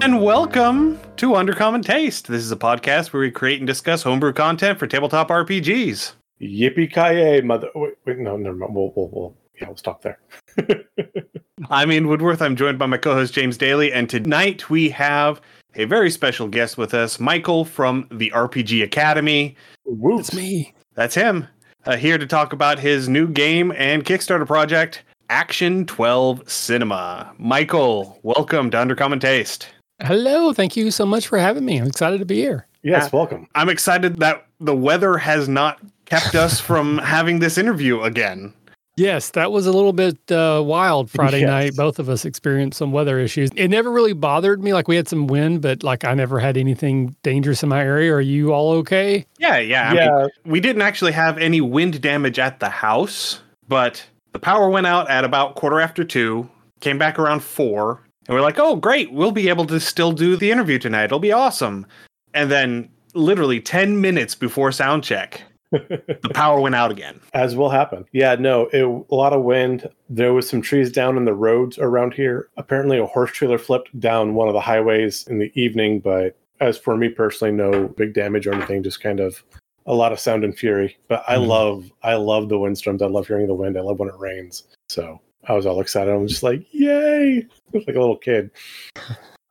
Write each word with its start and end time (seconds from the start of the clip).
Hello 0.00 0.14
and 0.14 0.24
welcome 0.24 0.98
to 1.16 1.32
Undercommon 1.32 1.84
Taste. 1.84 2.26
This 2.26 2.42
is 2.42 2.50
a 2.50 2.56
podcast 2.56 3.12
where 3.12 3.20
we 3.20 3.30
create 3.30 3.58
and 3.58 3.66
discuss 3.66 4.02
homebrew 4.02 4.32
content 4.32 4.78
for 4.78 4.86
tabletop 4.86 5.28
RPGs. 5.28 6.12
Yippee 6.40 6.90
ki 6.90 7.46
mother! 7.46 7.68
Wait, 7.74 7.92
wait, 8.06 8.16
no, 8.16 8.38
never 8.38 8.56
mind. 8.56 8.74
We'll, 8.74 8.94
we'll, 8.96 9.10
we'll, 9.12 9.36
yeah, 9.60 9.66
we'll 9.66 9.76
stop 9.76 10.00
there. 10.00 10.18
I'm 11.70 11.92
Ian 11.92 12.08
Woodworth. 12.08 12.40
I'm 12.40 12.56
joined 12.56 12.78
by 12.78 12.86
my 12.86 12.96
co-host 12.96 13.34
James 13.34 13.58
Daly, 13.58 13.92
and 13.92 14.08
tonight 14.08 14.70
we 14.70 14.88
have 14.88 15.42
a 15.74 15.84
very 15.84 16.10
special 16.10 16.48
guest 16.48 16.78
with 16.78 16.94
us, 16.94 17.20
Michael 17.20 17.66
from 17.66 18.08
the 18.10 18.30
RPG 18.30 18.82
Academy. 18.82 19.54
Woo. 19.84 20.18
It's 20.18 20.32
me. 20.32 20.72
That's 20.94 21.14
him. 21.14 21.46
Uh, 21.84 21.98
here 21.98 22.16
to 22.16 22.26
talk 22.26 22.54
about 22.54 22.78
his 22.78 23.10
new 23.10 23.28
game 23.28 23.70
and 23.76 24.02
Kickstarter 24.02 24.46
project, 24.46 25.02
Action 25.28 25.84
12 25.84 26.50
Cinema. 26.50 27.34
Michael, 27.36 28.18
welcome 28.22 28.70
to 28.70 28.78
Undercommon 28.78 29.20
Taste. 29.20 29.68
Hello. 30.02 30.52
Thank 30.52 30.76
you 30.76 30.90
so 30.90 31.04
much 31.06 31.26
for 31.28 31.38
having 31.38 31.64
me. 31.64 31.78
I'm 31.78 31.86
excited 31.86 32.18
to 32.18 32.24
be 32.26 32.36
here. 32.36 32.66
Yes, 32.82 33.12
welcome. 33.12 33.46
I'm 33.54 33.68
excited 33.68 34.16
that 34.20 34.46
the 34.58 34.74
weather 34.74 35.18
has 35.18 35.48
not 35.48 35.78
kept 36.06 36.34
us 36.34 36.58
from 36.68 36.98
having 36.98 37.38
this 37.40 37.58
interview 37.58 38.00
again. 38.02 38.54
Yes, 38.96 39.30
that 39.30 39.50
was 39.50 39.66
a 39.66 39.72
little 39.72 39.92
bit 39.94 40.18
uh, 40.30 40.62
wild 40.64 41.10
Friday 41.10 41.40
Yes. 41.40 41.48
night. 41.48 41.76
Both 41.76 41.98
of 41.98 42.08
us 42.10 42.24
experienced 42.24 42.76
some 42.78 42.92
weather 42.92 43.18
issues. 43.18 43.50
It 43.56 43.68
never 43.68 43.90
really 43.90 44.12
bothered 44.12 44.62
me. 44.62 44.74
Like 44.74 44.88
we 44.88 44.96
had 44.96 45.08
some 45.08 45.26
wind, 45.26 45.62
but 45.62 45.82
like 45.82 46.04
I 46.04 46.12
never 46.14 46.38
had 46.38 46.56
anything 46.58 47.14
dangerous 47.22 47.62
in 47.62 47.68
my 47.70 47.80
area. 47.82 48.12
Are 48.12 48.20
you 48.20 48.52
all 48.52 48.72
okay? 48.72 49.24
Yeah, 49.38 49.58
yeah. 49.58 49.84
I 49.84 49.88
mean, 49.90 49.96
yeah, 50.02 50.26
we 50.44 50.60
didn't 50.60 50.82
actually 50.82 51.12
have 51.12 51.38
any 51.38 51.60
wind 51.62 52.00
damage 52.02 52.38
at 52.38 52.60
the 52.60 52.68
house, 52.68 53.40
but 53.68 54.04
the 54.32 54.38
power 54.38 54.68
went 54.68 54.86
out 54.86 55.08
at 55.08 55.24
about 55.24 55.54
quarter 55.54 55.80
after 55.80 56.04
two, 56.04 56.50
came 56.80 56.98
back 56.98 57.18
around 57.18 57.40
four, 57.40 58.02
and 58.30 58.36
we're 58.36 58.42
like, 58.42 58.60
oh, 58.60 58.76
great, 58.76 59.10
we'll 59.12 59.32
be 59.32 59.48
able 59.48 59.66
to 59.66 59.80
still 59.80 60.12
do 60.12 60.36
the 60.36 60.52
interview 60.52 60.78
tonight. 60.78 61.06
It'll 61.06 61.18
be 61.18 61.32
awesome. 61.32 61.84
And 62.32 62.48
then, 62.48 62.88
literally 63.12 63.60
10 63.60 64.00
minutes 64.00 64.36
before 64.36 64.70
sound 64.70 65.02
check, 65.02 65.42
the 65.72 66.30
power 66.32 66.60
went 66.60 66.76
out 66.76 66.92
again. 66.92 67.18
as 67.34 67.56
will 67.56 67.70
happen. 67.70 68.04
Yeah, 68.12 68.36
no, 68.36 68.66
it, 68.72 68.82
a 68.84 69.14
lot 69.14 69.32
of 69.32 69.42
wind. 69.42 69.88
There 70.08 70.32
was 70.32 70.48
some 70.48 70.62
trees 70.62 70.92
down 70.92 71.16
in 71.16 71.24
the 71.24 71.34
roads 71.34 71.76
around 71.76 72.14
here. 72.14 72.48
Apparently, 72.56 72.98
a 72.98 73.06
horse 73.06 73.32
trailer 73.32 73.58
flipped 73.58 73.98
down 73.98 74.34
one 74.34 74.46
of 74.46 74.54
the 74.54 74.60
highways 74.60 75.26
in 75.26 75.40
the 75.40 75.50
evening, 75.60 75.98
but 75.98 76.36
as 76.60 76.78
for 76.78 76.96
me 76.96 77.08
personally, 77.08 77.52
no 77.52 77.88
big 77.88 78.14
damage 78.14 78.46
or 78.46 78.54
anything. 78.54 78.84
Just 78.84 79.00
kind 79.00 79.18
of 79.18 79.42
a 79.86 79.94
lot 79.94 80.12
of 80.12 80.20
sound 80.20 80.44
and 80.44 80.56
fury. 80.56 80.96
But 81.08 81.24
I 81.26 81.34
Mhm. 81.34 81.48
love, 81.48 81.90
I 82.04 82.14
love 82.14 82.48
the 82.48 82.60
windstorms. 82.60 83.02
I 83.02 83.06
love 83.06 83.26
hearing 83.26 83.48
the 83.48 83.54
wind. 83.54 83.76
I 83.76 83.80
love 83.80 83.98
when 83.98 84.08
it 84.08 84.18
rains. 84.18 84.64
So 84.88 85.20
I 85.48 85.54
was 85.54 85.66
all 85.66 85.80
excited. 85.80 86.12
I'm 86.12 86.26
just 86.28 86.42
like, 86.42 86.66
yay! 86.72 87.46
like 87.74 87.86
a 87.88 87.92
little 88.00 88.16
kid. 88.16 88.50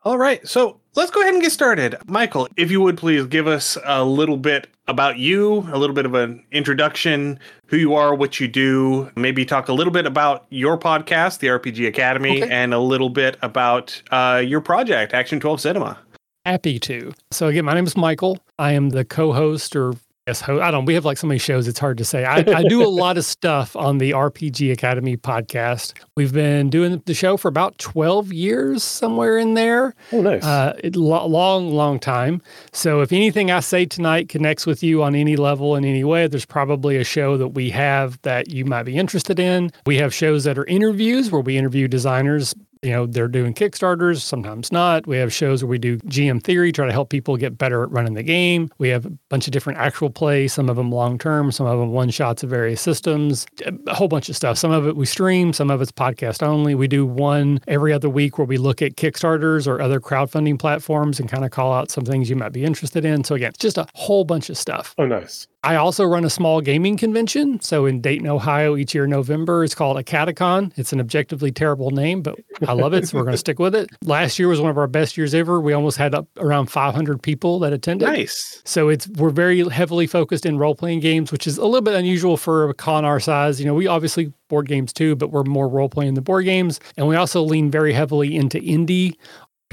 All 0.04 0.18
right, 0.18 0.48
so 0.48 0.80
let's 0.96 1.12
go 1.12 1.20
ahead 1.22 1.34
and 1.34 1.44
get 1.44 1.52
started. 1.52 1.96
Michael, 2.08 2.48
if 2.56 2.72
you 2.72 2.80
would 2.80 2.98
please 2.98 3.26
give 3.26 3.48
us 3.48 3.78
a 3.84 4.04
little 4.04 4.38
bit 4.38 4.68
about 4.88 5.18
you, 5.18 5.68
a 5.74 5.78
little 5.78 5.94
bit 5.94 6.06
of 6.06 6.14
an 6.14 6.44
introduction, 6.54 7.38
who 7.66 7.76
you 7.76 7.96
are, 7.96 8.16
what 8.16 8.40
you 8.40 8.48
do, 8.48 9.12
maybe 9.18 9.44
talk 9.46 9.68
a 9.68 9.74
little 9.74 9.92
bit 9.92 10.06
about 10.06 10.46
your 10.50 10.78
podcast, 10.78 11.40
the 11.40 11.48
RPG 11.48 11.86
Academy, 11.88 12.42
Okay. 12.44 12.52
and 12.52 12.74
a 12.74 12.80
little 12.80 13.10
bit 13.10 13.38
about 13.42 14.02
uh, 14.12 14.42
your 14.44 14.62
project, 14.62 15.14
Action 15.14 15.40
12 15.40 15.60
Cinema. 15.62 16.00
Happy 16.46 16.80
to. 16.80 17.12
So 17.32 17.48
again, 17.48 17.66
my 17.66 17.74
name 17.74 17.86
is 17.86 17.98
Michael. 17.98 18.40
I 18.58 18.72
am 18.72 18.92
the 18.92 19.04
co-host 19.04 19.76
or 19.76 19.94
yes, 20.30 20.42
ho- 20.42 20.62
I 20.62 20.70
don't. 20.70 20.86
We 20.86 20.94
have 20.94 21.06
like 21.06 21.18
so 21.18 21.26
many 21.28 21.40
shows. 21.40 21.68
It's 21.68 21.80
hard 21.80 21.98
to 21.98 22.06
say. 22.06 22.24
I, 22.24 22.38
I 22.38 22.64
do 22.64 22.84
a 22.84 22.88
lot 23.04 23.18
of 23.18 23.26
stuff 23.26 23.76
on 23.76 23.98
the 23.98 24.12
RPG 24.12 24.72
Academy 24.72 25.18
podcast. 25.18 25.94
We've 26.16 26.32
been 26.34 26.70
doing 26.70 27.02
the 27.06 27.16
show 27.16 27.36
for 27.36 27.48
about 27.48 27.78
twelve 27.80 28.32
years, 28.32 28.84
somewhere 28.84 29.38
in 29.40 29.56
there. 29.56 29.96
Oh, 30.12 30.22
nice. 30.22 30.44
Uh, 30.44 30.74
it, 30.84 30.96
lo- 30.96 31.26
long, 31.26 31.72
long 31.72 32.00
time. 32.00 32.42
So 32.72 33.02
if 33.02 33.12
anything 33.12 33.50
I 33.50 33.60
say 33.60 33.86
tonight 33.86 34.30
connects 34.30 34.66
with 34.68 34.84
you 34.84 35.02
on 35.02 35.16
any 35.16 35.36
level 35.36 35.76
in 35.76 35.84
any 35.84 36.04
way, 36.04 36.28
there's 36.28 36.46
probably 36.46 36.98
a 36.98 37.04
show 37.04 37.36
that 37.38 37.50
we 37.50 37.72
have 37.72 38.22
that 38.22 38.52
you 38.52 38.66
might 38.66 38.84
be 38.84 38.96
interested 38.98 39.40
in. 39.40 39.72
We 39.88 39.98
have 39.98 40.14
shows 40.14 40.44
that 40.44 40.60
are 40.60 40.66
interviews 40.66 41.32
where 41.32 41.42
we 41.42 41.58
interview 41.58 41.88
designers. 41.88 42.54
You 42.82 42.92
know, 42.92 43.06
they're 43.06 43.28
doing 43.28 43.54
Kickstarters, 43.54 44.22
sometimes 44.22 44.72
not. 44.72 45.06
We 45.06 45.18
have 45.18 45.34
shows 45.34 45.62
where 45.62 45.70
we 45.70 45.78
do 45.78 45.98
GM 45.98 46.42
theory, 46.42 46.72
try 46.72 46.86
to 46.86 46.94
help 46.94 47.10
people 47.10 47.36
get 47.36 47.58
better 47.58 47.84
at 47.84 47.92
running 47.92 48.14
the 48.14 48.24
game. 48.24 48.70
We 48.78 48.88
have 48.88 49.06
a 49.06 49.10
bunch 49.28 49.48
of 49.48 49.52
different 49.52 49.80
actual 49.80 50.10
play, 50.10 50.48
some 50.48 50.70
of 50.70 50.78
them 50.78 50.90
long 50.90 51.18
term, 51.18 51.52
some 51.52 51.66
of 51.68 51.78
them 51.78 51.92
one 51.92 52.10
shots 52.10 52.42
of 52.42 52.50
various 52.50 52.80
systems, 52.80 53.46
a 53.86 53.94
whole 53.94 54.08
bunch 54.08 54.30
of 54.30 54.38
stuff. 54.38 54.58
Some 54.58 54.72
of 54.72 54.88
it 54.88 54.96
we 54.96 55.06
stream, 55.06 55.52
some 55.52 55.70
of 55.70 55.82
it's 55.82 55.92
podcast 55.92 56.42
only. 56.42 56.74
We 56.74 56.88
do 56.88 57.06
one 57.06 57.60
every 57.68 57.92
other 57.92 58.10
week 58.10 58.38
where 58.38 58.48
we 58.48 58.58
look 58.58 58.82
at 58.82 58.96
Kickstarters 58.96 59.68
or 59.68 59.82
other 59.82 60.00
crowdfunding 60.00 60.58
platforms 60.58 61.20
and 61.20 61.28
kind 61.30 61.44
of 61.44 61.52
call 61.52 61.74
out 61.74 61.92
some 61.92 62.06
things 62.06 62.30
you 62.30 62.38
might 62.38 62.54
be 62.54 62.64
interested 62.64 63.04
in. 63.04 63.26
So, 63.26 63.36
again, 63.36 63.52
just 63.60 63.78
a 63.78 63.88
whole 63.94 64.24
bunch 64.24 64.50
of 64.50 64.58
stuff. 64.58 64.96
oh, 64.98 65.06
nice. 65.06 65.48
I 65.62 65.76
also 65.76 66.06
run 66.06 66.24
a 66.24 66.30
small 66.30 66.62
gaming 66.62 66.96
convention. 66.96 67.60
So 67.60 67.86
in 67.86 68.00
Dayton, 68.00 68.28
Ohio, 68.28 68.78
each 68.78 68.96
year 68.96 69.04
in 69.04 69.10
November, 69.10 69.64
it's 69.64 69.76
called 69.76 69.98
a 69.98 70.04
Catacon. 70.04 70.72
It's 70.78 70.94
an 70.94 71.02
objectively 71.02 71.52
terrible 71.52 71.92
name, 71.92 72.22
but 72.22 72.40
I 72.66 72.72
love 72.74 72.94
it. 72.94 73.10
So 73.10 73.18
we're 73.18 73.26
going 73.26 73.34
to 73.34 73.38
stick 73.40 73.60
with 73.60 73.76
it. 73.76 73.90
Last 74.06 74.40
year 74.40 74.48
was 74.48 74.62
one 74.62 74.70
of 74.72 74.78
our 74.78 74.88
best 74.88 75.18
years 75.18 75.34
ever. 75.34 75.60
We 75.60 75.74
almost 75.74 75.98
had 75.98 76.16
up 76.16 76.28
around 76.38 76.68
500 76.68 77.22
people 77.22 77.60
that 77.60 77.74
attended. 77.74 78.08
Nice. 78.08 78.62
So 78.64 78.88
it's 78.88 79.08
we're 79.10 79.32
very 79.32 79.68
heavily 79.68 80.08
focused 80.08 80.46
in 80.46 80.58
role 80.58 80.76
playing 80.76 81.02
games, 81.02 81.30
which 81.32 81.46
is 81.46 81.58
a 81.58 81.66
little 81.66 81.82
bit 81.82 81.94
unusual 81.94 82.38
for 82.38 82.70
a 82.70 82.74
con 82.74 83.04
our 83.04 83.20
size. 83.20 83.60
You 83.60 83.66
know, 83.66 83.74
we 83.74 83.86
obviously 83.86 84.32
board 84.48 84.68
games 84.68 84.94
too, 84.94 85.16
but 85.16 85.32
we're 85.32 85.44
more 85.44 85.68
role 85.68 85.90
playing 85.90 86.14
than 86.14 86.24
board 86.24 86.46
games, 86.46 86.80
and 86.98 87.08
we 87.08 87.16
also 87.16 87.42
lean 87.42 87.70
very 87.70 87.94
heavily 87.94 88.36
into 88.36 88.60
indie 88.60 89.16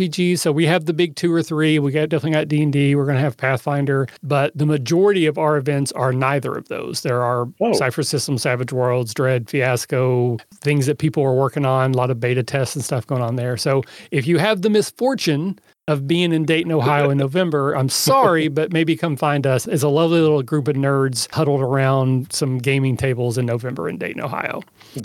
RPGs. 0.01 0.39
So 0.41 0.53
we 0.53 0.67
have 0.67 0.85
the 0.85 0.93
big 0.93 1.17
two 1.17 1.33
or 1.33 1.43
three. 1.43 1.79
We 1.79 1.91
got 1.91 2.09
definitely 2.09 2.33
got 2.33 2.49
D 2.49 2.63
and 2.63 2.73
D. 2.73 2.95
We're 2.95 3.05
going 3.05 3.17
to 3.17 3.21
have 3.23 3.37
Pathfinder, 3.37 4.07
but 4.23 4.57
the 4.57 4.67
majority 4.67 5.27
of 5.27 5.39
our 5.39 5.57
events 5.57 5.93
are 5.93 6.13
neither 6.13 6.55
of 6.55 6.69
those. 6.69 7.01
There 7.03 7.23
are 7.23 7.49
Oh. 7.61 7.73
Cipher 7.73 8.03
System, 8.03 8.37
Savage 8.39 8.73
Worlds, 8.73 9.15
Dread, 9.15 9.49
Fiasco, 9.49 10.37
things 10.57 10.87
that 10.87 10.99
people 10.99 11.23
are 11.23 11.35
working 11.35 11.65
on. 11.65 11.93
A 11.93 11.97
lot 11.97 12.11
of 12.11 12.21
beta 12.21 12.43
tests 12.43 12.77
and 12.77 12.85
stuff 12.85 13.07
going 13.07 13.23
on 13.23 13.37
there. 13.37 13.57
So 13.57 13.83
if 14.11 14.27
you 14.27 14.39
have 14.39 14.63
the 14.63 14.71
misfortune 14.71 15.59
of 15.89 16.07
being 16.09 16.33
in 16.33 16.45
Dayton, 16.45 16.73
Ohio 16.73 17.11
in 17.11 17.19
November. 17.27 17.73
I'm 17.75 17.89
sorry, 17.89 18.49
but 18.49 18.73
maybe 18.73 18.97
come 18.97 19.17
find 19.17 19.47
us. 19.47 19.69
It's 19.69 19.85
a 19.85 19.89
lovely 19.89 20.21
little 20.21 20.43
group 20.43 20.67
of 20.67 20.75
nerds 20.75 21.33
huddled 21.33 21.61
around 21.63 22.33
some 22.33 22.59
gaming 22.59 22.97
tables 22.97 23.39
in 23.39 23.47
November 23.47 23.89
in 23.89 23.97
Dayton, 23.97 24.21
Ohio. 24.21 24.63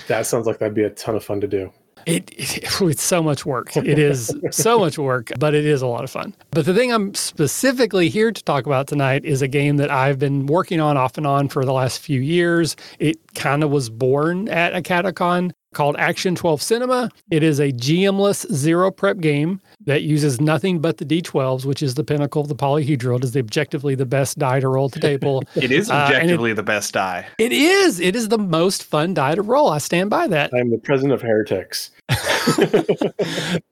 That 0.07 0.25
sounds 0.25 0.47
like 0.47 0.57
that'd 0.57 0.73
be 0.73 0.83
a 0.83 0.89
ton 0.89 1.15
of 1.15 1.23
fun 1.23 1.39
to 1.41 1.47
do. 1.47 1.71
It, 2.05 2.31
it 2.37 2.81
it's 2.81 3.03
so 3.03 3.21
much 3.21 3.45
work. 3.45 3.75
It 3.77 3.99
is 3.99 4.33
so 4.51 4.79
much 4.85 4.97
work, 4.97 5.31
but 5.39 5.53
it 5.53 5.65
is 5.65 5.81
a 5.81 5.87
lot 5.87 6.03
of 6.03 6.11
fun. 6.11 6.33
But 6.51 6.65
the 6.65 6.73
thing 6.73 6.91
I'm 6.91 7.13
specifically 7.13 8.09
here 8.09 8.31
to 8.31 8.43
talk 8.43 8.65
about 8.65 8.87
tonight 8.87 9.25
is 9.25 9.41
a 9.41 9.47
game 9.47 9.77
that 9.77 9.91
I've 9.91 10.19
been 10.19 10.45
working 10.45 10.79
on 10.79 10.97
off 10.97 11.17
and 11.17 11.27
on 11.27 11.49
for 11.49 11.65
the 11.65 11.73
last 11.73 11.99
few 11.99 12.21
years. 12.21 12.75
It 12.99 13.17
kind 13.35 13.63
of 13.63 13.69
was 13.69 13.89
born 13.89 14.49
at 14.49 14.75
a 14.75 14.81
Catacon 14.81 15.51
called 15.73 15.95
Action 15.97 16.35
12 16.35 16.61
Cinema. 16.61 17.09
It 17.29 17.43
is 17.43 17.59
a 17.59 17.71
GM-less 17.71 18.45
zero 18.51 18.91
prep 18.91 19.19
game 19.19 19.61
that 19.85 20.01
uses 20.03 20.41
nothing 20.41 20.79
but 20.79 20.97
the 20.97 21.05
D12s, 21.05 21.65
which 21.65 21.81
is 21.81 21.95
the 21.95 22.03
pinnacle 22.03 22.41
of 22.41 22.49
the 22.49 22.55
polyhedral. 22.55 23.17
It 23.17 23.23
is 23.23 23.31
the 23.31 23.39
objectively 23.39 23.95
the 23.95 24.05
best 24.05 24.37
die 24.37 24.59
to 24.59 24.67
roll 24.67 24.89
to 24.89 24.99
table. 24.99 25.43
It 25.55 25.71
is 25.71 25.89
Uh, 25.89 25.93
and 25.93 26.01
it- 26.01 26.15
objectively 26.15 26.53
the 26.53 26.63
best 26.63 26.93
die. 26.93 27.25
it 27.37 27.51
is. 27.53 27.99
It 27.99 28.15
is 28.15 28.27
the 28.29 28.37
most 28.37 28.83
fun 28.83 29.13
die 29.13 29.35
to 29.35 29.41
roll. 29.41 29.69
I 29.69 29.77
stand 29.77 30.09
by 30.09 30.27
that. 30.27 30.51
I'm 30.53 30.69
the 30.71 30.77
president 30.77 31.13
of 31.13 31.21
Heretics. 31.21 31.91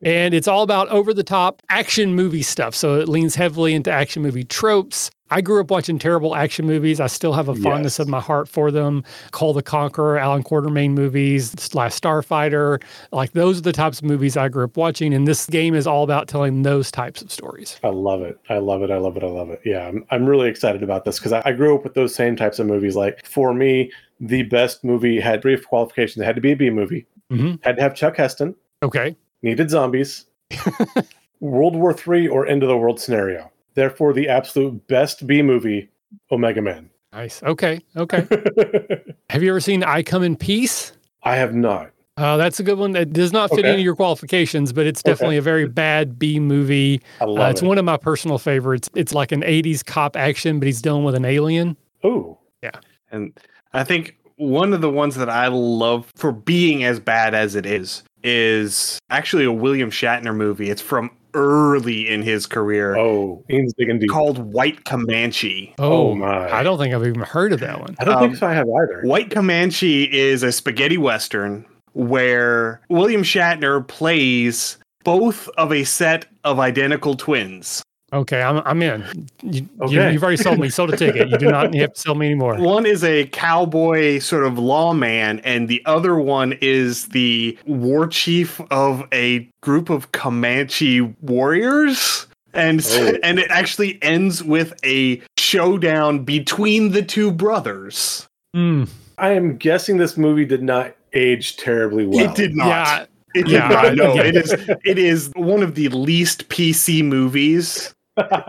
and 0.01 0.33
it's 0.33 0.47
all 0.47 0.63
about 0.63 0.87
over 0.89 1.13
the 1.13 1.23
top 1.23 1.61
action 1.69 2.15
movie 2.15 2.41
stuff. 2.43 2.75
So 2.75 2.99
it 2.99 3.09
leans 3.09 3.35
heavily 3.35 3.73
into 3.73 3.91
action 3.91 4.21
movie 4.21 4.43
tropes. 4.43 5.11
I 5.31 5.41
grew 5.41 5.61
up 5.61 5.69
watching 5.71 5.99
terrible 5.99 6.35
action 6.35 6.65
movies. 6.65 6.99
I 6.99 7.07
still 7.07 7.33
have 7.33 7.47
a 7.49 7.55
fondness 7.55 7.93
Yes. 7.95 7.99
of 7.99 8.07
my 8.07 8.19
heart 8.19 8.47
for 8.47 8.71
them. 8.71 9.03
Kull 9.31 9.53
the 9.53 9.61
Conqueror, 9.61 10.17
Allan 10.17 10.43
Quatermain 10.43 10.91
movies, 10.91 11.73
Last 11.75 12.01
Starfighter. 12.01 12.81
Like 13.11 13.31
those 13.33 13.59
are 13.59 13.61
the 13.61 13.71
types 13.71 13.99
of 13.99 14.05
movies 14.05 14.35
I 14.37 14.49
grew 14.49 14.63
up 14.65 14.75
watching. 14.77 15.13
And 15.13 15.27
this 15.27 15.45
game 15.45 15.75
is 15.75 15.85
all 15.87 16.03
about 16.03 16.27
telling 16.27 16.63
those 16.63 16.91
types 16.91 17.21
of 17.21 17.31
stories. 17.31 17.79
I 17.83 17.89
love 17.89 18.21
it. 18.21 18.39
I 18.49 18.57
love 18.57 18.81
it. 18.81 18.91
I 18.91 18.97
love 18.97 19.17
it. 19.17 19.23
I 19.23 19.27
love 19.27 19.49
it. 19.49 19.61
Yeah, 19.65 19.87
I'm, 19.87 20.05
I'm 20.11 20.25
really 20.25 20.49
excited 20.49 20.81
about 20.83 21.05
this 21.05 21.19
because 21.19 21.31
I, 21.33 21.41
I 21.45 21.51
grew 21.51 21.75
up 21.75 21.83
with 21.83 21.93
those 21.93 22.13
same 22.15 22.35
types 22.35 22.59
of 22.59 22.67
movies. 22.67 22.95
Like 22.95 23.25
for 23.25 23.53
me, 23.53 23.91
the 24.19 24.43
best 24.43 24.83
movie 24.83 25.19
had 25.19 25.41
brief 25.41 25.65
qualifications. 25.67 26.21
It 26.21 26.25
had 26.25 26.35
to 26.35 26.41
be 26.41 26.51
a 26.51 26.55
B 26.55 26.69
movie. 26.69 27.05
Mhm. 27.31 27.63
Had 27.63 27.75
to 27.77 27.81
have 27.81 27.93
Chuck 27.95 28.17
Heston. 28.17 28.55
Okay. 28.83 29.15
Needed 29.43 29.69
zombies. 29.69 30.25
World 31.39 31.75
War 31.75 31.93
Three 31.93 32.27
or 32.27 32.45
end 32.47 32.63
of 32.63 32.69
the 32.69 32.75
world 32.77 32.99
scenario. 32.99 33.51
Therefore, 33.75 34.13
the 34.13 34.27
absolute 34.27 34.85
best 34.87 35.25
B 35.27 35.41
movie, 35.41 35.89
Omega 36.31 36.61
Man. 36.61 36.89
Nice. 37.13 37.41
Okay. 37.43 37.81
Okay. 37.97 38.27
have 39.29 39.41
you 39.43 39.49
ever 39.49 39.59
seen 39.59 39.83
I 39.83 40.03
Come 40.03 40.23
in 40.23 40.35
Peace? 40.35 40.93
I 41.23 41.35
have 41.35 41.55
not. 41.55 41.91
Uh, 42.17 42.35
that's 42.37 42.59
a 42.59 42.63
good 42.63 42.77
one 42.77 42.91
that 42.91 43.13
does 43.13 43.31
not 43.31 43.49
fit 43.49 43.59
Okay. 43.59 43.69
into 43.71 43.81
your 43.81 43.95
qualifications, 43.95 44.73
but 44.73 44.85
it's 44.85 45.01
definitely 45.01 45.37
a 45.37 45.41
very 45.41 45.65
bad 45.67 46.19
B 46.19 46.39
movie. 46.39 47.01
I 47.21 47.23
Uh, 47.23 47.27
love 47.27 47.51
it's 47.51 47.61
it. 47.61 47.65
one 47.65 47.77
of 47.77 47.85
my 47.85 47.95
personal 47.97 48.37
favorites. 48.37 48.89
It's 48.93 49.13
like 49.13 49.31
an 49.31 49.41
80s 49.43 49.83
cop 49.85 50.17
action, 50.17 50.59
but 50.59 50.65
he's 50.65 50.81
dealing 50.81 51.03
with 51.05 51.15
an 51.15 51.25
alien. 51.25 51.77
Ooh, 52.05 52.37
Yeah. 52.61 52.71
And 53.11 53.31
I 53.73 53.83
think 53.85 54.17
one 54.35 54.73
of 54.73 54.81
the 54.81 54.89
ones 54.89 55.15
that 55.15 55.29
I 55.29 55.47
love 55.47 56.11
for 56.15 56.31
being 56.31 56.83
as 56.83 56.99
bad 56.99 57.33
as 57.33 57.55
it 57.55 57.65
is 57.65 58.03
is 58.23 58.99
actually 59.09 59.45
a 59.45 59.51
William 59.51 59.89
Shatner 59.89 60.35
movie. 60.35 60.69
It's 60.69 60.81
from 60.81 61.09
early 61.33 62.09
in 62.09 62.21
his 62.21 62.45
career 62.45 62.95
Oh, 62.97 63.43
Ian's 63.49 63.73
digging 63.77 63.99
deep. 63.99 64.09
called 64.09 64.37
White 64.53 64.85
Comanche. 64.85 65.73
Oh, 65.79 66.15
my. 66.15 66.51
I 66.51 66.63
don't 66.63 66.77
think 66.77 66.93
I've 66.93 67.05
even 67.05 67.21
heard 67.21 67.53
of 67.53 67.59
that 67.59 67.79
one. 67.79 67.95
I 67.99 68.05
don't 68.05 68.15
Um, 68.15 68.21
think 68.21 68.37
so. 68.37 68.47
I 68.47 68.53
have 68.53 68.67
either. 68.67 69.01
White 69.03 69.29
Comanche 69.31 70.03
is 70.05 70.43
a 70.43 70.51
spaghetti 70.51 70.97
western 70.97 71.65
where 71.93 72.81
William 72.89 73.23
Shatner 73.23 73.87
plays 73.87 74.77
both 75.03 75.47
of 75.57 75.71
a 75.71 75.83
set 75.83 76.25
of 76.43 76.59
identical 76.59 77.15
twins. 77.15 77.81
Okay, 78.11 78.41
I'm 78.41 78.57
I'm 78.65 78.81
in. 78.81 79.27
You, 79.43 79.67
Okay. 79.81 79.93
you, 79.93 79.99
have 80.01 80.23
already 80.23 80.37
sold 80.37 80.59
me. 80.59 80.69
Sold 80.69 80.93
a 80.93 80.97
ticket. 80.97 81.29
You 81.29 81.37
do 81.37 81.49
not 81.51 81.73
have 81.75 81.93
to 81.93 81.99
sell 81.99 82.15
me 82.15 82.25
anymore. 82.27 82.55
One 82.59 82.85
is 82.85 83.03
a 83.03 83.25
cowboy 83.27 84.19
sort 84.19 84.45
of 84.45 84.57
lawman, 84.57 85.39
and 85.41 85.67
the 85.67 85.81
other 85.85 86.15
one 86.19 86.53
is 86.61 87.07
the 87.09 87.57
war 87.65 88.07
chief 88.07 88.59
of 88.71 89.03
a 89.13 89.47
group 89.61 89.89
of 89.89 90.11
Comanche 90.11 91.01
warriors. 91.21 92.25
And 92.53 92.83
Oh. 92.91 93.13
and 93.21 93.37
it 93.37 93.51
actually 93.51 93.99
ends 94.01 94.43
with 94.43 94.73
a 94.83 95.21
showdown 95.37 96.23
between 96.23 96.91
the 96.93 97.03
two 97.03 97.31
brothers. 97.31 98.27
Hmm. 98.55 98.85
I 99.19 99.31
am 99.31 99.57
guessing 99.57 99.97
this 99.97 100.17
movie 100.17 100.45
did 100.45 100.63
not 100.63 100.95
age 101.13 101.57
terribly 101.57 102.07
well. 102.07 102.25
It 102.27 102.35
did 102.35 102.55
not. 102.55 102.67
Yeah, 102.67 103.05
It 103.35 103.43
did 103.43 103.51
Yeah, 103.51 103.67
not. 103.67 103.95
No, 103.95 104.15
it 104.17 104.35
is. 104.35 104.51
It 104.83 104.97
is 104.97 105.29
one 105.35 105.61
of 105.61 105.75
the 105.75 105.89
least 105.89 106.49
PC 106.49 107.03
movies. 107.03 107.93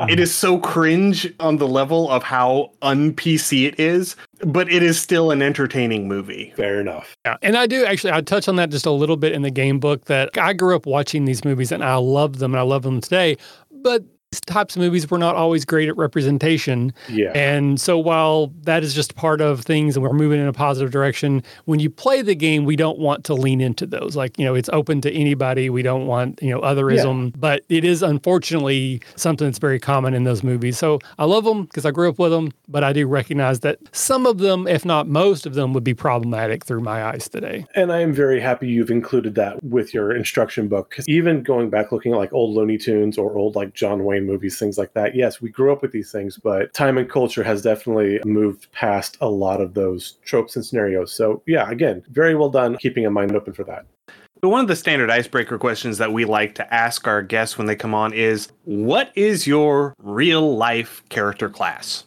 It 0.08 0.18
is 0.20 0.34
so 0.34 0.58
cringe 0.58 1.32
on 1.40 1.56
the 1.56 1.68
level 1.68 2.10
of 2.10 2.22
how 2.22 2.72
un 2.82 3.12
PC 3.12 3.66
it 3.66 3.78
is, 3.78 4.16
but 4.44 4.70
it 4.70 4.82
is 4.82 5.00
still 5.00 5.30
an 5.30 5.42
entertaining 5.42 6.08
movie. 6.08 6.52
Fair 6.56 6.80
enough. 6.80 7.16
Yeah, 7.24 7.36
and 7.42 7.56
I 7.56 7.66
do 7.66 7.84
actually. 7.84 8.12
I 8.12 8.20
touch 8.20 8.48
on 8.48 8.56
that 8.56 8.70
just 8.70 8.86
a 8.86 8.90
little 8.90 9.16
bit 9.16 9.32
in 9.32 9.42
the 9.42 9.50
game 9.50 9.78
book. 9.78 10.06
That 10.06 10.36
I 10.38 10.52
grew 10.52 10.76
up 10.76 10.86
watching 10.86 11.24
these 11.24 11.44
movies 11.44 11.72
and 11.72 11.84
I 11.84 11.96
love 11.96 12.38
them 12.38 12.52
and 12.52 12.60
I 12.60 12.62
love 12.62 12.82
them 12.82 13.00
today. 13.00 13.36
But 13.70 14.04
these 14.30 14.40
types 14.42 14.76
of 14.76 14.80
movies 14.80 15.10
were 15.10 15.18
not 15.18 15.34
always 15.34 15.64
great 15.64 15.88
at 15.88 15.96
representation. 15.96 16.92
Yeah. 17.08 17.32
And 17.34 17.80
so 17.80 17.98
while 17.98 18.52
that 18.62 18.84
is 18.84 18.94
just 18.94 19.16
part 19.16 19.40
of 19.40 19.62
things 19.62 19.96
and 19.96 20.04
we're 20.04 20.12
moving 20.12 20.40
in 20.40 20.46
a 20.46 20.52
positive 20.52 20.92
direction, 20.92 21.42
when 21.64 21.80
you 21.80 21.90
play 21.90 22.22
the 22.22 22.36
game, 22.36 22.64
we 22.64 22.76
don't 22.76 23.00
want 23.00 23.24
to 23.24 23.34
lean 23.34 23.60
into 23.60 23.86
those. 23.86 24.14
Like, 24.14 24.38
you 24.38 24.44
know, 24.44 24.54
it's 24.54 24.68
open 24.72 25.00
to 25.00 25.12
anybody. 25.12 25.68
We 25.68 25.82
don't 25.82 26.06
want, 26.06 26.40
you 26.40 26.50
know, 26.50 26.60
otherism, 26.60 27.32
but 27.36 27.64
it 27.68 27.84
is 27.84 28.04
unfortunately 28.04 29.02
something 29.16 29.48
that's 29.48 29.58
very 29.58 29.80
common 29.80 30.14
in 30.14 30.22
those 30.22 30.44
movies. 30.44 30.78
So 30.78 31.00
I 31.18 31.24
love 31.24 31.42
them 31.42 31.64
because 31.64 31.84
I 31.84 31.90
grew 31.90 32.08
up 32.08 32.20
with 32.20 32.30
them, 32.30 32.52
but 32.68 32.84
I 32.84 32.92
do 32.92 33.08
recognize 33.08 33.60
that 33.60 33.78
some 33.90 34.26
of 34.26 34.38
them, 34.38 34.68
if 34.68 34.84
not 34.84 35.08
most 35.08 35.44
of 35.44 35.54
them, 35.54 35.72
would 35.72 35.82
be 35.84 35.94
problematic 35.94 36.64
through 36.64 36.82
my 36.82 37.04
eyes 37.04 37.28
today. 37.28 37.66
And 37.74 37.90
I 37.90 37.98
am 37.98 38.12
very 38.12 38.40
happy 38.40 38.68
you've 38.68 38.92
included 38.92 39.34
that 39.34 39.60
with 39.64 39.92
your 39.92 40.14
instruction 40.14 40.68
book. 40.68 40.90
Because 40.90 41.08
even 41.08 41.42
going 41.42 41.68
back 41.68 41.90
looking 41.90 42.12
at 42.12 42.18
like 42.18 42.32
old 42.32 42.54
Looney 42.54 42.78
Tunes 42.78 43.18
or 43.18 43.36
old 43.36 43.56
like 43.56 43.74
John 43.74 44.04
Wayne 44.04 44.19
movies, 44.20 44.58
things 44.58 44.78
like 44.78 44.92
that, 44.94 45.14
yes, 45.14 45.40
we 45.40 45.50
grew 45.50 45.72
up 45.72 45.82
with 45.82 45.92
these 45.92 46.12
things, 46.12 46.36
but 46.36 46.72
time 46.74 46.98
and 46.98 47.08
culture 47.08 47.42
has 47.42 47.62
definitely 47.62 48.20
moved 48.24 48.70
past 48.72 49.16
a 49.20 49.28
lot 49.28 49.60
of 49.60 49.74
those 49.74 50.18
tropes 50.24 50.56
and 50.56 50.64
scenarios. 50.64 51.12
So, 51.12 51.42
yeah, 51.46 51.70
again, 51.70 52.02
very 52.10 52.34
well 52.34 52.50
done 52.50 52.76
keeping 52.78 53.06
a 53.06 53.10
mind 53.10 53.34
open 53.34 53.52
for 53.52 53.64
that. 53.64 53.86
So 54.42 54.48
one 54.48 54.62
of 54.62 54.68
the 54.68 54.76
standard 54.76 55.10
icebreaker 55.10 55.58
questions 55.58 55.98
that 55.98 56.14
we 56.14 56.24
like 56.24 56.54
to 56.54 56.74
ask 56.74 57.06
our 57.06 57.20
guests 57.20 57.58
when 57.58 57.66
they 57.66 57.76
come 57.76 57.94
on 57.94 58.14
is, 58.14 58.48
"What 58.64 59.12
is 59.14 59.46
your 59.46 59.94
real 60.02 60.56
life 60.56 61.02
character 61.10 61.50
class?" 61.50 62.04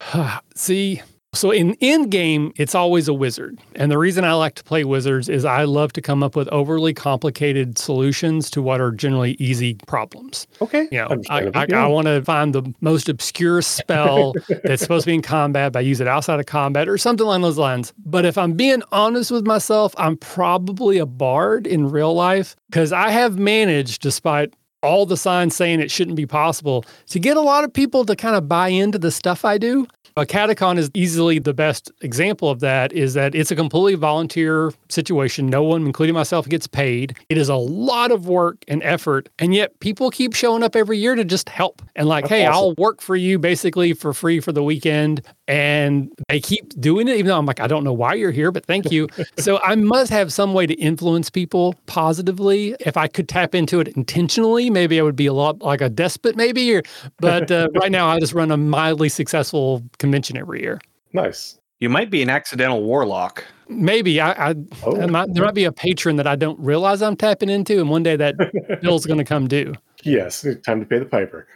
See, 0.56 1.02
so 1.34 1.50
in 1.50 1.74
in 1.74 2.08
game, 2.08 2.52
it's 2.56 2.74
always 2.74 3.06
a 3.06 3.12
wizard, 3.12 3.58
and 3.74 3.90
the 3.90 3.98
reason 3.98 4.24
I 4.24 4.32
like 4.32 4.54
to 4.54 4.64
play 4.64 4.84
wizards 4.84 5.28
is 5.28 5.44
I 5.44 5.64
love 5.64 5.92
to 5.94 6.00
come 6.00 6.22
up 6.22 6.34
with 6.34 6.48
overly 6.48 6.94
complicated 6.94 7.76
solutions 7.76 8.50
to 8.50 8.62
what 8.62 8.80
are 8.80 8.90
generally 8.90 9.36
easy 9.38 9.74
problems. 9.86 10.46
Okay. 10.62 10.88
You 10.90 11.00
know, 11.00 11.22
I, 11.28 11.50
I, 11.54 11.66
yeah. 11.68 11.84
I 11.84 11.86
want 11.86 12.06
to 12.06 12.22
find 12.22 12.54
the 12.54 12.74
most 12.80 13.10
obscure 13.10 13.60
spell 13.60 14.32
that's 14.64 14.82
supposed 14.82 15.04
to 15.04 15.10
be 15.10 15.14
in 15.16 15.22
combat, 15.22 15.72
but 15.72 15.80
I 15.80 15.82
use 15.82 16.00
it 16.00 16.08
outside 16.08 16.40
of 16.40 16.46
combat 16.46 16.88
or 16.88 16.96
something 16.96 17.26
along 17.26 17.42
those 17.42 17.58
lines. 17.58 17.92
But 17.98 18.24
if 18.24 18.38
I'm 18.38 18.54
being 18.54 18.82
honest 18.90 19.30
with 19.30 19.46
myself, 19.46 19.94
I'm 19.98 20.16
probably 20.16 20.96
a 20.96 21.06
bard 21.06 21.66
in 21.66 21.90
real 21.90 22.14
life 22.14 22.56
because 22.70 22.90
I 22.90 23.10
have 23.10 23.38
managed, 23.38 24.00
despite 24.00 24.54
all 24.82 25.06
the 25.06 25.16
signs 25.16 25.56
saying 25.56 25.80
it 25.80 25.90
shouldn't 25.90 26.16
be 26.16 26.26
possible, 26.26 26.84
to 27.08 27.18
get 27.18 27.36
a 27.36 27.40
lot 27.40 27.64
of 27.64 27.72
people 27.72 28.04
to 28.04 28.14
kind 28.14 28.36
of 28.36 28.48
buy 28.48 28.68
into 28.68 28.98
the 28.98 29.10
stuff 29.10 29.44
I 29.44 29.58
do. 29.58 29.86
A 30.18 30.26
catacon 30.26 30.78
is 30.78 30.90
easily 30.94 31.38
the 31.38 31.54
best 31.54 31.92
example 32.00 32.50
of 32.50 32.58
that 32.58 32.92
is 32.92 33.14
that 33.14 33.36
it's 33.36 33.52
a 33.52 33.56
completely 33.56 33.94
volunteer 33.94 34.72
situation. 34.88 35.46
No 35.46 35.62
one, 35.62 35.86
including 35.86 36.14
myself, 36.14 36.48
gets 36.48 36.66
paid. 36.66 37.16
It 37.28 37.38
is 37.38 37.48
a 37.48 37.54
lot 37.54 38.10
of 38.10 38.26
work 38.26 38.56
and 38.66 38.82
effort. 38.82 39.28
And 39.38 39.54
yet 39.54 39.78
people 39.78 40.10
keep 40.10 40.34
showing 40.34 40.64
up 40.64 40.74
every 40.74 40.98
year 40.98 41.14
to 41.14 41.24
just 41.24 41.48
help. 41.48 41.82
And 41.94 42.08
like, 42.08 42.24
That's 42.24 42.32
hey, 42.32 42.46
awesome. 42.46 42.54
I'll 42.56 42.74
work 42.74 43.00
for 43.00 43.14
you 43.14 43.38
basically 43.38 43.92
for 43.92 44.12
free 44.12 44.40
for 44.40 44.50
the 44.50 44.64
weekend. 44.64 45.22
And 45.48 46.12
they 46.28 46.40
keep 46.40 46.68
doing 46.78 47.08
it, 47.08 47.14
even 47.14 47.26
though 47.28 47.38
I'm 47.38 47.46
like, 47.46 47.58
I 47.58 47.66
don't 47.66 47.82
know 47.82 47.92
why 47.92 48.12
you're 48.12 48.30
here, 48.30 48.52
but 48.52 48.66
thank 48.66 48.92
you. 48.92 49.08
so 49.38 49.58
I 49.64 49.74
must 49.76 50.10
have 50.10 50.30
some 50.30 50.52
way 50.52 50.66
to 50.66 50.74
influence 50.74 51.30
people 51.30 51.74
positively. 51.86 52.76
If 52.80 52.98
I 52.98 53.08
could 53.08 53.30
tap 53.30 53.54
into 53.54 53.80
it 53.80 53.88
intentionally, 53.88 54.68
maybe 54.68 55.00
I 55.00 55.02
would 55.02 55.16
be 55.16 55.26
a 55.26 55.32
lot 55.32 55.62
like 55.62 55.80
a 55.80 55.88
despot, 55.88 56.36
maybe. 56.36 56.76
Or, 56.76 56.82
but 57.18 57.50
uh, 57.50 57.68
right 57.80 57.90
now, 57.90 58.08
I 58.08 58.20
just 58.20 58.34
run 58.34 58.50
a 58.50 58.58
mildly 58.58 59.08
successful 59.08 59.82
convention 59.98 60.36
every 60.36 60.60
year. 60.60 60.80
Nice. 61.14 61.58
You 61.80 61.88
might 61.88 62.10
be 62.10 62.20
an 62.20 62.28
accidental 62.28 62.82
warlock. 62.82 63.42
Maybe 63.68 64.20
I, 64.20 64.50
I 64.50 64.54
Oh. 64.82 64.96
there, 64.96 65.08
might, 65.08 65.32
there 65.32 65.44
might 65.44 65.54
be 65.54 65.64
a 65.64 65.72
patron 65.72 66.16
that 66.16 66.26
I 66.26 66.36
don't 66.36 66.58
realize 66.60 67.00
I'm 67.00 67.16
tapping 67.16 67.48
into, 67.48 67.80
and 67.80 67.88
one 67.88 68.02
day 68.02 68.16
that 68.16 68.34
bill's 68.82 69.06
going 69.06 69.18
to 69.18 69.24
come 69.24 69.48
due. 69.48 69.74
Yes, 70.02 70.44
time 70.66 70.80
to 70.80 70.86
pay 70.86 70.98
the 70.98 71.04
piper. 71.06 71.46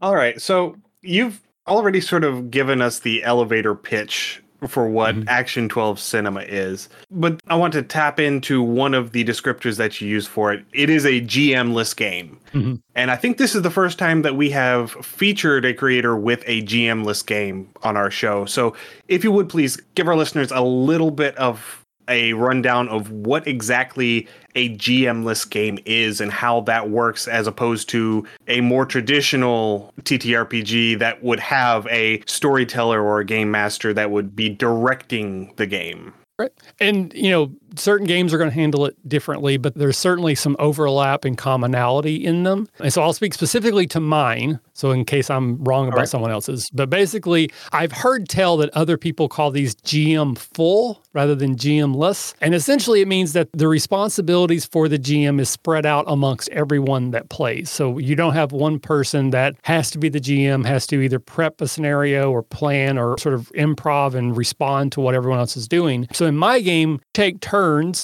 All 0.00 0.14
right. 0.14 0.40
So 0.40 0.76
you've 1.00 1.40
already 1.66 2.00
sort 2.00 2.24
of 2.24 2.50
given 2.50 2.80
us 2.82 2.98
the 3.00 3.22
elevator 3.24 3.74
pitch 3.74 4.42
for 4.68 4.88
what 4.88 5.16
Mhm. 5.16 5.24
Action 5.26 5.68
12 5.68 5.98
Cinema 5.98 6.42
is. 6.42 6.88
But 7.10 7.40
I 7.48 7.56
want 7.56 7.72
to 7.72 7.82
tap 7.82 8.20
into 8.20 8.62
one 8.62 8.94
of 8.94 9.10
the 9.10 9.24
descriptors 9.24 9.76
that 9.78 10.00
you 10.00 10.08
use 10.08 10.28
for 10.28 10.52
it. 10.52 10.64
It 10.72 10.88
is 10.88 11.04
a 11.04 11.20
GM-less 11.20 11.94
game. 11.94 12.38
Mhm. 12.54 12.78
And 12.94 13.10
I 13.10 13.16
think 13.16 13.38
this 13.38 13.56
is 13.56 13.62
the 13.62 13.70
first 13.70 13.98
time 13.98 14.22
that 14.22 14.36
we 14.36 14.50
have 14.50 14.92
featured 15.02 15.64
a 15.64 15.74
creator 15.74 16.16
with 16.16 16.44
a 16.46 16.62
GM-less 16.62 17.22
game 17.22 17.66
on 17.82 17.96
our 17.96 18.08
show. 18.10 18.44
So 18.44 18.72
if 19.08 19.24
you 19.24 19.32
would 19.32 19.48
please 19.48 19.78
give 19.96 20.06
our 20.06 20.14
listeners 20.14 20.52
a 20.52 20.60
little 20.62 21.10
bit 21.10 21.36
of 21.38 21.81
a 22.08 22.32
rundown 22.34 22.88
of 22.88 23.10
what 23.10 23.46
exactly 23.46 24.28
a 24.54 24.70
GM-less 24.76 25.44
game 25.44 25.78
is 25.84 26.20
and 26.20 26.30
how 26.30 26.60
that 26.62 26.90
works 26.90 27.26
as 27.28 27.46
opposed 27.46 27.88
to 27.90 28.26
a 28.48 28.60
more 28.60 28.84
traditional 28.84 29.92
TTRPG 30.02 30.98
that 30.98 31.22
would 31.22 31.40
have 31.40 31.86
a 31.86 32.22
storyteller 32.26 33.02
or 33.02 33.20
a 33.20 33.24
game 33.24 33.50
master 33.50 33.94
that 33.94 34.10
would 34.10 34.36
be 34.36 34.48
directing 34.48 35.52
the 35.56 35.66
game. 35.66 36.12
Right. 36.38 36.52
And, 36.80 37.12
you 37.14 37.30
know, 37.30 37.52
certain 37.76 38.06
games 38.06 38.32
are 38.32 38.38
going 38.38 38.50
to 38.50 38.54
handle 38.54 38.86
it 38.86 38.96
differently, 39.08 39.56
but 39.56 39.74
there's 39.74 39.98
certainly 39.98 40.34
some 40.34 40.56
overlap 40.58 41.24
and 41.24 41.36
commonality 41.36 42.16
in 42.16 42.42
them. 42.44 42.68
And 42.78 42.92
so 42.92 43.02
I'll 43.02 43.12
speak 43.12 43.34
specifically 43.34 43.86
to 43.88 44.00
mine. 44.00 44.60
So, 44.74 44.90
in 44.90 45.04
case 45.04 45.28
I'm 45.28 45.62
wrong 45.62 45.88
about 45.88 45.98
right. 45.98 46.08
someone 46.08 46.30
else's, 46.30 46.70
but 46.70 46.88
basically, 46.88 47.50
I've 47.72 47.92
heard 47.92 48.28
tell 48.28 48.56
that 48.56 48.70
other 48.70 48.96
people 48.96 49.28
call 49.28 49.50
these 49.50 49.74
GM 49.74 50.36
full 50.38 51.02
rather 51.12 51.34
than 51.34 51.56
GM 51.56 51.94
less. 51.94 52.32
And 52.40 52.54
essentially, 52.54 53.02
it 53.02 53.06
means 53.06 53.34
that 53.34 53.48
the 53.52 53.68
responsibilities 53.68 54.64
for 54.64 54.88
the 54.88 54.98
GM 54.98 55.40
is 55.40 55.50
spread 55.50 55.84
out 55.84 56.06
amongst 56.08 56.48
everyone 56.48 57.10
that 57.10 57.28
plays. 57.28 57.70
So, 57.70 57.98
you 57.98 58.16
don't 58.16 58.32
have 58.32 58.52
one 58.52 58.80
person 58.80 59.30
that 59.30 59.56
has 59.62 59.90
to 59.90 59.98
be 59.98 60.08
the 60.08 60.20
GM, 60.20 60.64
has 60.64 60.86
to 60.88 61.00
either 61.02 61.18
prep 61.18 61.60
a 61.60 61.68
scenario 61.68 62.30
or 62.30 62.42
plan 62.42 62.96
or 62.98 63.18
sort 63.18 63.34
of 63.34 63.52
improv 63.52 64.14
and 64.14 64.36
respond 64.36 64.90
to 64.92 65.00
what 65.00 65.14
everyone 65.14 65.38
else 65.38 65.56
is 65.56 65.68
doing. 65.68 66.08
So, 66.12 66.24
in 66.24 66.36
my 66.36 66.60
game, 66.60 67.00
take 67.12 67.40
turns 67.40 67.61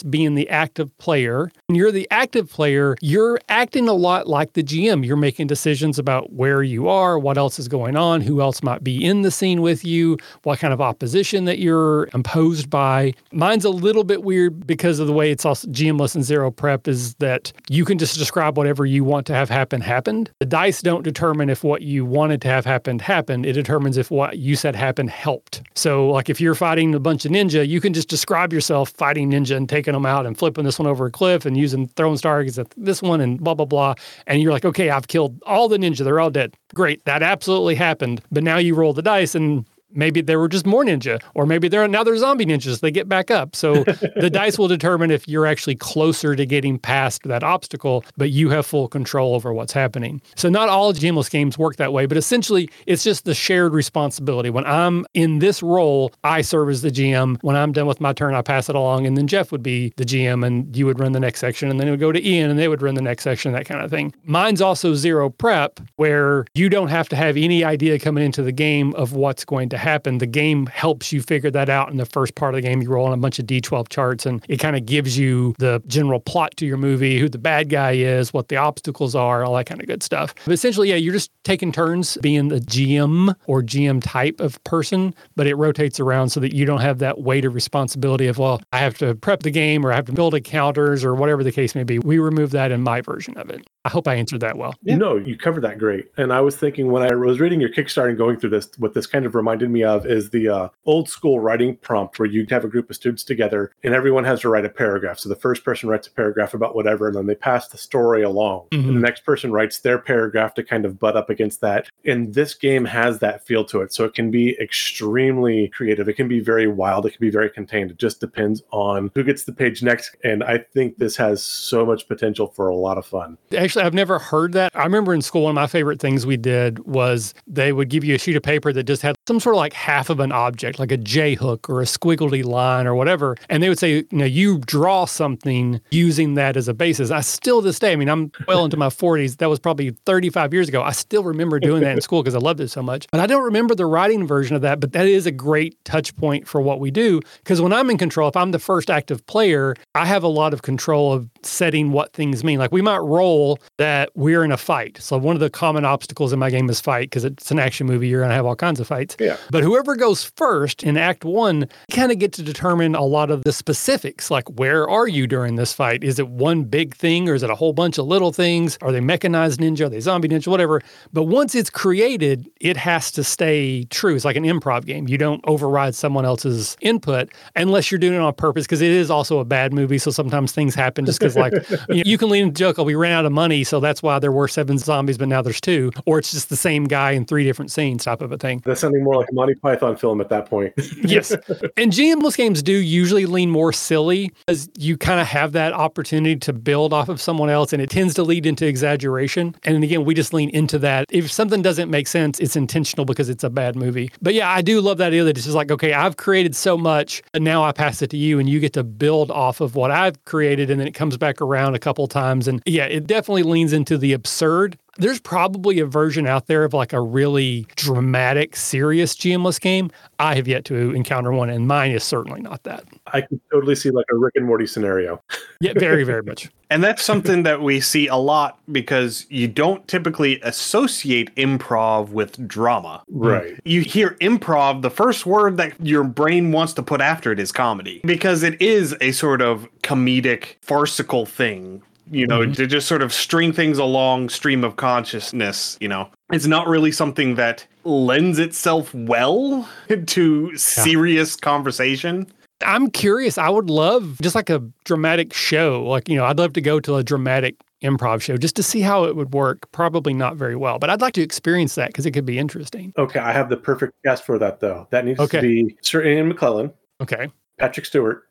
being 0.09 0.35
the 0.35 0.49
active 0.49 0.97
player. 0.99 1.51
When 1.67 1.77
you're 1.77 1.93
the 1.93 2.09
active 2.11 2.51
player, 2.51 2.97
you're 3.01 3.39
acting 3.49 3.89
a 3.89 3.93
lot 3.93 4.27
like 4.27 4.53
the 4.53 4.63
GM. 4.63 5.05
You're 5.05 5.17
making 5.17 5.47
decisions 5.47 5.99
about 5.99 6.33
where 6.33 6.63
you 6.63 6.89
are, 6.89 7.19
what 7.19 7.39
else 7.39 7.59
is 7.59 7.69
going 7.69 7.97
on, 7.97 8.21
who 8.21 8.41
else 8.41 8.63
might 8.63 8.85
be 8.85 9.05
in 9.05 9.23
the 9.23 9.31
scene 9.31 9.63
with 9.63 9.85
you, 9.85 10.19
what 10.43 10.59
kind 10.59 10.73
of 10.73 10.81
opposition 10.81 11.45
that 11.47 11.59
you're 11.59 12.09
imposed 12.15 12.71
by. 12.71 13.13
Mine's 13.33 13.65
a 13.65 13.71
little 13.71 14.05
bit 14.05 14.23
weird 14.23 14.67
because 14.67 14.99
of 14.99 15.07
the 15.07 15.13
way 15.13 15.31
it's 15.31 15.45
also 15.45 15.69
GM-less 15.69 16.15
and 16.15 16.25
zero 16.25 16.51
prep 16.51 16.87
is 16.87 17.15
that 17.17 17.53
you 17.69 17.85
can 17.85 17.99
just 17.99 18.19
describe 18.19 18.57
whatever 18.57 18.87
you 18.87 19.05
want 19.05 19.27
to 19.27 19.35
have 19.35 19.51
happen 19.51 19.81
happened. 19.81 20.31
The 20.41 20.47
dice 20.47 20.83
don't 20.83 21.03
determine 21.03 21.51
if 21.51 21.65
what 21.65 21.83
you 21.83 22.05
wanted 22.05 22.41
to 22.43 22.49
have 22.49 22.65
happened 22.65 23.03
happened. 23.03 23.47
It 23.47 23.55
determines 23.55 23.97
if 23.97 24.11
what 24.11 24.39
you 24.39 24.57
said 24.57 24.77
happened 24.77 25.11
helped. 25.11 25.63
So 25.75 26.11
like 26.11 26.31
if 26.31 26.41
you're 26.41 26.55
fighting 26.55 26.95
a 26.95 27.01
bunch 27.01 27.25
of 27.25 27.33
ninja, 27.33 27.67
you 27.67 27.81
can 27.81 27.93
just 27.93 28.09
describe 28.09 28.53
yourself 28.53 28.91
fighting 28.91 29.31
ninja 29.31 29.48
and 29.51 29.69
taking 29.69 29.93
them 29.93 30.07
out 30.07 30.27
and 30.27 30.37
flipping 30.37 30.65
this 30.65 30.79
one 30.79 30.87
over 30.87 31.07
a 31.07 31.11
cliff 31.11 31.47
and 31.47 31.57
using 31.57 31.89
throwing 31.89 32.17
stars 32.17 32.59
at 32.59 32.69
this 32.77 33.03
one 33.03 33.21
and 33.21 33.41
blah 33.41 33.55
blah 33.55 33.67
blah. 33.67 33.95
And 34.27 34.41
you're 34.43 34.53
like, 34.53 34.65
okay, 34.65 34.91
I've 34.91 35.09
killed 35.09 35.43
all 35.47 35.69
the 35.69 35.79
ninja. 35.79 36.05
They're 36.05 36.21
all 36.21 36.31
dead. 36.31 36.55
Great, 36.75 37.05
that 37.05 37.23
absolutely 37.23 37.75
happened. 37.75 38.23
But 38.31 38.43
now 38.43 38.59
you 38.59 38.75
roll 38.75 38.93
the 38.93 39.03
dice 39.03 39.35
and 39.35 39.67
maybe 39.91 40.21
there 40.21 40.39
were 40.39 40.49
just 40.49 40.67
more 40.67 40.85
ninja, 40.85 41.21
or 41.35 41.47
maybe 41.47 41.69
there 41.69 41.83
are 41.83 41.89
now 41.89 42.05
there's 42.05 42.21
zombie 42.21 42.47
ninjas. 42.47 42.81
They 42.81 42.91
get 42.91 43.09
back 43.09 43.31
up. 43.31 43.55
So 43.57 43.85
the 44.17 44.31
dice 44.33 44.59
will 44.59 44.69
determine 44.69 45.11
if 45.11 45.27
you're 45.29 45.47
actually 45.47 45.77
closer 45.77 46.37
to 46.37 46.47
getting 46.47 46.79
past 46.79 47.23
that 47.25 47.43
obstacle, 47.43 48.05
but 48.17 48.31
you 48.31 48.51
have 48.51 48.67
full 48.67 48.89
control 48.89 49.35
over 49.35 49.53
what's 49.53 49.73
happening. 49.73 50.21
So 50.37 50.49
not 50.49 50.69
all 50.69 50.93
GMless 50.93 51.31
games 51.31 51.59
work 51.59 51.77
that 51.77 51.93
way, 51.93 52.07
but 52.07 52.17
essentially 52.17 52.71
it's 52.87 53.05
just 53.05 53.25
the 53.25 53.35
shared 53.35 53.73
responsibility. 53.73 54.51
When 54.51 54.67
I'm 54.67 55.07
in 55.15 55.39
this 55.39 55.63
role, 55.63 56.13
I 56.25 56.43
serve 56.43 56.71
as 56.71 56.83
the 56.83 56.91
GM. 56.91 57.39
When 57.43 57.57
I'm 57.57 57.73
done 57.73 57.87
with 57.87 58.01
my 58.01 58.13
turn, 58.13 58.35
I 58.35 58.43
pass 58.43 58.69
it 58.69 58.75
along, 58.75 59.07
and 59.07 59.17
then 59.17 59.27
Jeff 59.27 59.53
would 59.53 59.63
be 59.63 59.93
the 59.97 60.05
GM, 60.05 60.47
and 60.47 60.77
you 60.77 60.87
would 60.87 61.01
run 61.01 61.13
the 61.13 61.21
next 61.21 61.41
section, 61.41 61.71
and 61.71 61.81
then 61.81 61.89
it 61.89 61.91
would 61.93 62.01
go 62.01 62.13
to 62.13 62.27
Ian, 62.27 62.51
and 62.51 62.59
they 62.59 62.69
would 62.69 62.83
run 62.83 62.95
the 62.95 63.03
next 63.03 63.25
section, 63.25 63.53
that 63.53 63.67
kind 63.67 63.83
of 63.83 63.91
thing. 63.91 64.15
Mine's 64.25 64.61
also 64.61 64.95
zero 64.95 65.31
prep, 65.31 65.81
where 65.97 66.45
you 66.55 66.69
don't 66.69 66.89
have 66.89 67.09
to 67.11 67.17
have 67.17 67.37
any 67.37 67.65
idea 67.65 67.99
coming 67.99 68.25
into 68.25 68.43
the 68.43 68.53
game 68.53 68.95
of 68.95 69.13
what's 69.13 69.45
going 69.45 69.69
to 69.71 69.78
happen. 69.79 70.19
The 70.19 70.27
game 70.27 70.67
helps 70.67 71.13
you 71.13 71.23
figure 71.23 71.51
that 71.51 71.69
out 71.69 71.91
in 71.91 71.97
the 71.97 72.07
first 72.07 72.35
part 72.35 72.55
of 72.55 72.63
the 72.63 72.69
game. 72.69 72.83
You 72.83 72.91
roll 72.91 73.07
on 73.07 73.13
a 73.13 73.17
bunch 73.17 73.39
of 73.39 73.47
D12 73.47 73.89
charts, 73.89 74.27
and 74.27 74.45
it 74.49 74.59
kind 74.59 74.77
of 74.77 74.87
gives 74.87 75.19
you 75.19 75.55
the 75.59 75.83
general 75.87 76.21
plot 76.21 76.57
to 76.59 76.67
your 76.67 76.77
movie, 76.77 77.19
who 77.19 77.29
the 77.29 77.39
bad 77.39 77.69
guy 77.69 77.93
is, 77.93 78.33
what 78.33 78.49
the 78.49 78.57
obstacles 78.57 79.15
are, 79.15 79.45
all 79.45 79.55
that 79.55 79.67
kind 79.67 79.81
of 79.81 79.87
good 79.87 80.03
stuff. 80.03 80.35
But 80.45 80.53
essentially, 80.53 80.91
yeah, 80.91 80.97
you're 80.97 81.15
just 81.15 81.31
taking 81.45 81.73
turns 81.73 82.19
being 82.19 82.49
the 82.49 82.61
GM 82.61 83.35
or 83.47 83.63
GM 83.63 84.03
type 84.03 84.41
of 84.41 84.63
person, 84.65 85.15
but 85.37 85.47
it 85.47 85.55
rotates 85.55 86.01
around 86.01 86.31
so 86.31 86.41
that 86.41 86.55
you 86.55 86.65
don't 86.65 86.81
have 86.81 86.99
that 86.99 87.21
weight 87.21 87.45
of 87.45 87.55
responsibility 87.55 88.27
of, 88.27 88.39
well, 88.39 88.61
I 88.73 88.79
have 88.79 88.99
to 88.99 89.15
prep 89.15 89.43
the 89.43 89.51
game 89.51 89.85
or 89.85 89.93
I 89.93 89.97
have 89.97 90.07
to 90.07 90.13
build 90.13 90.35
encounters 90.35 91.05
or 91.05 91.15
whatever 91.15 91.43
the 91.45 91.53
case 91.53 91.75
may 91.75 91.85
be. 91.85 91.99
We 91.99 92.19
remove 92.19 92.51
that 92.51 92.71
in 92.71 92.83
my 92.83 93.01
version 93.01 93.37
of 93.37 93.51
it. 93.51 93.67
I 93.89 93.91
hope 93.91 94.07
I 94.07 94.17
answered 94.17 94.41
that 94.41 94.59
well. 94.59 94.75
Yeah. 94.83 94.97
No, 94.97 95.17
you 95.17 95.35
covered 95.35 95.63
that 95.63 95.79
great. 95.79 96.13
And 96.19 96.31
I 96.31 96.43
was 96.43 96.59
thinking 96.59 96.91
when 96.93 97.03
I 97.03 97.15
was 97.15 97.41
reading 97.41 97.59
your 97.59 97.71
Kickstarter 97.71 98.11
and 98.11 98.19
going 98.19 98.39
through 98.39 98.51
this, 98.51 98.69
what 98.77 98.93
this 98.93 99.07
kind 99.07 99.25
of 99.25 99.35
reminded 99.35 99.71
me 99.71 99.83
of 99.83 100.05
is 100.05 100.29
the 100.29 100.47
uh, 100.47 100.69
old 100.85 101.09
school 101.09 101.41
writing 101.41 101.75
prompt 101.75 102.19
where 102.19 102.29
you 102.29 102.47
have 102.51 102.67
a 102.67 102.69
group 102.69 102.91
of 102.91 102.97
students 102.97 103.25
together 103.25 103.73
and 103.83 103.95
everyone 103.95 104.25
has 104.25 104.43
to 104.43 104.51
write 104.51 104.67
a 104.67 104.69
paragraph. 104.69 105.19
So 105.19 105.31
the 105.31 105.37
first 105.37 105.65
person 105.65 105.89
writes 105.89 106.07
a 106.07 106.11
paragraph 106.11 106.53
about 106.53 106.75
whatever, 106.75 107.07
and 107.07 107.17
then 107.17 107.25
they 107.25 107.35
pass 107.35 107.69
the 107.69 107.79
story 107.79 108.23
along. 108.23 108.67
Mm-hmm. 108.73 108.89
And 108.89 108.97
the 108.99 109.01
next 109.01 109.25
person 109.25 109.53
writes 109.53 109.79
their 109.79 109.99
paragraph 109.99 110.53
to 110.55 110.63
kind 110.63 110.85
of 110.85 110.99
butt 110.99 111.17
up 111.17 111.31
against 111.31 111.63
that. 111.63 111.89
And 112.05 112.35
this 112.35 112.53
game 112.53 112.85
has 112.85 113.21
that 113.21 113.47
feel 113.47 113.65
to 113.67 113.81
it. 113.81 113.95
So 113.95 114.05
it 114.05 114.13
can 114.13 114.31
be 114.31 114.55
extremely 114.61 115.69
creative. 115.69 116.11
It 116.11 116.15
can 116.15 116.29
be 116.29 116.41
very 116.41 116.67
wild. 116.67 117.07
It 117.07 117.13
can 117.13 117.21
be 117.23 117.31
very 117.31 117.49
contained. 117.49 117.91
It 117.91 117.97
just 117.97 118.21
depends 118.21 118.63
on 118.71 119.11
who 119.15 119.25
gets 119.25 119.45
the 119.45 119.53
page 119.55 119.83
next. 119.83 120.15
And 120.25 120.45
I 120.45 120.59
think 120.59 120.99
this 120.99 121.17
has 121.17 121.43
so 121.43 121.87
much 121.87 122.07
potential 122.07 122.49
for 122.49 122.69
a 122.69 122.77
lot 122.77 122.99
of 122.99 123.07
fun. 123.07 123.39
Actually, 123.57 123.78
Actually, 123.79 123.87
I've 123.87 123.95
never 123.95 124.19
heard 124.19 124.55
that. 124.55 124.73
I 124.75 124.83
remember 124.83 125.15
in 125.15 125.23
school, 125.23 125.43
one 125.43 125.51
of 125.51 125.55
my 125.55 125.69
favorite 125.69 126.01
things 126.01 126.27
we 126.27 126.37
did 126.37 126.81
was 126.81 127.33
they 127.47 127.73
would 127.73 127.89
give 127.89 128.03
you 128.03 128.17
a 128.17 128.19
sheet 128.19 128.35
of 128.35 128.43
paper 128.43 128.73
that 128.73 128.83
just 128.83 129.03
had 129.03 129.15
some 129.29 129.39
sort 129.39 129.55
of 129.55 129.59
like 129.59 129.75
half 129.75 130.09
of 130.09 130.21
an 130.21 130.33
object, 130.33 130.79
like 130.79 130.91
a 130.91 130.97
J 130.97 131.35
hook 131.35 131.69
or 131.69 131.83
a 131.83 131.85
squiggly 131.85 132.43
line 132.43 132.87
or 132.87 132.95
whatever. 132.95 133.37
And 133.51 133.63
they 133.63 133.69
would 133.69 133.79
say, 133.79 133.97
you 133.97 134.07
know, 134.11 134.25
you 134.25 134.59
draw 134.61 135.05
something 135.05 135.83
using 135.91 136.33
that 136.35 136.57
as 136.57 136.67
a 136.67 136.73
basis. 136.73 137.11
I 137.11 137.21
still, 137.21 137.61
to 137.61 137.67
this 137.67 137.79
day, 137.79 137.93
I 137.93 137.97
mean, 137.97 138.09
I'm 138.09 138.33
well 138.47 138.65
into 138.65 138.79
my 138.79 138.89
40s. 138.89 139.37
That 139.37 139.51
was 139.51 139.59
probably 139.59 139.91
35 139.91 140.55
years 140.55 140.69
ago. 140.69 140.83
I 140.83 140.93
still 140.93 141.25
remember 141.25 141.61
doing 141.61 141.83
that 141.83 141.93
in 141.93 142.01
school 142.01 142.23
because 142.23 142.35
I 142.35 142.39
loved 142.39 142.61
it 142.61 142.69
so 142.69 142.83
much. 142.83 143.07
But 143.13 143.21
I 143.21 143.27
don't 143.27 143.45
remember 143.45 143.75
the 143.75 143.85
writing 143.85 144.27
version 144.27 144.57
of 144.57 144.63
that. 144.63 144.81
But 144.81 144.93
that 144.93 145.07
is 145.07 145.27
a 145.27 145.31
great 145.31 145.77
touch 145.85 146.17
point 146.17 146.49
for 146.49 146.63
what 146.63 146.81
we 146.81 146.91
do. 146.91 147.21
Because 147.39 147.61
when 147.61 147.75
I'm 147.75 147.91
in 147.91 147.99
control, 147.99 148.31
if 148.31 148.37
I'm 148.37 148.53
the 148.53 148.59
first 148.59 148.89
active 148.89 149.27
player, 149.27 149.77
I 149.95 150.07
have 150.07 150.23
a 150.23 150.29
lot 150.29 150.55
of 150.55 150.63
control 150.63 151.13
of 151.13 151.29
setting 151.43 151.93
what 151.93 152.15
things 152.15 152.43
mean. 152.43 152.59
Like 152.59 152.73
we 152.73 152.81
might 152.81 152.99
roll 152.99 153.59
that 153.77 154.09
we're 154.15 154.43
in 154.43 154.53
a 154.53 154.57
fight. 154.57 154.97
So 155.03 155.19
one 155.19 155.37
of 155.37 155.41
the 155.41 155.51
common 155.51 155.85
obstacles 155.85 156.33
in 156.33 156.39
my 156.39 156.49
game 156.49 156.71
is 156.71 156.81
fight 156.81 157.11
because 157.11 157.27
it's 157.27 157.51
an 157.51 157.59
action 157.59 157.87
movie. 157.87 158.09
You're 158.09 158.21
going 158.21 158.31
to 158.31 158.35
have 158.35 158.47
all 158.47 158.57
kinds 158.57 158.81
of 158.81 158.87
fights. 158.87 159.18
Yeah. 159.19 159.37
But 159.51 159.63
whoever 159.63 159.97
goes 159.97 160.25
first 160.25 160.83
in 160.83 160.97
Act 160.97 161.25
One 161.25 161.69
kind 161.91 162.13
of 162.13 162.19
get 162.19 162.33
to 162.35 162.43
determine 162.43 162.95
a 162.95 163.05
lot 163.05 163.31
of 163.31 163.45
the 163.45 163.53
specifics, 163.53 164.31
like 164.31 164.49
where 164.59 164.89
are 164.89 165.09
you 165.09 165.27
during 165.27 165.57
this 165.57 165.73
fight? 165.73 166.05
Is 166.05 166.19
it 166.19 166.29
one 166.29 166.65
big 166.65 166.95
thing 166.95 167.29
or 167.29 167.35
is 167.35 167.43
it 167.43 167.51
a 167.51 167.55
whole 167.55 167.73
bunch 167.73 167.99
of 167.99 168.07
little 168.07 168.33
things? 168.33 168.79
Are 168.83 168.93
they 168.93 169.01
mechanized 169.01 169.61
ninja? 169.61 169.87
Are 169.87 169.89
they 169.89 170.01
zombie 170.01 170.29
ninja? 170.29 170.49
Whatever. 170.49 170.83
But 171.13 171.25
once 171.25 171.55
it's 171.55 171.71
created, 171.71 172.51
it 172.61 172.77
has 172.77 173.11
to 173.13 173.25
stay 173.25 173.85
true. 173.85 174.15
It's 174.15 174.25
like 174.25 174.37
an 174.37 174.45
improv 174.45 174.85
game. 174.85 175.09
You 175.09 175.19
don't 175.19 175.41
override 175.47 175.95
someone 175.95 176.25
else's 176.25 176.77
input 176.81 177.31
unless 177.57 177.91
you're 177.91 177.99
doing 177.99 178.15
it 178.15 178.21
on 178.21 178.35
purpose 178.35 178.65
because 178.65 178.83
it 178.83 178.91
is 178.91 179.11
also 179.11 179.39
a 179.39 179.45
bad 179.45 179.73
movie. 179.73 179.99
So 179.99 180.11
sometimes 180.11 180.53
things 180.53 180.75
happen 180.75 181.05
just 181.05 181.19
because, 181.19 181.37
like, 181.37 181.53
you, 181.89 181.97
know, 181.97 182.03
you 182.05 182.19
can 182.19 182.29
lean 182.29 182.45
into 182.45 182.59
joke, 182.59 182.79
oh, 182.79 182.83
we 182.85 182.95
ran 182.95 183.13
out 183.13 183.25
of 183.25 183.33
money. 183.33 183.65
So 183.65 183.81
that's 183.81 184.03
why 184.03 184.19
there 184.19 184.33
were 184.33 184.49
seven 184.49 184.79
zombies, 184.79 185.19
but 185.19 185.29
now 185.29 185.43
there's 185.43 185.61
two. 185.61 185.93
Or 186.07 186.19
it's 186.19 186.33
just 186.33 186.49
the 186.49 186.57
same 186.57 186.85
guy 186.85 187.13
in 187.13 187.25
three 187.25 187.45
different 187.45 187.71
scenes 187.71 188.05
type 188.05 188.23
of 188.23 188.33
a 188.33 188.39
thing. 188.39 188.63
That's 188.65 188.81
something 188.81 189.05
more 189.09 189.17
like 189.17 189.31
a 189.31 189.35
Monty 189.35 189.55
Python 189.55 189.97
film 189.97 190.21
at 190.21 190.29
that 190.29 190.47
point. 190.47 190.75
yes. 191.03 191.31
And 191.77 191.93
GMless 191.93 192.37
games 192.37 192.63
do 192.63 192.73
usually 192.73 193.25
lean 193.25 193.51
more 193.51 193.73
silly 193.73 194.31
as 194.47 194.69
you 194.79 194.99
kind 194.99 195.19
of 195.19 195.27
have 195.27 195.53
that 195.53 195.73
opportunity 195.73 196.37
to 196.37 196.53
build 196.53 196.93
off 196.93 197.09
of 197.09 197.19
someone 197.19 197.49
else 197.49 197.73
and 197.73 197.81
it 197.81 197.89
tends 197.89 198.15
to 198.15 198.23
lead 198.23 198.45
into 198.45 198.67
exaggeration. 198.67 199.55
And 199.65 199.83
again, 199.83 200.05
we 200.05 200.13
just 200.13 200.35
lean 200.35 200.51
into 200.51 200.79
that. 200.81 201.07
If 201.11 201.33
something 201.33 201.63
doesn't 201.63 201.91
make 201.91 202.07
sense, 202.07 202.39
it's 202.39 202.55
intentional 202.55 203.07
because 203.07 203.31
it's 203.31 203.45
a 203.45 203.51
bad 203.51 203.77
movie. 203.77 204.11
But 204.21 204.35
yeah, 204.35 204.51
I 204.51 204.61
do 204.61 204.83
love 204.83 204.99
that 204.99 205.09
idea 205.09 205.25
that 205.25 205.39
it's 205.39 205.47
just 205.47 205.57
like, 205.57 205.71
okay, 205.71 205.95
I've 205.95 206.19
created 206.19 206.55
so 206.55 206.77
much 206.77 207.23
and 207.33 207.43
now 207.43 207.65
I 207.65 207.73
pass 207.73 208.03
it 208.03 208.11
to 208.11 208.19
you 208.19 208.39
and 208.39 208.47
you 208.47 208.61
get 208.61 208.75
to 208.75 208.85
build 208.85 209.31
off 209.31 209.63
of 209.63 209.75
what 209.75 209.91
I've 209.91 210.23
created 210.27 210.71
and 210.71 210.79
then 210.79 210.87
it 210.87 210.95
comes 210.95 211.17
back 211.17 211.41
around 211.41 211.75
a 211.75 211.79
couple 211.79 212.07
times. 212.09 212.47
And 212.47 212.63
yeah, 212.67 212.85
it 212.85 213.07
definitely 213.07 213.45
leans 213.45 213.73
into 213.73 213.97
the 213.97 214.13
absurd 214.13 214.79
there's 214.99 215.21
probably 215.21 215.79
a 215.79 215.87
version 215.87 216.27
out 216.27 216.47
there 216.47 216.65
of 216.65 216.75
like 216.75 216.93
a 216.93 217.01
really 217.01 217.67
dramatic, 217.77 218.57
serious 218.57 219.15
GMless 219.15 219.61
game. 219.61 219.91
I 220.19 220.35
have 220.35 220.49
yet 220.49 220.65
to 220.67 220.93
encounter 220.93 221.33
one, 221.33 221.49
and 221.49 221.67
mine 221.67 221.93
is 221.93 222.05
certainly 222.05 222.41
not 222.41 222.65
that. 222.65 222.85
I 223.07 223.23
can 223.23 223.41
totally 223.51 223.77
see 223.77 223.91
like 223.91 224.07
a 224.11 224.17
Rick 224.17 224.35
and 224.37 224.45
Morty 224.45 224.67
scenario. 224.67 225.23
yeah, 225.61 225.73
very, 225.77 226.05
very 226.05 226.23
much. 226.23 226.51
And 226.71 226.85
that's 226.85 227.03
something 227.03 227.45
that 227.45 227.63
we 227.63 227.81
see 227.81 228.09
a 228.09 228.17
lot 228.17 228.59
because 228.71 229.25
you 229.31 229.49
don't 229.49 229.89
typically 229.89 230.39
associate 230.43 231.35
improv 231.37 232.11
with 232.11 232.47
drama. 232.47 233.03
Right. 233.09 233.59
You 233.65 233.81
hear 233.81 234.19
improv, 234.21 234.83
the 234.83 234.91
first 234.91 235.25
word 235.25 235.57
that 235.57 235.73
your 235.81 236.05
brain 236.05 236.53
wants 236.53 236.75
to 236.75 236.83
put 236.83 237.01
after 237.01 237.33
it 237.33 237.41
is 237.41 237.53
comedy 237.53 238.03
because 238.05 238.43
it 238.43 238.61
is 238.61 238.95
a 239.01 239.13
sort 239.13 239.41
of 239.41 239.67
comedic, 239.83 240.57
farcical 240.61 241.25
thing 241.25 241.83
you 242.11 242.27
know, 242.27 242.41
mm-hmm. 242.41 242.53
to 242.53 242.67
just 242.67 242.87
sort 242.87 243.03
of 243.03 243.13
string 243.13 243.53
things 243.53 243.79
along 243.79 244.29
stream 244.29 244.65
of 244.65 244.77
consciousness, 244.77 245.77
you 245.81 245.89
know. 245.89 246.09
It's 246.33 246.47
not 246.47 246.67
really 246.67 246.93
something 246.93 247.35
that 247.37 247.67
lends 247.85 248.39
itself 248.39 248.93
well 248.95 249.69
to 250.07 250.57
serious 250.57 251.37
yeah. 251.37 251.45
conversation. 251.45 252.27
I'm 252.65 252.91
curious. 252.91 253.39
I 253.39 253.49
would 253.49 253.71
love 253.71 254.19
just 254.21 254.35
like 254.35 254.51
a 254.51 254.63
dramatic 254.85 255.33
show. 255.33 255.85
Like, 255.85 256.09
you 256.09 256.17
know, 256.17 256.25
I'd 256.25 256.39
love 256.39 256.55
to 256.55 256.61
go 256.61 256.81
to 256.81 256.97
a 256.97 257.05
dramatic 257.05 257.55
improv 257.83 258.21
show 258.21 258.37
just 258.37 258.57
to 258.57 258.63
see 258.63 258.81
how 258.81 259.05
it 259.05 259.15
would 259.15 259.33
work. 259.33 259.71
Probably 259.71 260.13
not 260.13 260.37
very 260.37 260.57
well, 260.57 260.79
but 260.79 260.91
I'd 260.91 261.01
like 261.01 261.15
to 261.15 261.23
experience 261.23 261.77
that 261.77 261.89
because 261.89 262.05
it 262.05 262.11
could 262.11 262.27
be 262.27 262.39
interesting. 262.39 262.93
Okay. 262.99 263.21
I 263.21 263.33
have 263.33 263.49
the 263.49 263.57
perfect 263.57 263.93
guest 264.05 264.25
for 264.25 264.39
that, 264.39 264.59
though. 264.61 264.89
That 264.91 265.05
needs 265.05 265.21
okay. 265.21 265.41
to 265.41 265.43
be 265.43 265.77
Sir 265.83 266.05
Ian 266.05 266.33
McKellen. 266.33 266.73
Okay. 267.01 267.31
Patrick 267.59 267.87
Stewart. 267.87 268.25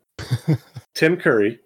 Tim 0.94 1.16
Curry 1.16 1.60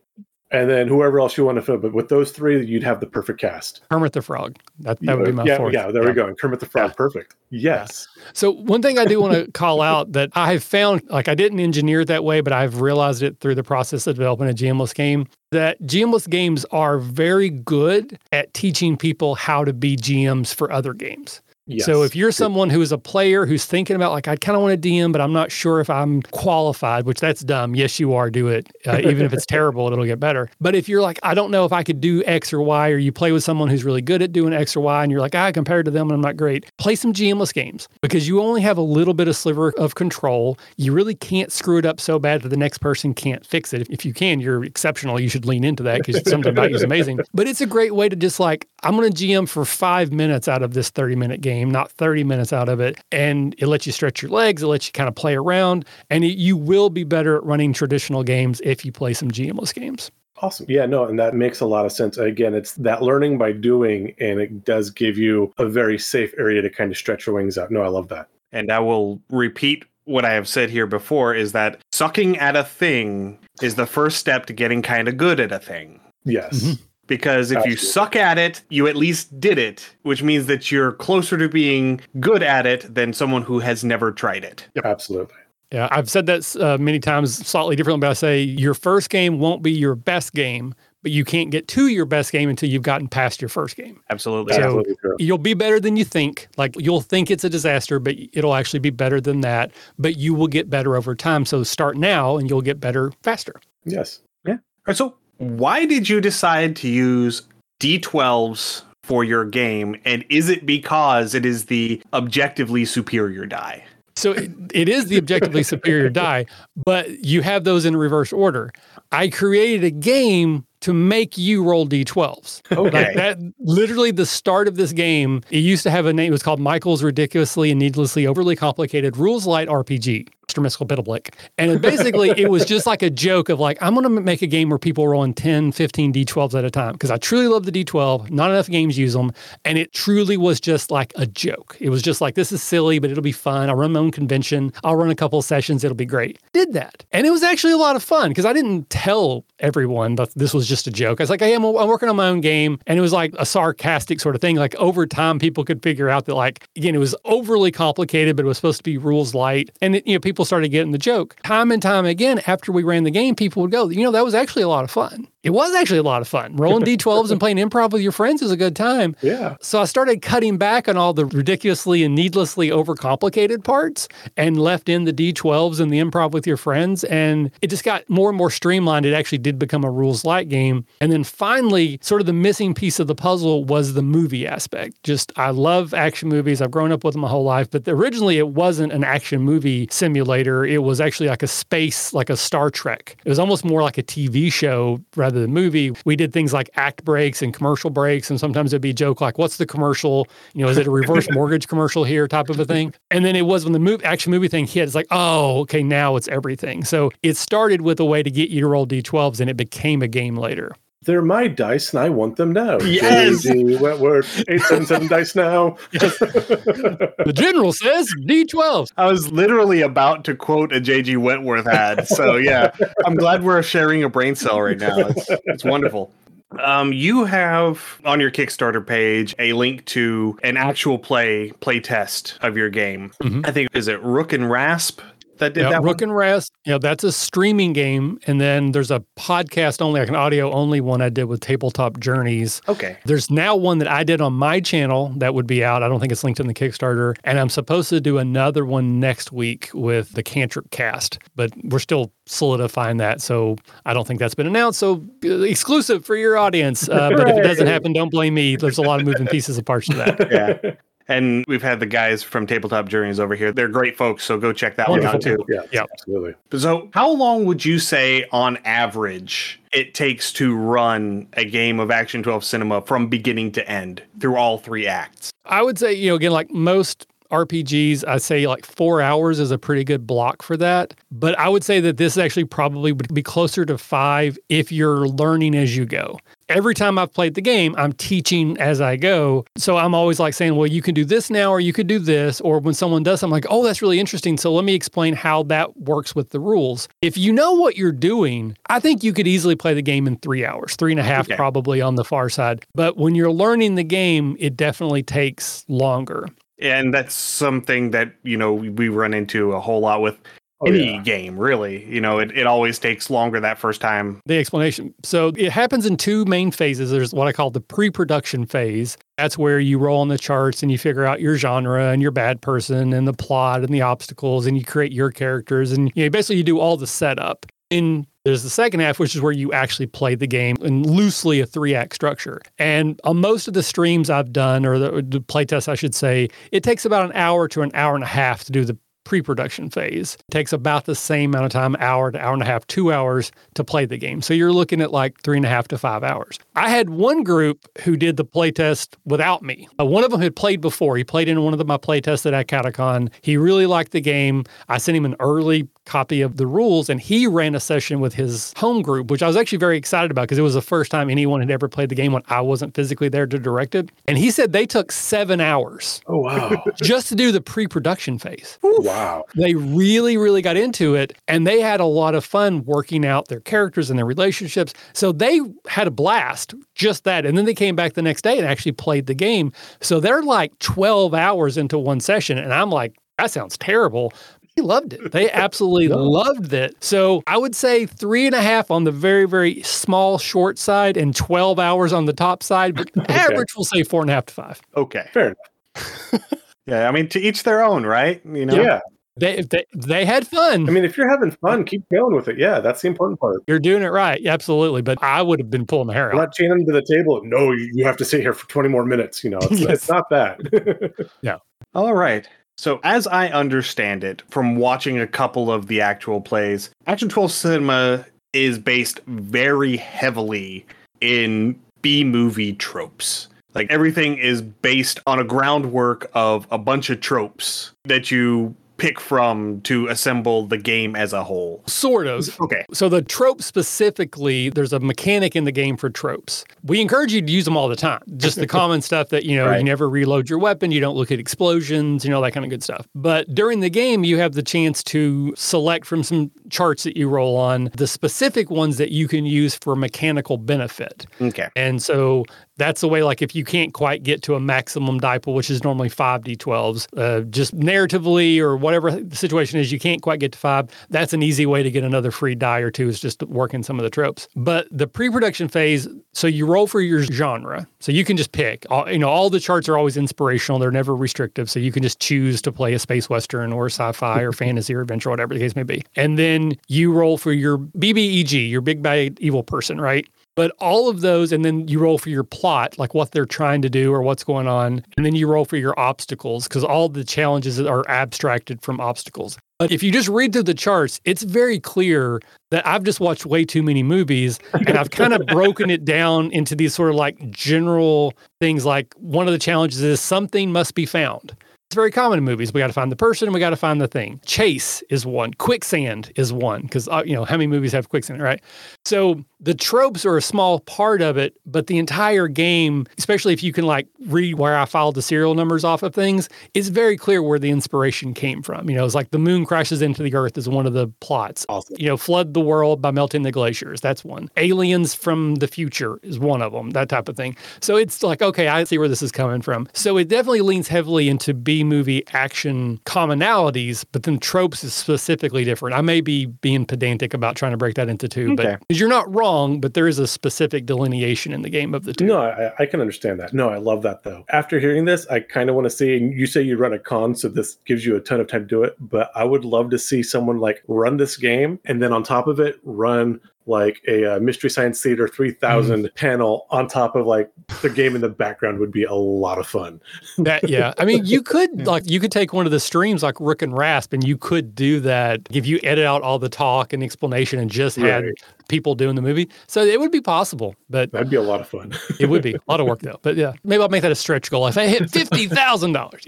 and 0.52 0.68
then 0.68 0.86
whoever 0.86 1.18
else 1.18 1.36
you 1.36 1.44
want 1.44 1.56
to 1.56 1.62
fill. 1.62 1.78
But 1.78 1.94
with 1.94 2.08
those 2.08 2.30
three, 2.30 2.64
you'd 2.64 2.82
have 2.82 3.00
the 3.00 3.06
perfect 3.06 3.40
cast. 3.40 3.80
Kermit 3.90 4.12
the 4.12 4.22
Frog. 4.22 4.58
That, 4.80 5.00
that 5.00 5.18
would 5.18 5.26
be 5.26 5.32
my 5.32 5.44
yeah, 5.44 5.56
fourth. 5.56 5.72
Yeah, 5.72 5.90
there 5.90 6.02
yeah. 6.02 6.08
we 6.08 6.14
go. 6.14 6.34
Kermit 6.34 6.60
the 6.60 6.66
Frog. 6.66 6.90
Yeah. 6.90 6.94
Perfect. 6.94 7.34
Yes. 7.50 8.06
So 8.34 8.52
one 8.52 8.82
thing 8.82 8.98
I 8.98 9.06
do 9.06 9.20
want 9.20 9.32
to 9.32 9.50
call 9.54 9.80
out 9.80 10.12
that 10.12 10.30
I 10.34 10.52
have 10.52 10.62
found, 10.62 11.02
like 11.08 11.28
I 11.28 11.34
didn't 11.34 11.60
engineer 11.60 12.02
it 12.02 12.08
that 12.08 12.24
way, 12.24 12.42
but 12.42 12.52
I've 12.52 12.80
realized 12.80 13.22
it 13.22 13.40
through 13.40 13.54
the 13.54 13.64
process 13.64 14.06
of 14.06 14.16
developing 14.16 14.48
a 14.48 14.52
GMless 14.52 14.94
game, 14.94 15.26
that 15.50 15.80
GMless 15.82 16.28
games 16.28 16.64
are 16.66 16.98
very 16.98 17.48
good 17.48 18.18
at 18.30 18.52
teaching 18.52 18.96
people 18.96 19.34
how 19.34 19.64
to 19.64 19.72
be 19.72 19.96
GMs 19.96 20.54
for 20.54 20.70
other 20.70 20.92
games. 20.92 21.40
Yes. 21.66 21.86
So 21.86 22.02
if 22.02 22.16
you're 22.16 22.32
someone 22.32 22.70
who 22.70 22.80
is 22.80 22.90
a 22.90 22.98
player 22.98 23.46
who's 23.46 23.64
thinking 23.64 23.94
about 23.94 24.10
like 24.10 24.26
I 24.26 24.34
kind 24.34 24.56
of 24.56 24.62
want 24.62 24.80
to 24.80 24.88
DM, 24.88 25.12
but 25.12 25.20
I'm 25.20 25.32
not 25.32 25.52
sure 25.52 25.78
if 25.78 25.88
I'm 25.88 26.20
qualified, 26.22 27.06
which 27.06 27.20
that's 27.20 27.42
dumb. 27.42 27.76
Yes, 27.76 28.00
you 28.00 28.14
are. 28.14 28.30
Do 28.30 28.48
it. 28.48 28.68
Uh, 28.84 28.98
even 28.98 29.24
if 29.24 29.32
it's 29.32 29.46
terrible, 29.46 29.90
it'll 29.92 30.04
get 30.04 30.18
better. 30.18 30.50
But 30.60 30.74
if 30.74 30.88
you're 30.88 31.00
like 31.00 31.20
I 31.22 31.34
don't 31.34 31.52
know 31.52 31.64
if 31.64 31.72
I 31.72 31.84
could 31.84 32.00
do 32.00 32.24
X 32.24 32.52
or 32.52 32.60
Y, 32.60 32.90
or 32.90 32.98
you 32.98 33.12
play 33.12 33.30
with 33.30 33.44
someone 33.44 33.68
who's 33.68 33.84
really 33.84 34.02
good 34.02 34.22
at 34.22 34.32
doing 34.32 34.52
X 34.52 34.74
or 34.74 34.80
Y, 34.80 35.02
and 35.04 35.12
you're 35.12 35.20
like 35.20 35.36
ah 35.36 35.52
compared 35.52 35.84
to 35.84 35.92
them, 35.92 36.10
I'm 36.10 36.20
not 36.20 36.36
great. 36.36 36.68
Play 36.78 36.96
some 36.96 37.12
GMless 37.12 37.54
games 37.54 37.88
because 38.00 38.26
you 38.26 38.40
only 38.40 38.60
have 38.62 38.76
a 38.76 38.82
little 38.82 39.14
bit 39.14 39.28
of 39.28 39.36
sliver 39.36 39.72
of 39.78 39.94
control. 39.94 40.58
You 40.78 40.92
really 40.92 41.14
can't 41.14 41.52
screw 41.52 41.78
it 41.78 41.86
up 41.86 42.00
so 42.00 42.18
bad 42.18 42.42
that 42.42 42.48
the 42.48 42.56
next 42.56 42.78
person 42.78 43.14
can't 43.14 43.46
fix 43.46 43.72
it. 43.72 43.82
If, 43.82 43.90
if 43.90 44.04
you 44.04 44.12
can, 44.12 44.40
you're 44.40 44.64
exceptional. 44.64 45.20
You 45.20 45.28
should 45.28 45.46
lean 45.46 45.62
into 45.62 45.84
that 45.84 45.98
because 46.04 46.28
something 46.28 46.50
about 46.50 46.70
you 46.70 46.76
is 46.76 46.82
amazing. 46.82 47.20
But 47.34 47.46
it's 47.46 47.60
a 47.60 47.66
great 47.66 47.94
way 47.94 48.08
to 48.08 48.16
just 48.16 48.40
like 48.40 48.68
I'm 48.82 48.96
going 48.96 49.10
to 49.10 49.26
GM 49.26 49.48
for 49.48 49.64
five 49.64 50.12
minutes 50.12 50.48
out 50.48 50.62
of 50.62 50.74
this 50.74 50.90
30 50.90 51.16
minute 51.16 51.40
game 51.40 51.61
game, 51.62 51.70
not 51.70 51.90
30 51.92 52.24
minutes 52.24 52.52
out 52.52 52.68
of 52.68 52.80
it. 52.80 52.98
And 53.10 53.54
it 53.58 53.66
lets 53.66 53.86
you 53.86 53.92
stretch 53.92 54.22
your 54.22 54.30
legs, 54.30 54.62
it 54.62 54.66
lets 54.66 54.86
you 54.86 54.92
kind 54.92 55.08
of 55.08 55.14
play 55.14 55.34
around, 55.34 55.84
and 56.10 56.24
it, 56.24 56.36
you 56.38 56.56
will 56.56 56.90
be 56.90 57.04
better 57.04 57.36
at 57.36 57.44
running 57.44 57.72
traditional 57.72 58.22
games 58.22 58.60
if 58.64 58.84
you 58.84 58.92
play 58.92 59.12
some 59.14 59.30
GMless 59.30 59.72
games. 59.74 60.10
Awesome. 60.40 60.66
Yeah, 60.68 60.86
no, 60.86 61.04
and 61.04 61.18
that 61.20 61.34
makes 61.34 61.60
a 61.60 61.66
lot 61.66 61.86
of 61.86 61.92
sense. 61.92 62.18
Again, 62.18 62.52
it's 62.52 62.72
that 62.74 63.00
learning 63.02 63.38
by 63.38 63.52
doing, 63.52 64.12
and 64.18 64.40
it 64.40 64.64
does 64.64 64.90
give 64.90 65.16
you 65.16 65.52
a 65.58 65.66
very 65.66 65.98
safe 65.98 66.34
area 66.36 66.60
to 66.62 66.68
kind 66.70 66.90
of 66.90 66.96
stretch 66.96 67.26
your 67.26 67.36
wings 67.36 67.56
out. 67.56 67.70
No, 67.70 67.82
I 67.82 67.88
love 67.88 68.08
that. 68.08 68.26
and 68.50 68.70
I 68.72 68.80
will 68.80 69.20
repeat 69.30 69.84
what 70.04 70.24
I 70.24 70.32
have 70.32 70.48
said 70.48 70.68
here 70.68 70.86
before 70.88 71.32
is 71.32 71.52
that 71.52 71.78
sucking 71.92 72.36
at 72.38 72.56
a 72.56 72.64
thing 72.64 73.38
is 73.62 73.76
the 73.76 73.86
first 73.86 74.18
step 74.18 74.46
to 74.46 74.52
getting 74.52 74.82
kind 74.82 75.06
of 75.06 75.16
good 75.16 75.38
at 75.38 75.52
a 75.52 75.60
thing. 75.60 76.00
Yes. 76.24 76.60
Mhm. 76.60 76.78
Because 77.08 77.50
if 77.50 77.64
you 77.66 77.76
suck 77.76 78.14
at 78.16 78.38
it, 78.38 78.62
you 78.70 78.86
at 78.86 78.96
least 78.96 79.38
did 79.40 79.58
it, 79.58 79.94
which 80.02 80.22
means 80.22 80.46
that 80.46 80.70
you're 80.70 80.92
closer 80.92 81.36
to 81.36 81.48
being 81.48 82.00
good 82.20 82.42
at 82.42 82.64
it 82.66 82.94
than 82.94 83.12
someone 83.12 83.42
who 83.42 83.58
has 83.58 83.82
never 83.84 84.12
tried 84.12 84.44
it. 84.44 84.68
Yep. 84.76 84.84
Absolutely. 84.86 85.34
Yeah, 85.72 85.88
I've 85.90 86.08
said 86.10 86.26
that 86.26 86.54
uh, 86.56 86.76
many 86.78 86.98
times, 87.00 87.34
slightly 87.46 87.76
differently, 87.76 88.00
but 88.00 88.10
I 88.10 88.12
say 88.12 88.42
your 88.42 88.74
first 88.74 89.08
game 89.10 89.38
won't 89.38 89.62
be 89.62 89.72
your 89.72 89.94
best 89.94 90.34
game, 90.34 90.74
but 91.02 91.10
you 91.12 91.24
can't 91.24 91.50
get 91.50 91.66
to 91.68 91.88
your 91.88 92.04
best 92.04 92.30
game 92.30 92.50
until 92.50 92.68
you've 92.68 92.82
gotten 92.82 93.08
past 93.08 93.40
your 93.40 93.48
first 93.48 93.76
game. 93.76 94.00
Absolutely. 94.10 94.52
So- 94.54 94.60
Absolutely 94.62 94.96
true. 94.96 95.16
You'll 95.18 95.38
be 95.38 95.54
better 95.54 95.80
than 95.80 95.96
you 95.96 96.04
think. 96.04 96.46
Like 96.58 96.74
you'll 96.78 97.00
think 97.00 97.30
it's 97.30 97.42
a 97.42 97.50
disaster, 97.50 97.98
but 97.98 98.16
it'll 98.34 98.54
actually 98.54 98.80
be 98.80 98.90
better 98.90 99.18
than 99.20 99.40
that. 99.40 99.72
But 99.98 100.18
you 100.18 100.34
will 100.34 100.46
get 100.46 100.68
better 100.70 100.94
over 100.94 101.14
time. 101.14 101.44
So 101.46 101.62
start 101.64 101.96
now 101.96 102.36
and 102.36 102.48
you'll 102.50 102.60
get 102.62 102.78
better 102.78 103.10
faster. 103.22 103.54
Yes. 103.84 104.20
Yeah. 104.46 104.52
All 104.54 104.58
right, 104.88 104.96
so 104.96 105.16
why 105.42 105.84
did 105.86 106.08
you 106.08 106.20
decide 106.20 106.76
to 106.76 106.88
use 106.88 107.42
D12s 107.80 108.82
for 109.02 109.24
your 109.24 109.44
game? 109.44 109.96
And 110.04 110.24
is 110.28 110.48
it 110.48 110.64
because 110.64 111.34
it 111.34 111.44
is 111.44 111.66
the 111.66 112.00
objectively 112.12 112.84
superior 112.84 113.44
die? 113.46 113.84
So 114.14 114.32
it, 114.32 114.50
it 114.72 114.88
is 114.88 115.06
the 115.06 115.16
objectively 115.16 115.62
superior 115.64 116.08
die, 116.10 116.46
but 116.76 117.24
you 117.24 117.42
have 117.42 117.64
those 117.64 117.84
in 117.84 117.96
reverse 117.96 118.32
order. 118.32 118.70
I 119.10 119.28
created 119.28 119.84
a 119.84 119.90
game 119.90 120.64
to 120.80 120.92
make 120.92 121.38
you 121.38 121.64
roll 121.64 121.86
d12s. 121.86 122.60
Okay. 122.72 122.90
Like 122.90 123.14
that, 123.14 123.38
literally 123.58 124.10
the 124.10 124.26
start 124.26 124.68
of 124.68 124.76
this 124.76 124.92
game, 124.92 125.42
it 125.50 125.58
used 125.58 125.82
to 125.84 125.90
have 125.90 126.06
a 126.06 126.12
name. 126.12 126.28
It 126.28 126.32
was 126.32 126.42
called 126.42 126.60
Michael's 126.60 127.02
Ridiculously 127.02 127.70
and 127.70 127.78
Needlessly 127.78 128.26
Overly 128.26 128.56
Complicated 128.56 129.16
Rules 129.16 129.46
Light 129.46 129.68
RPG. 129.68 130.28
Mr. 130.52 130.62
Miskell 130.62 130.86
Biddleblick. 130.86 131.34
And 131.58 131.80
basically, 131.80 132.30
it 132.30 132.50
was 132.50 132.64
just 132.64 132.86
like 132.86 133.02
a 133.02 133.10
joke 133.10 133.48
of 133.48 133.60
like, 133.60 133.78
I'm 133.80 133.94
going 133.94 134.04
to 134.04 134.10
make 134.10 134.42
a 134.42 134.46
game 134.46 134.68
where 134.68 134.78
people 134.78 135.06
roll 135.08 135.24
in 135.24 135.34
10, 135.34 135.72
15 135.72 136.12
D12s 136.12 136.58
at 136.58 136.64
a 136.64 136.70
time 136.70 136.92
because 136.92 137.10
I 137.10 137.16
truly 137.16 137.48
love 137.48 137.64
the 137.64 137.72
D12. 137.72 138.30
Not 138.30 138.50
enough 138.50 138.68
games 138.68 138.98
use 138.98 139.14
them. 139.14 139.32
And 139.64 139.78
it 139.78 139.92
truly 139.92 140.36
was 140.36 140.60
just 140.60 140.90
like 140.90 141.12
a 141.16 141.26
joke. 141.26 141.76
It 141.80 141.90
was 141.90 142.02
just 142.02 142.20
like, 142.20 142.34
this 142.34 142.52
is 142.52 142.62
silly, 142.62 142.98
but 142.98 143.10
it'll 143.10 143.22
be 143.22 143.32
fun. 143.32 143.68
I'll 143.68 143.76
run 143.76 143.92
my 143.92 144.00
own 144.00 144.10
convention. 144.10 144.72
I'll 144.84 144.96
run 144.96 145.10
a 145.10 145.14
couple 145.14 145.40
sessions. 145.42 145.84
It'll 145.84 145.96
be 145.96 146.06
great. 146.06 146.38
Did 146.52 146.72
that. 146.74 147.04
And 147.12 147.26
it 147.26 147.30
was 147.30 147.42
actually 147.42 147.72
a 147.72 147.78
lot 147.78 147.96
of 147.96 148.02
fun 148.02 148.28
because 148.28 148.44
I 148.44 148.52
didn't 148.52 148.90
tell 148.90 149.44
everyone 149.60 150.16
that 150.16 150.34
this 150.34 150.52
was 150.52 150.68
just 150.68 150.86
a 150.86 150.90
joke. 150.90 151.20
I 151.20 151.22
was 151.22 151.30
like, 151.30 151.40
hey, 151.40 151.54
I'm, 151.54 151.64
I'm 151.64 151.88
working 151.88 152.08
on 152.08 152.16
my 152.16 152.28
own 152.28 152.40
game. 152.40 152.78
And 152.86 152.98
it 152.98 153.02
was 153.02 153.12
like 153.12 153.34
a 153.38 153.46
sarcastic 153.46 154.20
sort 154.20 154.34
of 154.34 154.40
thing. 154.40 154.56
Like 154.56 154.74
over 154.76 155.06
time, 155.06 155.38
people 155.38 155.64
could 155.64 155.82
figure 155.82 156.08
out 156.08 156.26
that, 156.26 156.34
like, 156.34 156.66
again, 156.76 156.94
it 156.94 156.98
was 156.98 157.14
overly 157.24 157.70
complicated, 157.70 158.36
but 158.36 158.44
it 158.44 158.48
was 158.48 158.56
supposed 158.56 158.78
to 158.78 158.84
be 158.84 158.98
rules 158.98 159.34
light. 159.34 159.70
And, 159.80 159.96
it, 159.96 160.06
you 160.06 160.14
know, 160.14 160.20
people 160.20 160.41
started 160.44 160.68
getting 160.68 160.92
the 160.92 160.98
joke. 160.98 161.36
Time 161.42 161.70
and 161.70 161.82
time 161.82 162.04
again, 162.04 162.40
after 162.46 162.72
we 162.72 162.82
ran 162.82 163.04
the 163.04 163.10
game, 163.10 163.34
people 163.34 163.62
would 163.62 163.70
go, 163.70 163.88
you 163.88 164.04
know, 164.04 164.12
that 164.12 164.24
was 164.24 164.34
actually 164.34 164.62
a 164.62 164.68
lot 164.68 164.84
of 164.84 164.90
fun. 164.90 165.28
It 165.42 165.50
was 165.50 165.74
actually 165.74 165.98
a 165.98 166.04
lot 166.04 166.22
of 166.22 166.28
fun. 166.28 166.54
Rolling 166.54 166.84
D12s 166.86 167.30
and 167.32 167.40
playing 167.40 167.56
improv 167.56 167.90
with 167.90 168.02
your 168.02 168.12
friends 168.12 168.42
is 168.42 168.52
a 168.52 168.56
good 168.56 168.76
time. 168.76 169.16
Yeah. 169.22 169.56
So 169.60 169.80
I 169.80 169.86
started 169.86 170.22
cutting 170.22 170.56
back 170.56 170.88
on 170.88 170.96
all 170.96 171.12
the 171.12 171.26
ridiculously 171.26 172.04
and 172.04 172.14
needlessly 172.14 172.68
overcomplicated 172.68 173.64
parts 173.64 174.06
and 174.36 174.60
left 174.60 174.88
in 174.88 175.04
the 175.04 175.12
D12s 175.12 175.80
and 175.80 175.92
the 175.92 175.98
improv 175.98 176.30
with 176.30 176.46
your 176.46 176.56
friends. 176.56 177.02
And 177.04 177.50
it 177.60 177.70
just 177.70 177.82
got 177.82 178.08
more 178.08 178.28
and 178.28 178.38
more 178.38 178.50
streamlined. 178.50 179.04
It 179.04 179.14
actually 179.14 179.38
did 179.38 179.58
become 179.58 179.82
a 179.82 179.90
rules 179.90 180.24
light 180.24 180.48
game. 180.48 180.86
And 181.00 181.10
then 181.10 181.24
finally, 181.24 181.98
sort 182.02 182.20
of 182.20 182.26
the 182.28 182.32
missing 182.32 182.72
piece 182.72 183.00
of 183.00 183.08
the 183.08 183.14
puzzle 183.16 183.64
was 183.64 183.94
the 183.94 184.02
movie 184.02 184.46
aspect. 184.46 185.02
Just, 185.02 185.32
I 185.36 185.50
love 185.50 185.92
action 185.92 186.28
movies. 186.28 186.62
I've 186.62 186.70
grown 186.70 186.92
up 186.92 187.02
with 187.02 187.14
them 187.14 187.22
my 187.22 187.28
whole 187.28 187.44
life, 187.44 187.68
but 187.68 187.82
originally 187.88 188.38
it 188.38 188.48
wasn't 188.48 188.92
an 188.92 189.02
action 189.02 189.42
movie 189.42 189.88
simulator. 190.22 190.64
It 190.64 190.82
was 190.82 191.00
actually 191.00 191.28
like 191.28 191.42
a 191.42 191.46
space, 191.46 192.12
like 192.12 192.30
a 192.30 192.36
Star 192.36 192.70
Trek. 192.70 193.16
It 193.24 193.28
was 193.28 193.38
almost 193.38 193.64
more 193.64 193.82
like 193.82 193.98
a 193.98 194.02
TV 194.02 194.52
show 194.52 195.00
rather 195.16 195.40
than 195.40 195.52
movie. 195.52 195.92
We 196.04 196.16
did 196.16 196.32
things 196.32 196.52
like 196.52 196.70
act 196.74 197.04
breaks 197.04 197.42
and 197.42 197.52
commercial 197.52 197.90
breaks. 197.90 198.30
And 198.30 198.38
sometimes 198.38 198.72
it'd 198.72 198.82
be 198.82 198.90
a 198.90 198.94
joke 198.94 199.20
like, 199.20 199.38
what's 199.38 199.56
the 199.56 199.66
commercial? 199.66 200.28
You 200.54 200.64
know, 200.64 200.70
is 200.70 200.78
it 200.78 200.86
a 200.86 200.90
reverse 201.02 201.26
mortgage 201.32 201.68
commercial 201.68 202.04
here 202.04 202.28
type 202.28 202.48
of 202.48 202.58
a 202.60 202.64
thing? 202.64 202.94
And 203.10 203.24
then 203.24 203.36
it 203.36 203.46
was 203.46 203.64
when 203.64 203.72
the 203.72 203.78
move, 203.78 204.02
action 204.04 204.30
movie 204.30 204.48
thing 204.48 204.66
hit, 204.66 204.84
it's 204.84 204.94
like, 204.94 205.08
oh, 205.10 205.60
okay, 205.60 205.82
now 205.82 206.16
it's 206.16 206.28
everything. 206.28 206.84
So 206.84 207.10
it 207.22 207.36
started 207.36 207.80
with 207.80 207.98
a 208.00 208.04
way 208.04 208.22
to 208.22 208.30
get 208.30 208.50
you 208.50 208.60
to 208.60 208.66
roll 208.66 208.86
D12s 208.86 209.40
and 209.40 209.50
it 209.50 209.56
became 209.56 210.02
a 210.02 210.08
game 210.08 210.36
later. 210.36 210.72
They're 211.04 211.22
my 211.22 211.48
dice 211.48 211.92
and 211.92 212.00
I 212.00 212.08
want 212.10 212.36
them 212.36 212.52
now. 212.52 212.78
Yes. 212.80 213.42
J.G. 213.42 213.76
Wentworth, 213.76 214.40
877 214.48 215.08
dice 215.08 215.34
now. 215.34 215.76
The 215.92 217.32
general 217.34 217.72
says 217.72 218.12
D12. 218.20 218.88
I 218.96 219.06
was 219.06 219.30
literally 219.32 219.82
about 219.82 220.24
to 220.24 220.34
quote 220.34 220.72
a 220.72 220.80
JG 220.80 221.16
Wentworth 221.18 221.66
ad. 221.66 222.06
So 222.08 222.36
yeah, 222.36 222.70
I'm 223.04 223.14
glad 223.14 223.42
we're 223.44 223.62
sharing 223.62 224.02
a 224.02 224.08
brain 224.08 224.34
cell 224.34 224.60
right 224.60 224.78
now. 224.78 224.96
It's, 224.98 225.26
it's 225.46 225.64
wonderful. 225.64 226.12
Um, 226.60 226.92
you 226.92 227.24
have 227.24 228.00
on 228.04 228.20
your 228.20 228.30
Kickstarter 228.30 228.84
page 228.86 229.34
a 229.38 229.52
link 229.54 229.84
to 229.86 230.38
an 230.42 230.56
actual 230.56 230.98
play 230.98 231.50
play 231.60 231.80
test 231.80 232.38
of 232.42 232.56
your 232.56 232.68
game. 232.70 233.12
Mhm. 233.22 233.46
I 233.46 233.52
think 233.52 233.74
is 233.74 233.88
it 233.88 234.02
Rook 234.02 234.32
and 234.32 234.50
Rasp 234.50 235.00
that 235.38 235.54
did 235.54 235.62
Yeah, 235.62 235.70
that 235.70 235.82
Rook 235.82 236.00
one? 236.00 236.10
and 236.10 236.16
Rest, 236.16 236.52
you 236.64 236.72
know, 236.72 236.78
that's 236.78 237.04
a 237.04 237.12
streaming 237.12 237.72
game. 237.72 238.18
And 238.26 238.40
then 238.40 238.72
there's 238.72 238.90
a 238.90 239.02
podcast 239.18 239.80
only, 239.82 240.00
like 240.00 240.08
an 240.08 240.14
audio 240.14 240.50
only 240.52 240.80
one 240.80 241.00
I 241.02 241.08
did 241.08 241.24
with 241.24 241.40
Tabletop 241.40 241.98
Journeys. 242.00 242.60
Okay. 242.68 242.96
There's 243.04 243.30
now 243.30 243.56
one 243.56 243.78
that 243.78 243.88
I 243.88 244.04
did 244.04 244.20
on 244.20 244.32
my 244.34 244.60
channel 244.60 245.12
that 245.16 245.34
would 245.34 245.46
be 245.46 245.64
out. 245.64 245.82
I 245.82 245.88
don't 245.88 246.00
think 246.00 246.12
it's 246.12 246.22
linked 246.24 246.40
in 246.40 246.46
the 246.46 246.54
Kickstarter. 246.54 247.16
And 247.24 247.38
I'm 247.40 247.48
supposed 247.48 247.88
to 247.90 248.00
do 248.00 248.18
another 248.18 248.64
one 248.64 249.00
next 249.00 249.32
week 249.32 249.70
with 249.74 250.12
the 250.12 250.22
Cantrip 250.22 250.70
cast, 250.70 251.18
but 251.34 251.50
we're 251.64 251.78
still 251.78 252.12
solidifying 252.26 252.98
that. 252.98 253.20
So 253.20 253.56
I 253.84 253.94
don't 253.94 254.06
think 254.06 254.20
that's 254.20 254.34
been 254.34 254.46
announced. 254.46 254.78
So 254.78 255.04
uh, 255.24 255.40
exclusive 255.40 256.04
for 256.04 256.16
your 256.16 256.36
audience. 256.38 256.88
Uh, 256.88 257.10
but 257.10 257.28
if 257.28 257.36
it 257.36 257.42
doesn't 257.42 257.66
happen, 257.66 257.92
don't 257.92 258.10
blame 258.10 258.34
me. 258.34 258.56
There's 258.56 258.78
a 258.78 258.82
lot 258.82 259.00
of 259.00 259.06
moving 259.06 259.26
pieces 259.26 259.58
of 259.58 259.64
parts 259.64 259.88
to 259.88 259.96
that. 259.96 260.30
Yeah. 260.30 260.72
And 261.08 261.44
we've 261.48 261.62
had 261.62 261.80
the 261.80 261.86
guys 261.86 262.22
from 262.22 262.46
Tabletop 262.46 262.88
Journeys 262.88 263.18
over 263.20 263.34
here. 263.34 263.52
They're 263.52 263.68
great 263.68 263.96
folks, 263.96 264.24
so 264.24 264.38
go 264.38 264.52
check 264.52 264.76
that 264.76 264.88
one 264.88 265.04
out 265.04 265.20
too. 265.20 265.44
Yeah, 265.48 265.62
Yep. 265.72 265.88
absolutely. 265.92 266.34
So, 266.58 266.88
how 266.94 267.10
long 267.10 267.44
would 267.46 267.64
you 267.64 267.78
say, 267.78 268.24
on 268.32 268.58
average, 268.64 269.60
it 269.72 269.94
takes 269.94 270.32
to 270.34 270.54
run 270.56 271.26
a 271.34 271.44
game 271.44 271.80
of 271.80 271.90
Action 271.90 272.22
12 272.22 272.44
Cinema 272.44 272.80
from 272.82 273.08
beginning 273.08 273.52
to 273.52 273.68
end 273.68 274.02
through 274.20 274.36
all 274.36 274.58
three 274.58 274.86
acts? 274.86 275.32
I 275.44 275.62
would 275.62 275.78
say, 275.78 275.92
you 275.92 276.10
know, 276.10 276.14
again, 276.16 276.32
like 276.32 276.50
most 276.50 277.06
RPGs, 277.32 278.06
I'd 278.06 278.22
say 278.22 278.46
like 278.46 278.64
four 278.66 279.00
hours 279.00 279.40
is 279.40 279.50
a 279.50 279.58
pretty 279.58 279.84
good 279.84 280.06
block 280.06 280.42
for 280.42 280.56
that. 280.58 280.94
But 281.10 281.38
I 281.38 281.48
would 281.48 281.64
say 281.64 281.80
that 281.80 281.96
this 281.96 282.16
actually 282.18 282.44
probably 282.44 282.92
would 282.92 283.12
be 283.12 283.22
closer 283.22 283.64
to 283.64 283.78
five 283.78 284.38
if 284.48 284.70
you're 284.70 285.08
learning 285.08 285.54
as 285.54 285.76
you 285.76 285.86
go. 285.86 286.18
Every 286.48 286.74
time 286.74 286.98
I've 286.98 287.12
played 287.12 287.34
the 287.34 287.40
game, 287.40 287.74
I'm 287.78 287.94
teaching 287.94 288.58
as 288.58 288.80
I 288.82 288.96
go. 288.96 289.46
So 289.56 289.78
I'm 289.78 289.94
always 289.94 290.20
like 290.20 290.34
saying, 290.34 290.54
well, 290.54 290.66
you 290.66 290.82
can 290.82 290.94
do 290.94 291.02
this 291.04 291.30
now, 291.30 291.50
or 291.50 291.60
you 291.60 291.72
could 291.72 291.86
do 291.86 291.98
this. 291.98 292.42
Or 292.42 292.58
when 292.58 292.74
someone 292.74 293.02
does, 293.02 293.22
I'm 293.22 293.30
like, 293.30 293.46
oh, 293.48 293.64
that's 293.64 293.80
really 293.80 293.98
interesting. 293.98 294.36
So 294.36 294.52
let 294.52 294.64
me 294.64 294.74
explain 294.74 295.14
how 295.14 295.44
that 295.44 295.74
works 295.80 296.14
with 296.14 296.28
the 296.30 296.40
rules. 296.40 296.88
If 297.00 297.16
you 297.16 297.32
know 297.32 297.54
what 297.54 297.76
you're 297.78 297.90
doing, 297.90 298.54
I 298.66 298.80
think 298.80 299.02
you 299.02 299.14
could 299.14 299.26
easily 299.26 299.56
play 299.56 299.72
the 299.72 299.80
game 299.82 300.06
in 300.06 300.18
three 300.18 300.44
hours, 300.44 300.76
three 300.76 300.92
and 300.92 301.00
a 301.00 301.04
half 301.04 301.26
Okay. 301.26 301.36
probably 301.36 301.80
on 301.80 301.94
the 301.94 302.04
far 302.04 302.28
side. 302.28 302.66
But 302.74 302.98
when 302.98 303.14
you're 303.14 303.32
learning 303.32 303.76
the 303.76 303.84
game, 303.84 304.36
it 304.38 304.54
definitely 304.54 305.02
takes 305.02 305.64
longer. 305.68 306.28
And 306.60 306.92
that's 306.94 307.14
something 307.14 307.90
that, 307.90 308.14
you 308.22 308.36
know, 308.36 308.52
we 308.52 308.88
run 308.88 309.14
into 309.14 309.52
a 309.52 309.60
whole 309.60 309.80
lot 309.80 310.00
with 310.00 310.18
Oh, 310.64 310.68
any 310.68 310.92
yeah. 310.92 311.02
game, 311.02 311.36
really. 311.36 311.84
You 311.92 312.00
know, 312.00 312.20
it, 312.20 312.30
it 312.38 312.46
always 312.46 312.78
takes 312.78 313.10
longer 313.10 313.40
that 313.40 313.58
first 313.58 313.80
time. 313.80 314.20
The 314.26 314.38
explanation. 314.38 314.94
So 315.02 315.32
it 315.36 315.50
happens 315.50 315.86
in 315.86 315.96
two 315.96 316.24
main 316.24 316.52
phases. 316.52 316.92
There's 316.92 317.12
what 317.12 317.26
I 317.26 317.32
call 317.32 317.50
the 317.50 317.60
pre 317.60 317.90
production 317.90 318.46
phase. 318.46 318.96
That's 319.18 319.36
where 319.36 319.58
you 319.58 319.78
roll 319.78 320.00
on 320.00 320.06
the 320.06 320.18
charts 320.18 320.62
and 320.62 320.70
you 320.70 320.78
figure 320.78 321.04
out 321.04 321.20
your 321.20 321.36
genre 321.36 321.90
and 321.90 322.00
your 322.00 322.12
bad 322.12 322.42
person 322.42 322.92
and 322.92 323.08
the 323.08 323.12
plot 323.12 323.64
and 323.64 323.74
the 323.74 323.80
obstacles 323.82 324.46
and 324.46 324.56
you 324.56 324.64
create 324.64 324.92
your 324.92 325.10
characters. 325.10 325.72
And 325.72 325.90
you 325.96 326.04
know, 326.04 326.10
basically, 326.10 326.36
you 326.36 326.44
do 326.44 326.60
all 326.60 326.76
the 326.76 326.86
setup. 326.86 327.44
In 327.70 328.06
there's 328.24 328.42
the 328.42 328.50
second 328.50 328.80
half, 328.80 328.98
which 328.98 329.14
is 329.14 329.20
where 329.20 329.32
you 329.32 329.52
actually 329.52 329.86
play 329.86 330.14
the 330.14 330.26
game 330.26 330.56
in 330.62 330.82
loosely 330.84 331.40
a 331.40 331.46
three 331.46 331.74
act 331.74 331.94
structure. 331.94 332.40
And 332.58 333.00
on 333.04 333.16
most 333.18 333.48
of 333.48 333.54
the 333.54 333.62
streams 333.62 334.10
I've 334.10 334.32
done, 334.32 334.64
or 334.64 334.78
the, 334.78 334.90
the 335.02 335.20
playtests, 335.20 335.68
I 335.68 335.74
should 335.74 335.94
say, 335.94 336.28
it 336.52 336.62
takes 336.62 336.84
about 336.84 337.04
an 337.04 337.12
hour 337.14 337.48
to 337.48 337.62
an 337.62 337.70
hour 337.74 337.94
and 337.94 338.04
a 338.04 338.08
half 338.08 338.44
to 338.44 338.52
do 338.52 338.64
the 338.64 338.76
pre-production 339.04 339.70
phase. 339.70 340.16
It 340.28 340.32
takes 340.32 340.52
about 340.52 340.84
the 340.84 340.94
same 340.94 341.30
amount 341.30 341.46
of 341.46 341.52
time, 341.52 341.76
hour 341.78 342.10
to 342.10 342.20
hour 342.20 342.32
and 342.32 342.42
a 342.42 342.46
half, 342.46 342.66
two 342.66 342.92
hours 342.92 343.32
to 343.54 343.64
play 343.64 343.84
the 343.84 343.98
game. 343.98 344.22
So 344.22 344.34
you're 344.34 344.52
looking 344.52 344.80
at 344.80 344.92
like 344.92 345.20
three 345.22 345.36
and 345.36 345.46
a 345.46 345.48
half 345.48 345.68
to 345.68 345.78
five 345.78 346.02
hours. 346.02 346.38
I 346.54 346.68
had 346.68 346.90
one 346.90 347.22
group 347.22 347.66
who 347.82 347.96
did 347.96 348.16
the 348.16 348.24
playtest 348.24 348.94
without 349.04 349.42
me. 349.42 349.68
Uh, 349.78 349.84
one 349.84 350.04
of 350.04 350.10
them 350.10 350.20
had 350.20 350.36
played 350.36 350.60
before. 350.60 350.96
He 350.96 351.04
played 351.04 351.28
in 351.28 351.42
one 351.42 351.52
of 351.52 351.58
the, 351.58 351.64
my 351.64 351.76
playtests 351.76 352.30
at 352.30 352.46
Catacon. 352.46 353.10
He 353.22 353.36
really 353.36 353.66
liked 353.66 353.92
the 353.92 354.00
game. 354.00 354.44
I 354.68 354.78
sent 354.78 354.96
him 354.96 355.04
an 355.04 355.16
early 355.20 355.68
copy 355.84 356.20
of 356.20 356.36
the 356.36 356.46
rules 356.46 356.88
and 356.88 357.00
he 357.00 357.26
ran 357.26 357.54
a 357.54 357.60
session 357.60 358.00
with 358.00 358.14
his 358.14 358.52
home 358.56 358.82
group, 358.82 359.10
which 359.10 359.22
I 359.22 359.26
was 359.26 359.36
actually 359.36 359.58
very 359.58 359.76
excited 359.76 360.10
about 360.10 360.22
because 360.22 360.38
it 360.38 360.42
was 360.42 360.54
the 360.54 360.62
first 360.62 360.90
time 360.90 361.10
anyone 361.10 361.40
had 361.40 361.50
ever 361.50 361.68
played 361.68 361.88
the 361.88 361.94
game 361.94 362.12
when 362.12 362.22
I 362.28 362.40
wasn't 362.40 362.74
physically 362.74 363.08
there 363.08 363.26
to 363.26 363.38
direct 363.38 363.74
it. 363.74 363.90
And 364.06 364.16
he 364.16 364.30
said 364.30 364.52
they 364.52 364.66
took 364.66 364.92
seven 364.92 365.40
hours. 365.40 366.00
Oh, 366.06 366.18
wow. 366.18 366.62
just 366.82 367.08
to 367.08 367.14
do 367.14 367.32
the 367.32 367.40
pre 367.40 367.66
production 367.66 368.18
phase. 368.18 368.58
wow. 368.62 368.91
They 369.34 369.54
really, 369.54 370.16
really 370.16 370.42
got 370.42 370.56
into 370.56 370.94
it 370.94 371.16
and 371.28 371.46
they 371.46 371.60
had 371.60 371.80
a 371.80 371.84
lot 371.84 372.14
of 372.14 372.24
fun 372.24 372.64
working 372.64 373.04
out 373.04 373.28
their 373.28 373.40
characters 373.40 373.90
and 373.90 373.98
their 373.98 374.06
relationships. 374.06 374.74
So 374.92 375.12
they 375.12 375.40
had 375.68 375.86
a 375.86 375.90
blast, 375.90 376.54
just 376.74 377.04
that. 377.04 377.26
And 377.26 377.36
then 377.36 377.44
they 377.44 377.54
came 377.54 377.76
back 377.76 377.94
the 377.94 378.02
next 378.02 378.22
day 378.22 378.38
and 378.38 378.46
actually 378.46 378.72
played 378.72 379.06
the 379.06 379.14
game. 379.14 379.52
So 379.80 380.00
they're 380.00 380.22
like 380.22 380.58
12 380.58 381.14
hours 381.14 381.56
into 381.56 381.78
one 381.78 382.00
session. 382.00 382.38
And 382.38 382.52
I'm 382.52 382.70
like, 382.70 382.94
that 383.18 383.30
sounds 383.30 383.56
terrible. 383.58 384.12
He 384.56 384.62
loved 384.62 384.92
it. 384.92 385.12
They 385.12 385.30
absolutely 385.32 385.88
loved 385.88 386.52
it. 386.52 386.76
So 386.80 387.22
I 387.26 387.38
would 387.38 387.54
say 387.54 387.86
three 387.86 388.26
and 388.26 388.34
a 388.34 388.42
half 388.42 388.70
on 388.70 388.84
the 388.84 388.90
very, 388.90 389.26
very 389.26 389.62
small, 389.62 390.18
short 390.18 390.58
side 390.58 390.96
and 390.96 391.14
12 391.14 391.58
hours 391.58 391.92
on 391.92 392.04
the 392.04 392.12
top 392.12 392.42
side. 392.42 392.74
But 392.74 392.90
okay. 392.98 393.14
average, 393.14 393.56
we'll 393.56 393.64
say 393.64 393.82
four 393.82 394.02
and 394.02 394.10
a 394.10 394.14
half 394.14 394.26
to 394.26 394.34
five. 394.34 394.60
Okay. 394.76 395.08
Fair 395.12 395.34
enough. 395.74 396.24
yeah. 396.66 396.88
I 396.88 396.92
mean, 396.92 397.08
to 397.10 397.20
each 397.20 397.42
their 397.42 397.62
own, 397.62 397.84
right? 397.84 398.20
You 398.24 398.46
know? 398.46 398.54
Yeah. 398.54 398.80
They, 399.16 399.42
they 399.42 399.66
they 399.74 400.04
had 400.06 400.26
fun. 400.26 400.66
I 400.66 400.72
mean, 400.72 400.84
if 400.84 400.96
you're 400.96 401.08
having 401.08 401.32
fun, 401.32 401.64
keep 401.64 401.86
going 401.90 402.16
with 402.16 402.28
it. 402.28 402.38
Yeah, 402.38 402.60
that's 402.60 402.80
the 402.80 402.88
important 402.88 403.20
part. 403.20 403.42
You're 403.46 403.58
doing 403.58 403.82
it 403.82 403.88
right. 403.88 404.24
Absolutely. 404.24 404.80
But 404.80 405.02
I 405.02 405.20
would 405.20 405.38
have 405.38 405.50
been 405.50 405.66
pulling 405.66 405.88
the 405.88 405.92
hair 405.92 406.06
out. 406.06 406.12
I'm 406.12 406.18
not 406.18 406.34
chaining 406.34 406.58
them 406.58 406.66
to 406.66 406.72
the 406.72 406.82
table. 406.82 407.20
No, 407.22 407.52
you 407.52 407.84
have 407.84 407.98
to 407.98 408.06
sit 408.06 408.22
here 408.22 408.32
for 408.32 408.48
20 408.48 408.70
more 408.70 408.86
minutes. 408.86 409.22
You 409.22 409.30
know, 409.30 409.38
it's, 409.42 409.60
yes. 409.60 409.70
it's 409.70 409.88
not 409.90 410.08
that. 410.08 411.10
yeah. 411.20 411.36
All 411.74 411.92
right. 411.92 412.26
So, 412.56 412.80
as 412.84 413.06
I 413.06 413.28
understand 413.28 414.02
it 414.02 414.22
from 414.30 414.56
watching 414.56 414.98
a 414.98 415.06
couple 415.06 415.50
of 415.50 415.66
the 415.66 415.80
actual 415.80 416.20
plays, 416.20 416.70
Action 416.86 417.08
12 417.10 417.32
Cinema 417.32 418.06
is 418.32 418.58
based 418.58 419.00
very 419.06 419.76
heavily 419.76 420.64
in 421.02 421.58
B 421.82 422.04
movie 422.04 422.54
tropes. 422.54 423.28
Like 423.54 423.70
everything 423.70 424.18
is 424.18 424.42
based 424.42 425.00
on 425.06 425.18
a 425.18 425.24
groundwork 425.24 426.10
of 426.14 426.46
a 426.50 426.58
bunch 426.58 426.90
of 426.90 427.00
tropes 427.00 427.72
that 427.84 428.10
you 428.10 428.56
pick 428.82 428.98
from 428.98 429.60
to 429.60 429.86
assemble 429.86 430.44
the 430.44 430.58
game 430.58 430.96
as 430.96 431.12
a 431.12 431.22
whole. 431.22 431.62
Sort 431.66 432.08
of. 432.08 432.40
Okay. 432.40 432.64
So 432.72 432.88
the 432.88 433.00
trope 433.00 433.40
specifically, 433.40 434.50
there's 434.50 434.72
a 434.72 434.80
mechanic 434.80 435.36
in 435.36 435.44
the 435.44 435.52
game 435.52 435.76
for 435.76 435.88
tropes. 435.88 436.44
We 436.64 436.80
encourage 436.80 437.12
you 437.12 437.22
to 437.22 437.32
use 437.32 437.44
them 437.44 437.56
all 437.56 437.68
the 437.68 437.76
time. 437.76 438.02
Just 438.16 438.40
the 438.40 438.46
common 438.48 438.82
stuff 438.82 439.10
that, 439.10 439.24
you 439.24 439.36
know, 439.36 439.46
right. 439.46 439.58
you 439.58 439.64
never 439.64 439.88
reload 439.88 440.28
your 440.28 440.40
weapon, 440.40 440.72
you 440.72 440.80
don't 440.80 440.96
look 440.96 441.12
at 441.12 441.20
explosions, 441.20 442.04
you 442.04 442.10
know, 442.10 442.20
that 442.22 442.32
kind 442.32 442.44
of 442.44 442.50
good 442.50 442.64
stuff. 442.64 442.88
But 442.92 443.32
during 443.32 443.60
the 443.60 443.70
game, 443.70 444.02
you 444.02 444.18
have 444.18 444.32
the 444.32 444.42
chance 444.42 444.82
to 444.84 445.32
select 445.36 445.86
from 445.86 446.02
some 446.02 446.32
charts 446.50 446.82
that 446.82 446.96
you 446.96 447.08
roll 447.08 447.36
on 447.36 447.70
the 447.76 447.86
specific 447.86 448.50
ones 448.50 448.78
that 448.78 448.90
you 448.90 449.06
can 449.06 449.24
use 449.24 449.54
for 449.54 449.76
mechanical 449.76 450.38
benefit. 450.38 451.06
Okay. 451.20 451.48
And 451.54 451.80
so 451.80 452.24
that's 452.62 452.80
the 452.80 452.88
way 452.88 453.02
like 453.02 453.20
if 453.22 453.34
you 453.34 453.44
can't 453.44 453.74
quite 453.74 454.02
get 454.02 454.22
to 454.22 454.34
a 454.34 454.40
maximum 454.40 454.98
die 454.98 455.18
pool 455.18 455.34
which 455.34 455.50
is 455.50 455.64
normally 455.64 455.88
five 455.88 456.22
d12s 456.22 456.86
uh, 456.96 457.20
just 457.22 457.56
narratively 457.56 458.38
or 458.38 458.56
whatever 458.56 458.90
the 458.90 459.16
situation 459.16 459.58
is 459.58 459.72
you 459.72 459.78
can't 459.78 460.02
quite 460.02 460.20
get 460.20 460.32
to 460.32 460.38
five. 460.38 460.68
That's 460.90 461.12
an 461.12 461.22
easy 461.22 461.46
way 461.46 461.62
to 461.62 461.70
get 461.70 461.84
another 461.84 462.10
free 462.10 462.34
die 462.34 462.58
or 462.58 462.70
two 462.70 462.88
is 462.88 463.00
just 463.00 463.22
working 463.24 463.62
some 463.62 463.78
of 463.78 463.82
the 463.82 463.90
tropes. 463.90 464.28
But 464.36 464.68
the 464.70 464.86
pre-production 464.86 465.48
phase 465.48 465.88
so 466.12 466.26
you 466.26 466.46
roll 466.46 466.66
for 466.66 466.80
your 466.80 467.02
genre. 467.04 467.66
So 467.80 467.90
you 467.90 468.04
can 468.04 468.16
just 468.16 468.32
pick. 468.32 468.66
All, 468.70 468.90
you 468.90 468.98
know 468.98 469.08
all 469.08 469.30
the 469.30 469.40
charts 469.40 469.68
are 469.68 469.76
always 469.76 469.96
inspirational. 469.96 470.58
They're 470.58 470.70
never 470.70 470.94
restrictive. 470.94 471.50
So 471.50 471.58
you 471.58 471.72
can 471.72 471.82
just 471.82 472.00
choose 472.00 472.42
to 472.42 472.52
play 472.52 472.74
a 472.74 472.78
space 472.78 473.08
western 473.08 473.52
or 473.52 473.66
sci-fi 473.66 474.20
or 474.20 474.32
fantasy 474.42 474.74
or 474.74 474.82
adventure 474.82 475.10
whatever 475.10 475.34
the 475.34 475.40
case 475.40 475.56
may 475.56 475.62
be. 475.62 475.84
And 475.96 476.18
then 476.18 476.52
you 476.68 476.92
roll 476.92 477.18
for 477.18 477.32
your 477.32 477.58
bbeg 477.58 478.50
your 478.50 478.60
big 478.60 478.82
bad 478.82 479.18
evil 479.20 479.42
person 479.42 479.80
right 479.80 480.06
but 480.34 480.50
all 480.58 480.88
of 480.88 481.00
those, 481.00 481.32
and 481.32 481.44
then 481.44 481.68
you 481.68 481.78
roll 481.78 481.98
for 481.98 482.08
your 482.08 482.24
plot, 482.24 482.78
like 482.78 482.94
what 482.94 483.12
they're 483.12 483.26
trying 483.26 483.62
to 483.62 483.68
do 483.68 483.92
or 483.92 484.02
what's 484.02 484.24
going 484.24 484.46
on. 484.46 484.84
And 484.96 485.04
then 485.04 485.14
you 485.14 485.26
roll 485.26 485.44
for 485.44 485.56
your 485.56 485.78
obstacles 485.78 486.48
because 486.48 486.64
all 486.64 486.88
the 486.88 487.04
challenges 487.04 487.60
are 487.60 487.84
abstracted 487.88 488.62
from 488.62 488.80
obstacles. 488.80 489.38
But 489.58 489.70
if 489.70 489.82
you 489.82 489.92
just 489.92 490.08
read 490.08 490.32
through 490.32 490.44
the 490.44 490.54
charts, 490.54 491.00
it's 491.04 491.22
very 491.22 491.60
clear 491.60 492.20
that 492.50 492.66
I've 492.66 492.82
just 492.82 492.98
watched 492.98 493.26
way 493.26 493.44
too 493.44 493.62
many 493.62 493.82
movies 493.82 494.40
and 494.52 494.76
I've 494.76 494.90
kind 494.90 495.12
of 495.12 495.24
broken 495.28 495.70
it 495.70 495.84
down 495.84 496.32
into 496.32 496.56
these 496.56 496.74
sort 496.74 496.90
of 496.90 496.96
like 496.96 497.30
general 497.30 498.14
things 498.40 498.64
like 498.64 498.92
one 498.94 499.28
of 499.28 499.32
the 499.32 499.38
challenges 499.38 499.80
is 499.82 500.00
something 500.00 500.50
must 500.50 500.74
be 500.74 500.86
found. 500.86 501.36
It's 501.72 501.74
very 501.74 501.90
common 501.90 502.18
in 502.18 502.24
movies. 502.24 502.52
We 502.52 502.58
got 502.58 502.66
to 502.66 502.74
find 502.74 502.92
the 502.92 502.96
person 502.96 503.32
we 503.32 503.40
got 503.40 503.48
to 503.48 503.56
find 503.56 503.80
the 503.80 503.88
thing. 503.88 504.20
Chase 504.26 504.82
is 504.90 505.06
one. 505.06 505.32
Quicksand 505.32 506.12
is 506.16 506.30
one 506.30 506.60
because 506.60 506.86
uh, 506.86 507.02
you 507.06 507.14
know 507.14 507.24
how 507.24 507.38
many 507.38 507.46
movies 507.46 507.72
have 507.72 507.88
quicksand, 507.88 508.20
right? 508.20 508.42
So 508.84 509.24
the 509.40 509.54
tropes 509.54 510.06
are 510.06 510.16
a 510.16 510.22
small 510.22 510.60
part 510.60 511.02
of 511.02 511.16
it, 511.16 511.34
but 511.46 511.66
the 511.66 511.78
entire 511.78 512.28
game, 512.28 512.86
especially 512.96 513.32
if 513.32 513.42
you 513.42 513.52
can 513.52 513.64
like 513.64 513.88
read 514.06 514.34
where 514.34 514.56
I 514.56 514.66
filed 514.66 514.94
the 514.94 515.02
serial 515.02 515.34
numbers 515.34 515.64
off 515.64 515.82
of 515.82 515.94
things, 515.94 516.28
it's 516.54 516.68
very 516.68 516.96
clear 516.96 517.22
where 517.22 517.38
the 517.38 517.50
inspiration 517.50 518.14
came 518.14 518.42
from. 518.42 518.68
You 518.68 518.76
know, 518.76 518.84
it's 518.84 518.94
like 518.94 519.10
the 519.10 519.18
moon 519.18 519.44
crashes 519.44 519.82
into 519.82 520.02
the 520.02 520.14
earth 520.14 520.36
is 520.36 520.50
one 520.50 520.66
of 520.66 520.74
the 520.74 520.88
plots. 521.00 521.44
Awesome. 521.48 521.76
You 521.78 521.86
know, 521.88 521.96
flood 521.96 522.34
the 522.34 522.40
world 522.40 522.80
by 522.82 522.90
melting 522.90 523.22
the 523.22 523.32
glaciers. 523.32 523.80
That's 523.80 524.04
one. 524.04 524.28
Aliens 524.36 524.94
from 524.94 525.36
the 525.36 525.48
future 525.48 525.98
is 526.02 526.18
one 526.20 526.42
of 526.42 526.52
them. 526.52 526.70
That 526.70 526.90
type 526.90 527.08
of 527.08 527.16
thing. 527.16 527.34
So 527.60 527.76
it's 527.76 528.02
like 528.02 528.20
okay, 528.20 528.48
I 528.48 528.62
see 528.64 528.76
where 528.76 528.88
this 528.88 529.02
is 529.02 529.10
coming 529.10 529.40
from. 529.40 529.66
So 529.72 529.96
it 529.96 530.08
definitely 530.08 530.42
leans 530.42 530.68
heavily 530.68 531.08
into 531.08 531.34
B 531.62 531.68
movie 531.68 532.04
action 532.12 532.80
commonalities, 532.84 533.84
but 533.92 534.02
then 534.04 534.18
tropes 534.18 534.64
is 534.64 534.74
specifically 534.74 535.44
different. 535.44 535.76
I 535.76 535.80
may 535.80 536.00
be 536.00 536.26
being 536.26 536.66
pedantic 536.66 537.14
about 537.14 537.36
trying 537.36 537.52
to 537.52 537.56
break 537.56 537.74
that 537.76 537.88
into 537.88 538.08
two, 538.08 538.32
okay. 538.32 538.56
but 538.68 538.76
you're 538.76 538.88
not 538.88 539.12
wrong, 539.14 539.60
but 539.60 539.74
there 539.74 539.88
is 539.88 539.98
a 539.98 540.06
specific 540.06 540.66
delineation 540.66 541.32
in 541.32 541.42
the 541.42 541.50
game 541.50 541.74
of 541.74 541.84
the 541.84 541.92
two. 541.92 542.06
No, 542.06 542.20
I, 542.20 542.52
I 542.58 542.66
can 542.66 542.80
understand 542.80 543.20
that. 543.20 543.32
No, 543.32 543.48
I 543.48 543.58
love 543.58 543.82
that 543.82 544.02
though. 544.02 544.24
After 544.30 544.58
hearing 544.58 544.84
this, 544.84 545.06
I 545.06 545.20
kind 545.20 545.48
of 545.48 545.56
want 545.56 545.66
to 545.66 545.70
see, 545.70 545.96
and 545.96 546.12
you 546.12 546.26
say 546.26 546.42
you 546.42 546.56
run 546.56 546.72
a 546.72 546.78
con, 546.78 547.14
so 547.14 547.28
this 547.28 547.56
gives 547.64 547.86
you 547.86 547.96
a 547.96 548.00
ton 548.00 548.20
of 548.20 548.26
time 548.26 548.42
to 548.42 548.46
do 548.46 548.62
it, 548.62 548.76
but 548.80 549.10
I 549.14 549.24
would 549.24 549.44
love 549.44 549.70
to 549.70 549.78
see 549.78 550.02
someone 550.02 550.38
like 550.38 550.62
run 550.68 550.96
this 550.96 551.16
game 551.16 551.58
and 551.64 551.82
then 551.82 551.92
on 551.92 552.02
top 552.02 552.26
of 552.26 552.40
it, 552.40 552.58
run 552.64 553.20
like 553.46 553.80
a 553.86 554.16
uh, 554.16 554.20
Mystery 554.20 554.50
Science 554.50 554.82
Theater 554.82 555.08
3000 555.08 555.84
mm. 555.84 555.94
panel 555.94 556.46
on 556.50 556.68
top 556.68 556.94
of 556.96 557.06
like 557.06 557.30
the 557.60 557.70
game 557.70 557.94
in 557.94 558.00
the 558.00 558.08
background 558.08 558.58
would 558.58 558.72
be 558.72 558.84
a 558.84 558.94
lot 558.94 559.38
of 559.38 559.46
fun. 559.46 559.80
that 560.18 560.48
yeah, 560.48 560.72
I 560.78 560.84
mean 560.84 561.04
you 561.04 561.22
could 561.22 561.66
like 561.66 561.88
you 561.88 562.00
could 562.00 562.12
take 562.12 562.32
one 562.32 562.46
of 562.46 562.52
the 562.52 562.60
streams 562.60 563.02
like 563.02 563.18
Rook 563.20 563.42
and 563.42 563.56
Rasp 563.56 563.92
and 563.92 564.04
you 564.04 564.16
could 564.16 564.54
do 564.54 564.80
that 564.80 565.20
if 565.30 565.46
you 565.46 565.58
edit 565.62 565.84
out 565.84 566.02
all 566.02 566.18
the 566.18 566.28
talk 566.28 566.72
and 566.72 566.82
explanation 566.82 567.38
and 567.38 567.50
just 567.50 567.76
had 567.76 568.04
people 568.48 568.74
doing 568.74 568.94
the 568.94 569.02
movie. 569.02 569.28
So 569.46 569.64
it 569.64 569.80
would 569.80 569.90
be 569.90 570.00
possible, 570.00 570.54
but 570.68 570.92
that'd 570.92 571.10
be 571.10 571.16
a 571.16 571.22
lot 571.22 571.40
of 571.40 571.48
fun. 571.48 571.72
it 572.00 572.06
would 572.06 572.22
be 572.22 572.34
a 572.34 572.40
lot 572.48 572.60
of 572.60 572.66
work 572.66 572.80
though. 572.80 572.98
But 573.02 573.16
yeah, 573.16 573.32
maybe 573.44 573.62
I'll 573.62 573.68
make 573.68 573.82
that 573.82 573.92
a 573.92 573.96
stretch 573.96 574.30
goal. 574.30 574.46
If 574.46 574.58
I 574.58 574.66
hit 574.66 574.90
fifty 574.90 575.26
thousand 575.26 575.72
dollars, 575.72 576.04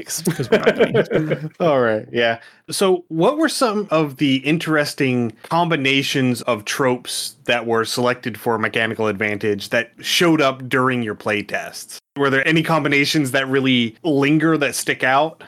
all 1.61 1.81
right, 1.81 2.07
yeah. 2.13 2.41
So, 2.71 3.05
what 3.09 3.37
were 3.37 3.51
some 3.51 3.89
of 3.91 4.17
the 4.17 4.37
interesting 4.37 5.33
combinations 5.43 6.41
of 6.43 6.65
tropes 6.65 7.37
that 7.45 7.67
were 7.67 7.85
selected 7.85 8.41
for 8.41 8.57
mechanical 8.59 9.07
advantage 9.07 9.69
that 9.69 9.93
showed 10.01 10.41
up 10.41 10.67
during 10.67 11.03
your 11.03 11.15
play 11.15 11.43
tests? 11.43 11.99
Were 12.17 12.31
there 12.31 12.47
any 12.49 12.63
combinations 12.63 13.33
that 13.33 13.47
really 13.49 13.97
linger 14.03 14.57
that 14.57 14.75
stick 14.75 15.05
out? 15.05 15.45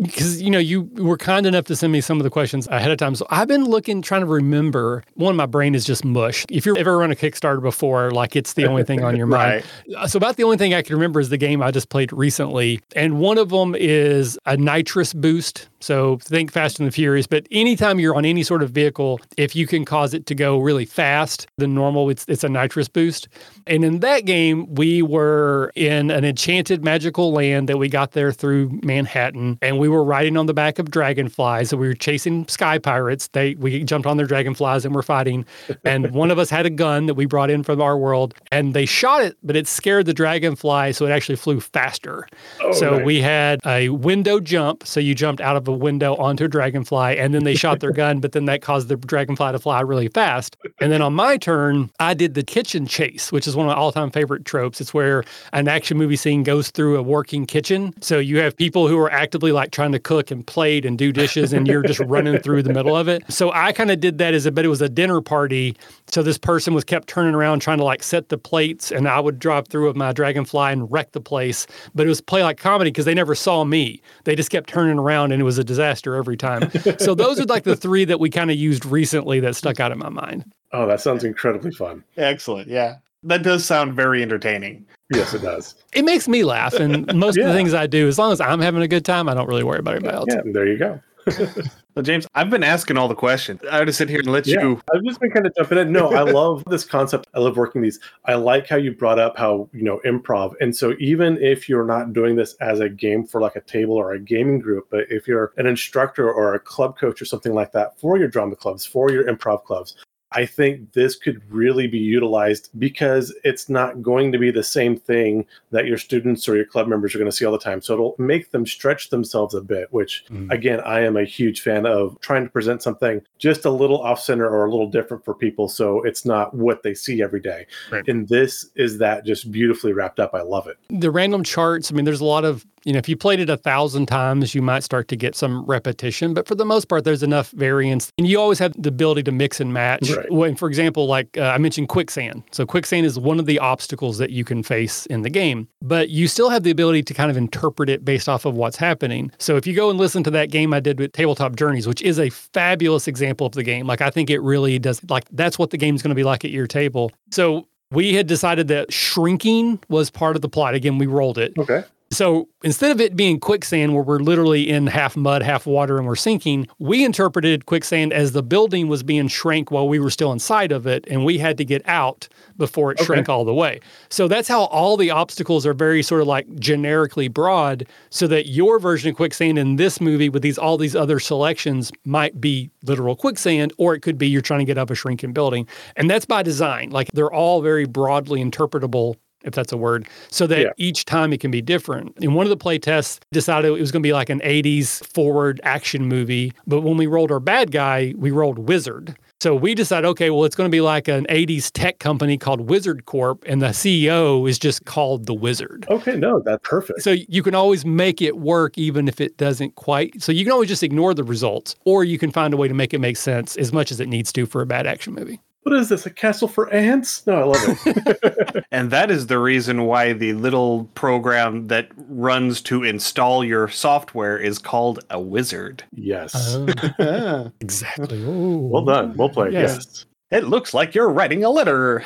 Because 0.00 0.40
you 0.40 0.50
know 0.50 0.58
you 0.58 0.82
were 0.94 1.16
kind 1.16 1.46
enough 1.46 1.64
to 1.66 1.76
send 1.76 1.92
me 1.92 2.00
some 2.00 2.18
of 2.18 2.24
the 2.24 2.30
questions 2.30 2.68
ahead 2.68 2.90
of 2.90 2.98
time 2.98 3.14
so 3.14 3.26
i've 3.30 3.48
been 3.48 3.64
looking 3.64 4.00
trying 4.02 4.20
to 4.20 4.26
remember 4.26 5.02
one 5.14 5.34
my 5.34 5.46
brain 5.46 5.74
is 5.74 5.84
just 5.84 6.04
mush 6.04 6.44
if 6.50 6.64
you've 6.64 6.76
ever 6.76 6.98
run 6.98 7.10
a 7.10 7.14
kickstarter 7.14 7.60
before 7.60 8.10
like 8.10 8.36
it's 8.36 8.52
the 8.54 8.66
only 8.66 8.84
thing 8.84 9.02
on 9.02 9.16
your 9.16 9.26
mind 9.26 9.64
right. 9.88 9.96
Uh, 9.96 10.06
so 10.06 10.16
about 10.16 10.36
the 10.36 10.44
only 10.44 10.56
thing 10.56 10.72
i 10.74 10.82
can 10.82 10.94
remember 10.94 11.20
is 11.20 11.28
the 11.28 11.36
game 11.36 11.62
i 11.62 11.70
just 11.70 11.88
played 11.88 12.12
recently 12.12 12.80
and 12.94 13.18
one 13.18 13.38
of 13.38 13.48
them 13.48 13.74
is 13.74 14.38
a 14.46 14.56
nitrous 14.56 15.12
boost 15.12 15.68
so 15.82 16.18
think 16.18 16.52
Fast 16.52 16.78
and 16.78 16.86
the 16.86 16.92
Furious. 16.92 17.26
But 17.26 17.46
anytime 17.50 17.98
you're 17.98 18.14
on 18.14 18.24
any 18.24 18.42
sort 18.42 18.62
of 18.62 18.70
vehicle, 18.70 19.20
if 19.36 19.56
you 19.56 19.66
can 19.66 19.84
cause 19.84 20.14
it 20.14 20.26
to 20.26 20.34
go 20.34 20.58
really 20.58 20.84
fast 20.84 21.46
than 21.58 21.74
normal, 21.74 22.08
it's, 22.08 22.24
it's 22.28 22.44
a 22.44 22.48
nitrous 22.48 22.88
boost. 22.88 23.28
And 23.66 23.84
in 23.84 24.00
that 24.00 24.24
game, 24.24 24.74
we 24.74 25.02
were 25.02 25.72
in 25.74 26.10
an 26.10 26.24
enchanted 26.24 26.84
magical 26.84 27.32
land 27.32 27.68
that 27.68 27.78
we 27.78 27.88
got 27.88 28.12
there 28.12 28.32
through 28.32 28.80
Manhattan. 28.82 29.58
And 29.62 29.78
we 29.78 29.88
were 29.88 30.04
riding 30.04 30.36
on 30.36 30.46
the 30.46 30.54
back 30.54 30.78
of 30.78 30.90
dragonflies. 30.90 31.70
So 31.70 31.76
we 31.76 31.88
were 31.88 31.94
chasing 31.94 32.46
sky 32.48 32.78
pirates. 32.78 33.28
They 33.28 33.54
we 33.54 33.84
jumped 33.84 34.06
on 34.06 34.16
their 34.16 34.26
dragonflies 34.26 34.84
and 34.84 34.94
we're 34.94 35.02
fighting. 35.02 35.44
And 35.84 36.12
one 36.12 36.30
of 36.30 36.38
us 36.38 36.50
had 36.50 36.66
a 36.66 36.70
gun 36.70 37.06
that 37.06 37.14
we 37.14 37.26
brought 37.26 37.50
in 37.50 37.62
from 37.62 37.80
our 37.80 37.96
world, 37.96 38.34
and 38.50 38.74
they 38.74 38.86
shot 38.86 39.22
it, 39.22 39.36
but 39.42 39.56
it 39.56 39.66
scared 39.66 40.06
the 40.06 40.14
dragonfly, 40.14 40.92
so 40.92 41.06
it 41.06 41.10
actually 41.10 41.36
flew 41.36 41.60
faster. 41.60 42.26
Oh, 42.60 42.72
so 42.72 42.96
nice. 42.96 43.04
we 43.04 43.20
had 43.20 43.60
a 43.66 43.88
window 43.90 44.40
jump. 44.40 44.86
So 44.86 45.00
you 45.00 45.14
jumped 45.14 45.40
out 45.40 45.56
of 45.56 45.68
a 45.68 45.72
window 45.72 46.16
onto 46.16 46.44
a 46.44 46.48
dragonfly, 46.48 47.18
and 47.18 47.34
then 47.34 47.44
they 47.44 47.54
shot 47.54 47.80
their 47.80 47.92
gun, 47.92 48.20
but 48.20 48.32
then 48.32 48.46
that 48.46 48.62
caused 48.62 48.88
the 48.88 48.96
dragonfly 48.96 49.52
to 49.52 49.58
fly 49.58 49.80
really 49.80 50.08
fast. 50.08 50.56
And 50.80 50.90
then 50.92 51.02
on 51.02 51.14
my 51.14 51.36
turn, 51.36 51.90
I 51.98 52.14
did 52.14 52.34
the 52.34 52.42
kitchen 52.42 52.86
chase, 52.86 53.30
which 53.30 53.46
is 53.46 53.51
one 53.56 53.66
of 53.66 53.70
my 53.70 53.76
all 53.76 53.92
time 53.92 54.10
favorite 54.10 54.44
tropes. 54.44 54.80
It's 54.80 54.94
where 54.94 55.24
an 55.52 55.68
action 55.68 55.96
movie 55.98 56.16
scene 56.16 56.42
goes 56.42 56.70
through 56.70 56.96
a 56.96 57.02
working 57.02 57.46
kitchen. 57.46 57.94
So 58.00 58.18
you 58.18 58.38
have 58.38 58.56
people 58.56 58.88
who 58.88 58.98
are 58.98 59.10
actively 59.10 59.52
like 59.52 59.70
trying 59.70 59.92
to 59.92 59.98
cook 59.98 60.30
and 60.30 60.46
plate 60.46 60.84
and 60.84 60.96
do 60.98 61.12
dishes, 61.12 61.52
and 61.52 61.66
you're 61.66 61.82
just 61.82 62.00
running 62.00 62.38
through 62.38 62.62
the 62.62 62.72
middle 62.72 62.96
of 62.96 63.08
it. 63.08 63.22
So 63.28 63.52
I 63.52 63.72
kind 63.72 63.90
of 63.90 64.00
did 64.00 64.18
that 64.18 64.34
as 64.34 64.46
a 64.46 64.52
but 64.52 64.64
it 64.64 64.68
was 64.68 64.82
a 64.82 64.88
dinner 64.88 65.20
party. 65.20 65.76
So 66.08 66.22
this 66.22 66.38
person 66.38 66.74
was 66.74 66.84
kept 66.84 67.08
turning 67.08 67.34
around 67.34 67.60
trying 67.60 67.78
to 67.78 67.84
like 67.84 68.02
set 68.02 68.28
the 68.28 68.38
plates, 68.38 68.90
and 68.90 69.08
I 69.08 69.20
would 69.20 69.38
drop 69.38 69.68
through 69.68 69.86
with 69.86 69.96
my 69.96 70.12
dragonfly 70.12 70.72
and 70.72 70.90
wreck 70.90 71.12
the 71.12 71.20
place. 71.20 71.66
But 71.94 72.06
it 72.06 72.08
was 72.08 72.20
play 72.20 72.42
like 72.42 72.58
comedy 72.58 72.90
because 72.90 73.04
they 73.04 73.14
never 73.14 73.34
saw 73.34 73.64
me. 73.64 74.00
They 74.24 74.36
just 74.36 74.50
kept 74.50 74.68
turning 74.68 74.98
around, 74.98 75.32
and 75.32 75.40
it 75.40 75.44
was 75.44 75.58
a 75.58 75.64
disaster 75.64 76.14
every 76.14 76.36
time. 76.36 76.70
so 76.98 77.14
those 77.14 77.40
are 77.40 77.44
like 77.44 77.64
the 77.64 77.76
three 77.76 78.04
that 78.04 78.20
we 78.20 78.30
kind 78.30 78.50
of 78.50 78.56
used 78.56 78.84
recently 78.86 79.40
that 79.40 79.56
stuck 79.56 79.80
out 79.80 79.92
in 79.92 79.98
my 79.98 80.08
mind. 80.08 80.44
Oh, 80.72 80.86
that 80.86 81.00
sounds 81.00 81.24
incredibly 81.24 81.70
fun. 81.70 82.02
Excellent. 82.16 82.68
Yeah. 82.68 82.96
That 83.22 83.42
does 83.42 83.64
sound 83.64 83.94
very 83.94 84.22
entertaining. 84.22 84.86
Yes, 85.10 85.34
it 85.34 85.42
does. 85.42 85.74
It 85.92 86.04
makes 86.04 86.26
me 86.26 86.44
laugh, 86.44 86.74
and 86.74 87.12
most 87.14 87.38
of 87.38 87.46
the 87.46 87.52
things 87.52 87.74
I 87.74 87.86
do, 87.86 88.08
as 88.08 88.18
long 88.18 88.32
as 88.32 88.40
I'm 88.40 88.60
having 88.60 88.82
a 88.82 88.88
good 88.88 89.04
time, 89.04 89.28
I 89.28 89.34
don't 89.34 89.46
really 89.46 89.64
worry 89.64 89.78
about 89.78 89.94
anybody 89.94 90.16
else. 90.16 90.26
Yeah, 90.28 90.42
there 90.46 90.66
you 90.66 90.78
go. 90.78 91.00
So, 91.94 92.00
James, 92.00 92.26
I've 92.34 92.48
been 92.48 92.62
asking 92.62 92.96
all 92.96 93.06
the 93.06 93.14
questions. 93.14 93.60
I 93.70 93.78
would 93.78 93.84
to 93.84 93.92
sit 93.92 94.08
here 94.08 94.20
and 94.20 94.28
let 94.28 94.46
Yeah, 94.46 94.62
you. 94.62 94.80
I've 94.94 95.02
just 95.04 95.20
been 95.20 95.30
kind 95.30 95.46
of 95.46 95.54
jumping 95.54 95.76
in. 95.76 95.92
No, 95.92 96.08
I 96.14 96.22
love 96.32 96.64
this 96.70 96.86
concept. 96.86 97.26
I 97.34 97.40
love 97.40 97.58
working 97.58 97.82
these. 97.82 98.00
I 98.24 98.34
like 98.34 98.66
how 98.66 98.76
you 98.76 98.92
brought 98.92 99.18
up 99.18 99.36
how, 99.36 99.68
you 99.74 99.82
know, 99.82 100.00
improv. 100.06 100.54
And 100.62 100.74
so 100.74 100.94
even 100.98 101.36
if 101.42 101.68
you're 101.68 101.84
not 101.84 102.14
doing 102.14 102.34
this 102.34 102.54
as 102.62 102.80
a 102.80 102.88
game 102.88 103.26
for 103.26 103.42
like 103.42 103.56
a 103.56 103.60
table 103.60 103.94
or 103.94 104.12
a 104.12 104.18
gaming 104.18 104.58
group, 104.58 104.86
but 104.90 105.04
if 105.10 105.28
you're 105.28 105.52
an 105.58 105.66
instructor 105.66 106.32
or 106.32 106.54
a 106.54 106.58
club 106.58 106.98
coach 106.98 107.20
or 107.20 107.26
something 107.26 107.52
like 107.52 107.72
that 107.72 108.00
for 108.00 108.16
your 108.16 108.28
drama 108.28 108.56
clubs, 108.56 108.86
for 108.86 109.10
your 109.10 109.24
improv 109.24 109.62
clubs, 109.64 109.94
I 110.34 110.46
think 110.46 110.92
this 110.92 111.16
could 111.16 111.42
really 111.50 111.86
be 111.86 111.98
utilized 111.98 112.70
because 112.78 113.34
it's 113.44 113.68
not 113.68 114.02
going 114.02 114.32
to 114.32 114.38
be 114.38 114.50
the 114.50 114.62
same 114.62 114.96
thing 114.96 115.46
that 115.70 115.86
your 115.86 115.98
students 115.98 116.48
or 116.48 116.56
your 116.56 116.64
club 116.64 116.88
members 116.88 117.14
are 117.14 117.18
going 117.18 117.30
to 117.30 117.36
see 117.36 117.44
all 117.44 117.52
the 117.52 117.58
time. 117.58 117.80
So 117.82 117.94
it'll 117.94 118.14
make 118.18 118.50
them 118.50 118.66
stretch 118.66 119.10
themselves 119.10 119.54
a 119.54 119.60
bit, 119.60 119.88
which 119.92 120.24
Mm. 120.30 120.50
again, 120.52 120.80
I 120.80 121.00
am 121.00 121.16
a 121.16 121.24
huge 121.24 121.60
fan 121.62 121.86
of 121.86 122.18
trying 122.20 122.44
to 122.44 122.50
present 122.50 122.82
something 122.82 123.20
just 123.38 123.64
a 123.64 123.70
little 123.70 124.00
off 124.02 124.20
center 124.20 124.48
or 124.48 124.64
a 124.64 124.70
little 124.70 124.88
different 124.88 125.24
for 125.24 125.34
people 125.34 125.68
so 125.68 126.02
it's 126.02 126.24
not 126.24 126.54
what 126.54 126.82
they 126.82 126.94
see 126.94 127.22
every 127.22 127.40
day. 127.40 127.66
Right. 127.90 128.06
And 128.08 128.28
this 128.28 128.70
is 128.76 128.98
that 128.98 129.24
just 129.24 129.50
beautifully 129.52 129.92
wrapped 129.92 130.20
up. 130.20 130.34
I 130.34 130.42
love 130.42 130.66
it. 130.66 130.76
the 130.88 131.10
random 131.10 131.42
charts, 131.44 131.90
I 131.90 131.94
mean, 131.94 132.04
there's 132.04 132.20
a 132.20 132.24
lot 132.24 132.44
of, 132.44 132.64
you 132.84 132.92
know, 132.92 132.98
if 132.98 133.08
you 133.08 133.16
played 133.16 133.40
it 133.40 133.50
a 133.50 133.56
thousand 133.56 134.06
times, 134.06 134.54
you 134.54 134.62
might 134.62 134.82
start 134.82 135.08
to 135.08 135.16
get 135.16 135.34
some 135.34 135.64
repetition, 135.66 136.34
but 136.34 136.46
for 136.46 136.54
the 136.54 136.64
most 136.64 136.86
part, 136.88 137.04
there's 137.04 137.22
enough 137.22 137.50
variance. 137.50 138.12
And 138.18 138.26
you 138.26 138.40
always 138.40 138.58
have 138.58 138.74
the 138.80 138.88
ability 138.88 139.22
to 139.24 139.32
mix 139.32 139.60
and 139.60 139.72
match. 139.72 140.10
Right. 140.10 140.30
When, 140.30 140.56
for 140.56 140.68
example, 140.68 141.06
like 141.06 141.36
uh, 141.36 141.42
I 141.42 141.58
mentioned 141.58 141.88
quicksand. 141.88 142.42
So, 142.50 142.66
quicksand 142.66 143.06
is 143.06 143.18
one 143.18 143.38
of 143.38 143.46
the 143.46 143.58
obstacles 143.58 144.18
that 144.18 144.30
you 144.30 144.44
can 144.44 144.62
face 144.62 145.06
in 145.06 145.22
the 145.22 145.30
game, 145.30 145.68
but 145.80 146.10
you 146.10 146.28
still 146.28 146.50
have 146.50 146.62
the 146.62 146.70
ability 146.70 147.02
to 147.04 147.14
kind 147.14 147.30
of 147.30 147.36
interpret 147.36 147.88
it 147.88 148.04
based 148.04 148.28
off 148.28 148.44
of 148.44 148.54
what's 148.54 148.76
happening. 148.76 149.30
So, 149.38 149.56
if 149.56 149.66
you 149.66 149.74
go 149.74 149.90
and 149.90 149.98
listen 149.98 150.22
to 150.24 150.30
that 150.32 150.50
game 150.50 150.74
I 150.74 150.80
did 150.80 150.98
with 150.98 151.12
Tabletop 151.12 151.56
Journeys, 151.56 151.86
which 151.86 152.02
is 152.02 152.18
a 152.18 152.30
fabulous 152.30 153.08
example 153.08 153.46
of 153.46 153.52
the 153.52 153.62
game, 153.62 153.86
like 153.86 154.00
I 154.00 154.10
think 154.10 154.30
it 154.30 154.40
really 154.40 154.78
does, 154.78 155.00
like 155.08 155.24
that's 155.30 155.58
what 155.58 155.70
the 155.70 155.78
game's 155.78 156.02
going 156.02 156.10
to 156.10 156.14
be 156.14 156.24
like 156.24 156.44
at 156.44 156.50
your 156.50 156.66
table. 156.66 157.10
So, 157.30 157.66
we 157.90 158.14
had 158.14 158.26
decided 158.26 158.68
that 158.68 158.92
shrinking 158.92 159.78
was 159.88 160.10
part 160.10 160.34
of 160.34 160.42
the 160.42 160.48
plot. 160.48 160.74
Again, 160.74 160.98
we 160.98 161.06
rolled 161.06 161.38
it. 161.38 161.52
Okay. 161.58 161.84
So 162.12 162.48
instead 162.62 162.90
of 162.90 163.00
it 163.00 163.16
being 163.16 163.40
quicksand 163.40 163.94
where 163.94 164.02
we're 164.02 164.18
literally 164.18 164.68
in 164.68 164.86
half 164.86 165.16
mud, 165.16 165.42
half 165.42 165.66
water, 165.66 165.96
and 165.96 166.06
we're 166.06 166.14
sinking, 166.14 166.68
we 166.78 167.04
interpreted 167.04 167.64
quicksand 167.64 168.12
as 168.12 168.32
the 168.32 168.42
building 168.42 168.86
was 168.86 169.02
being 169.02 169.28
shrank 169.28 169.70
while 169.70 169.88
we 169.88 169.98
were 169.98 170.10
still 170.10 170.30
inside 170.30 170.72
of 170.72 170.86
it, 170.86 171.06
and 171.10 171.24
we 171.24 171.38
had 171.38 171.56
to 171.56 171.64
get 171.64 171.80
out 171.88 172.28
before 172.58 172.92
it 172.92 172.98
Okay. 173.00 173.06
shrank 173.06 173.30
all 173.30 173.46
the 173.46 173.54
way. 173.54 173.80
So 174.10 174.28
that's 174.28 174.46
how 174.46 174.64
all 174.64 174.98
the 174.98 175.10
obstacles 175.10 175.64
are 175.64 175.72
very 175.72 176.02
sort 176.02 176.20
of 176.20 176.26
like 176.26 176.46
generically 176.60 177.28
broad, 177.28 177.86
so 178.10 178.26
that 178.26 178.46
your 178.46 178.78
version 178.78 179.08
of 179.10 179.16
quicksand 179.16 179.58
in 179.58 179.76
this 179.76 179.98
movie 179.98 180.28
with 180.28 180.42
these 180.42 180.58
all 180.58 180.76
these 180.76 180.94
other 180.94 181.18
selections 181.18 181.90
might 182.04 182.40
be 182.40 182.70
literal 182.84 183.16
quicksand, 183.16 183.72
or 183.78 183.94
it 183.94 184.00
could 184.00 184.18
be 184.18 184.28
you're 184.28 184.42
trying 184.42 184.60
to 184.60 184.66
get 184.66 184.76
up 184.76 184.90
a 184.90 184.94
shrinking 184.94 185.32
building. 185.32 185.66
And 185.96 186.10
that's 186.10 186.26
by 186.26 186.42
design. 186.42 186.90
Like 186.90 187.10
they're 187.12 187.32
all 187.32 187.62
very 187.62 187.86
broadly 187.86 188.44
interpretable 188.44 189.14
if 189.44 189.52
that's 189.54 189.72
a 189.72 189.76
word, 189.76 190.06
so 190.30 190.46
that 190.46 190.60
Yeah. 190.60 190.70
each 190.76 191.04
time 191.04 191.32
it 191.32 191.40
can 191.40 191.50
be 191.50 191.60
different. 191.62 192.14
In 192.20 192.34
one 192.34 192.46
of 192.46 192.50
the 192.50 192.56
play 192.56 192.78
tests, 192.78 193.20
decided 193.32 193.68
it 193.68 193.80
was 193.80 193.90
going 193.92 194.02
to 194.02 194.06
be 194.06 194.12
like 194.12 194.30
an 194.30 194.40
80s 194.44 195.02
forward 195.06 195.60
action 195.64 196.06
movie, 196.06 196.52
but 196.66 196.80
when 196.82 196.96
we 196.96 197.06
rolled 197.06 197.30
our 197.32 197.40
bad 197.40 197.70
guy, 197.72 198.14
we 198.16 198.30
rolled 198.30 198.58
wizard. 198.58 199.16
So 199.40 199.56
we 199.56 199.74
decided, 199.74 200.06
okay, 200.06 200.30
well, 200.30 200.44
it's 200.44 200.54
going 200.54 200.68
to 200.70 200.72
be 200.72 200.80
like 200.80 201.08
an 201.08 201.26
80s 201.28 201.70
tech 201.72 201.98
company 201.98 202.38
called 202.38 202.70
Wizard 202.70 203.06
Corp, 203.06 203.42
and 203.44 203.60
the 203.60 203.72
CEO 203.72 204.48
is 204.48 204.56
just 204.56 204.84
called 204.84 205.26
the 205.26 205.34
Wizard. 205.34 205.84
Okay. 205.90 206.16
No, 206.16 206.40
that's 206.44 206.60
perfect. 206.62 207.02
So 207.02 207.10
you 207.28 207.42
can 207.42 207.52
always 207.52 207.84
make 207.84 208.22
it 208.22 208.36
work 208.36 208.78
even 208.78 209.08
if 209.08 209.20
it 209.20 209.36
doesn't 209.38 209.74
quite. 209.74 210.22
So 210.22 210.30
you 210.30 210.44
can 210.44 210.52
always 210.52 210.68
just 210.68 210.84
ignore 210.84 211.12
the 211.12 211.24
results, 211.24 211.74
or 211.84 212.04
you 212.04 212.18
can 212.18 212.30
find 212.30 212.54
a 212.54 212.56
way 212.56 212.68
to 212.68 212.74
make 212.74 212.94
it 212.94 213.00
make 213.00 213.16
sense 213.16 213.56
as 213.56 213.72
much 213.72 213.90
as 213.90 213.98
it 213.98 214.08
needs 214.08 214.32
to 214.34 214.46
for 214.46 214.62
a 214.62 214.66
bad 214.66 214.86
action 214.86 215.12
movie. 215.12 215.40
What 215.62 215.74
is 215.74 215.88
this? 215.88 216.06
A 216.06 216.10
castle 216.10 216.48
for 216.48 216.72
ants? 216.72 217.26
No, 217.26 217.34
I 217.34 217.44
love 217.44 217.78
it. 217.86 218.64
And 218.72 218.90
that 218.90 219.10
is 219.10 219.26
the 219.26 219.38
reason 219.38 219.84
why 219.84 220.12
the 220.14 220.32
little 220.32 220.84
program 220.94 221.66
that 221.68 221.88
runs 222.08 222.62
to 222.62 222.82
install 222.84 223.44
your 223.44 223.68
software 223.68 224.38
is 224.38 224.58
called 224.58 225.00
a 225.10 225.20
wizard. 225.20 225.84
yes. 225.92 226.32
Oh. 226.36 227.52
exactly. 227.60 228.24
Oh. 228.26 228.56
well 228.58 228.84
done. 228.84 229.14
Well 229.16 229.28
played. 229.28 229.52
Yes. 229.52 230.06
It 230.30 230.44
looks 230.44 230.72
like 230.72 230.94
you're 230.94 231.10
writing 231.10 231.44
a 231.44 231.50
letter. 231.50 232.02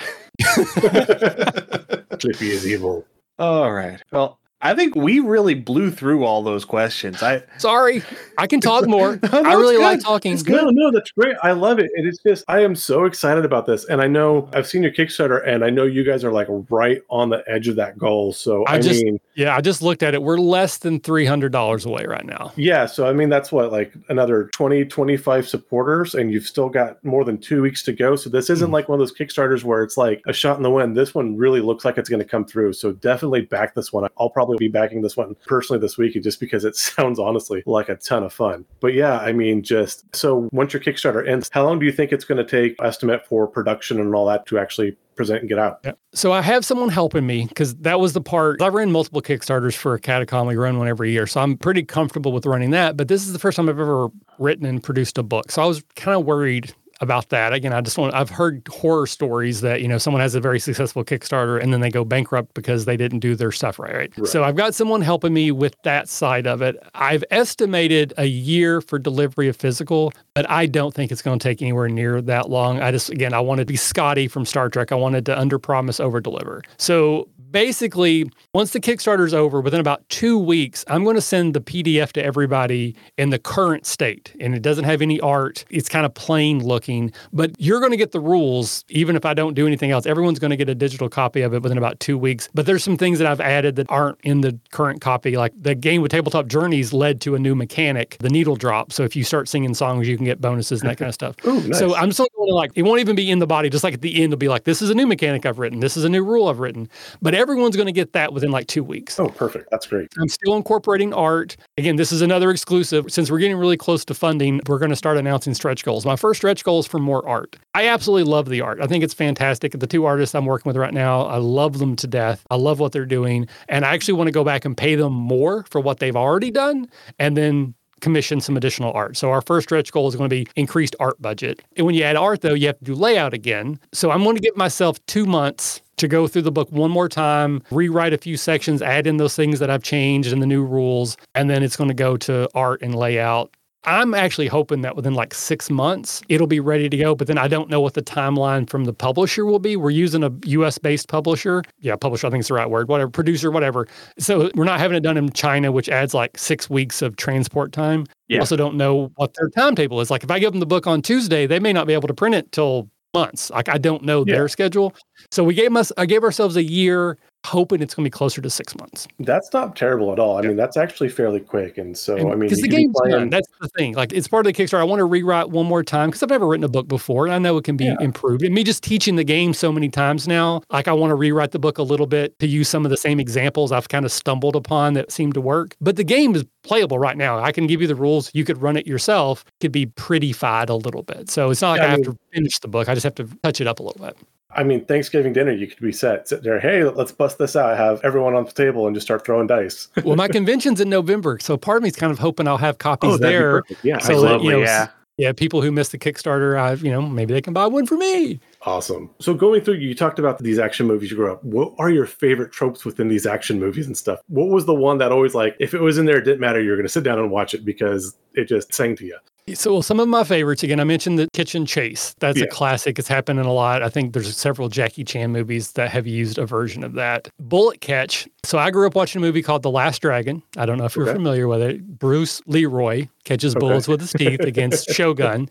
Clippy 2.18 2.48
is 2.50 2.66
evil. 2.66 3.06
All 3.38 3.72
right. 3.72 4.02
Well, 4.10 4.40
I 4.62 4.74
think 4.74 4.94
we 4.96 5.20
really 5.20 5.54
blew 5.54 5.90
through 5.90 6.24
all 6.24 6.42
those 6.42 6.64
questions. 6.64 7.22
I 7.22 7.42
Sorry, 7.58 8.02
I 8.38 8.46
can 8.46 8.60
talk 8.60 8.86
more. 8.86 9.18
No, 9.26 9.42
I 9.42 9.50
it's 9.52 9.56
really 9.60 9.76
like 9.76 10.00
talking. 10.00 10.32
It's 10.32 10.42
good. 10.42 10.62
No, 10.62 10.70
no, 10.70 10.90
that's 10.90 11.10
great. 11.10 11.36
I 11.42 11.52
love 11.52 11.78
it. 11.78 11.90
And 11.94 12.06
it's 12.08 12.18
just, 12.22 12.42
I 12.48 12.60
am 12.60 12.74
so 12.74 13.04
excited 13.04 13.44
about 13.44 13.66
this. 13.66 13.84
And 13.84 14.00
I 14.00 14.06
know 14.06 14.48
I've 14.54 14.66
seen 14.66 14.82
your 14.82 14.92
Kickstarter, 14.92 15.46
and 15.46 15.62
I 15.64 15.68
know 15.70 15.84
you 15.84 16.04
guys 16.04 16.24
are 16.24 16.32
like 16.32 16.46
right 16.70 17.02
on 17.10 17.28
the 17.28 17.44
edge 17.46 17.68
of 17.68 17.76
that 17.76 17.98
goal. 17.98 18.32
So, 18.32 18.64
I, 18.64 18.76
I 18.76 18.78
just- 18.80 19.02
mean, 19.04 19.20
Yeah, 19.34 19.54
I 19.54 19.60
just 19.60 19.82
looked 19.82 20.02
at 20.02 20.14
it. 20.14 20.22
We're 20.22 20.38
less 20.38 20.78
than 20.78 21.00
three 21.00 21.26
hundred 21.26 21.52
dollars 21.52 21.84
away 21.84 22.06
right 22.06 22.24
now. 22.24 22.52
yeah. 22.56 22.86
So, 22.86 23.06
I 23.06 23.12
mean, 23.12 23.28
that's 23.28 23.52
what, 23.52 23.70
like 23.72 23.92
another 24.08 24.44
20, 24.54 24.86
25 24.86 25.46
supporters, 25.48 26.14
and 26.14 26.32
you've 26.32 26.46
still 26.46 26.68
got 26.70 27.04
more 27.04 27.24
than 27.24 27.36
two 27.38 27.60
weeks 27.62 27.82
to 27.84 27.92
go. 27.92 28.16
So, 28.16 28.30
this 28.30 28.48
isn't 28.48 28.70
Mhm. 28.70 28.72
like 28.72 28.88
one 28.88 28.98
of 28.98 29.06
those 29.06 29.14
Kickstarters 29.16 29.64
where 29.64 29.82
it's 29.82 29.98
like 29.98 30.22
a 30.26 30.32
shot 30.32 30.56
in 30.56 30.62
the 30.62 30.70
wind. 30.70 30.96
This 30.96 31.14
one 31.14 31.36
really 31.36 31.60
looks 31.60 31.84
like 31.84 31.98
it's 31.98 32.08
going 32.08 32.22
to 32.22 32.28
come 32.28 32.46
through. 32.46 32.72
So, 32.72 32.92
definitely 32.92 33.42
back 33.42 33.74
this 33.74 33.92
one. 33.92 34.08
I'll 34.18 34.30
probably 34.30 34.45
be 34.54 34.68
backing 34.68 35.02
this 35.02 35.16
one 35.16 35.36
personally 35.46 35.80
this 35.80 35.98
week 35.98 36.20
just 36.22 36.40
because 36.40 36.64
it 36.64 36.76
sounds 36.76 37.18
honestly 37.18 37.62
like 37.66 37.88
a 37.88 37.96
ton 37.96 38.22
of 38.22 38.32
fun. 38.32 38.64
But 38.80 38.94
yeah, 38.94 39.18
I 39.18 39.32
mean, 39.32 39.62
just 39.62 40.04
so 40.14 40.48
once 40.52 40.72
your 40.72 40.82
Kickstarter 40.82 41.26
ends, 41.26 41.50
how 41.52 41.64
long 41.64 41.78
do 41.78 41.86
you 41.86 41.92
think 41.92 42.12
it's 42.12 42.24
going 42.24 42.44
to 42.44 42.48
take 42.48 42.80
estimate 42.82 43.26
for 43.26 43.46
production 43.46 44.00
and 44.00 44.14
all 44.14 44.26
that 44.26 44.46
to 44.46 44.58
actually 44.58 44.96
present 45.16 45.40
and 45.40 45.48
get 45.48 45.58
out? 45.58 45.80
Yeah. 45.84 45.92
So 46.12 46.32
I 46.32 46.42
have 46.42 46.64
someone 46.64 46.88
helping 46.88 47.26
me 47.26 47.46
because 47.46 47.74
that 47.76 47.98
was 47.98 48.12
the 48.12 48.20
part. 48.20 48.62
I 48.62 48.68
ran 48.68 48.92
multiple 48.92 49.22
Kickstarters 49.22 49.74
for 49.74 49.94
a 49.94 50.00
Catacon. 50.00 50.46
We 50.46 50.56
run 50.56 50.78
one 50.78 50.88
every 50.88 51.10
year, 51.10 51.26
so 51.26 51.40
I'm 51.40 51.56
pretty 51.56 51.82
comfortable 51.82 52.32
with 52.32 52.46
running 52.46 52.70
that. 52.70 52.96
But 52.96 53.08
this 53.08 53.26
is 53.26 53.32
the 53.32 53.38
first 53.38 53.56
time 53.56 53.68
I've 53.68 53.80
ever 53.80 54.08
written 54.38 54.66
and 54.66 54.82
produced 54.82 55.18
a 55.18 55.22
book, 55.22 55.50
so 55.50 55.62
I 55.62 55.66
was 55.66 55.82
kind 55.96 56.18
of 56.18 56.24
worried 56.24 56.74
about 57.00 57.28
that. 57.30 57.52
Again, 57.52 57.72
I 57.72 57.80
just 57.80 57.98
want. 57.98 58.14
I've 58.14 58.30
heard 58.30 58.66
horror 58.68 59.06
stories 59.06 59.60
that 59.62 59.80
you 59.82 59.88
know 59.88 59.98
someone 59.98 60.20
has 60.20 60.34
a 60.34 60.40
very 60.40 60.60
successful 60.60 61.04
Kickstarter 61.04 61.62
and 61.62 61.72
then 61.72 61.80
they 61.80 61.90
go 61.90 62.04
bankrupt 62.04 62.54
because 62.54 62.84
they 62.84 62.96
didn't 62.96 63.20
do 63.20 63.34
their 63.34 63.52
stuff 63.52 63.78
right. 63.78 63.86
Right. 63.86 64.18
Right. 64.18 64.28
So 64.28 64.44
I've 64.44 64.56
got 64.56 64.74
someone 64.74 65.00
helping 65.00 65.32
me 65.32 65.50
with 65.50 65.74
that 65.82 66.08
side 66.08 66.46
of 66.46 66.62
it. 66.62 66.76
I've 66.94 67.24
estimated 67.30 68.12
a 68.18 68.26
year 68.26 68.80
for 68.80 68.98
delivery 68.98 69.48
of 69.48 69.56
physical, 69.56 70.12
but 70.34 70.48
I 70.50 70.66
don't 70.66 70.92
think 70.94 71.12
it's 71.12 71.22
going 71.22 71.38
to 71.38 71.42
take 71.42 71.62
anywhere 71.62 71.88
near 71.88 72.20
that 72.22 72.50
long. 72.50 72.80
I 72.80 72.90
just 72.90 73.10
again 73.10 73.32
I 73.32 73.40
wanted 73.40 73.62
to 73.62 73.72
be 73.72 73.76
Scotty 73.76 74.28
from 74.28 74.44
Star 74.44 74.68
Trek. 74.68 74.92
I 74.92 74.96
wanted 74.96 75.26
to 75.26 75.38
under 75.38 75.58
promise, 75.58 76.00
over 76.00 76.20
deliver. 76.20 76.62
So 76.78 77.28
basically, 77.50 78.30
once 78.52 78.72
the 78.72 78.80
Kickstarter's 78.80 79.34
over, 79.34 79.60
within 79.60 79.80
about 79.80 80.08
two 80.08 80.38
weeks, 80.38 80.84
I'm 80.88 81.04
going 81.04 81.16
to 81.16 81.22
send 81.22 81.54
the 81.54 81.60
PDF 81.60 82.12
to 82.12 82.24
everybody 82.24 82.94
in 83.18 83.30
the 83.30 83.38
current 83.38 83.86
state. 83.86 84.34
And 84.40 84.54
it 84.54 84.62
doesn't 84.62 84.84
have 84.84 85.02
any 85.02 85.20
art. 85.20 85.64
It's 85.70 85.88
kind 85.88 86.06
of 86.06 86.14
plain 86.14 86.64
looking. 86.64 86.76
looking. 86.76 87.12
But 87.32 87.52
you're 87.58 87.80
going 87.80 87.90
to 87.92 87.96
get 87.96 88.12
the 88.12 88.20
rules, 88.20 88.84
even 88.88 89.16
if 89.16 89.24
I 89.24 89.34
don't 89.34 89.54
do 89.54 89.66
anything 89.66 89.90
else. 89.90 90.06
Everyone's 90.06 90.38
going 90.38 90.50
to 90.50 90.56
get 90.56 90.68
a 90.68 90.74
digital 90.74 91.08
copy 91.08 91.42
of 91.42 91.54
it 91.54 91.62
within 91.62 91.78
about 91.78 91.98
two 92.00 92.18
weeks. 92.18 92.48
But 92.54 92.66
there's 92.66 92.84
some 92.84 92.96
things 92.96 93.18
that 93.18 93.26
I've 93.26 93.40
added 93.40 93.76
that 93.76 93.90
aren't 93.90 94.20
in 94.22 94.42
the 94.42 94.58
current 94.72 95.00
copy. 95.00 95.36
Like 95.36 95.52
the 95.60 95.74
game 95.74 96.02
with 96.02 96.10
Tabletop 96.10 96.46
Journeys 96.46 96.92
led 96.92 97.20
to 97.22 97.34
a 97.34 97.38
new 97.38 97.54
mechanic, 97.54 98.16
the 98.20 98.28
needle 98.28 98.56
drop. 98.56 98.92
So 98.92 99.04
if 99.04 99.16
you 99.16 99.24
start 99.24 99.48
singing 99.48 99.74
songs, 99.74 100.08
you 100.08 100.16
can 100.16 100.26
get 100.26 100.40
bonuses 100.40 100.82
and 100.82 100.90
that 100.90 100.98
kind 100.98 101.08
of 101.08 101.14
stuff. 101.14 101.36
Ooh, 101.46 101.60
nice. 101.62 101.78
So 101.78 101.94
I'm 101.94 102.12
still 102.12 102.28
going 102.36 102.48
to 102.48 102.54
like, 102.54 102.72
it 102.74 102.82
won't 102.82 103.00
even 103.00 103.16
be 103.16 103.30
in 103.30 103.38
the 103.38 103.46
body. 103.46 103.70
Just 103.70 103.84
like 103.84 103.94
at 103.94 104.02
the 104.02 104.14
end, 104.16 104.32
it'll 104.32 104.38
be 104.38 104.48
like, 104.48 104.64
this 104.64 104.82
is 104.82 104.90
a 104.90 104.94
new 104.94 105.06
mechanic 105.06 105.46
I've 105.46 105.58
written. 105.58 105.80
This 105.80 105.96
is 105.96 106.04
a 106.04 106.08
new 106.08 106.22
rule 106.24 106.48
I've 106.48 106.60
written. 106.60 106.88
But 107.22 107.34
everyone's 107.36 107.76
going 107.76 107.86
to 107.86 107.92
get 107.92 108.12
that 108.12 108.32
within 108.32 108.50
like 108.50 108.66
two 108.66 108.82
weeks. 108.82 109.18
oh, 109.20 109.28
perfect. 109.28 109.68
That's 109.70 109.86
great. 109.86 110.08
I'm 110.18 110.28
still 110.28 110.56
incorporating 110.56 111.12
art. 111.12 111.56
Again, 111.78 111.96
this 111.96 112.12
is 112.12 112.22
another 112.22 112.50
exclusive. 112.50 113.12
Since 113.12 113.30
we're 113.30 113.38
getting 113.38 113.56
really 113.56 113.76
close 113.76 114.04
to 114.06 114.14
funding, 114.14 114.60
we're 114.66 114.78
going 114.78 114.90
to 114.90 114.96
start 114.96 115.16
announcing 115.16 115.54
stretch 115.54 115.84
goals. 115.84 116.04
My 116.06 116.16
first 116.16 116.38
stretch 116.38 116.64
goal 116.64 116.80
is 116.80 116.86
for 116.86 116.98
more 116.98 117.26
art. 117.28 117.56
I 117.74 117.86
absolutely 117.88 118.30
love 118.30 118.48
the 118.48 118.60
art. 118.60 118.80
I 118.80 118.86
think 118.86 119.04
it's 119.04 119.14
fantastic. 119.14 119.72
The 119.72 119.86
two 119.86 120.04
artists 120.04 120.34
I'm 120.34 120.46
working 120.46 120.70
with 120.70 120.76
right 120.76 120.94
now, 120.94 121.22
I 121.22 121.36
love 121.36 121.78
them 121.78 121.96
to 121.96 122.06
death. 122.06 122.44
I 122.50 122.56
love 122.56 122.80
what 122.80 122.92
they're 122.92 123.06
doing. 123.06 123.46
And 123.68 123.84
I 123.84 123.94
actually 123.94 124.14
want 124.14 124.28
to 124.28 124.32
go 124.32 124.44
back 124.44 124.64
and 124.64 124.76
pay 124.76 124.94
them 124.94 125.12
more 125.12 125.64
for 125.70 125.80
what 125.80 125.98
they've 125.98 126.16
already 126.16 126.50
done 126.50 126.88
and 127.18 127.36
then 127.36 127.74
commission 128.00 128.40
some 128.42 128.56
additional 128.58 128.92
art. 128.92 129.16
So 129.16 129.30
our 129.30 129.40
first 129.40 129.68
stretch 129.68 129.90
goal 129.90 130.06
is 130.06 130.16
going 130.16 130.28
to 130.28 130.44
be 130.44 130.46
increased 130.54 130.94
art 131.00 131.20
budget. 131.20 131.62
And 131.76 131.86
when 131.86 131.94
you 131.94 132.02
add 132.02 132.16
art 132.16 132.42
though, 132.42 132.52
you 132.52 132.66
have 132.66 132.78
to 132.78 132.84
do 132.84 132.94
layout 132.94 133.32
again. 133.32 133.80
So 133.92 134.10
I'm 134.10 134.22
going 134.22 134.36
to 134.36 134.42
give 134.42 134.54
myself 134.56 135.04
2 135.06 135.24
months 135.24 135.80
to 135.98 136.08
go 136.08 136.26
through 136.28 136.42
the 136.42 136.52
book 136.52 136.70
one 136.70 136.90
more 136.90 137.08
time, 137.08 137.62
rewrite 137.70 138.12
a 138.12 138.18
few 138.18 138.36
sections, 138.36 138.82
add 138.82 139.06
in 139.06 139.16
those 139.16 139.34
things 139.36 139.58
that 139.60 139.70
I've 139.70 139.82
changed 139.82 140.32
and 140.32 140.42
the 140.42 140.46
new 140.46 140.64
rules, 140.64 141.16
and 141.34 141.48
then 141.48 141.62
it's 141.62 141.76
going 141.76 141.88
to 141.88 141.94
go 141.94 142.16
to 142.18 142.48
art 142.54 142.82
and 142.82 142.94
layout. 142.94 143.50
I'm 143.88 144.14
actually 144.14 144.48
hoping 144.48 144.80
that 144.80 144.96
within 144.96 145.14
like 145.14 145.32
six 145.32 145.70
months, 145.70 146.20
it'll 146.28 146.48
be 146.48 146.58
ready 146.58 146.88
to 146.88 146.96
go. 146.96 147.14
But 147.14 147.28
then 147.28 147.38
I 147.38 147.46
don't 147.46 147.70
know 147.70 147.80
what 147.80 147.94
the 147.94 148.02
timeline 148.02 148.68
from 148.68 148.84
the 148.84 148.92
publisher 148.92 149.46
will 149.46 149.60
be. 149.60 149.76
We're 149.76 149.90
using 149.90 150.24
a 150.24 150.30
US 150.46 150.76
based 150.76 151.06
publisher. 151.08 151.62
Yeah, 151.78 151.94
publisher, 151.94 152.26
I 152.26 152.30
think 152.30 152.40
it's 152.40 152.48
the 152.48 152.54
right 152.54 152.68
word, 152.68 152.88
whatever, 152.88 153.08
producer, 153.12 153.52
whatever. 153.52 153.86
So 154.18 154.50
we're 154.56 154.64
not 154.64 154.80
having 154.80 154.96
it 154.96 155.02
done 155.04 155.16
in 155.16 155.30
China, 155.30 155.70
which 155.70 155.88
adds 155.88 156.14
like 156.14 156.36
six 156.36 156.68
weeks 156.68 157.00
of 157.00 157.14
transport 157.14 157.70
time. 157.70 158.06
We 158.28 158.34
Yeah. 158.34 158.40
also 158.40 158.56
don't 158.56 158.74
know 158.74 159.12
what 159.14 159.34
their 159.38 159.50
timetable 159.50 160.00
is. 160.00 160.10
Like 160.10 160.24
if 160.24 160.32
I 160.32 160.40
give 160.40 160.50
them 160.50 160.58
the 160.58 160.66
book 160.66 160.88
on 160.88 161.00
Tuesday, 161.00 161.46
they 161.46 161.60
may 161.60 161.72
not 161.72 161.86
be 161.86 161.92
able 161.92 162.08
to 162.08 162.14
print 162.14 162.34
it 162.34 162.50
till 162.50 162.88
months. 163.20 163.50
Like 163.50 163.68
I 163.68 163.78
don't 163.78 164.02
know 164.02 164.24
Yeah. 164.26 164.36
their 164.36 164.48
schedule. 164.48 164.94
So 165.30 165.42
we 165.44 165.54
gave 165.54 165.74
us 165.76 165.92
I 165.96 166.06
gave 166.06 166.22
ourselves 166.24 166.56
a 166.56 166.62
year, 166.62 167.18
hoping 167.46 167.80
it's 167.80 167.94
gonna 167.94 168.04
be 168.06 168.10
closer 168.10 168.42
to 168.42 168.50
six 168.50 168.76
months. 168.76 169.06
That's 169.20 169.52
not 169.52 169.76
terrible 169.76 170.12
at 170.12 170.18
all. 170.18 170.36
I 170.36 170.42
mean, 170.42 170.56
that's 170.56 170.76
actually 170.76 171.08
fairly 171.08 171.40
quick. 171.40 171.78
And 171.78 171.96
so, 171.96 172.16
I 172.16 172.22
mean, 172.24 172.40
because 172.40 172.60
the 172.60 172.68
game's 172.68 172.92
playing- 172.96 173.12
done. 173.16 173.30
That's 173.30 173.48
the 173.60 173.68
thing. 173.68 173.94
Like 173.94 174.12
it's 174.12 174.28
part 174.28 174.46
of 174.46 174.52
the 174.54 174.62
Kickstarter. 174.62 174.80
I 174.80 174.84
want 174.84 175.00
to 175.00 175.04
rewrite 175.04 175.50
one 175.50 175.66
more 175.66 175.82
time 175.82 176.08
because 176.10 176.22
I've 176.22 176.30
never 176.30 176.46
written 176.46 176.64
a 176.64 176.68
book 176.68 176.88
before, 176.88 177.26
and 177.26 177.34
I 177.34 177.38
know 177.38 177.56
it 177.56 177.64
can 177.64 177.76
be 177.76 177.84
Yeah. 177.86 177.96
improved. 178.00 178.42
And 178.44 178.54
me 178.54 178.64
just 178.64 178.82
teaching 178.82 179.16
the 179.16 179.24
game 179.24 179.54
so 179.54 179.72
many 179.72 179.88
times 179.88 180.28
now, 180.28 180.60
like 180.70 180.88
I 180.88 180.92
want 180.92 181.10
to 181.12 181.14
rewrite 181.14 181.52
the 181.52 181.58
book 181.58 181.78
a 181.78 181.82
little 181.82 182.06
bit 182.06 182.38
to 182.40 182.46
use 182.46 182.68
some 182.68 182.84
of 182.84 182.90
the 182.90 182.96
same 182.96 183.18
examples 183.20 183.72
I've 183.72 183.88
kind 183.88 184.04
of 184.04 184.12
stumbled 184.12 184.56
upon 184.56 184.94
that 184.94 185.10
seem 185.12 185.32
to 185.32 185.40
work. 185.40 185.76
But 185.80 185.96
the 185.96 186.04
game 186.04 186.34
is 186.34 186.44
playable 186.62 186.98
right 186.98 187.16
now. 187.16 187.38
I 187.38 187.52
can 187.52 187.66
give 187.66 187.80
you 187.80 187.86
the 187.86 187.94
rules. 187.94 188.30
You 188.34 188.44
could 188.44 188.60
run 188.60 188.76
it 188.76 188.86
yourself. 188.86 189.44
It 189.46 189.52
could 189.64 189.72
be 189.72 189.86
pretty 189.86 190.16
prettyfied 190.16 190.68
a 190.70 190.74
little 190.74 191.02
bit. 191.02 191.30
So 191.30 191.50
it's 191.50 191.62
not 191.62 191.72
like 191.72 191.80
Yeah, 191.80 191.84
I, 191.84 191.88
I 191.88 191.90
have 191.92 192.02
to 192.02 192.16
finish 192.32 192.58
the 192.58 192.68
book. 192.68 192.88
I 192.88 192.94
just 192.94 193.04
have 193.04 193.14
to 193.16 193.28
touch 193.42 193.60
it 193.60 193.66
up 193.66 193.80
a 193.80 193.82
little 193.82 194.04
bit. 194.04 194.16
I 194.56 194.64
mean, 194.64 194.84
Thanksgiving 194.84 195.32
dinner, 195.32 195.52
you 195.52 195.66
could 195.66 195.78
be 195.80 195.92
set. 195.92 196.28
Sit 196.28 196.42
there, 196.42 196.58
hey, 196.58 196.82
let's 196.84 197.12
bust 197.12 197.38
this 197.38 197.54
out. 197.56 197.76
Have 197.76 198.00
everyone 198.02 198.34
on 198.34 198.44
the 198.44 198.52
table 198.52 198.86
and 198.86 198.94
just 198.96 199.06
start 199.06 199.24
throwing 199.24 199.46
dice. 199.46 199.88
well, 200.04 200.16
my 200.16 200.28
convention's 200.28 200.80
in 200.80 200.88
November, 200.88 201.38
so 201.40 201.56
part 201.56 201.78
of 201.78 201.82
me 201.82 201.90
is 201.90 201.96
kind 201.96 202.10
of 202.10 202.18
hoping 202.18 202.48
I'll 202.48 202.56
have 202.56 202.78
copies 202.78 203.12
Oh, 203.14 203.16
there. 203.18 203.62
Yeah, 203.82 203.98
So 203.98 204.20
that, 204.22 204.32
lovely, 204.32 204.46
you 204.46 204.52
know, 204.52 204.58
yeah. 204.60 204.88
Yeah, 205.18 205.32
people 205.32 205.62
who 205.62 205.72
missed 205.72 205.92
the 205.92 205.98
Kickstarter, 205.98 206.58
I, 206.58 206.68
have 206.68 206.82
you 206.84 206.90
know, 206.90 207.00
maybe 207.00 207.32
they 207.32 207.40
can 207.40 207.54
buy 207.54 207.66
one 207.66 207.86
for 207.86 207.96
me. 207.96 208.38
awesome. 208.66 209.08
So 209.18 209.32
going 209.32 209.62
through, 209.62 209.76
you 209.76 209.94
talked 209.94 210.18
about 210.18 210.38
these 210.40 210.58
action 210.58 210.86
movies 210.86 211.10
you 211.10 211.16
grew 211.16 211.32
up. 211.32 211.42
What 211.42 211.72
are 211.78 211.88
your 211.88 212.04
favorite 212.04 212.52
tropes 212.52 212.84
within 212.84 213.08
these 213.08 213.24
action 213.26 213.58
movies 213.58 213.86
and 213.86 213.96
stuff? 213.96 214.20
What 214.28 214.48
was 214.48 214.66
the 214.66 214.74
one 214.74 214.98
that 214.98 215.12
always 215.12 215.34
like, 215.34 215.56
if 215.58 215.72
it 215.72 215.80
was 215.80 215.96
in 215.96 216.04
there, 216.04 216.18
it 216.18 216.24
didn't 216.24 216.40
matter. 216.40 216.60
You're 216.60 216.76
going 216.76 216.84
to 216.84 216.92
sit 216.92 217.02
down 217.02 217.18
and 217.18 217.30
watch 217.30 217.54
it 217.54 217.64
because 217.64 218.14
it 218.34 218.44
just 218.44 218.74
sang 218.74 218.94
to 218.96 219.06
you. 219.06 219.16
So, 219.54 219.74
well, 219.74 219.82
some 219.82 220.00
of 220.00 220.08
my 220.08 220.24
favorites, 220.24 220.64
again, 220.64 220.80
I 220.80 220.84
mentioned 220.84 221.20
the 221.20 221.28
kitchen 221.32 221.66
chase. 221.66 222.16
That's 222.18 222.36
Yeah. 222.36 222.46
a 222.46 222.48
classic. 222.48 222.98
It's 222.98 223.06
happening 223.06 223.44
a 223.44 223.52
lot. 223.52 223.80
I 223.80 223.88
think 223.88 224.12
there's 224.12 224.36
several 224.36 224.68
Jackie 224.68 225.04
Chan 225.04 225.30
movies 225.30 225.70
that 225.72 225.88
have 225.92 226.04
used 226.04 226.36
a 226.36 226.44
version 226.44 226.82
of 226.82 226.94
that. 226.94 227.28
Bullet 227.38 227.80
catch. 227.80 228.26
So, 228.44 228.58
I 228.58 228.72
grew 228.72 228.88
up 228.88 228.96
watching 228.96 229.22
a 229.22 229.24
movie 229.24 229.42
called 229.42 229.62
The 229.62 229.70
Last 229.70 230.02
Dragon. 230.02 230.42
I 230.56 230.66
don't 230.66 230.78
know 230.78 230.84
if 230.84 230.96
you're 230.96 231.04
Okay. 231.08 231.14
familiar 231.16 231.46
with 231.46 231.62
it. 231.62 231.80
Bruce 232.00 232.42
Leroy 232.46 233.06
catches 233.24 233.54
Okay. 233.54 233.60
bullets 233.60 233.86
with 233.86 234.00
his 234.00 234.12
teeth 234.12 234.40
against 234.40 234.90
Shogun. 234.92 235.48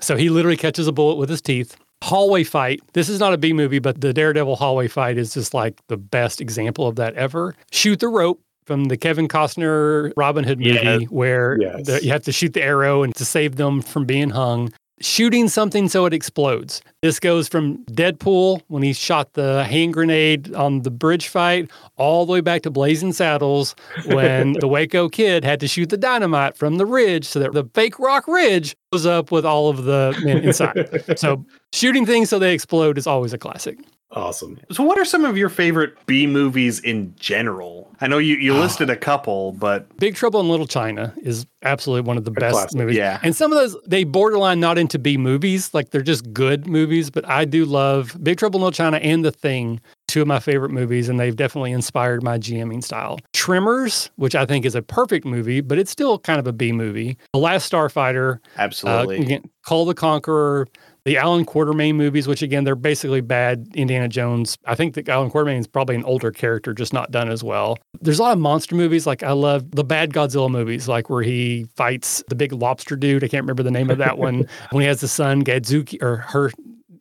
So, 0.00 0.14
he 0.16 0.28
literally 0.28 0.56
catches 0.56 0.86
a 0.86 0.92
bullet 0.92 1.16
with 1.16 1.28
his 1.28 1.42
teeth. 1.42 1.74
Hallway 2.04 2.44
fight. 2.44 2.80
This 2.92 3.08
is 3.08 3.18
not 3.18 3.32
a 3.32 3.38
B 3.38 3.52
movie, 3.52 3.80
but 3.80 4.00
the 4.00 4.12
Daredevil 4.12 4.54
hallway 4.54 4.86
fight 4.86 5.18
is 5.18 5.34
just 5.34 5.52
like 5.52 5.74
the 5.88 5.96
best 5.96 6.40
example 6.40 6.86
of 6.86 6.94
that 6.94 7.14
ever. 7.14 7.56
Shoot 7.72 7.98
the 7.98 8.08
rope 8.08 8.40
from 8.66 8.84
the 8.86 8.96
Kevin 8.96 9.28
Costner 9.28 10.12
Robin 10.16 10.44
Hood 10.44 10.58
movie, 10.58 10.70
Yes. 10.82 11.02
where 11.10 11.58
Yes. 11.60 11.86
the- 11.86 12.04
you 12.04 12.10
have 12.10 12.22
to 12.24 12.32
shoot 12.32 12.52
the 12.52 12.62
arrow 12.62 13.02
and 13.02 13.14
to 13.16 13.24
save 13.24 13.56
them 13.56 13.82
from 13.82 14.04
being 14.04 14.30
hung. 14.30 14.72
Shooting 15.00 15.48
something 15.48 15.88
so 15.88 16.06
it 16.06 16.14
explodes. 16.14 16.80
This 17.02 17.18
goes 17.18 17.48
from 17.48 17.78
Deadpool 17.86 18.60
when 18.68 18.84
he 18.84 18.92
shot 18.92 19.32
the 19.32 19.64
hand 19.64 19.94
grenade 19.94 20.54
on 20.54 20.82
the 20.82 20.92
bridge 20.92 21.26
fight, 21.26 21.68
all 21.96 22.24
the 22.24 22.32
way 22.32 22.40
back 22.40 22.62
to 22.62 22.70
Blazing 22.70 23.12
Saddles 23.12 23.74
when 24.06 24.52
the 24.60 24.68
Waco 24.68 25.08
kid 25.08 25.42
had 25.42 25.58
to 25.58 25.66
shoot 25.66 25.88
the 25.88 25.96
dynamite 25.96 26.56
from 26.56 26.76
the 26.76 26.86
ridge 26.86 27.24
so 27.24 27.40
that 27.40 27.52
the 27.52 27.64
fake 27.74 27.98
rock 27.98 28.28
ridge 28.28 28.76
goes 28.92 29.04
up 29.04 29.32
with 29.32 29.44
all 29.44 29.68
of 29.68 29.84
the 29.84 30.16
men 30.22 30.38
inside. 30.38 30.88
so 31.18 31.44
shooting 31.72 32.06
things 32.06 32.30
so 32.30 32.38
they 32.38 32.54
explode 32.54 32.96
is 32.96 33.08
always 33.08 33.32
a 33.32 33.38
classic. 33.38 33.78
Awesome. 34.12 34.58
So, 34.70 34.82
what 34.82 34.98
are 34.98 35.04
some 35.04 35.24
of 35.24 35.38
your 35.38 35.48
favorite 35.48 35.94
B 36.06 36.26
movies 36.26 36.80
in 36.80 37.14
general? 37.18 37.90
I 38.00 38.08
know 38.08 38.18
you, 38.18 38.36
you 38.36 38.54
listed 38.54 38.90
a 38.90 38.96
couple, 38.96 39.52
but 39.52 39.96
Big 39.96 40.14
Trouble 40.14 40.40
in 40.40 40.48
Little 40.48 40.66
China 40.66 41.14
is 41.22 41.46
absolutely 41.62 42.06
one 42.06 42.18
of 42.18 42.24
the 42.24 42.30
best 42.30 42.52
classic, 42.52 42.76
movies. 42.76 42.96
yeah. 42.96 43.20
And 43.22 43.34
some 43.34 43.52
of 43.52 43.58
those, 43.58 43.76
they 43.86 44.04
borderline 44.04 44.60
not 44.60 44.76
into 44.76 44.98
B 44.98 45.16
movies. 45.16 45.72
Like 45.72 45.90
they're 45.90 46.02
just 46.02 46.30
good 46.32 46.66
movies, 46.66 47.10
but 47.10 47.26
I 47.28 47.44
do 47.44 47.64
love 47.64 48.16
Big 48.22 48.38
Trouble 48.38 48.58
in 48.58 48.62
Little 48.62 48.72
China 48.72 48.98
and 48.98 49.24
The 49.24 49.30
Thing, 49.30 49.80
two 50.08 50.20
of 50.20 50.28
my 50.28 50.40
favorite 50.40 50.70
movies, 50.70 51.08
and 51.08 51.18
they've 51.18 51.36
definitely 51.36 51.72
inspired 51.72 52.22
my 52.22 52.38
GMing 52.38 52.84
style. 52.84 53.18
Tremors, 53.32 54.10
which 54.16 54.34
I 54.34 54.44
think 54.44 54.66
is 54.66 54.74
a 54.74 54.82
perfect 54.82 55.24
movie, 55.24 55.60
but 55.60 55.78
it's 55.78 55.90
still 55.90 56.18
kind 56.18 56.38
of 56.38 56.46
a 56.46 56.52
B 56.52 56.72
movie. 56.72 57.16
The 57.32 57.38
Last 57.38 57.70
Starfighter, 57.70 58.36
uh, 58.36 58.38
absolutely. 58.58 59.20
again, 59.20 59.44
Kull 59.64 59.86
the 59.86 59.94
Conqueror, 59.94 60.66
the 61.04 61.16
Allan 61.16 61.44
Quatermain 61.44 61.94
movies, 61.94 62.28
which 62.28 62.42
again, 62.42 62.64
they're 62.64 62.76
basically 62.76 63.20
bad 63.20 63.66
Indiana 63.74 64.08
Jones. 64.08 64.56
I 64.66 64.74
think 64.74 64.94
that 64.94 65.08
Allan 65.08 65.30
Quatermain 65.30 65.58
is 65.58 65.66
probably 65.66 65.96
an 65.96 66.04
older 66.04 66.30
character, 66.30 66.72
just 66.72 66.92
not 66.92 67.10
done 67.10 67.30
as 67.30 67.42
well. 67.42 67.78
There's 68.00 68.18
a 68.18 68.22
lot 68.22 68.32
of 68.32 68.38
monster 68.38 68.74
movies. 68.74 69.06
Like 69.06 69.22
I 69.22 69.32
love 69.32 69.70
the 69.72 69.84
bad 69.84 70.12
Godzilla 70.12 70.50
movies, 70.50 70.88
like 70.88 71.10
where 71.10 71.22
he 71.22 71.66
fights 71.76 72.22
the 72.28 72.34
big 72.34 72.52
lobster 72.52 72.96
dude. 72.96 73.24
I 73.24 73.28
can't 73.28 73.42
remember 73.42 73.62
the 73.62 73.70
name 73.70 73.90
of 73.90 73.98
that 73.98 74.18
one. 74.18 74.46
when 74.70 74.82
he 74.82 74.86
has 74.86 75.00
the 75.00 75.08
son, 75.08 75.44
Godzooky, 75.44 76.00
or 76.02 76.18
her 76.18 76.50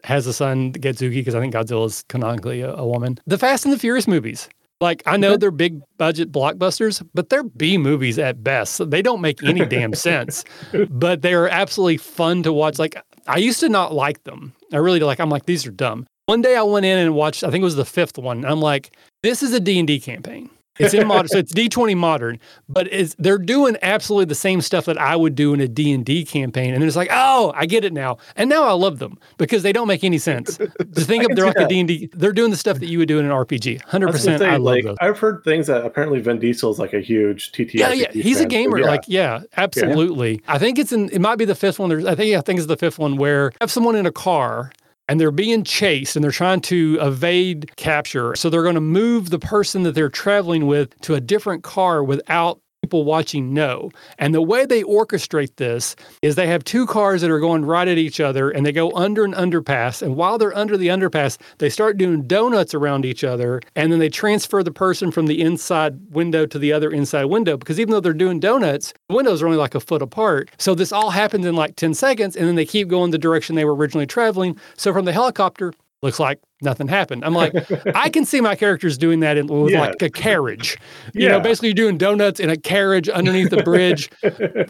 has 0.03 0.25
a 0.25 0.33
son, 0.33 0.73
Godzooky, 0.73 1.15
because 1.15 1.35
I 1.35 1.39
think 1.39 1.53
Godzilla 1.53 1.85
is 1.85 2.03
canonically 2.09 2.61
a, 2.61 2.73
a 2.73 2.85
woman. 2.85 3.19
The 3.27 3.37
Fast 3.37 3.65
and 3.65 3.73
the 3.73 3.79
Furious 3.79 4.07
movies. 4.07 4.49
Like 4.81 5.03
I 5.05 5.15
know 5.15 5.37
they're 5.37 5.51
big 5.51 5.79
budget 5.97 6.31
blockbusters, 6.31 7.07
but 7.13 7.29
they're 7.29 7.43
B 7.43 7.77
movies 7.77 8.17
at 8.17 8.43
best. 8.43 8.73
So 8.73 8.83
they 8.83 9.03
don't 9.03 9.21
make 9.21 9.43
any 9.43 9.63
damn 9.65 9.93
sense. 9.93 10.43
But 10.89 11.21
they're 11.21 11.49
absolutely 11.49 11.97
fun 11.97 12.43
to 12.43 12.51
watch. 12.51 12.79
Like 12.79 12.95
I 13.27 13.37
used 13.37 13.59
to 13.61 13.69
not 13.69 13.93
like 13.93 14.23
them. 14.23 14.53
I 14.73 14.77
really 14.77 14.99
like. 14.99 15.19
I'm 15.19 15.29
like 15.29 15.45
these 15.45 15.65
are 15.65 15.71
dumb. 15.71 16.07
One 16.25 16.41
day 16.41 16.55
I 16.55 16.63
went 16.63 16.85
in 16.85 16.97
and 16.97 17.15
watched. 17.15 17.43
I 17.43 17.49
think 17.49 17.61
it 17.61 17.65
was 17.65 17.75
the 17.75 17.85
fifth 17.85 18.17
one. 18.17 18.45
I'm 18.45 18.61
like, 18.61 18.95
this 19.23 19.43
is 19.43 19.53
a 19.53 19.59
D 19.59 19.79
and 19.79 19.87
D 19.87 19.99
campaign. 19.99 20.49
It's 20.81 20.93
in 20.93 21.07
modern, 21.07 21.27
so 21.27 21.37
it's 21.37 21.53
D20 21.53 21.95
modern, 21.97 22.39
but 22.69 22.87
they're 23.17 23.37
doing 23.37 23.77
absolutely 23.81 24.25
the 24.25 24.35
same 24.35 24.61
stuff 24.61 24.85
that 24.85 24.97
I 24.97 25.15
would 25.15 25.35
do 25.35 25.53
in 25.53 25.61
a 25.61 25.67
D&D 25.67 26.25
campaign. 26.25 26.73
And 26.73 26.83
it's 26.83 26.95
like, 26.95 27.09
oh, 27.11 27.53
I 27.55 27.65
get 27.65 27.85
it 27.85 27.93
now. 27.93 28.17
And 28.35 28.49
now 28.49 28.63
I 28.63 28.73
love 28.73 28.99
them 28.99 29.17
because 29.37 29.63
they 29.63 29.73
don't 29.73 29.87
make 29.87 30.03
any 30.03 30.17
sense. 30.17 30.57
To 30.57 30.67
think 30.67 31.23
of 31.29 31.35
they're 31.35 31.45
like 31.45 31.57
a. 31.57 31.67
D&D, 31.71 32.09
they're 32.13 32.33
doing 32.33 32.51
the 32.51 32.57
stuff 32.57 32.79
that 32.79 32.87
you 32.87 32.97
would 32.97 33.07
do 33.07 33.17
in 33.19 33.25
an 33.25 33.31
RPG. 33.31 33.81
I 33.93 33.97
was 33.97 34.25
gonna 34.25 34.37
100%. 34.37 34.39
say, 34.39 34.45
I 34.45 34.57
love 34.57 34.63
like, 34.63 34.83
those. 34.83 34.97
I've 34.99 35.17
heard 35.17 35.43
things 35.43 35.67
that 35.67 35.85
apparently 35.85 36.19
Vin 36.19 36.39
Diesel's 36.39 36.79
like 36.79 36.93
a 36.93 36.99
huge 36.99 37.51
TTRPG. 37.53 37.73
Yeah, 37.73 37.93
yeah, 37.93 38.11
he's 38.11 38.37
a 38.37 38.39
fan, 38.41 38.43
so 38.43 38.49
gamer. 38.49 38.79
yeah. 38.79 38.85
Like, 38.87 39.03
yeah, 39.07 39.43
absolutely. 39.55 40.41
I 40.47 40.57
think 40.57 40.77
it's 40.77 40.91
in. 40.91 41.09
It 41.09 41.19
might 41.19 41.37
be 41.37 41.45
the 41.45 41.55
fifth 41.55 41.79
one. 41.79 41.89
There's, 41.89 42.05
I 42.05 42.15
think, 42.15 42.31
yeah, 42.31 42.39
I 42.39 42.41
think 42.41 42.59
it's 42.59 42.67
the 42.67 42.77
fifth 42.77 42.99
one 42.99 43.15
where 43.15 43.53
have 43.61 43.71
someone 43.71 43.95
in 43.95 44.05
a 44.05 44.11
car 44.11 44.71
and 45.11 45.19
they're 45.19 45.29
being 45.29 45.65
chased 45.65 46.15
and 46.15 46.23
they're 46.23 46.31
trying 46.31 46.61
to 46.61 46.97
evade 47.01 47.75
capture. 47.75 48.33
So 48.33 48.49
they're 48.49 48.63
going 48.63 48.75
to 48.75 48.81
move 48.81 49.29
the 49.29 49.39
person 49.39 49.83
that 49.83 49.91
they're 49.91 50.07
traveling 50.07 50.67
with 50.67 50.97
to 51.01 51.15
a 51.15 51.19
different 51.19 51.63
car 51.63 52.01
without 52.01 52.61
people 52.91 53.05
watching 53.05 53.53
know. 53.53 53.89
And 54.19 54.35
the 54.35 54.41
way 54.41 54.65
they 54.65 54.83
orchestrate 54.83 55.55
this 55.55 55.95
is 56.21 56.35
they 56.35 56.47
have 56.47 56.65
two 56.65 56.85
cars 56.85 57.21
that 57.21 57.31
are 57.31 57.39
going 57.39 57.63
right 57.63 57.87
at 57.87 57.97
each 57.97 58.19
other 58.19 58.49
and 58.49 58.65
they 58.65 58.73
go 58.73 58.91
under 58.91 59.23
an 59.23 59.33
underpass. 59.33 60.01
And 60.01 60.17
while 60.17 60.37
they're 60.37 60.55
under 60.57 60.75
the 60.75 60.89
underpass, 60.89 61.37
they 61.59 61.69
start 61.69 61.97
doing 61.97 62.27
donuts 62.27 62.73
around 62.73 63.05
each 63.05 63.23
other. 63.23 63.61
And 63.77 63.93
then 63.93 63.99
they 63.99 64.09
transfer 64.09 64.61
the 64.61 64.73
person 64.73 65.09
from 65.09 65.27
the 65.27 65.41
inside 65.41 65.99
window 66.09 66.45
to 66.45 66.59
the 66.59 66.73
other 66.73 66.91
inside 66.91 67.25
window 67.25 67.55
because 67.55 67.79
even 67.79 67.91
though 67.91 68.01
they're 68.01 68.11
doing 68.11 68.41
donuts, 68.41 68.93
the 69.07 69.15
windows 69.15 69.41
are 69.41 69.45
only 69.45 69.57
like 69.57 69.73
a 69.75 69.79
foot 69.79 70.01
apart. 70.01 70.51
So 70.57 70.75
this 70.75 70.91
all 70.91 71.11
happens 71.11 71.45
in 71.45 71.55
like 71.55 71.77
10 71.77 71.93
seconds 71.93 72.35
and 72.35 72.45
then 72.45 72.55
they 72.55 72.65
keep 72.65 72.89
going 72.89 73.11
the 73.11 73.17
direction 73.17 73.55
they 73.55 73.63
were 73.63 73.75
originally 73.75 74.05
traveling. 74.05 74.59
So 74.75 74.91
from 74.91 75.05
the 75.05 75.13
helicopter, 75.13 75.71
looks 76.01 76.19
like 76.19 76.39
nothing 76.63 76.87
happened. 76.87 77.23
I'm 77.23 77.33
like, 77.33 77.53
I 77.95 78.09
can 78.09 78.25
see 78.25 78.41
my 78.41 78.55
characters 78.55 78.97
doing 78.97 79.19
that 79.21 79.37
in, 79.37 79.47
with 79.47 79.71
Yeah. 79.73 79.81
like 79.81 80.01
a 80.01 80.09
carriage. 80.09 80.77
You 81.13 81.23
Yeah. 81.25 81.29
know, 81.33 81.39
basically 81.39 81.69
you're 81.69 81.75
doing 81.75 81.97
donuts 81.97 82.39
in 82.39 82.49
a 82.49 82.57
carriage 82.57 83.07
underneath 83.09 83.49
the 83.51 83.61
bridge. 83.63 84.09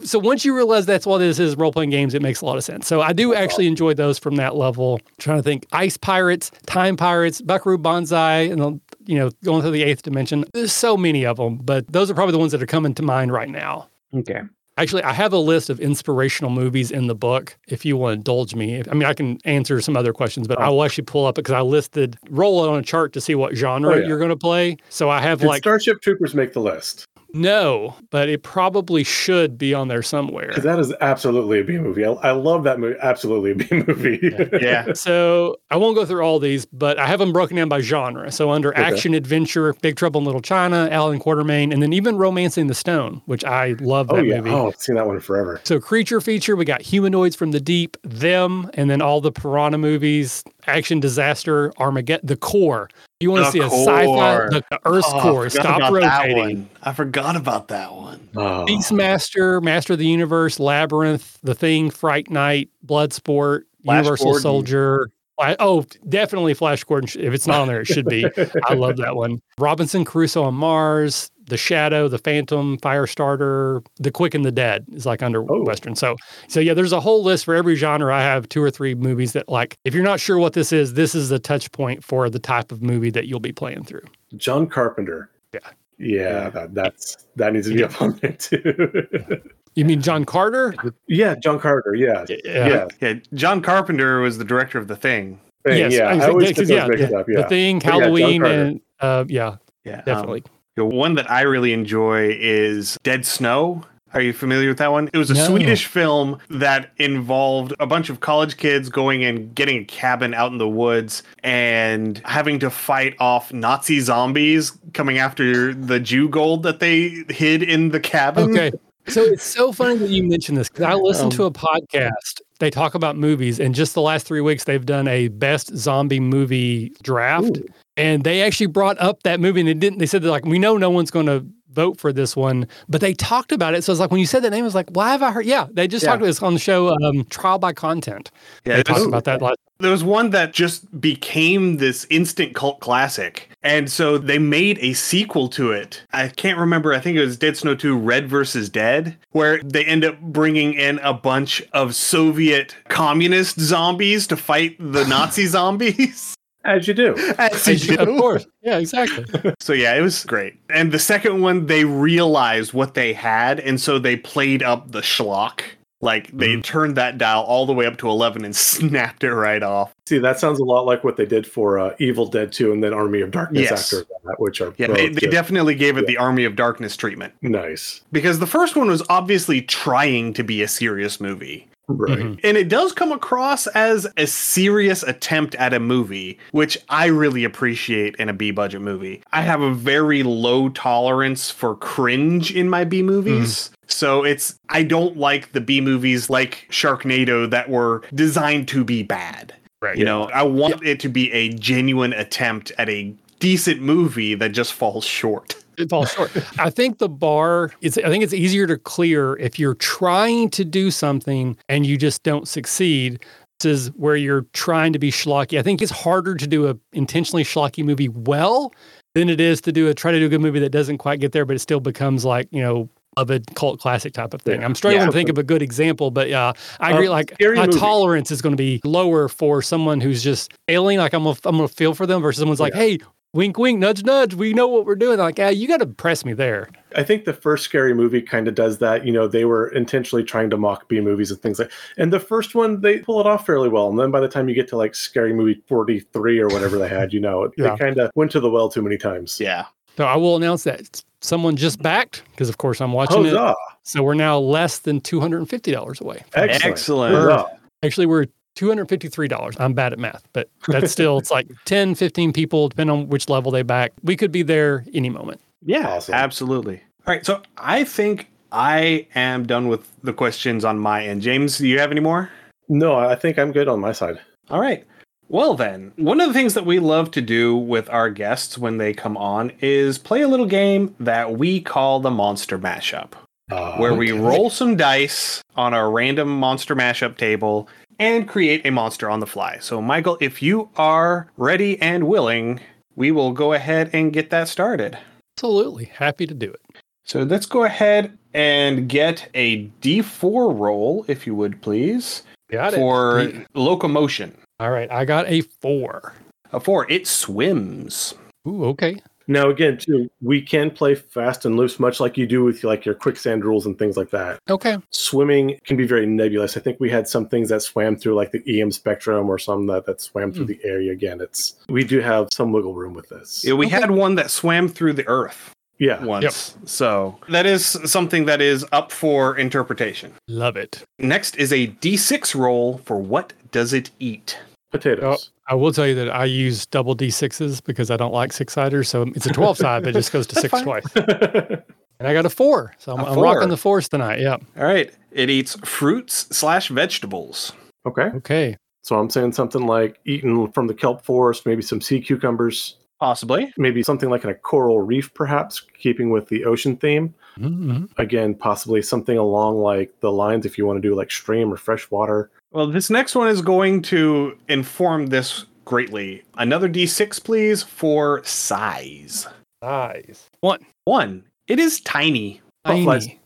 so 0.04 0.18
once 0.18 0.44
you 0.44 0.54
realize 0.54 0.84
that's 0.86 1.06
what 1.06 1.18
this 1.18 1.38
is, 1.38 1.56
role 1.56 1.72
playing 1.72 1.90
games, 1.90 2.14
it 2.14 2.22
makes 2.22 2.40
a 2.42 2.46
lot 2.46 2.56
of 2.58 2.64
sense. 2.64 2.86
So 2.86 3.00
I 3.00 3.12
do 3.12 3.34
actually 3.34 3.66
enjoy 3.66 3.94
those 3.94 4.18
from 4.18 4.36
that 4.36 4.56
level. 4.56 5.00
trying 5.18 5.38
to 5.38 5.42
think, 5.42 5.66
Ice 5.72 5.96
Pirates, 5.96 6.50
Time 6.66 6.96
Pirates, 6.96 7.40
Buckaroo 7.40 7.78
Banzai, 7.78 8.40
and 8.42 8.80
you 9.06 9.18
know, 9.18 9.30
going 9.44 9.62
through 9.62 9.70
the 9.72 9.82
eighth 9.82 10.02
dimension. 10.02 10.44
There's 10.52 10.72
so 10.72 10.96
many 10.96 11.24
of 11.26 11.36
them, 11.38 11.56
but 11.56 11.90
those 11.90 12.10
are 12.10 12.14
probably 12.14 12.32
the 12.32 12.38
ones 12.38 12.52
that 12.52 12.62
are 12.62 12.66
coming 12.66 12.94
to 12.94 13.02
mind 13.02 13.32
right 13.32 13.48
now. 13.48 13.88
Okay. 14.14 14.40
Actually, 14.78 15.02
I 15.02 15.12
have 15.12 15.32
a 15.32 15.38
list 15.38 15.68
of 15.68 15.80
inspirational 15.80 16.50
movies 16.50 16.90
in 16.90 17.06
the 17.06 17.14
book. 17.14 17.56
If 17.68 17.84
you 17.84 17.96
want 17.96 18.12
to 18.12 18.14
indulge 18.14 18.54
me, 18.54 18.82
I 18.90 18.94
mean, 18.94 19.04
I 19.04 19.12
can 19.12 19.38
answer 19.44 19.80
some 19.80 19.96
other 19.96 20.12
questions, 20.12 20.48
but 20.48 20.58
I 20.58 20.66
oh. 20.66 20.74
will 20.74 20.84
actually 20.84 21.04
pull 21.04 21.26
up 21.26 21.34
because 21.34 21.52
I 21.52 21.60
listed 21.60 22.16
roll 22.30 22.64
it 22.64 22.70
on 22.70 22.78
a 22.78 22.82
chart 22.82 23.12
to 23.12 23.20
see 23.20 23.34
what 23.34 23.54
genre 23.54 23.94
Oh, 23.94 23.96
yeah. 23.96 24.06
you're 24.06 24.18
going 24.18 24.30
to 24.30 24.36
play. 24.36 24.78
So 24.88 25.10
I 25.10 25.20
have 25.20 25.40
Did 25.40 25.48
like 25.48 25.62
Starship 25.62 26.00
Troopers 26.00 26.34
make 26.34 26.54
the 26.54 26.60
list? 26.60 27.06
No, 27.34 27.96
but 28.10 28.28
it 28.28 28.42
probably 28.42 29.04
should 29.04 29.56
be 29.58 29.74
on 29.74 29.88
there 29.88 30.02
somewhere. 30.02 30.48
Because 30.48 30.64
that 30.64 30.78
is 30.78 30.92
absolutely 31.00 31.60
a 31.60 31.64
B 31.64 31.78
movie. 31.78 32.04
I, 32.04 32.12
I 32.12 32.30
love 32.32 32.64
that 32.64 32.78
movie. 32.78 32.98
Absolutely 33.00 33.52
a 33.52 33.54
B 33.54 33.66
movie. 33.86 34.20
Yeah. 34.62 34.92
So 34.92 35.56
I 35.70 35.76
won't 35.76 35.96
go 35.96 36.04
through 36.04 36.22
all 36.22 36.38
these, 36.38 36.66
but 36.66 36.98
I 36.98 37.06
have 37.06 37.18
them 37.18 37.32
broken 37.32 37.56
down 37.56 37.68
by 37.68 37.80
genre. 37.80 38.30
So 38.30 38.50
under 38.50 38.70
Okay. 38.72 38.82
action, 38.82 39.14
adventure, 39.14 39.72
Big 39.82 39.96
Trouble 39.96 40.20
in 40.20 40.24
Little 40.24 40.40
China, 40.40 40.88
Allan 40.90 41.20
Quatermain, 41.20 41.72
and 41.72 41.82
then 41.82 41.92
even 41.92 42.16
Romancing 42.16 42.66
the 42.68 42.74
Stone, 42.74 43.22
which 43.26 43.44
I 43.44 43.74
love 43.80 44.08
that 44.08 44.16
oh 44.16 44.22
yeah. 44.22 44.36
movie. 44.36 44.50
Oh, 44.50 44.68
I've 44.68 44.76
seen 44.80 44.96
that 44.96 45.06
one 45.06 45.18
forever. 45.20 45.60
So 45.64 45.80
creature 45.80 46.20
feature, 46.20 46.54
we 46.56 46.64
got 46.64 46.82
humanoids 46.82 47.34
from 47.36 47.50
the 47.50 47.60
deep, 47.60 47.96
them, 48.02 48.70
and 48.74 48.88
then 48.90 49.00
all 49.02 49.20
the 49.20 49.32
piranha 49.32 49.78
movies, 49.78 50.44
action 50.66 51.00
disaster, 51.00 51.72
Armageddon, 51.78 52.26
the 52.26 52.36
core. 52.36 52.88
You 53.22 53.30
want 53.30 53.46
to 53.52 53.58
The 53.58 53.68
see 53.70 53.76
a 53.76 53.84
sci-fi, 53.84 54.36
the, 54.48 54.64
the 54.70 54.80
Earth's 54.84 55.08
Oh, 55.10 55.18
I 55.18 55.22
core. 55.22 55.50
forgot 55.50 55.62
Stop 55.62 55.76
about 55.78 56.00
that 56.00 56.18
rotating. 56.22 56.58
one. 56.58 56.70
I 56.82 56.92
forgot 56.92 57.36
about 57.36 57.68
that 57.68 57.94
one. 57.94 58.28
Oh. 58.36 58.66
Beastmaster, 58.68 59.62
Master 59.62 59.92
of 59.94 59.98
the 59.98 60.06
Universe, 60.06 60.58
Labyrinth, 60.60 61.38
The 61.42 61.54
Thing, 61.54 61.90
Fright 61.90 62.30
Night, 62.30 62.70
Bloodsport, 62.86 63.62
Flash 63.84 63.96
Universal 63.98 64.24
Gordon. 64.26 64.42
Soldier. 64.42 65.10
I, 65.40 65.56
oh, 65.58 65.84
definitely 66.08 66.54
Flash 66.54 66.84
Gordon. 66.84 67.08
If 67.20 67.32
it's 67.32 67.46
not 67.46 67.60
on 67.62 67.68
there, 67.68 67.80
it 67.80 67.86
should 67.86 68.06
be. 68.06 68.24
I 68.66 68.74
love 68.74 68.96
that 68.98 69.16
one. 69.16 69.40
Robinson 69.58 70.04
Crusoe 70.04 70.44
on 70.44 70.54
Mars, 70.54 71.30
The 71.52 71.58
Shadow, 71.58 72.08
The 72.08 72.16
Phantom, 72.16 72.78
Firestarter, 72.78 73.84
The 73.98 74.10
Quick 74.10 74.32
and 74.34 74.42
the 74.42 74.50
Dead 74.50 74.86
is 74.94 75.04
like 75.04 75.22
under 75.22 75.42
Oh. 75.52 75.62
Western. 75.64 75.94
So, 75.94 76.16
so 76.48 76.60
yeah, 76.60 76.72
there's 76.72 76.92
a 76.92 77.00
whole 77.00 77.22
list 77.22 77.44
for 77.44 77.54
every 77.54 77.74
genre. 77.74 78.14
I 78.16 78.22
have 78.22 78.48
two 78.48 78.62
or 78.62 78.70
three 78.70 78.94
movies 78.94 79.34
that 79.34 79.50
like, 79.50 79.76
if 79.84 79.92
you're 79.92 80.02
not 80.02 80.18
sure 80.18 80.38
what 80.38 80.54
this 80.54 80.72
is, 80.72 80.94
this 80.94 81.14
is 81.14 81.28
the 81.28 81.38
touch 81.38 81.70
point 81.70 82.02
for 82.02 82.30
the 82.30 82.38
type 82.38 82.72
of 82.72 82.80
movie 82.82 83.10
that 83.10 83.26
you'll 83.26 83.38
be 83.38 83.52
playing 83.52 83.84
through. 83.84 84.00
John 84.38 84.66
Carpenter. 84.66 85.28
Yeah. 85.52 85.60
Yeah, 85.98 86.48
that, 86.48 86.74
that's 86.74 87.26
that 87.36 87.52
needs 87.52 87.68
to 87.68 87.74
be 87.74 87.84
up 87.84 88.00
on 88.00 88.12
there 88.22 88.32
too. 88.32 89.42
You 89.74 89.84
mean 89.86 90.00
John 90.02 90.24
Carter? 90.24 90.74
yeah, 91.06 91.34
John 91.34 91.58
Carter. 91.60 91.94
Yeah, 91.94 92.24
yeah. 92.44 92.86
Yeah. 93.00 93.14
John 93.34 93.60
Carpenter 93.62 94.20
was 94.20 94.36
the 94.38 94.44
director 94.44 94.78
of 94.78 94.86
The 94.88 94.96
Thing. 94.96 95.38
Thing, 95.64 95.78
Yes, 95.78 95.92
yeah. 95.94 96.08
I 96.08 96.16
I 96.16 96.28
always 96.28 96.48
yeah, 96.50 96.54
those 96.56 96.70
yeah, 96.70 96.86
mixed 96.88 97.10
yeah, 97.10 97.18
up. 97.18 97.26
Yeah, 97.28 97.42
The 97.42 97.48
Thing, 97.48 97.78
But 97.78 97.84
yeah, 97.86 97.90
Halloween, 97.92 98.44
and 98.44 98.80
uh, 99.00 99.24
yeah, 99.28 99.56
Yeah. 99.84 100.02
um, 100.06 100.40
definitely. 100.76 100.90
the 100.90 100.96
one 100.96 101.14
that 101.14 101.30
I 101.30 101.42
really 101.42 101.72
enjoy 101.72 102.36
is 102.40 102.98
Dead 103.02 103.24
Snow. 103.26 103.82
Are 104.14 104.20
you 104.20 104.34
familiar 104.34 104.68
with 104.68 104.76
that 104.76 104.92
one? 104.92 105.08
It 105.14 105.16
was 105.16 105.30
a 105.30 105.34
No. 105.34 105.46
Swedish 105.46 105.86
film 105.86 106.38
that 106.50 106.90
involved 106.98 107.72
a 107.80 107.86
bunch 107.86 108.10
of 108.10 108.20
college 108.20 108.58
kids 108.58 108.90
going 108.90 109.24
and 109.24 109.54
getting 109.54 109.78
a 109.80 109.84
cabin 109.86 110.34
out 110.34 110.52
in 110.52 110.58
the 110.58 110.68
woods 110.68 111.22
and 111.42 112.20
having 112.26 112.58
to 112.58 112.68
fight 112.68 113.14
off 113.20 113.50
Nazi 113.54 114.00
zombies 114.00 114.72
coming 114.92 115.16
after 115.16 115.72
the 115.72 115.98
Jew 115.98 116.28
gold 116.28 116.62
that 116.64 116.78
they 116.80 117.24
hid 117.30 117.62
in 117.62 117.88
the 117.88 118.00
cabin. 118.00 118.50
Okay. 118.50 118.70
So 119.08 119.22
it's 119.22 119.42
so 119.44 119.72
funny 119.72 119.96
that 119.96 120.10
you 120.10 120.22
mentioned 120.24 120.58
this 120.58 120.68
because 120.68 120.84
I 120.84 120.92
listened 120.94 121.32
Um, 121.32 121.36
to 121.38 121.44
a 121.46 121.50
podcast. 121.50 122.42
They 122.60 122.70
talk 122.70 122.94
about 122.94 123.16
movies, 123.16 123.58
and 123.58 123.74
just 123.74 123.94
the 123.94 124.02
last 124.02 124.26
three 124.26 124.42
weeks, 124.42 124.64
they've 124.64 124.84
done 124.86 125.08
a 125.08 125.26
best 125.28 125.74
zombie 125.76 126.20
movie 126.20 126.92
draft. 127.02 127.56
Ooh. 127.56 127.64
And 127.96 128.24
they 128.24 128.42
actually 128.42 128.66
brought 128.66 128.98
up 129.00 129.22
that 129.24 129.38
movie, 129.40 129.60
and 129.60 129.68
they 129.68 129.74
didn't. 129.74 129.98
They 129.98 130.06
said, 130.06 130.22
they're 130.22 130.30
like, 130.30 130.46
we 130.46 130.58
know 130.58 130.76
no 130.76 130.90
one's 130.90 131.10
going 131.10 131.26
to 131.26 131.44
vote 131.72 131.98
for 131.98 132.12
this 132.12 132.36
one, 132.36 132.68
but 132.88 133.00
they 133.00 133.14
talked 133.14 133.50
about 133.50 133.74
it. 133.74 133.82
So 133.82 133.92
it's 133.92 134.00
like 134.00 134.10
when 134.10 134.20
you 134.20 134.26
said 134.26 134.40
that 134.44 134.50
name, 134.50 134.62
I 134.62 134.64
was 134.64 134.74
like, 134.74 134.90
why 134.90 135.10
have 135.12 135.22
I 135.22 135.30
heard? 135.30 135.46
Yeah, 135.46 135.68
they 135.72 135.88
just 135.88 136.02
Yeah. 136.02 136.10
talked 136.10 136.20
about 136.20 136.26
this 136.26 136.42
on 136.42 136.52
the 136.52 136.60
show, 136.60 136.90
um, 137.02 137.24
Trial 137.30 137.58
by 137.58 137.72
Content. 137.72 138.30
Yeah, 138.66 138.74
they 138.74 138.80
it 138.80 138.88
was- 138.90 138.98
talked 138.98 139.08
about 139.08 139.24
that. 139.24 139.40
Last, 139.40 139.56
there 139.78 139.90
was 139.90 140.04
one 140.04 140.30
that 140.30 140.52
just 140.52 141.00
became 141.00 141.78
this 141.78 142.06
instant 142.10 142.54
cult 142.54 142.80
classic. 142.80 143.48
And 143.62 143.90
so 143.90 144.18
they 144.18 144.38
made 144.38 144.78
a 144.82 144.92
sequel 144.92 145.48
to 145.48 145.72
it. 145.72 146.02
I 146.12 146.28
can't 146.28 146.58
remember. 146.58 146.92
I 146.92 147.00
think 147.00 147.16
it 147.16 147.24
was 147.24 147.38
Dead 147.38 147.56
Snow 147.56 147.74
2 147.74 147.96
Red 147.96 148.28
versus 148.28 148.68
Dead, 148.68 149.16
where 149.30 149.58
they 149.64 149.84
end 149.84 150.04
up 150.04 150.20
bringing 150.20 150.74
in 150.74 150.98
a 150.98 151.14
bunch 151.14 151.62
of 151.72 151.94
Soviet 151.94 152.76
communist 152.88 153.58
zombies 153.58 154.26
to 154.26 154.36
fight 154.36 154.76
the 154.78 155.06
Nazi 155.06 155.46
zombies. 155.56 156.34
As 156.64 156.86
you 156.86 156.94
do. 156.94 157.14
As 157.38 157.66
you 157.88 157.96
of 157.98 158.06
do. 158.08 158.18
course, 158.18 158.46
yeah, 158.62 158.78
exactly. 158.78 159.52
So 159.60 159.72
yeah, 159.72 159.94
it 159.96 160.00
was 160.02 160.24
great. 160.24 160.54
And 160.70 160.92
the 160.92 160.98
second 160.98 161.40
one, 161.40 161.66
they 161.66 161.84
realized 161.84 162.72
what 162.72 162.94
they 162.94 163.12
had, 163.12 163.58
and 163.60 163.80
so 163.80 163.98
they 163.98 164.16
played 164.16 164.62
up 164.62 164.92
the 164.92 165.00
schlock. 165.00 165.62
Like 166.00 166.36
they 166.36 166.60
turned 166.60 166.96
that 166.96 167.16
dial 167.16 167.42
all 167.44 167.64
the 167.64 167.72
way 167.72 167.86
up 167.86 167.96
to 167.98 168.08
11 168.08 168.44
and 168.44 168.56
snapped 168.72 169.22
it 169.22 169.32
right 169.32 169.62
off. 169.62 169.92
See, 170.08 170.18
that 170.18 170.40
sounds 170.40 170.58
a 170.58 170.64
lot 170.64 170.84
like 170.84 171.04
what 171.04 171.16
they 171.16 171.26
did 171.26 171.46
for 171.46 171.78
uh, 171.78 171.94
Evil 172.00 172.26
Dead 172.26 172.50
2 172.50 172.72
and 172.72 172.82
then 172.82 172.92
Army 172.92 173.20
of 173.20 173.30
Darkness 173.30 173.70
Yes. 173.70 173.92
after 173.94 174.04
that, 174.24 174.34
which 174.40 174.60
are 174.60 174.74
Yeah, 174.78 174.88
they, 174.88 175.10
they 175.10 175.28
definitely 175.28 175.76
gave 175.76 175.96
it 175.98 176.08
the 176.08 176.16
Army 176.16 176.44
of 176.44 176.56
Darkness 176.56 176.96
treatment. 176.96 177.34
nice. 177.40 178.00
because 178.10 178.40
the 178.40 178.48
first 178.48 178.74
one 178.74 178.88
was 178.88 179.00
obviously 179.08 179.62
trying 179.62 180.32
to 180.34 180.42
be 180.42 180.60
a 180.60 180.66
serious 180.66 181.20
movie. 181.20 181.68
Right. 181.98 182.18
Mhm. 182.18 182.40
And 182.42 182.56
it 182.56 182.68
does 182.68 182.92
come 182.92 183.12
across 183.12 183.66
as 183.68 184.06
a 184.16 184.26
serious 184.26 185.02
attempt 185.02 185.54
at 185.56 185.74
a 185.74 185.80
movie, 185.80 186.38
which 186.52 186.78
I 186.88 187.06
really 187.06 187.44
appreciate 187.44 188.16
in 188.16 188.28
a 188.28 188.32
B 188.32 188.50
budget 188.50 188.80
movie. 188.80 189.22
I 189.32 189.42
have 189.42 189.60
a 189.60 189.72
very 189.72 190.22
low 190.22 190.68
tolerance 190.68 191.50
for 191.50 191.76
cringe 191.76 192.54
in 192.54 192.68
my 192.68 192.84
B 192.84 193.02
movies. 193.02 193.70
So 193.86 194.24
it's 194.24 194.54
I 194.68 194.82
don't 194.82 195.16
like 195.16 195.52
the 195.52 195.60
B 195.60 195.80
movies 195.80 196.30
like 196.30 196.66
Sharknado 196.70 197.48
that 197.50 197.68
were 197.68 198.02
designed 198.14 198.68
to 198.68 198.84
be 198.84 199.02
bad. 199.02 199.54
Right. 199.82 199.96
You 199.98 200.04
know, 200.04 200.30
I 200.32 200.44
want 200.44 200.82
it 200.84 201.00
to 201.00 201.08
be 201.08 201.30
a 201.32 201.48
genuine 201.50 202.12
attempt 202.12 202.70
at 202.78 202.88
a 202.88 203.12
decent 203.42 203.82
movie 203.82 204.34
that 204.36 204.52
just 204.52 204.72
falls 204.72 205.04
short. 205.04 205.54
it 205.76 205.90
falls 205.90 206.12
short. 206.12 206.30
I 206.58 206.70
think 206.70 206.98
the 206.98 207.08
bar 207.08 207.72
is 207.80 207.98
I 207.98 208.08
think 208.08 208.22
it's 208.24 208.32
easier 208.34 208.66
to 208.68 208.78
clear 208.78 209.36
if 209.36 209.58
you're 209.58 209.74
trying 209.74 210.48
to 210.50 210.64
do 210.64 210.90
something 210.90 211.56
and 211.68 211.84
you 211.84 211.96
just 211.98 212.22
don't 212.22 212.46
succeed. 212.46 213.18
This 213.60 213.80
is 213.80 213.88
where 213.96 214.16
you're 214.16 214.46
trying 214.52 214.92
to 214.92 214.98
be 214.98 215.10
schlocky. 215.10 215.58
I 215.58 215.62
think 215.62 215.82
it's 215.82 215.92
harder 215.92 216.34
to 216.34 216.46
do 216.46 216.68
a 216.68 216.76
intentionally 216.92 217.44
schlocky 217.44 217.84
movie 217.84 218.08
well 218.08 218.72
than 219.14 219.28
it 219.28 219.40
is 219.40 219.60
to 219.62 219.72
do 219.72 219.88
a 219.88 219.94
try 219.94 220.10
to 220.12 220.18
do 220.18 220.26
a 220.26 220.28
good 220.28 220.40
movie 220.40 220.58
that 220.60 220.70
doesn't 220.70 220.98
quite 220.98 221.20
get 221.20 221.32
there, 221.32 221.44
but 221.44 221.54
it 221.56 221.60
still 221.60 221.80
becomes 221.80 222.24
like, 222.24 222.48
you 222.50 222.60
know, 222.62 222.88
of 223.18 223.30
a 223.30 223.40
cult 223.54 223.78
classic 223.78 224.14
type 224.14 224.32
of 224.34 224.40
thing. 224.42 224.60
Yeah. 224.60 224.66
I'm 224.66 224.74
struggling 224.74 225.02
Yeah. 225.02 225.06
to 225.06 225.12
think 225.12 225.28
of 225.28 225.36
a 225.38 225.42
good 225.42 225.60
example, 225.62 226.10
but 226.10 226.28
yeah, 226.30 226.52
I 226.80 226.92
agree. 226.92 227.06
Um, 227.08 227.12
like 227.12 227.34
my 227.40 227.66
movie. 227.66 227.78
tolerance 227.78 228.30
is 228.30 228.40
going 228.40 228.54
to 228.54 228.56
be 228.56 228.80
lower 228.84 229.28
for 229.28 229.60
someone 229.62 230.00
who's 230.00 230.22
just 230.24 230.52
alien. 230.68 230.98
Like 231.00 231.12
I'm, 231.12 231.24
gonna, 231.24 231.36
I'm 231.44 231.56
going 231.58 231.68
to 231.68 231.74
feel 231.74 231.94
for 231.94 232.06
them 232.06 232.22
versus 232.22 232.40
someone's 232.40 232.58
like, 232.60 232.72
hey, 232.74 232.98
wink, 233.34 233.58
wink, 233.58 233.78
nudge, 233.78 234.04
nudge. 234.04 234.34
We 234.34 234.52
know 234.52 234.68
what 234.68 234.84
we're 234.86 234.94
doing. 234.94 235.18
Like, 235.18 235.38
ah, 235.38 235.48
you 235.48 235.66
got 235.66 235.78
to 235.78 235.86
press 235.86 236.24
me 236.24 236.32
there. 236.32 236.68
I 236.94 237.02
think 237.02 237.24
the 237.24 237.32
first 237.32 237.64
scary 237.64 237.94
movie 237.94 238.20
kind 238.20 238.46
of 238.48 238.54
does 238.54 238.78
that. 238.78 239.06
You 239.06 239.12
know, 239.12 239.26
they 239.26 239.44
were 239.44 239.68
intentionally 239.68 240.22
trying 240.24 240.50
to 240.50 240.56
mock 240.56 240.88
B 240.88 241.00
movies 241.00 241.30
and 241.30 241.40
things 241.40 241.58
like. 241.58 241.70
And 241.96 242.12
the 242.12 242.20
first 242.20 242.54
one, 242.54 242.80
they 242.80 242.98
pull 242.98 243.20
it 243.20 243.26
off 243.26 243.46
fairly 243.46 243.68
well. 243.68 243.88
And 243.88 243.98
then 243.98 244.10
by 244.10 244.20
the 244.20 244.28
time 244.28 244.48
you 244.48 244.54
get 244.54 244.68
to 244.68 244.76
like 244.76 244.94
Scary 244.94 245.32
Movie 245.32 245.62
forty 245.66 246.00
three 246.00 246.38
or 246.38 246.48
whatever 246.48 246.78
they 246.78 246.88
had, 246.88 247.12
you 247.12 247.20
know, 247.20 247.44
it, 247.44 247.52
Yeah. 247.56 247.70
they 247.70 247.76
kind 247.78 247.98
of 247.98 248.10
went 248.14 248.30
to 248.32 248.40
the 248.40 248.50
well 248.50 248.68
too 248.68 248.82
many 248.82 248.98
times. 248.98 249.40
Yeah. 249.40 249.66
So 249.96 250.04
I 250.04 250.16
will 250.16 250.36
announce 250.36 250.64
that 250.64 251.02
someone 251.20 251.56
just 251.56 251.80
backed 251.82 252.22
because, 252.30 252.48
of 252.48 252.58
course, 252.58 252.80
I'm 252.80 252.92
watching 252.92 253.26
it. 253.26 253.54
So 253.84 254.02
we're 254.02 254.14
now 254.14 254.38
less 254.38 254.78
than 254.80 255.00
two 255.00 255.20
hundred 255.20 255.38
and 255.38 255.48
fifty 255.50 255.72
dollars 255.72 256.00
away. 256.00 256.22
Excellent. 256.34 256.64
Excellent. 256.72 257.48
Actually, 257.82 258.06
we're 258.06 258.26
two 258.54 258.68
hundred 258.68 258.88
fifty-three 258.88 259.28
dollars. 259.28 259.56
I'm 259.58 259.72
bad 259.74 259.92
at 259.92 259.98
math, 259.98 260.22
but 260.32 260.48
that's 260.68 260.92
still 260.92 261.18
it's 261.18 261.30
like 261.30 261.48
10, 261.64 261.94
15 261.94 262.32
people, 262.32 262.68
depending 262.68 262.96
on 262.96 263.08
which 263.08 263.28
level 263.28 263.50
they 263.52 263.62
back. 263.62 263.92
We 264.02 264.16
could 264.16 264.32
be 264.32 264.42
there 264.42 264.84
any 264.94 265.10
moment. 265.10 265.40
Yeah, 265.64 265.88
Awesome. 265.88 266.14
absolutely. 266.14 266.82
All 267.06 267.14
right, 267.14 267.24
so 267.24 267.42
I 267.56 267.84
think 267.84 268.30
I 268.52 269.06
am 269.14 269.46
done 269.46 269.68
with 269.68 269.88
the 270.02 270.12
questions 270.12 270.64
on 270.64 270.78
my 270.78 271.04
end. 271.04 271.22
James, 271.22 271.58
do 271.58 271.66
you 271.68 271.78
have 271.78 271.90
any 271.90 272.00
more? 272.00 272.30
No, 272.68 272.96
I 272.96 273.14
think 273.16 273.38
I'm 273.38 273.52
good 273.52 273.68
on 273.68 273.80
my 273.80 273.92
side. 273.92 274.18
All 274.50 274.60
right. 274.60 274.84
Well, 275.28 275.54
then, 275.54 275.92
one 275.96 276.20
of 276.20 276.28
the 276.28 276.34
things 276.34 276.52
that 276.54 276.66
we 276.66 276.78
love 276.78 277.10
to 277.12 277.22
do 277.22 277.56
with 277.56 277.88
our 277.88 278.10
guests 278.10 278.58
when 278.58 278.76
they 278.76 278.92
come 278.92 279.16
on 279.16 279.50
is 279.60 279.96
play 279.98 280.20
a 280.20 280.28
little 280.28 280.46
game 280.46 280.94
that 281.00 281.38
we 281.38 281.60
call 281.60 282.00
the 282.00 282.10
Monster 282.10 282.58
Mashup, 282.58 283.12
Uh, 283.50 283.76
where 283.78 283.94
we 283.94 284.12
roll 284.12 284.50
some 284.50 284.76
dice 284.76 285.40
on 285.56 285.72
our 285.72 285.90
random 285.90 286.28
Monster 286.38 286.76
Mashup 286.76 287.16
table 287.16 287.66
and 288.02 288.26
create 288.28 288.66
a 288.66 288.70
monster 288.70 289.08
on 289.08 289.20
the 289.20 289.26
fly. 289.28 289.58
So, 289.60 289.80
Michael, 289.80 290.18
if 290.20 290.42
you 290.42 290.68
are 290.76 291.30
ready 291.36 291.80
and 291.80 292.08
willing, 292.08 292.58
we 292.96 293.12
will 293.12 293.30
go 293.30 293.52
ahead 293.52 293.90
and 293.92 294.12
get 294.12 294.28
that 294.30 294.48
started. 294.48 294.98
Absolutely. 295.38 295.84
Happy 295.84 296.26
to 296.26 296.34
do 296.34 296.50
it. 296.50 296.60
So 297.04 297.22
let's 297.22 297.46
go 297.46 297.62
ahead 297.62 298.18
and 298.34 298.88
get 298.88 299.28
a 299.34 299.66
D4 299.80 300.58
roll, 300.58 301.04
if 301.06 301.26
you 301.26 301.34
would 301.36 301.62
please, 301.62 302.24
Got 302.50 302.74
for 302.74 303.20
it. 303.20 303.46
locomotion. 303.54 304.36
All 304.58 304.70
right. 304.70 304.90
I 304.90 305.04
got 305.04 305.28
a 305.28 305.42
four. 305.60 306.14
A 306.52 306.58
four, 306.58 306.90
it 306.90 307.06
swims. 307.06 308.14
Ooh, 308.48 308.64
okay. 308.66 309.00
Now 309.26 309.48
again, 309.48 309.78
too, 309.78 310.10
we 310.20 310.42
can 310.42 310.70
play 310.70 310.94
fast 310.94 311.44
and 311.44 311.56
loose, 311.56 311.78
much 311.78 312.00
like 312.00 312.16
you 312.16 312.26
do 312.26 312.44
with 312.44 312.64
like 312.64 312.84
your 312.84 312.94
quicksand 312.94 313.44
rules 313.44 313.66
and 313.66 313.78
things 313.78 313.96
like 313.96 314.10
that. 314.10 314.40
Okay. 314.48 314.78
Swimming 314.90 315.58
can 315.64 315.76
be 315.76 315.86
very 315.86 316.06
nebulous. 316.06 316.56
I 316.56 316.60
think 316.60 316.80
we 316.80 316.90
had 316.90 317.08
some 317.08 317.28
things 317.28 317.48
that 317.50 317.62
swam 317.62 317.96
through 317.96 318.14
like 318.14 318.32
the 318.32 318.42
EM 318.60 318.72
spectrum, 318.72 319.28
or 319.28 319.38
some 319.38 319.66
that, 319.66 319.86
that 319.86 320.00
swam 320.00 320.32
through 320.32 320.46
hmm. 320.46 320.52
the 320.52 320.60
area. 320.64 320.92
Again, 320.92 321.20
it's 321.20 321.54
we 321.68 321.84
do 321.84 322.00
have 322.00 322.28
some 322.32 322.52
wiggle 322.52 322.74
room 322.74 322.94
with 322.94 323.08
this. 323.08 323.44
Yeah, 323.44 323.54
we 323.54 323.66
Okay. 323.66 323.76
had 323.80 323.90
one 323.90 324.14
that 324.16 324.30
swam 324.30 324.68
through 324.68 324.94
the 324.94 325.06
earth 325.08 325.54
Yeah, 325.78 326.04
once. 326.04 326.56
So 326.64 327.18
that 327.28 327.46
is 327.46 327.64
something 327.66 328.26
that 328.26 328.40
is 328.40 328.64
up 328.72 328.92
for 328.92 329.36
interpretation. 329.36 330.12
Love 330.28 330.56
it. 330.56 330.82
Next 330.98 331.36
is 331.36 331.52
a 331.52 331.68
D6 331.68 332.34
roll 332.34 332.78
for 332.78 332.98
what 332.98 333.32
does 333.50 333.72
it 333.72 333.90
eat? 333.98 334.38
potatoes. 334.72 335.30
Oh. 335.30 335.32
I 335.52 335.54
will 335.54 335.70
tell 335.70 335.86
you 335.86 335.94
that 335.96 336.08
I 336.08 336.24
use 336.24 336.64
double 336.64 336.96
D6s 336.96 337.62
because 337.62 337.90
I 337.90 337.98
don't 337.98 338.14
like 338.14 338.32
six 338.32 338.54
siders. 338.54 338.88
So 338.88 339.02
it's 339.14 339.26
a 339.26 339.32
12 339.34 339.58
side, 339.58 339.82
but 339.82 339.90
it 339.90 339.92
just 339.92 340.10
goes 340.10 340.26
to 340.28 340.34
six 340.36 340.50
fine. 340.50 340.64
twice. 340.64 340.84
And 342.00 342.08
I 342.08 342.14
got 342.14 342.24
a 342.26 342.30
four. 342.30 342.74
So 342.78 342.92
I'm, 342.94 342.98
A 343.00 343.04
I'm 343.04 343.14
four. 343.14 343.22
rocking 343.24 343.48
the 343.50 343.56
fours 343.56 343.88
tonight. 343.88 344.18
Yeah. 344.18 344.38
All 344.56 344.64
right. 344.64 344.90
It 345.12 345.30
eats 345.30 345.54
fruits 345.64 346.26
slash 346.36 346.66
vegetables. 346.68 347.52
okay, 347.86 348.08
Okay. 348.16 348.56
so 348.82 348.98
I'm 348.98 349.08
saying 349.08 349.32
something 349.34 349.66
like 349.66 350.00
eaten 350.04 350.50
from 350.50 350.66
the 350.66 350.74
kelp 350.74 351.04
forest, 351.04 351.46
maybe 351.46 351.62
some 351.62 351.80
sea 351.80 352.00
cucumbers, 352.00 352.76
Possibly. 352.98 353.52
maybe 353.56 353.84
something 353.84 354.10
like 354.10 354.24
in 354.24 354.30
a 354.30 354.34
coral 354.34 354.80
reef, 354.80 355.14
perhaps 355.14 355.60
keeping 355.78 356.10
with 356.10 356.26
the 356.28 356.44
ocean 356.44 356.76
theme. 356.76 357.14
Mhm. 357.38 357.88
Again, 357.98 358.34
possibly 358.34 358.82
something 358.82 359.18
along 359.18 359.60
like 359.62 359.92
the 360.00 360.10
lines 360.10 360.44
if 360.44 360.58
you 360.58 360.66
want 360.66 360.82
to 360.82 360.88
do 360.88 360.96
like 360.96 361.10
stream 361.12 361.52
or 361.52 361.56
fresh 361.56 361.88
water. 361.92 362.30
Well, 362.52 362.66
this 362.66 362.90
next 362.90 363.14
one 363.14 363.28
is 363.28 363.40
going 363.40 363.82
to 363.82 364.36
inform 364.48 365.06
this 365.06 365.46
greatly. 365.64 366.22
Another 366.36 366.68
D6, 366.68 367.22
please, 367.24 367.62
for 367.62 368.22
size. 368.24 369.26
Size. 369.62 370.28
One. 370.40 370.60
One, 370.84 371.24
it 371.46 371.58
is 371.58 371.80
tiny. 371.80 372.40
Botflies. 372.66 373.16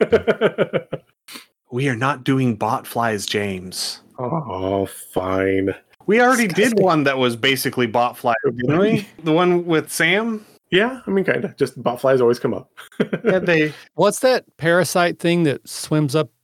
Tiny. 0.00 0.82
We 1.72 1.88
are 1.88 1.96
not 1.96 2.22
doing 2.24 2.54
bot 2.54 2.86
flies, 2.86 3.26
James. 3.26 4.00
oh, 4.18 4.86
fine. 4.86 5.74
We 6.06 6.20
already 6.20 6.46
did 6.46 6.78
one 6.78 7.02
that 7.04 7.18
was 7.18 7.34
basically 7.34 7.86
bot 7.88 8.16
fly, 8.16 8.34
didn't 8.44 8.78
we? 8.78 9.08
The 9.24 9.32
one 9.32 9.66
with 9.66 9.90
Sam? 9.90 10.46
Yeah, 10.70 11.00
I 11.06 11.10
mean, 11.10 11.24
kind 11.24 11.44
of. 11.44 11.56
Just 11.56 11.82
botflies 11.82 12.20
always 12.20 12.38
come 12.38 12.54
up. 12.54 12.70
Yeah, 13.24 13.40
they. 13.40 13.74
What's 13.94 14.20
that 14.20 14.44
parasite 14.56 15.18
thing 15.18 15.42
that 15.42 15.68
swims 15.68 16.14
up 16.14 16.30
your 16.30 16.35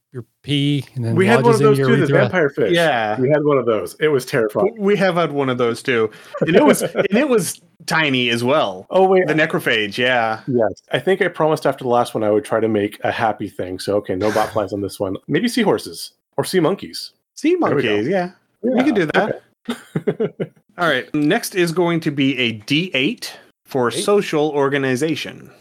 pee 0.43 0.85
and 0.95 1.03
then 1.03 1.15
we 1.15 1.25
had 1.25 1.43
one 1.43 1.53
of 1.53 1.59
those 1.59 1.77
too 1.77 1.95
the 1.95 2.05
vampire 2.05 2.49
fish. 2.49 2.73
Yeah. 2.73 3.19
We 3.19 3.29
had 3.29 3.43
one 3.43 3.57
of 3.57 3.65
those. 3.65 3.95
It 3.99 4.09
was 4.09 4.25
terrifying. 4.25 4.75
We 4.77 4.95
have 4.97 5.15
had 5.15 5.31
one 5.31 5.49
of 5.49 5.57
those 5.57 5.81
too. 5.81 6.11
And 6.41 6.55
it 6.55 6.63
was 6.63 6.81
and 6.81 7.07
it 7.11 7.29
was 7.29 7.61
tiny 7.85 8.29
as 8.29 8.43
well. 8.43 8.85
Oh, 8.89 9.07
wait. 9.07 9.25
The 9.27 9.33
necrophage, 9.33 9.97
yeah. 9.97 10.41
Yes. 10.47 10.83
I 10.91 10.99
think 10.99 11.21
I 11.21 11.29
promised 11.29 11.65
after 11.65 11.83
the 11.83 11.89
last 11.89 12.13
one 12.13 12.23
I 12.23 12.29
would 12.29 12.45
try 12.45 12.59
to 12.59 12.67
make 12.67 12.99
a 13.03 13.11
happy 13.11 13.49
thing. 13.49 13.79
So, 13.79 13.95
okay, 13.97 14.15
no 14.15 14.31
botflies 14.31 14.73
on 14.73 14.81
this 14.81 14.99
one. 14.99 15.17
Maybe 15.27 15.47
seahorses 15.47 16.11
or 16.37 16.43
sea 16.43 16.59
monkeys. 16.59 17.13
Sea 17.35 17.55
There 17.59 17.75
we 17.75 17.83
go. 17.83 17.89
monkeys, 17.89 18.07
yeah. 18.09 18.31
We 18.61 18.83
can 18.83 18.93
do 18.93 19.05
that. 19.07 19.41
All 20.77 20.87
right. 20.89 21.13
Next 21.13 21.55
is 21.55 21.71
going 21.71 21.99
to 22.01 22.11
be 22.11 22.37
a 22.37 22.59
D8 22.59 23.29
for 23.65 23.89
Eight. 23.89 24.03
social 24.03 24.49
organization. 24.51 25.51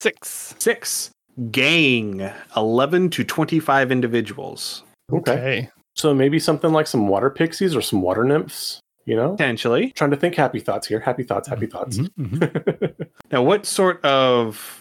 Six. 0.00 0.54
Six. 0.58 1.10
Gang. 1.50 2.30
11 2.56 3.10
to 3.10 3.24
25 3.24 3.90
individuals. 3.92 4.82
Okay. 5.12 5.32
Okay. 5.32 5.70
So 5.96 6.14
maybe 6.14 6.38
something 6.38 6.72
like 6.72 6.86
some 6.86 7.08
water 7.08 7.30
pixies 7.30 7.74
or 7.74 7.82
some 7.82 8.00
water 8.00 8.24
nymphs, 8.24 8.80
you 9.06 9.16
know? 9.16 9.32
Potentially. 9.32 9.90
Trying 9.92 10.10
to 10.12 10.16
think 10.16 10.34
happy 10.34 10.60
thoughts 10.60 10.86
here. 10.86 11.00
Happy 11.00 11.22
thoughts, 11.24 11.48
happy 11.48 11.66
thoughts. 11.66 11.98
Mhm, 11.98 12.08
mhm. 12.18 13.06
Now, 13.32 13.42
what 13.42 13.66
sort 13.66 14.04
of 14.04 14.78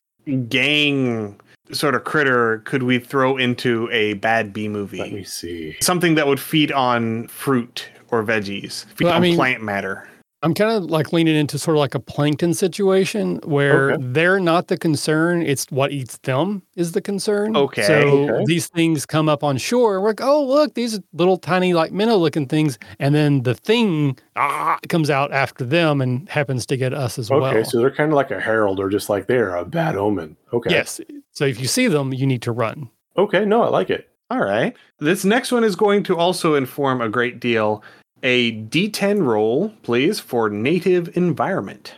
gang 0.48 1.40
sort 1.72 1.96
of 1.96 2.04
critter 2.04 2.60
could 2.60 2.84
we 2.84 3.00
throw 3.00 3.38
into 3.38 3.90
a 3.92 4.14
bad 4.16 4.54
B 4.54 4.68
movie? 4.68 5.00
Let 5.00 5.12
me 5.14 5.24
see. 5.24 5.76
Something 5.82 6.16
that 6.16 6.28
would 6.28 6.40
feed 6.40 6.72
on 6.72 7.28
fruit 7.28 7.90
or 8.12 8.24
veggies, 8.24 8.86
feed 8.96 9.06
Well, 9.06 9.14
I 9.14 9.18
on 9.18 9.22
mean- 9.22 9.36
plant 9.36 9.64
matter. 9.64 10.08
I'm 10.42 10.54
kind 10.54 10.72
of 10.72 10.86
like 10.86 11.12
leaning 11.12 11.36
into 11.36 11.60
sort 11.60 11.76
of 11.76 11.80
like 11.80 11.96
a 11.96 12.00
plankton 12.00 12.54
situation 12.54 13.42
where 13.44 13.92
Okay. 13.92 14.04
they're 14.12 14.40
not 14.40 14.70
the 14.70 14.78
concern. 14.78 15.42
It's 15.42 15.66
what 15.70 15.92
eats 15.92 16.18
them 16.20 16.64
is 16.78 16.94
the 16.94 17.02
concern. 17.02 17.58
Okay. 17.58 17.82
So 17.82 17.94
Okay. 17.94 18.44
these 18.46 18.68
things 18.68 19.06
come 19.06 19.28
up 19.28 19.44
on 19.44 19.58
shore. 19.58 20.00
We're 20.00 20.10
like, 20.10 20.22
oh, 20.22 20.46
look, 20.46 20.76
these 20.76 20.98
little 21.12 21.38
tiny, 21.38 21.74
like 21.74 21.92
minnow 21.92 22.16
looking 22.16 22.46
things. 22.48 22.80
And 23.00 23.14
then 23.14 23.44
the 23.44 23.54
thing 23.54 24.18
ah, 24.38 24.80
comes 24.88 25.10
out 25.10 25.34
after 25.34 25.66
them 25.66 26.00
and 26.00 26.30
happens 26.30 26.66
to 26.68 26.78
get 26.78 26.94
us 26.94 27.20
as 27.20 27.30
Okay, 27.30 27.40
well. 27.42 27.52
Okay, 27.52 27.64
so 27.64 27.80
they're 27.80 27.92
kind 27.92 28.10
of 28.12 28.16
like 28.16 28.32
a 28.32 28.40
herald 28.40 28.80
or 28.80 28.88
just 28.90 29.10
like 29.10 29.28
they're 29.28 29.56
a 29.58 29.66
bad 29.66 29.98
omen. 29.98 30.38
Okay. 30.54 30.70
Yes. 30.72 31.02
So 31.34 31.44
if 31.44 31.60
you 31.60 31.68
see 31.68 31.88
them, 31.88 32.14
you 32.14 32.26
need 32.26 32.42
to 32.44 32.54
run. 32.54 32.90
Okay, 33.18 33.44
no, 33.44 33.64
I 33.64 33.68
like 33.68 33.90
it. 33.90 34.08
All 34.32 34.40
right. 34.40 34.76
This 35.00 35.26
next 35.26 35.52
one 35.52 35.64
is 35.64 35.76
going 35.76 36.04
to 36.04 36.16
also 36.16 36.54
inform 36.54 37.02
a 37.02 37.10
great 37.10 37.40
deal. 37.40 37.84
A 38.24 38.54
D10 38.64 39.24
roll, 39.26 39.74
please, 39.84 40.20
for 40.20 40.50
native 40.50 41.16
environment. 41.16 41.96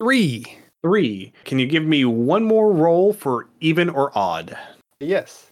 Three. 0.00 0.44
Three. 0.82 1.32
Can 1.44 1.58
you 1.58 1.66
give 1.66 1.84
me 1.84 2.04
one 2.04 2.44
more 2.44 2.70
roll 2.72 3.12
for 3.12 3.48
even 3.60 3.88
or 3.88 4.16
odd? 4.16 4.56
Yes. 5.00 5.50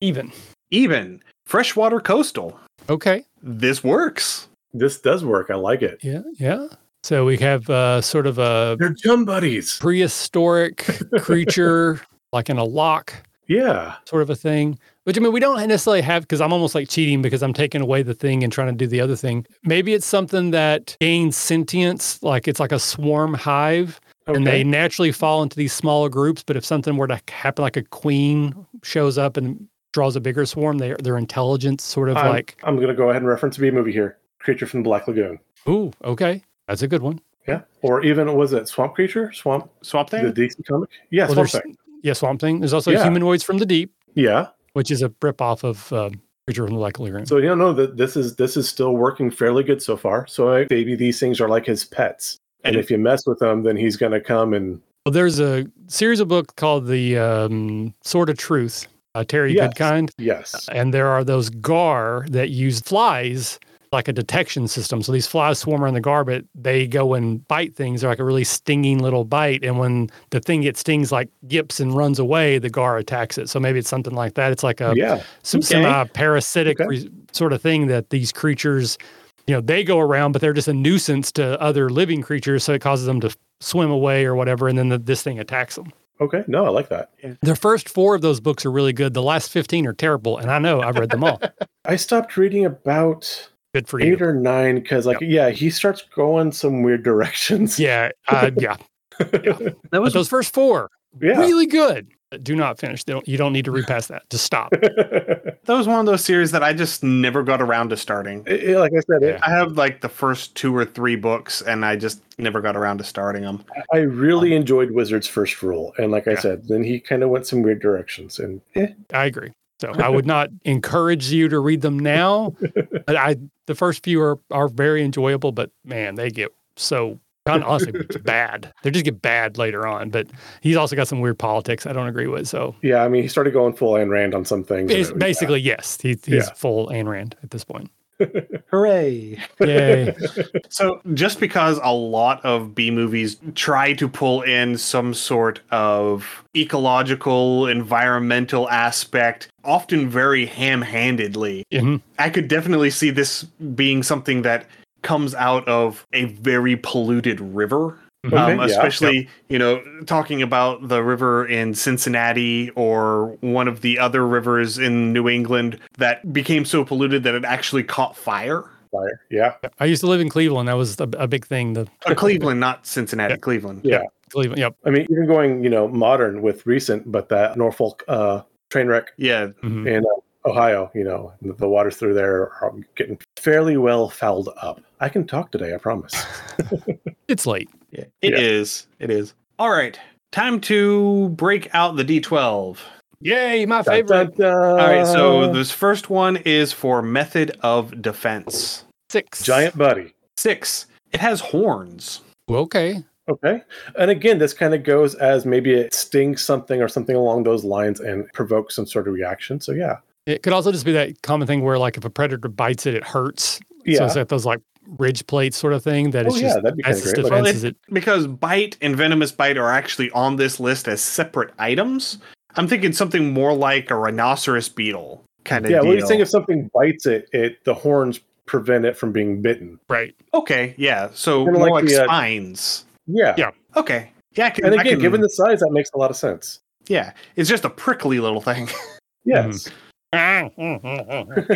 Even. 0.00 0.32
Even. 0.70 1.22
Freshwater 1.46 2.00
coastal. 2.00 2.58
Okay. 2.88 3.24
This 3.42 3.84
works. 3.84 4.48
This 4.72 5.00
does 5.00 5.24
work. 5.24 5.50
I 5.50 5.54
like 5.54 5.82
it. 5.82 5.98
Yeah. 6.02 6.22
Yeah. 6.38 6.68
So 7.02 7.24
we 7.26 7.36
have 7.38 7.68
uh, 7.68 8.00
sort 8.00 8.26
of 8.26 8.38
a 8.38 8.76
They're 8.78 8.88
gym 8.90 9.24
buddies. 9.26 9.78
prehistoric 9.78 10.78
creature, 11.20 12.00
like 12.32 12.48
in 12.48 12.56
a 12.56 12.64
lock 12.64 13.12
Yeah. 13.46 13.96
sort 14.06 14.22
of 14.22 14.30
a 14.30 14.34
thing. 14.34 14.78
Which 15.04 15.18
I 15.18 15.20
mean, 15.20 15.32
we 15.32 15.40
don't 15.40 15.56
necessarily 15.68 16.00
have 16.00 16.22
because 16.22 16.40
I'm 16.40 16.52
almost 16.52 16.74
like 16.74 16.88
cheating 16.88 17.20
because 17.20 17.42
I'm 17.42 17.52
taking 17.52 17.80
away 17.82 18.02
the 18.02 18.14
thing 18.14 18.42
and 18.42 18.50
trying 18.52 18.68
to 18.68 18.72
do 18.74 18.86
the 18.86 19.00
other 19.02 19.16
thing. 19.16 19.46
Maybe 19.62 19.92
it's 19.92 20.06
something 20.06 20.50
that 20.52 20.96
gains 20.98 21.36
sentience, 21.36 22.22
like 22.22 22.48
it's 22.48 22.58
like 22.58 22.72
a 22.72 22.78
swarm 22.78 23.34
hive, 23.34 24.00
and 24.26 24.46
they 24.46 24.64
naturally 24.64 25.12
fall 25.12 25.42
into 25.42 25.56
these 25.56 25.74
smaller 25.74 26.08
groups. 26.08 26.42
But 26.42 26.56
if 26.56 26.64
something 26.64 26.96
were 26.96 27.06
to 27.06 27.20
happen, 27.28 27.62
like 27.62 27.76
a 27.76 27.82
queen 27.82 28.54
shows 28.82 29.18
up 29.18 29.36
and 29.36 29.68
draws 29.92 30.16
a 30.16 30.20
bigger 30.20 30.46
swarm, 30.46 30.78
they 30.78 30.94
their 31.02 31.18
intelligence 31.18 31.84
sort 31.84 32.08
of 32.08 32.16
I'm, 32.16 32.30
like, 32.30 32.56
I'm 32.64 32.76
going 32.76 32.88
to 32.88 32.94
go 32.94 33.10
ahead 33.10 33.20
and 33.20 33.28
reference 33.28 33.58
a 33.58 33.60
B 33.60 33.70
movie 33.70 33.92
here. 33.92 34.16
Creature 34.40 34.66
from 34.66 34.80
the 34.80 34.84
Black 34.84 35.06
Lagoon. 35.06 35.38
ooh, 35.68 35.90
okay, 36.04 36.42
that's 36.66 36.80
a 36.82 36.88
good 36.88 37.02
one. 37.02 37.20
Yeah. 37.46 37.60
Or 37.82 38.02
even, 38.02 38.34
was 38.34 38.54
it 38.54 38.68
Swamp 38.68 38.94
Creature? 38.94 39.32
Swamp? 39.34 39.70
Swamp 39.82 40.08
Thing? 40.08 40.24
The 40.24 40.32
thing? 40.32 40.48
DC 40.48 40.64
comic? 40.66 40.88
Yeah, 41.10 41.26
Well, 41.26 41.34
Swamp 41.34 41.50
there's- 41.50 41.62
Thing. 41.62 41.76
Yeah, 42.02 42.12
swamp 42.14 42.40
thing. 42.40 42.60
There's 42.60 42.72
also 42.74 42.90
Yeah. 42.90 43.02
humanoids 43.02 43.42
from 43.42 43.56
the 43.58 43.64
deep, 43.66 43.90
Yeah. 44.14 44.48
Which 44.74 44.90
is 44.90 45.02
a 45.02 45.12
rip 45.22 45.40
off 45.40 45.64
of 45.64 45.90
um, 45.92 46.20
creature 46.46 46.64
from 46.66 46.74
the 46.74 46.80
Lagoon. 46.80 47.24
So, 47.26 47.38
you 47.38 47.56
know, 47.56 47.72
that 47.72 47.96
this 47.96 48.16
is 48.16 48.36
this 48.36 48.56
is 48.56 48.68
still 48.68 48.94
working 48.96 49.30
fairly 49.30 49.64
good 49.64 49.80
so 49.80 49.96
far. 49.96 50.26
So 50.26 50.52
I, 50.52 50.66
maybe 50.68 50.94
these 50.94 51.18
things 51.18 51.40
are 51.40 51.48
like 51.48 51.64
his 51.64 51.84
pets. 51.84 52.36
And 52.64 52.76
And- 52.76 52.84
if 52.84 52.90
you 52.90 52.98
mess 52.98 53.26
with 53.26 53.38
them, 53.38 53.62
then 53.62 53.76
he's 53.76 53.96
going 53.96 54.12
to 54.12 54.20
come 54.20 54.52
and 54.52 54.80
Well, 55.06 55.12
there's 55.12 55.40
a 55.40 55.66
series 55.86 56.20
of 56.20 56.28
books 56.28 56.52
called 56.56 56.86
The 56.86 57.18
um, 57.18 57.94
Sword 58.02 58.28
of 58.30 58.36
Truth, 58.38 58.86
uh, 59.14 59.24
Terry 59.24 59.54
Yes. 59.54 59.72
Goodkind. 59.74 60.10
yes. 60.18 60.68
And 60.72 60.92
there 60.92 61.08
are 61.08 61.24
those 61.24 61.48
gar 61.50 62.26
that 62.30 62.50
use 62.50 62.80
flies 62.80 63.58
like 63.94 64.08
a 64.08 64.12
detection 64.12 64.68
system. 64.68 65.00
So 65.02 65.10
these 65.12 65.26
flies 65.26 65.58
swarm 65.58 65.82
around 65.82 65.94
the 65.94 66.00
gar, 66.00 66.24
but 66.24 66.44
they 66.54 66.86
go 66.86 67.14
and 67.14 67.46
bite 67.48 67.74
things. 67.74 68.00
They're 68.02 68.10
like 68.10 68.18
a 68.18 68.24
really 68.24 68.44
stinging 68.44 68.98
little 68.98 69.24
bite. 69.24 69.64
And 69.64 69.78
when 69.78 70.10
the 70.30 70.40
thing 70.40 70.60
gets 70.60 70.80
stings, 70.80 71.10
like 71.10 71.30
yips 71.48 71.80
and 71.80 71.96
runs 71.96 72.18
away, 72.18 72.58
the 72.58 72.68
gar 72.70 72.98
attacks 72.98 73.38
it. 73.38 73.48
So 73.48 73.58
maybe 73.58 73.78
it's 73.78 73.88
something 73.88 74.14
like 74.14 74.34
that. 74.34 74.52
It's 74.52 74.62
like 74.62 74.80
a 74.82 74.92
yeah. 74.94 75.22
some 75.42 75.60
Okay. 75.60 75.66
semi 75.66 76.04
parasitic 76.08 76.78
Okay. 76.80 76.88
re- 76.88 77.10
sort 77.32 77.52
of 77.54 77.62
thing 77.62 77.86
that 77.86 78.10
these 78.10 78.30
creatures, 78.32 78.98
you 79.46 79.54
know, 79.54 79.60
they 79.60 79.82
go 79.84 79.98
around, 79.98 80.32
but 80.32 80.40
they're 80.42 80.52
just 80.52 80.68
a 80.68 80.74
nuisance 80.74 81.32
to 81.32 81.58
other 81.60 81.88
living 81.88 82.20
creatures. 82.20 82.64
So 82.64 82.74
it 82.74 82.80
causes 82.82 83.06
them 83.06 83.20
to 83.20 83.34
swim 83.60 83.90
away 83.90 84.26
or 84.26 84.34
whatever, 84.34 84.68
and 84.68 84.76
then 84.76 84.90
the, 84.90 84.98
this 84.98 85.22
thing 85.22 85.38
attacks 85.38 85.76
them. 85.76 85.92
Okay. 86.20 86.44
No, 86.46 86.64
I 86.64 86.68
like 86.68 86.90
that. 86.90 87.10
The 87.42 87.56
first 87.56 87.88
four 87.88 88.14
of 88.14 88.22
those 88.22 88.38
books 88.38 88.64
are 88.64 88.70
really 88.70 88.92
good. 88.92 89.14
The 89.14 89.22
last 89.22 89.50
15 89.50 89.84
are 89.88 89.92
terrible. 89.92 90.38
And 90.38 90.48
I 90.48 90.60
know 90.60 90.80
I've 90.80 90.96
read 90.96 91.10
them 91.10 91.24
all. 91.24 91.40
I 91.84 91.96
stopped 91.96 92.36
reading 92.36 92.64
about 92.64 93.50
Good 93.74 93.88
for 93.88 94.00
eight 94.00 94.20
you. 94.20 94.26
or 94.26 94.32
nine 94.32 94.76
because, 94.76 95.04
like, 95.04 95.20
yeah, 95.20 95.50
he 95.50 95.68
starts 95.68 96.02
going 96.14 96.52
some 96.52 96.82
weird 96.82 97.02
directions. 97.02 97.78
Yeah. 97.84 98.12
Uh, 98.28 98.50
yeah. 98.56 98.76
That 99.18 99.76
But 99.90 100.00
was 100.00 100.12
those 100.14 100.28
first 100.28 100.54
four, 100.54 100.90
Yeah. 101.20 101.38
really 101.40 101.66
good. 101.66 102.08
Do 102.42 102.56
not 102.56 102.78
finish. 102.80 103.04
Don't, 103.04 103.26
you 103.28 103.36
don't 103.36 103.52
need 103.52 103.64
to 103.66 103.70
repass 103.70 104.06
that. 104.08 104.28
Just 104.30 104.44
stop. 104.44 104.70
that 104.72 105.58
was 105.68 105.86
one 105.86 106.00
of 106.00 106.06
those 106.06 106.24
series 106.24 106.50
that 106.52 106.62
I 106.64 106.72
just 106.72 107.02
never 107.04 107.42
got 107.44 107.60
around 107.62 107.90
to 107.90 107.96
starting. 107.96 108.42
It- 108.46 108.62
it- 108.70 108.78
like 108.78 108.92
I 108.96 109.00
said, 109.00 109.22
it, 109.22 109.40
I 109.44 109.50
have 109.50 109.72
like 109.76 110.00
the 110.00 110.08
first 110.08 110.54
two 110.56 110.74
or 110.76 110.84
three 110.84 111.14
books, 111.16 111.60
and 111.62 111.84
I 111.84 111.94
just 111.96 112.22
never 112.38 112.60
got 112.60 112.76
around 112.76 112.98
to 112.98 113.04
starting 113.04 113.42
them. 113.42 113.64
I 113.92 113.98
really 113.98 114.54
enjoyed 114.54 114.90
Wizard's 114.92 115.28
first 115.28 115.62
rule, 115.62 115.92
and 115.98 116.10
like 116.12 116.26
I 116.28 116.34
said, 116.36 116.66
then 116.68 116.82
he 116.84 116.98
kind 117.00 117.22
of 117.24 117.30
went 117.30 117.46
some 117.46 117.62
weird 117.62 117.80
directions, 117.80 118.38
and 118.40 118.60
eh, 118.76 118.88
I 119.12 119.26
agree. 119.26 119.52
So 119.80 119.92
I 120.02 120.08
would 120.08 120.26
not 120.26 120.50
encourage 120.64 121.30
you 121.32 121.48
to 121.48 121.58
read 121.58 121.80
them 121.80 121.98
now. 121.98 122.54
But 123.06 123.16
I 123.16 123.36
the 123.66 123.74
first 123.74 124.02
few 124.02 124.22
are 124.22 124.38
are 124.50 124.68
very 124.68 125.04
enjoyable, 125.04 125.52
but 125.52 125.70
man, 125.84 126.14
they 126.14 126.30
get 126.30 126.50
so 126.76 127.20
kind 127.44 127.62
of 127.62 127.68
honestly 127.68 127.92
bad. 128.24 128.72
They 128.82 128.90
just 128.90 129.04
get 129.04 129.20
bad 129.20 129.58
later 129.58 129.86
on. 129.86 130.08
But 130.08 130.28
he's 130.62 130.76
also 130.76 130.96
got 130.96 131.06
some 131.08 131.20
weird 131.20 131.38
politics 131.38 131.84
I 131.86 131.92
don't 131.92 132.06
agree 132.06 132.28
with. 132.28 132.48
So 132.48 132.74
yeah, 132.82 133.04
I 133.04 133.08
mean, 133.08 133.20
he 133.22 133.28
started 133.28 133.52
going 133.52 133.74
full 133.74 133.92
Ayn 133.92 134.08
Rand 134.08 134.34
on 134.34 134.46
some 134.46 134.64
things. 134.64 134.90
and 134.90 134.98
bas- 134.98 135.08
it 135.10 135.14
was 135.14 135.20
basically, 135.20 135.60
yes, 135.60 135.98
he, 136.00 136.10
he's 136.24 136.28
Yeah. 136.28 136.52
full 136.54 136.88
Ayn 136.88 137.06
Rand 137.06 137.36
at 137.42 137.50
this 137.50 137.62
point. 137.64 137.90
Hooray! 138.70 139.38
Yay! 139.60 140.14
So, 140.70 141.00
just 141.14 141.38
because 141.40 141.78
a 141.82 141.92
lot 141.92 142.44
of 142.44 142.74
B 142.74 142.90
movies 142.90 143.36
try 143.54 143.92
to 143.94 144.08
pull 144.08 144.42
in 144.42 144.76
some 144.76 145.14
sort 145.14 145.60
of 145.70 146.44
ecological, 146.56 147.66
environmental 147.68 148.68
aspect, 148.70 149.48
often 149.64 150.08
very 150.08 150.46
ham 150.46 150.82
handedly, 150.82 151.64
Mhm. 151.72 152.00
I 152.18 152.30
could 152.30 152.48
definitely 152.48 152.90
see 152.90 153.10
this 153.10 153.44
being 153.74 154.02
something 154.02 154.42
that 154.42 154.66
comes 155.02 155.34
out 155.34 155.66
of 155.68 156.06
a 156.12 156.24
very 156.24 156.76
polluted 156.76 157.40
river. 157.40 157.96
Okay, 158.24 158.36
um, 158.36 158.58
yeah, 158.58 158.64
especially, 158.64 159.28
you 159.48 159.58
know, 159.58 159.82
talking 160.06 160.40
about 160.42 160.88
the 160.88 161.02
river 161.02 161.46
in 161.46 161.74
Cincinnati 161.74 162.70
or 162.70 163.36
one 163.40 163.68
of 163.68 163.82
the 163.82 163.98
other 163.98 164.26
rivers 164.26 164.78
in 164.78 165.12
New 165.12 165.28
England 165.28 165.78
that 165.98 166.32
became 166.32 166.64
so 166.64 166.84
polluted 166.84 167.22
that 167.24 167.34
it 167.34 167.44
actually 167.44 167.82
caught 167.84 168.16
fire. 168.16 168.64
fire. 168.90 169.20
Yeah, 169.30 169.54
I 169.78 169.84
used 169.84 170.00
to 170.00 170.06
live 170.06 170.20
in 170.20 170.28
Cleveland. 170.30 170.68
That 170.68 170.76
was 170.76 170.98
a, 171.00 171.08
a 171.18 171.26
big 171.28 171.44
thing. 171.46 171.74
The 171.74 171.86
Uh, 172.06 172.14
Cleveland, 172.14 172.60
not 172.60 172.86
Cincinnati, 172.86 173.34
Yeah. 173.34 173.38
Cleveland. 173.38 173.80
yeah. 173.84 174.02
Cleveland, 174.30 174.58
yep. 174.58 174.74
I 174.84 174.90
mean, 174.90 175.06
even 175.10 175.26
going, 175.26 175.62
you 175.62 175.70
know, 175.70 175.86
modern 175.86 176.40
with 176.42 176.66
recent, 176.66 177.12
but 177.12 177.28
that 177.28 177.56
Norfolk 177.56 178.02
uh, 178.08 178.40
train 178.70 178.86
wreck 178.88 179.12
Yeah. 179.16 179.48
Mhm. 179.62 179.86
in 179.86 180.04
uh, 180.04 180.48
Ohio, 180.48 180.90
you 180.94 181.04
know, 181.04 181.32
the, 181.42 181.52
the 181.52 181.68
waters 181.68 181.96
through 181.96 182.14
there 182.14 182.50
are 182.60 182.72
getting 182.96 183.18
fairly 183.36 183.76
well 183.76 184.08
fouled 184.08 184.48
up. 184.60 184.80
I 185.00 185.08
can 185.08 185.26
talk 185.26 185.50
today, 185.52 185.74
I 185.74 185.78
promise. 185.78 186.14
It's 187.34 187.46
late. 187.48 187.68
Yeah. 187.90 188.04
It 188.22 188.34
Yeah. 188.34 188.38
is. 188.38 188.86
It 189.00 189.10
is. 189.10 189.34
All 189.58 189.70
right. 189.70 189.98
Time 190.30 190.60
to 190.62 191.30
break 191.30 191.68
out 191.74 191.96
the 191.96 192.04
D12. 192.04 192.78
Yay, 193.22 193.66
my 193.66 193.82
Dun, 193.82 193.84
favorite. 193.94 194.36
dun, 194.36 194.52
dun. 194.52 194.70
All 194.70 194.76
right. 194.76 195.04
So 195.04 195.40
uh, 195.42 195.52
this 195.52 195.72
first 195.72 196.10
one 196.10 196.36
is 196.44 196.72
for 196.72 197.02
method 197.02 197.58
of 197.62 198.00
defense. 198.00 198.84
Six. 199.10 199.42
giant 199.42 199.76
buddy. 199.76 200.14
Six. 200.36 200.86
It 201.12 201.18
has 201.18 201.40
horns. 201.40 202.20
Okay. 202.48 203.02
Okay. 203.28 203.62
And 203.98 204.12
again, 204.12 204.38
this 204.38 204.52
kind 204.54 204.74
of 204.74 204.84
goes 204.84 205.16
as 205.16 205.44
maybe 205.44 205.72
it 205.74 205.92
stings 205.92 206.40
something 206.40 206.80
or 206.80 206.86
something 206.86 207.16
along 207.16 207.42
those 207.42 207.64
lines 207.64 207.98
and 207.98 208.30
provokes 208.32 208.76
some 208.76 208.86
sort 208.86 209.08
of 209.08 209.14
reaction. 209.14 209.60
So 209.60 209.72
yeah. 209.72 209.96
It 210.26 210.44
could 210.44 210.52
also 210.52 210.70
just 210.70 210.84
be 210.84 210.92
that 210.92 211.20
common 211.22 211.48
thing 211.48 211.62
where, 211.62 211.78
like, 211.78 211.96
if 211.96 212.04
a 212.04 212.10
predator 212.10 212.48
bites 212.48 212.86
it, 212.86 212.94
it 212.94 213.02
hurts. 213.04 213.56
So 213.56 213.60
Yeah. 213.86 214.04
it's 214.06 214.14
like 214.16 214.28
those 214.28 214.46
like 214.46 214.60
ridge 214.98 215.26
plate 215.26 215.54
sort 215.54 215.72
of 215.72 215.82
thing 215.82 216.10
that 216.12 216.26
oh 216.26 216.28
it's 216.28 216.40
yeah, 216.40 216.48
just 216.48 216.62
that'd 216.62 216.76
be 216.76 216.84
as 216.84 216.98
of 216.98 217.04
great. 217.04 217.14
Defense 217.16 217.30
Well, 217.30 217.46
as 217.46 217.64
it. 217.64 217.76
Because 217.92 218.26
bite 218.26 218.76
and 218.80 218.96
venomous 218.96 219.32
bite 219.32 219.56
are 219.56 219.70
actually 219.70 220.10
on 220.12 220.36
this 220.36 220.60
list 220.60 220.88
as 220.88 221.00
separate 221.02 221.52
items. 221.58 222.18
I'm 222.56 222.68
thinking 222.68 222.92
something 222.92 223.32
more 223.32 223.54
like 223.54 223.90
a 223.90 223.96
rhinoceros 223.96 224.68
beetle 224.68 225.24
kind 225.44 225.64
of 225.64 225.70
yeah, 225.70 225.78
deal. 225.78 225.86
what 225.88 225.92
do 225.94 225.98
you 225.98 226.06
think 226.06 226.22
if 226.22 226.28
something 226.28 226.70
bites 226.74 227.06
it, 227.06 227.28
it 227.32 227.64
the 227.64 227.74
horns 227.74 228.20
prevent 228.46 228.84
it 228.84 228.96
from 228.96 229.10
being 229.12 229.42
bitten? 229.42 229.78
Right. 229.88 230.14
okay, 230.34 230.74
yeah. 230.78 231.08
So 231.14 231.44
more 231.46 231.56
like 231.56 231.70
like, 231.72 231.84
the, 231.86 232.02
uh, 232.02 232.04
spines. 232.04 232.84
Yeah. 233.06 233.34
Yeah. 233.36 233.50
Okay. 233.76 234.10
Yeah, 234.36 234.46
I 234.46 234.50
can, 234.50 234.64
And 234.66 234.74
I 234.74 234.80
again, 234.80 234.92
can- 234.94 235.00
given 235.02 235.20
the 235.20 235.28
size, 235.28 235.60
that 235.60 235.70
makes 235.72 235.90
a 235.94 235.98
lot 235.98 236.10
of 236.10 236.16
sense. 236.16 236.60
yeah, 236.88 237.12
it's 237.36 237.48
just 237.48 237.64
a 237.64 237.70
prickly 237.70 238.20
little 238.20 238.40
thing. 238.40 238.68
Yes. 239.26 239.70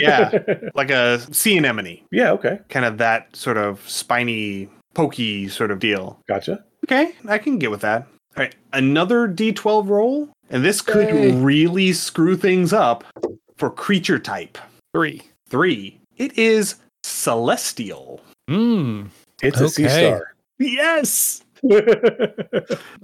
Yeah, 0.00 0.32
like 0.74 0.90
a 0.90 1.20
sea 1.32 1.56
anemone, 1.58 2.02
yeah, 2.10 2.32
okay. 2.32 2.60
kind 2.68 2.84
of 2.84 2.98
that 2.98 3.34
sort 3.34 3.56
of 3.56 3.88
spiny, 3.88 4.68
pokey 4.94 5.48
sort 5.48 5.70
of 5.70 5.78
deal. 5.78 6.18
Gotcha. 6.28 6.64
Okay, 6.86 7.14
I 7.28 7.38
can 7.38 7.58
get 7.58 7.70
with 7.70 7.80
that. 7.82 8.06
All 8.36 8.44
right, 8.44 8.54
another 8.72 9.28
D12 9.28 9.88
roll, 9.88 10.28
and 10.50 10.64
this 10.64 10.80
could 10.80 11.08
Yay. 11.08 11.32
really 11.32 11.92
screw 11.92 12.36
things 12.36 12.72
up 12.72 13.04
for 13.56 13.70
creature 13.70 14.18
type. 14.18 14.58
Three. 14.94 15.22
Three. 15.48 16.00
It 16.16 16.38
is 16.38 16.76
celestial. 17.02 18.20
Mm. 18.48 19.08
It's 19.42 19.60
a 19.60 19.68
sea 19.68 19.88
star. 19.88 20.34
Yes. 20.58 21.42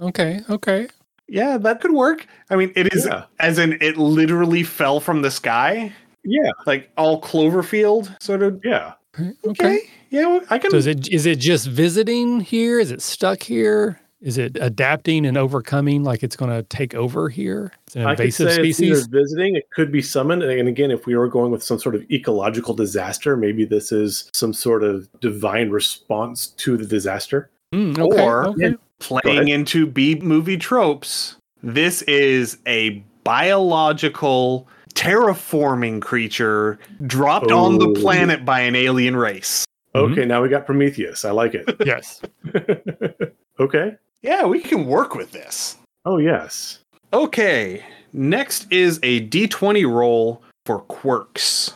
Okay. 0.01 0.39
Okay. 0.49 0.87
Yeah, 1.27 1.57
that 1.57 1.81
could 1.81 1.91
work. 1.91 2.27
I 2.49 2.55
mean, 2.55 2.71
it 2.75 2.93
is 2.93 3.05
Yeah. 3.05 3.25
as 3.39 3.57
in 3.59 3.77
it 3.81 3.97
literally 3.97 4.63
fell 4.63 4.99
from 4.99 5.21
the 5.21 5.31
sky, 5.31 5.91
yeah, 6.23 6.51
like 6.65 6.89
all 6.97 7.21
Cloverfield 7.21 8.21
sort 8.21 8.43
of. 8.43 8.61
yeah. 8.63 8.93
Okay. 9.19 9.31
Okay. 9.45 9.79
Yeah, 10.09 10.39
I 10.49 10.57
can. 10.59 10.71
So 10.71 10.77
is 10.77 10.87
it 10.87 11.07
is 11.09 11.25
it 11.25 11.39
just 11.39 11.67
visiting 11.67 12.41
here? 12.41 12.79
Is 12.79 12.91
it 12.91 13.01
stuck 13.01 13.41
here? 13.41 13.99
Is 14.21 14.37
it 14.37 14.57
adapting 14.59 15.25
and 15.25 15.37
overcoming 15.37 16.03
like 16.03 16.23
it's 16.23 16.35
going 16.35 16.49
to 16.49 16.63
take 16.63 16.95
over 16.95 17.29
here? 17.29 17.71
It's 17.87 17.95
an 17.95 18.05
I 18.07 18.15
could 18.15 18.25
invasive 18.25 18.49
say 18.51 18.61
it's 18.61 18.77
species. 18.77 19.07
either 19.07 19.19
visiting, 19.21 19.55
it 19.55 19.69
could 19.71 19.91
be 19.91 20.01
summoned. 20.01 20.41
And 20.41 20.67
again, 20.67 20.89
if 20.89 21.05
we 21.05 21.15
were 21.15 21.27
going 21.27 21.51
with 21.51 21.61
some 21.63 21.77
sort 21.79 21.95
of 21.95 22.09
ecological 22.09 22.73
disaster, 22.73 23.37
maybe 23.37 23.65
this 23.65 23.91
is 23.91 24.29
some 24.33 24.51
sort 24.53 24.83
of 24.83 25.07
divine 25.21 25.69
response 25.69 26.47
to 26.47 26.75
the 26.75 26.85
disaster. 26.85 27.51
Mm, 27.73 27.97
okay, 27.97 28.21
or- 28.23 28.45
okay. 28.47 28.75
playing 28.99 29.47
into 29.49 29.85
B 29.85 30.15
movie 30.15 30.57
tropes, 30.57 31.35
this 31.63 32.01
is 32.03 32.57
a 32.67 33.03
biological 33.23 34.67
terraforming 34.93 36.01
creature 36.01 36.79
dropped 37.05 37.51
on 37.51 37.79
the 37.79 37.87
Oh. 37.89 37.93
planet 38.01 38.45
by 38.45 38.61
an 38.61 38.75
alien 38.75 39.15
race. 39.15 39.65
Okay, 39.93 40.25
now 40.25 40.41
we 40.41 40.49
got 40.49 40.65
Prometheus. 40.65 41.25
I 41.25 41.31
like 41.31 41.53
it. 41.55 41.65
yes. 41.85 42.21
okay. 43.59 43.95
Yeah, 44.21 44.45
we 44.45 44.59
can 44.59 44.85
work 44.85 45.15
with 45.15 45.31
this. 45.31 45.77
Oh, 46.05 46.17
yes. 46.17 46.79
Okay, 47.13 47.83
next 48.13 48.67
is 48.71 48.99
a 49.03 49.27
d20 49.27 49.85
roll 49.91 50.41
for 50.65 50.79
quirks. 50.81 51.73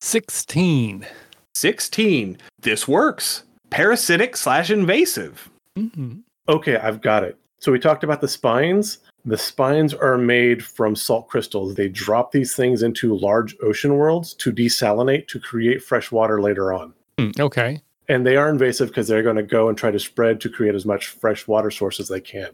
16. 0.00 1.06
16. 1.54 2.38
This 2.60 2.86
works. 2.88 3.42
Parasitic 3.70 4.36
slash 4.36 4.70
invasive. 4.70 5.50
Mhm. 5.76 6.22
Okay, 6.48 6.76
I've 6.76 7.00
got 7.00 7.24
it. 7.24 7.36
So 7.60 7.72
we 7.72 7.78
talked 7.78 8.04
about 8.04 8.20
the 8.20 8.28
spines. 8.28 8.98
The 9.24 9.36
spines 9.36 9.92
are 9.92 10.16
made 10.16 10.64
from 10.64 10.96
salt 10.96 11.28
crystals. 11.28 11.74
They 11.74 11.88
drop 11.88 12.32
these 12.32 12.54
things 12.54 12.82
into 12.82 13.16
large 13.18 13.56
ocean 13.62 13.96
worlds 13.96 14.32
to 14.34 14.52
desalinate 14.52 15.26
to 15.28 15.40
create 15.40 15.82
fresh 15.82 16.10
water 16.10 16.40
later 16.40 16.72
on. 16.72 16.94
Mm, 17.18 17.38
Okay. 17.38 17.82
And 18.08 18.24
they 18.26 18.36
are 18.36 18.48
invasive 18.48 18.88
because 18.88 19.06
they're 19.06 19.22
going 19.22 19.36
to 19.36 19.42
go 19.42 19.68
and 19.68 19.76
try 19.76 19.90
to 19.90 19.98
spread 19.98 20.40
to 20.40 20.48
create 20.48 20.74
as 20.74 20.86
much 20.86 21.08
fresh 21.08 21.46
water 21.46 21.70
source 21.70 22.00
as 22.00 22.08
they 22.08 22.20
can. 22.22 22.50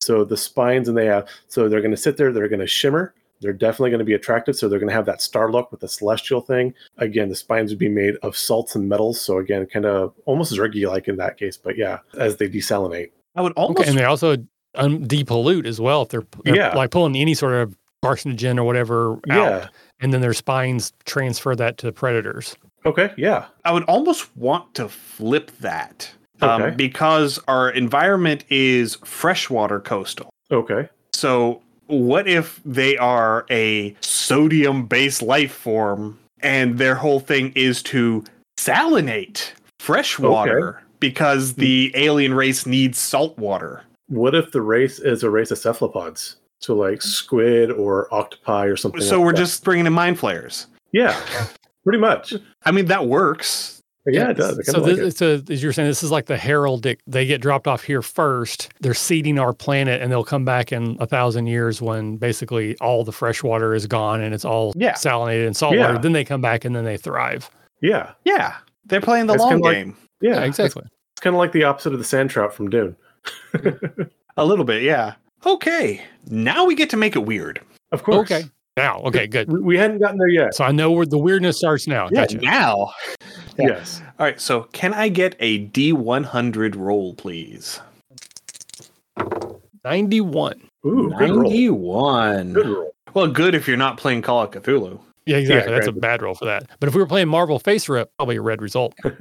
So 0.00 0.24
the 0.24 0.36
spines 0.36 0.88
and 0.88 0.98
they 0.98 1.06
have 1.06 1.28
so 1.46 1.68
they're 1.68 1.80
going 1.80 1.92
to 1.92 1.96
sit 1.96 2.16
there, 2.16 2.32
they're 2.32 2.48
going 2.48 2.58
to 2.60 2.66
shimmer. 2.66 3.14
They're 3.40 3.52
definitely 3.52 3.90
going 3.90 3.98
to 4.00 4.04
be 4.04 4.14
attractive. 4.14 4.56
So 4.56 4.68
they're 4.68 4.78
going 4.78 4.88
to 4.88 4.94
have 4.94 5.06
that 5.06 5.20
star 5.22 5.50
look 5.50 5.70
with 5.70 5.80
the 5.80 5.88
celestial 5.88 6.40
thing. 6.40 6.74
Again, 6.98 7.28
the 7.28 7.36
spines 7.36 7.70
would 7.70 7.78
be 7.78 7.88
made 7.88 8.14
of 8.22 8.36
salts 8.36 8.74
and 8.74 8.88
metals. 8.88 9.20
So 9.20 9.38
again, 9.38 9.66
kind 9.66 9.84
of 9.86 10.14
almost 10.24 10.52
zergy 10.52 10.88
like 10.88 11.08
in 11.08 11.16
that 11.16 11.36
case. 11.36 11.56
But 11.56 11.76
yeah, 11.76 11.98
as 12.18 12.36
they 12.36 12.48
desalinate. 12.48 13.10
I 13.34 13.42
would 13.42 13.52
almost 13.52 13.80
Okay. 13.80 13.90
And 13.90 13.98
they 13.98 14.04
also 14.04 14.36
um, 14.74 15.06
depollute 15.06 15.66
as 15.66 15.80
well 15.80 16.02
if 16.02 16.08
they're, 16.08 16.24
they're 16.44 16.56
Yeah. 16.56 16.74
like 16.74 16.90
pulling 16.90 17.16
any 17.16 17.34
sort 17.34 17.54
of 17.54 17.76
carcinogen 18.04 18.58
or 18.58 18.64
whatever 18.64 19.12
out. 19.14 19.20
Yeah. 19.28 19.68
And 20.00 20.12
then 20.12 20.20
their 20.20 20.34
spines 20.34 20.92
transfer 21.04 21.56
that 21.56 21.78
to 21.78 21.92
predators. 21.92 22.56
Okay. 22.84 23.12
Yeah. 23.16 23.46
I 23.64 23.72
would 23.72 23.84
almost 23.84 24.34
want 24.36 24.74
to 24.74 24.88
flip 24.88 25.50
that. 25.60 26.10
Um, 26.42 26.76
because 26.76 27.40
our 27.48 27.70
environment 27.70 28.44
is 28.50 28.96
freshwater 29.04 29.80
coastal. 29.80 30.28
Okay. 30.50 30.86
So, 31.14 31.62
what 31.86 32.28
if 32.28 32.60
they 32.64 32.96
are 32.96 33.46
a 33.50 33.96
sodium 34.00 34.86
based 34.86 35.22
life 35.22 35.52
form 35.52 36.18
and 36.40 36.78
their 36.78 36.94
whole 36.94 37.20
thing 37.20 37.52
is 37.54 37.82
to 37.84 38.24
salinate 38.58 39.52
fresh 39.78 40.18
water 40.18 40.82
because 41.00 41.54
the 41.54 41.92
alien 41.94 42.34
race 42.34 42.66
needs 42.66 42.98
salt 42.98 43.36
water. 43.38 43.82
What 44.08 44.34
if 44.34 44.52
the 44.52 44.62
race 44.62 44.98
is 44.98 45.22
a 45.22 45.30
race 45.30 45.50
of 45.50 45.58
cephalopods? 45.58 46.36
So 46.60 46.74
like 46.74 47.02
squid 47.02 47.70
or 47.70 48.12
octopi 48.14 48.66
or 48.66 48.76
something. 48.76 49.00
So 49.00 49.18
like 49.18 49.26
we're 49.26 49.32
that. 49.32 49.38
just 49.38 49.64
bringing 49.64 49.86
in 49.86 49.92
mind 49.92 50.18
flayers. 50.18 50.66
yeah, 50.92 51.20
pretty 51.84 51.98
much. 51.98 52.34
I 52.64 52.72
mean, 52.72 52.86
that 52.86 53.06
works. 53.06 53.75
Yeah, 54.06 54.30
it 54.30 54.36
does. 54.36 54.58
I 54.58 54.62
So, 54.62 54.72
kinda 54.74 54.88
like 54.88 54.96
this, 54.98 55.16
so 55.16 55.42
as 55.50 55.62
you're 55.62 55.72
saying, 55.72 55.88
this 55.88 56.02
is 56.02 56.10
like 56.10 56.26
the 56.26 56.36
heraldic. 56.36 56.98
They 57.06 57.26
get 57.26 57.40
dropped 57.40 57.66
off 57.66 57.82
here 57.82 58.02
first. 58.02 58.70
They're 58.80 58.94
seeding 58.94 59.38
our 59.38 59.52
planet, 59.52 60.00
and 60.02 60.10
they'll 60.12 60.24
come 60.24 60.44
back 60.44 60.72
in 60.72 60.96
a 61.00 61.06
thousand 61.06 61.46
years 61.48 61.82
when 61.82 62.16
basically 62.16 62.76
all 62.78 63.02
the 63.04 63.12
fresh 63.12 63.42
water 63.42 63.74
is 63.74 63.86
gone 63.86 64.20
and 64.20 64.32
it's 64.34 64.44
all 64.44 64.72
Yeah. 64.76 64.92
salinated 64.94 65.46
and 65.46 65.56
saltwater. 65.56 65.94
Yeah. 65.94 65.98
Then 65.98 66.12
they 66.12 66.24
come 66.24 66.40
back 66.40 66.64
and 66.64 66.74
then 66.76 66.84
they 66.84 66.96
thrive. 66.96 67.50
Yeah, 67.82 68.12
Yeah, 68.24 68.54
they're 68.86 69.00
playing 69.00 69.26
the 69.26 69.34
It's 69.34 69.42
long 69.42 69.50
kinda 69.52 69.64
like- 69.64 69.76
game. 69.76 69.96
yeah, 70.20 70.34
Yeah, 70.36 70.44
exactly. 70.44 70.84
It's 71.12 71.20
kind 71.20 71.34
of 71.34 71.38
like 71.38 71.52
the 71.52 71.64
opposite 71.64 71.92
of 71.92 71.98
the 71.98 72.04
sand 72.04 72.30
trout 72.30 72.54
from 72.54 72.70
Dune. 72.70 72.96
A 74.36 74.44
little 74.44 74.64
bit, 74.64 74.82
yeah. 74.82 75.14
Okay, 75.44 76.02
now 76.28 76.64
we 76.64 76.74
get 76.74 76.90
to 76.90 76.96
make 76.96 77.16
it 77.16 77.20
weird. 77.24 77.60
Of 77.92 78.02
course. 78.02 78.30
Okay. 78.30 78.48
Now, 78.76 79.00
okay, 79.04 79.26
good. 79.26 79.50
We, 79.50 79.60
we 79.60 79.76
hadn't 79.78 79.98
gotten 79.98 80.18
there 80.18 80.28
yet. 80.28 80.54
So 80.54 80.64
I 80.64 80.72
know 80.72 80.90
where 80.92 81.06
the 81.06 81.18
weirdness 81.18 81.58
starts 81.58 81.86
now. 81.86 82.08
Yeah, 82.12 82.22
Gotcha. 82.26 82.38
now. 82.38 82.92
Yeah. 83.58 83.68
Yes. 83.68 84.02
All 84.18 84.26
right, 84.26 84.38
so 84.40 84.64
can 84.72 84.92
I 84.92 85.08
get 85.08 85.34
a 85.40 85.66
D100 85.68 86.76
roll, 86.76 87.14
please? 87.14 87.80
91. 89.84 90.60
Ooh, 90.86 91.14
good 91.16 91.30
roll. 91.30 91.42
91. 91.44 92.52
Good 92.52 92.66
roll. 92.66 92.92
Well, 93.14 93.28
good 93.28 93.54
if 93.54 93.66
you're 93.66 93.78
not 93.78 93.96
playing 93.96 94.20
Call 94.20 94.42
of 94.42 94.50
Cthulhu. 94.50 95.00
Yeah, 95.24 95.38
exactly. 95.38 95.72
That's 95.72 95.86
a 95.86 95.92
bad 95.92 96.20
roll 96.20 96.34
for 96.34 96.44
that. 96.44 96.68
But 96.78 96.88
if 96.88 96.94
we 96.94 97.00
were 97.00 97.06
playing 97.06 97.28
Marvel 97.28 97.58
FASERIP, 97.58 98.06
probably 98.18 98.36
a 98.36 98.42
red 98.42 98.60
result. 98.60 98.94
All 99.04 99.12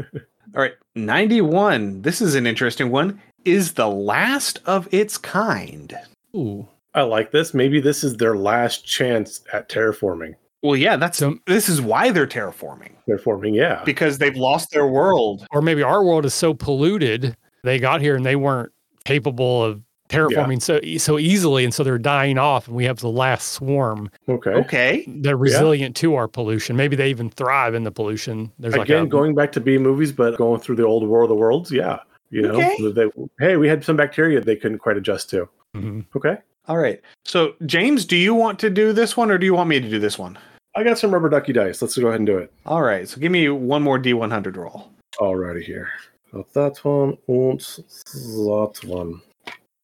right, 0.53 0.74
91. 0.95 2.01
This 2.01 2.22
is 2.22 2.36
an 2.36 2.45
interesting 2.45 2.91
one. 2.91 3.22
Is 3.45 3.74
the 3.74 3.88
last 3.88 4.60
of 4.66 4.88
its 4.93 5.18
kind. 5.18 5.97
Ooh. 6.36 6.68
I 6.96 7.02
like 7.04 7.32
this. 7.32 7.54
Maybe 7.54 7.80
this 7.80 8.04
is 8.04 8.18
their 8.18 8.36
last 8.36 8.86
chance 8.86 9.41
at 9.54 9.70
terraforming. 9.70 10.34
Well, 10.64 10.76
yeah, 10.76 10.96
that's 10.96 11.20
So- 11.20 11.38
this 11.46 11.70
is 11.70 11.80
why 11.82 12.10
they're 12.10 12.26
terraforming 12.26 12.93
Terraforming, 13.08 13.54
yeah. 13.54 13.84
because 13.86 14.18
they've 14.18 14.36
lost 14.36 14.72
their 14.72 14.88
world. 14.88 15.46
Or 15.52 15.62
maybe 15.62 15.84
our 15.84 16.04
world 16.04 16.26
is 16.26 16.34
so 16.34 16.54
polluted, 16.56 17.36
they 17.64 17.78
got 17.78 18.02
here 18.02 18.16
and 18.16 18.26
they 18.26 18.36
weren't 18.36 18.72
capable 19.04 19.64
of 19.64 19.84
terraforming 20.10 20.62
so 20.62 20.80
so 20.98 21.20
easily, 21.20 21.64
and 21.66 21.74
so 21.74 21.84
they're 21.84 21.98
dying 22.00 22.38
off, 22.38 22.68
and 22.68 22.76
we 22.76 22.86
have 22.86 23.00
the 23.00 23.10
last 23.10 23.54
swarm. 23.54 24.10
Okay. 24.30 24.52
Okay. 24.52 25.04
They're 25.08 25.38
resilient 25.38 25.96
to 25.98 26.16
our 26.16 26.28
pollution. 26.28 26.76
Maybe 26.76 26.96
they 26.96 27.10
even 27.10 27.30
thrive 27.30 27.74
in 27.76 27.84
the 27.84 27.91
pollution. 27.91 28.52
There's 28.58 28.76
like 28.76 28.88
Again, 28.88 29.04
a, 29.04 29.08
going 29.08 29.36
back 29.36 29.52
to 29.54 29.60
B 29.60 29.78
movies, 29.78 30.12
but 30.12 30.38
going 30.38 30.62
through 30.62 30.76
the 30.78 30.86
old 30.86 31.08
War 31.08 31.24
of 31.24 31.30
the 31.30 31.36
Worlds, 31.36 31.72
yeah. 31.72 32.00
You 32.32 32.41
know, 32.43 32.56
Okay. 32.56 32.91
they, 32.91 33.06
hey, 33.39 33.56
we 33.58 33.68
had 33.68 33.84
some 33.84 33.96
bacteria 33.96 34.41
they 34.41 34.56
couldn't 34.56 34.80
quite 34.80 34.98
adjust 34.98 35.30
to. 35.32 35.48
Mhm. 35.76 36.06
Okay. 36.16 36.38
All 36.68 36.78
right. 36.78 37.01
So, 37.26 37.53
James, 37.66 38.05
do 38.05 38.16
you 38.18 38.34
want 38.34 38.59
to 38.59 38.70
do 38.70 38.91
this 38.93 39.16
one 39.16 39.30
or 39.32 39.38
do 39.38 39.45
you 39.45 39.53
want 39.53 39.70
me 39.70 39.80
to 39.80 39.89
do 39.89 39.99
this 39.99 40.18
one? 40.18 40.38
I 40.76 40.84
got 40.84 40.97
some 40.97 41.13
rubber 41.13 41.30
ducky 41.30 41.53
dice. 41.53 41.82
Let's 41.82 41.97
go 41.97 42.07
ahead 42.07 42.20
and 42.20 42.28
do 42.28 42.38
it. 42.38 42.51
All 42.66 42.82
right. 42.82 43.07
So, 43.07 43.20
give 43.20 43.32
me 43.32 43.49
one 43.49 43.82
more 43.84 43.99
D100 43.99 44.55
roll. 44.57 44.89
Alrighty 45.20 45.63
here. 45.63 45.89
So 46.32 46.45
that 46.53 46.84
one 46.84 47.18
and 47.28 47.59
that 47.59 48.80
one. 48.86 49.22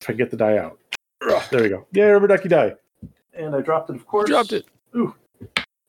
If 0.02 0.10
I 0.10 0.14
get 0.14 0.32
the 0.32 0.38
die 0.38 0.58
out. 0.58 0.78
There 1.52 1.62
we 1.62 1.70
go. 1.70 1.86
Yeah, 1.94 2.06
rubber 2.06 2.28
ducky 2.28 2.50
die. 2.50 2.74
And 3.34 3.56
I 3.56 3.62
dropped 3.62 3.90
it, 3.90 3.96
of 3.96 4.06
course. 4.08 4.28
dropped 4.28 4.52
it. 4.52 4.66
Ooh. 4.96 5.14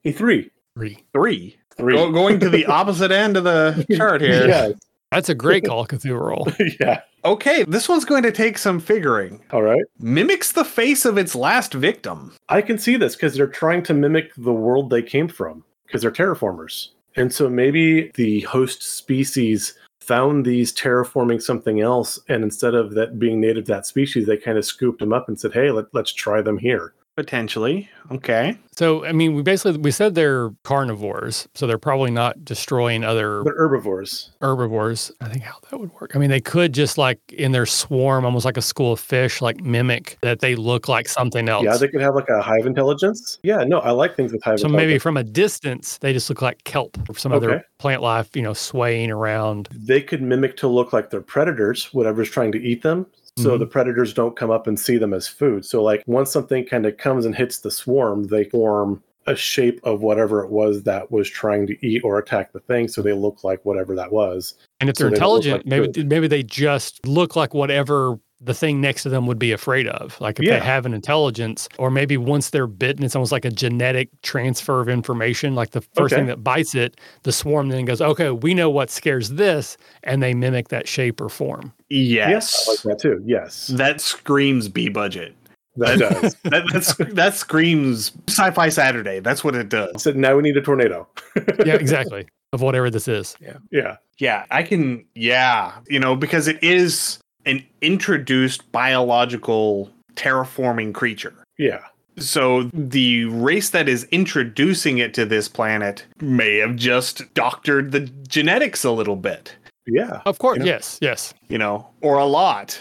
A 0.04 0.12
three. 0.12 0.50
Three. 0.76 1.02
Three. 1.12 1.56
Three. 1.76 1.94
Go, 1.96 2.12
going 2.12 2.38
to 2.40 2.50
the 2.50 2.66
opposite 2.66 3.10
end 3.10 3.36
of 3.36 3.44
the 3.44 3.84
chart 3.96 4.20
here. 4.20 4.46
yeah. 4.46 4.72
That's 5.12 5.28
a 5.28 5.34
great 5.34 5.64
Call 5.64 5.82
of 5.82 5.88
Cthulhu 5.88 6.18
roll. 6.18 6.48
yeah. 6.80 7.02
Okay. 7.24 7.64
This 7.64 7.88
one's 7.88 8.04
going 8.04 8.22
to 8.22 8.32
take 8.32 8.58
some 8.58 8.80
figuring. 8.80 9.42
All 9.52 9.62
right. 9.62 9.84
Mimics 10.00 10.52
the 10.52 10.64
face 10.64 11.04
of 11.04 11.18
its 11.18 11.34
last 11.34 11.74
victim. 11.74 12.34
I 12.48 12.62
can 12.62 12.78
see 12.78 12.96
this 12.96 13.14
because 13.14 13.34
they're 13.34 13.46
trying 13.46 13.82
to 13.84 13.94
mimic 13.94 14.34
the 14.36 14.52
world 14.52 14.90
they 14.90 15.02
came 15.02 15.28
from 15.28 15.64
because 15.86 16.02
they're 16.02 16.10
terraformers. 16.10 16.88
And 17.16 17.32
so 17.32 17.48
maybe 17.48 18.10
the 18.14 18.40
host 18.40 18.82
species 18.82 19.74
found 20.00 20.44
these 20.44 20.72
terraforming 20.72 21.40
something 21.40 21.80
else. 21.80 22.18
And 22.28 22.42
instead 22.42 22.74
of 22.74 22.94
that 22.94 23.18
being 23.18 23.40
native 23.40 23.66
to 23.66 23.72
that 23.72 23.86
species, 23.86 24.26
they 24.26 24.36
kind 24.36 24.58
of 24.58 24.64
scooped 24.64 24.98
them 24.98 25.12
up 25.12 25.28
and 25.28 25.38
said, 25.38 25.52
hey, 25.52 25.70
let, 25.70 25.86
let's 25.92 26.12
try 26.12 26.42
them 26.42 26.58
here. 26.58 26.94
Potentially. 27.14 27.90
Okay. 28.10 28.56
So 28.74 29.04
I 29.04 29.12
mean, 29.12 29.34
we 29.34 29.42
basically 29.42 29.78
we 29.78 29.90
said 29.90 30.14
they're 30.14 30.50
carnivores, 30.64 31.46
so 31.54 31.66
they're 31.66 31.76
probably 31.76 32.10
not 32.10 32.42
destroying 32.42 33.04
other 33.04 33.42
They're 33.44 33.54
herbivores. 33.54 34.30
herbivores. 34.40 35.12
I 35.20 35.28
think 35.28 35.42
how 35.42 35.58
that 35.70 35.78
would 35.78 35.92
work. 36.00 36.12
I 36.14 36.18
mean, 36.18 36.30
they 36.30 36.40
could 36.40 36.72
just 36.72 36.96
like 36.96 37.18
in 37.30 37.52
their 37.52 37.66
swarm, 37.66 38.24
almost 38.24 38.46
like 38.46 38.56
a 38.56 38.62
school 38.62 38.92
of 38.92 39.00
fish, 39.00 39.42
like 39.42 39.60
mimic 39.60 40.16
that 40.22 40.40
they 40.40 40.54
look 40.54 40.88
like 40.88 41.06
something 41.06 41.50
else. 41.50 41.64
Yeah, 41.64 41.76
they 41.76 41.88
could 41.88 42.00
have 42.00 42.14
like 42.14 42.30
a 42.30 42.40
hive 42.40 42.64
intelligence. 42.64 43.38
Yeah, 43.42 43.62
no, 43.64 43.80
I 43.80 43.90
like 43.90 44.16
things 44.16 44.32
with 44.32 44.42
hive 44.42 44.60
so 44.60 44.68
maybe 44.68 44.98
from 44.98 45.18
a 45.18 45.24
distance, 45.24 45.98
they 45.98 46.14
just 46.14 46.30
look 46.30 46.40
like 46.40 46.64
kelp 46.64 46.96
or 47.10 47.16
some 47.16 47.32
other 47.32 47.62
plant 47.78 48.00
life, 48.00 48.34
you 48.34 48.42
know, 48.42 48.54
swaying 48.54 49.10
around. 49.10 49.68
They 49.72 50.00
could 50.00 50.22
mimic 50.22 50.56
to 50.58 50.68
look 50.68 50.94
like 50.94 51.10
they're 51.10 51.20
predators, 51.20 51.92
whatever's 51.92 52.30
trying 52.30 52.52
to 52.52 52.58
eat 52.58 52.82
them. 52.82 53.06
So 53.38 53.56
Mhm. 53.56 53.58
the 53.58 53.66
predators 53.66 54.12
don't 54.12 54.36
come 54.36 54.50
up 54.50 54.66
and 54.66 54.78
see 54.78 54.98
them 54.98 55.14
as 55.14 55.26
food. 55.26 55.64
So 55.64 55.82
like 55.82 56.02
once 56.06 56.30
something 56.30 56.64
kind 56.66 56.84
of 56.86 56.96
comes 56.98 57.24
and 57.24 57.34
hits 57.34 57.58
the 57.60 57.70
swarm, 57.70 58.24
they 58.24 58.44
form 58.44 59.02
a 59.26 59.34
shape 59.36 59.80
of 59.84 60.02
whatever 60.02 60.44
it 60.44 60.50
was 60.50 60.82
that 60.82 61.10
was 61.10 61.30
trying 61.30 61.66
to 61.68 61.86
eat 61.86 62.02
or 62.04 62.18
attack 62.18 62.52
the 62.52 62.60
thing. 62.60 62.88
So 62.88 63.00
they 63.02 63.12
look 63.12 63.42
like 63.44 63.64
whatever 63.64 63.94
that 63.94 64.12
was. 64.12 64.54
And 64.80 64.90
if 64.90 64.96
So 64.96 65.04
they're 65.04 65.10
they 65.10 65.16
intelligent, 65.16 65.64
like 65.64 65.66
maybe 65.66 66.04
maybe 66.04 66.26
they 66.28 66.42
just 66.42 67.06
look 67.06 67.36
like 67.36 67.54
whatever 67.54 68.18
the 68.44 68.52
thing 68.52 68.80
next 68.80 69.04
to 69.04 69.08
them 69.08 69.26
would 69.28 69.38
be 69.38 69.52
afraid 69.52 69.86
of. 69.86 70.20
Like 70.20 70.40
if 70.40 70.46
Yeah. 70.46 70.58
they 70.58 70.60
have 70.60 70.84
an 70.84 70.92
intelligence, 70.92 71.68
or 71.78 71.90
maybe 71.92 72.16
once 72.16 72.50
they're 72.50 72.66
bitten, 72.66 73.04
it's 73.04 73.14
almost 73.14 73.30
like 73.30 73.44
a 73.44 73.50
genetic 73.50 74.08
transfer 74.22 74.80
of 74.80 74.88
information. 74.88 75.54
Like 75.54 75.70
the 75.70 75.80
first 75.94 76.14
Okay. 76.14 76.16
thing 76.16 76.26
that 76.26 76.42
bites 76.42 76.74
it, 76.74 77.00
the 77.22 77.30
swarm 77.30 77.68
then 77.68 77.84
goes, 77.84 78.00
"Okay, 78.02 78.30
we 78.30 78.52
know 78.54 78.68
what 78.68 78.90
scares 78.90 79.30
this," 79.30 79.76
and 80.02 80.20
they 80.22 80.34
mimic 80.34 80.68
that 80.68 80.88
shape 80.88 81.20
or 81.20 81.28
form. 81.28 81.72
Yes. 81.92 82.66
I 82.68 82.72
like 82.72 82.82
that 82.82 82.98
too. 83.00 83.22
Yes, 83.24 83.66
That 83.68 84.00
screams 84.00 84.68
B 84.68 84.88
budget. 84.88 85.34
that 85.76 85.98
does. 86.22 86.34
That 86.44 87.08
that 87.14 87.34
screams 87.34 88.12
sci-fi 88.28 88.68
Saturday. 88.68 89.20
That's 89.20 89.42
what 89.44 89.54
it 89.54 89.68
does. 89.68 90.02
so 90.02 90.10
now 90.12 90.36
we 90.36 90.42
need 90.42 90.56
a 90.56 90.62
tornado. 90.62 91.06
Yeah, 91.66 91.74
exactly. 91.74 92.26
of 92.52 92.60
whatever 92.60 92.90
this 92.90 93.08
is. 93.08 93.36
Yeah. 93.40 93.56
Yeah. 93.70 93.96
Yeah, 94.18 94.44
I 94.50 94.62
can. 94.62 95.04
Yeah, 95.14 95.72
you 95.88 95.98
know, 95.98 96.14
because 96.16 96.46
it 96.48 96.62
is 96.62 97.18
an 97.46 97.64
introduced 97.80 98.70
biological 98.72 99.90
terraforming 100.14 100.92
creature. 100.94 101.34
Yeah. 101.58 101.80
So 102.18 102.64
the 102.74 103.24
race 103.24 103.70
that 103.70 103.88
is 103.88 104.04
introducing 104.12 104.98
it 104.98 105.14
to 105.14 105.24
this 105.24 105.48
planet 105.48 106.04
may 106.20 106.58
have 106.58 106.76
just 106.76 107.32
doctored 107.34 107.90
the 107.92 108.00
genetics 108.28 108.84
a 108.84 108.90
little 108.90 109.16
bit, 109.16 109.56
Yeah. 109.86 110.20
Of 110.26 110.38
course, 110.38 110.58
You 110.58 110.64
know? 110.64 110.70
yes, 110.70 110.98
yes, 111.02 111.34
you 111.48 111.58
know, 111.58 111.88
or 112.00 112.18
a 112.18 112.24
lot. 112.26 112.80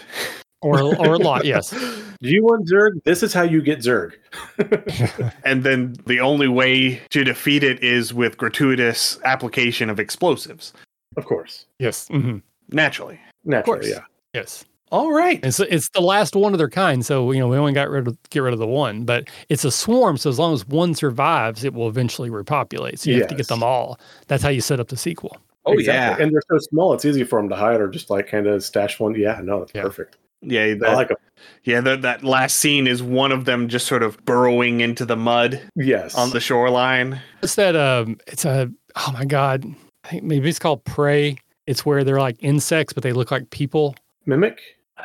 or 0.60 0.80
or 0.82 1.14
a 1.14 1.18
lot, 1.18 1.44
yes. 1.44 1.70
Do 1.70 2.04
you 2.20 2.44
want 2.44 2.68
Zerg? 2.68 3.02
This 3.04 3.22
is 3.24 3.32
how 3.34 3.42
you 3.42 3.60
get 3.62 3.80
Zerg. 3.80 4.12
And 5.44 5.64
then 5.64 5.96
the 6.06 6.20
only 6.20 6.48
way 6.48 7.00
to 7.10 7.24
defeat 7.24 7.64
it 7.64 7.82
is 7.82 8.14
with 8.14 8.36
gratuitous 8.38 9.18
application 9.24 9.90
of 9.90 9.98
explosives. 9.98 10.72
Of 11.16 11.24
course. 11.26 11.66
Yes. 11.78 12.08
Mm-hmm. 12.08 12.38
Naturally. 12.70 13.18
Naturally, 13.44 13.80
course. 13.80 13.90
yeah. 13.90 14.04
Yes. 14.34 14.64
All 14.92 15.10
right. 15.12 15.40
And 15.42 15.54
so 15.54 15.64
it's 15.68 15.88
the 15.90 16.00
last 16.00 16.36
one 16.36 16.52
of 16.52 16.58
their 16.58 16.68
kind. 16.68 17.04
So, 17.04 17.32
you 17.32 17.40
know, 17.40 17.48
we 17.48 17.56
only 17.56 17.72
got 17.72 17.88
rid 17.90 18.06
of 18.06 18.16
get 18.30 18.40
rid 18.40 18.52
of 18.52 18.58
the 18.60 18.66
one, 18.66 19.04
but 19.04 19.28
it's 19.48 19.64
a 19.64 19.70
swarm. 19.70 20.16
So 20.16 20.30
as 20.30 20.38
long 20.38 20.52
as 20.54 20.66
one 20.68 20.94
survives, 20.94 21.64
it 21.64 21.74
will 21.74 21.88
eventually 21.88 22.30
repopulate. 22.30 23.00
So 23.00 23.10
you 23.10 23.18
have 23.20 23.28
to 23.28 23.34
get 23.34 23.48
them 23.48 23.62
all. 23.62 23.98
That's 24.28 24.42
how 24.42 24.50
you 24.50 24.60
set 24.60 24.80
up 24.80 24.88
the 24.88 24.96
sequel. 24.96 25.36
Oh 25.64 25.72
Exactly. 25.74 26.24
And 26.24 26.32
they're 26.34 26.42
so 26.50 26.58
small, 26.58 26.92
it's 26.94 27.04
easy 27.04 27.24
for 27.24 27.38
them 27.40 27.48
to 27.48 27.56
hide 27.56 27.80
or 27.80 27.88
just 27.88 28.10
like 28.10 28.26
kind 28.28 28.46
of 28.46 28.64
stash 28.64 28.98
one. 28.98 29.14
Yeah, 29.14 29.40
no, 29.42 29.60
that's 29.60 29.72
Yeah. 29.74 29.82
perfect. 29.82 30.16
yeah. 30.40 30.74
I 30.84 30.94
like 30.94 31.08
them. 31.08 31.16
yeah. 31.64 31.80
That 31.80 32.02
that 32.02 32.24
last 32.24 32.56
scene 32.56 32.86
is 32.88 33.02
one 33.02 33.30
of 33.32 33.44
them 33.44 33.68
just 33.68 33.86
sort 33.86 34.02
of 34.02 34.22
burrowing 34.24 34.80
into 34.80 35.04
the 35.04 35.16
mud 35.16 35.60
Yes. 35.76 36.14
on 36.16 36.30
the 36.30 36.40
shoreline. 36.40 37.20
It's 37.42 37.54
that 37.54 37.76
um 37.76 38.18
it's 38.26 38.44
a 38.44 38.70
oh 38.96 39.10
my 39.12 39.24
god. 39.24 39.64
I 40.04 40.08
think 40.08 40.24
maybe 40.24 40.48
it's 40.48 40.58
called 40.58 40.84
prey. 40.84 41.36
It's 41.68 41.86
where 41.86 42.02
they're 42.02 42.18
like 42.18 42.36
insects, 42.40 42.92
but 42.92 43.04
they 43.04 43.12
look 43.12 43.30
like 43.30 43.50
people. 43.50 43.94
Mimic? 44.26 44.58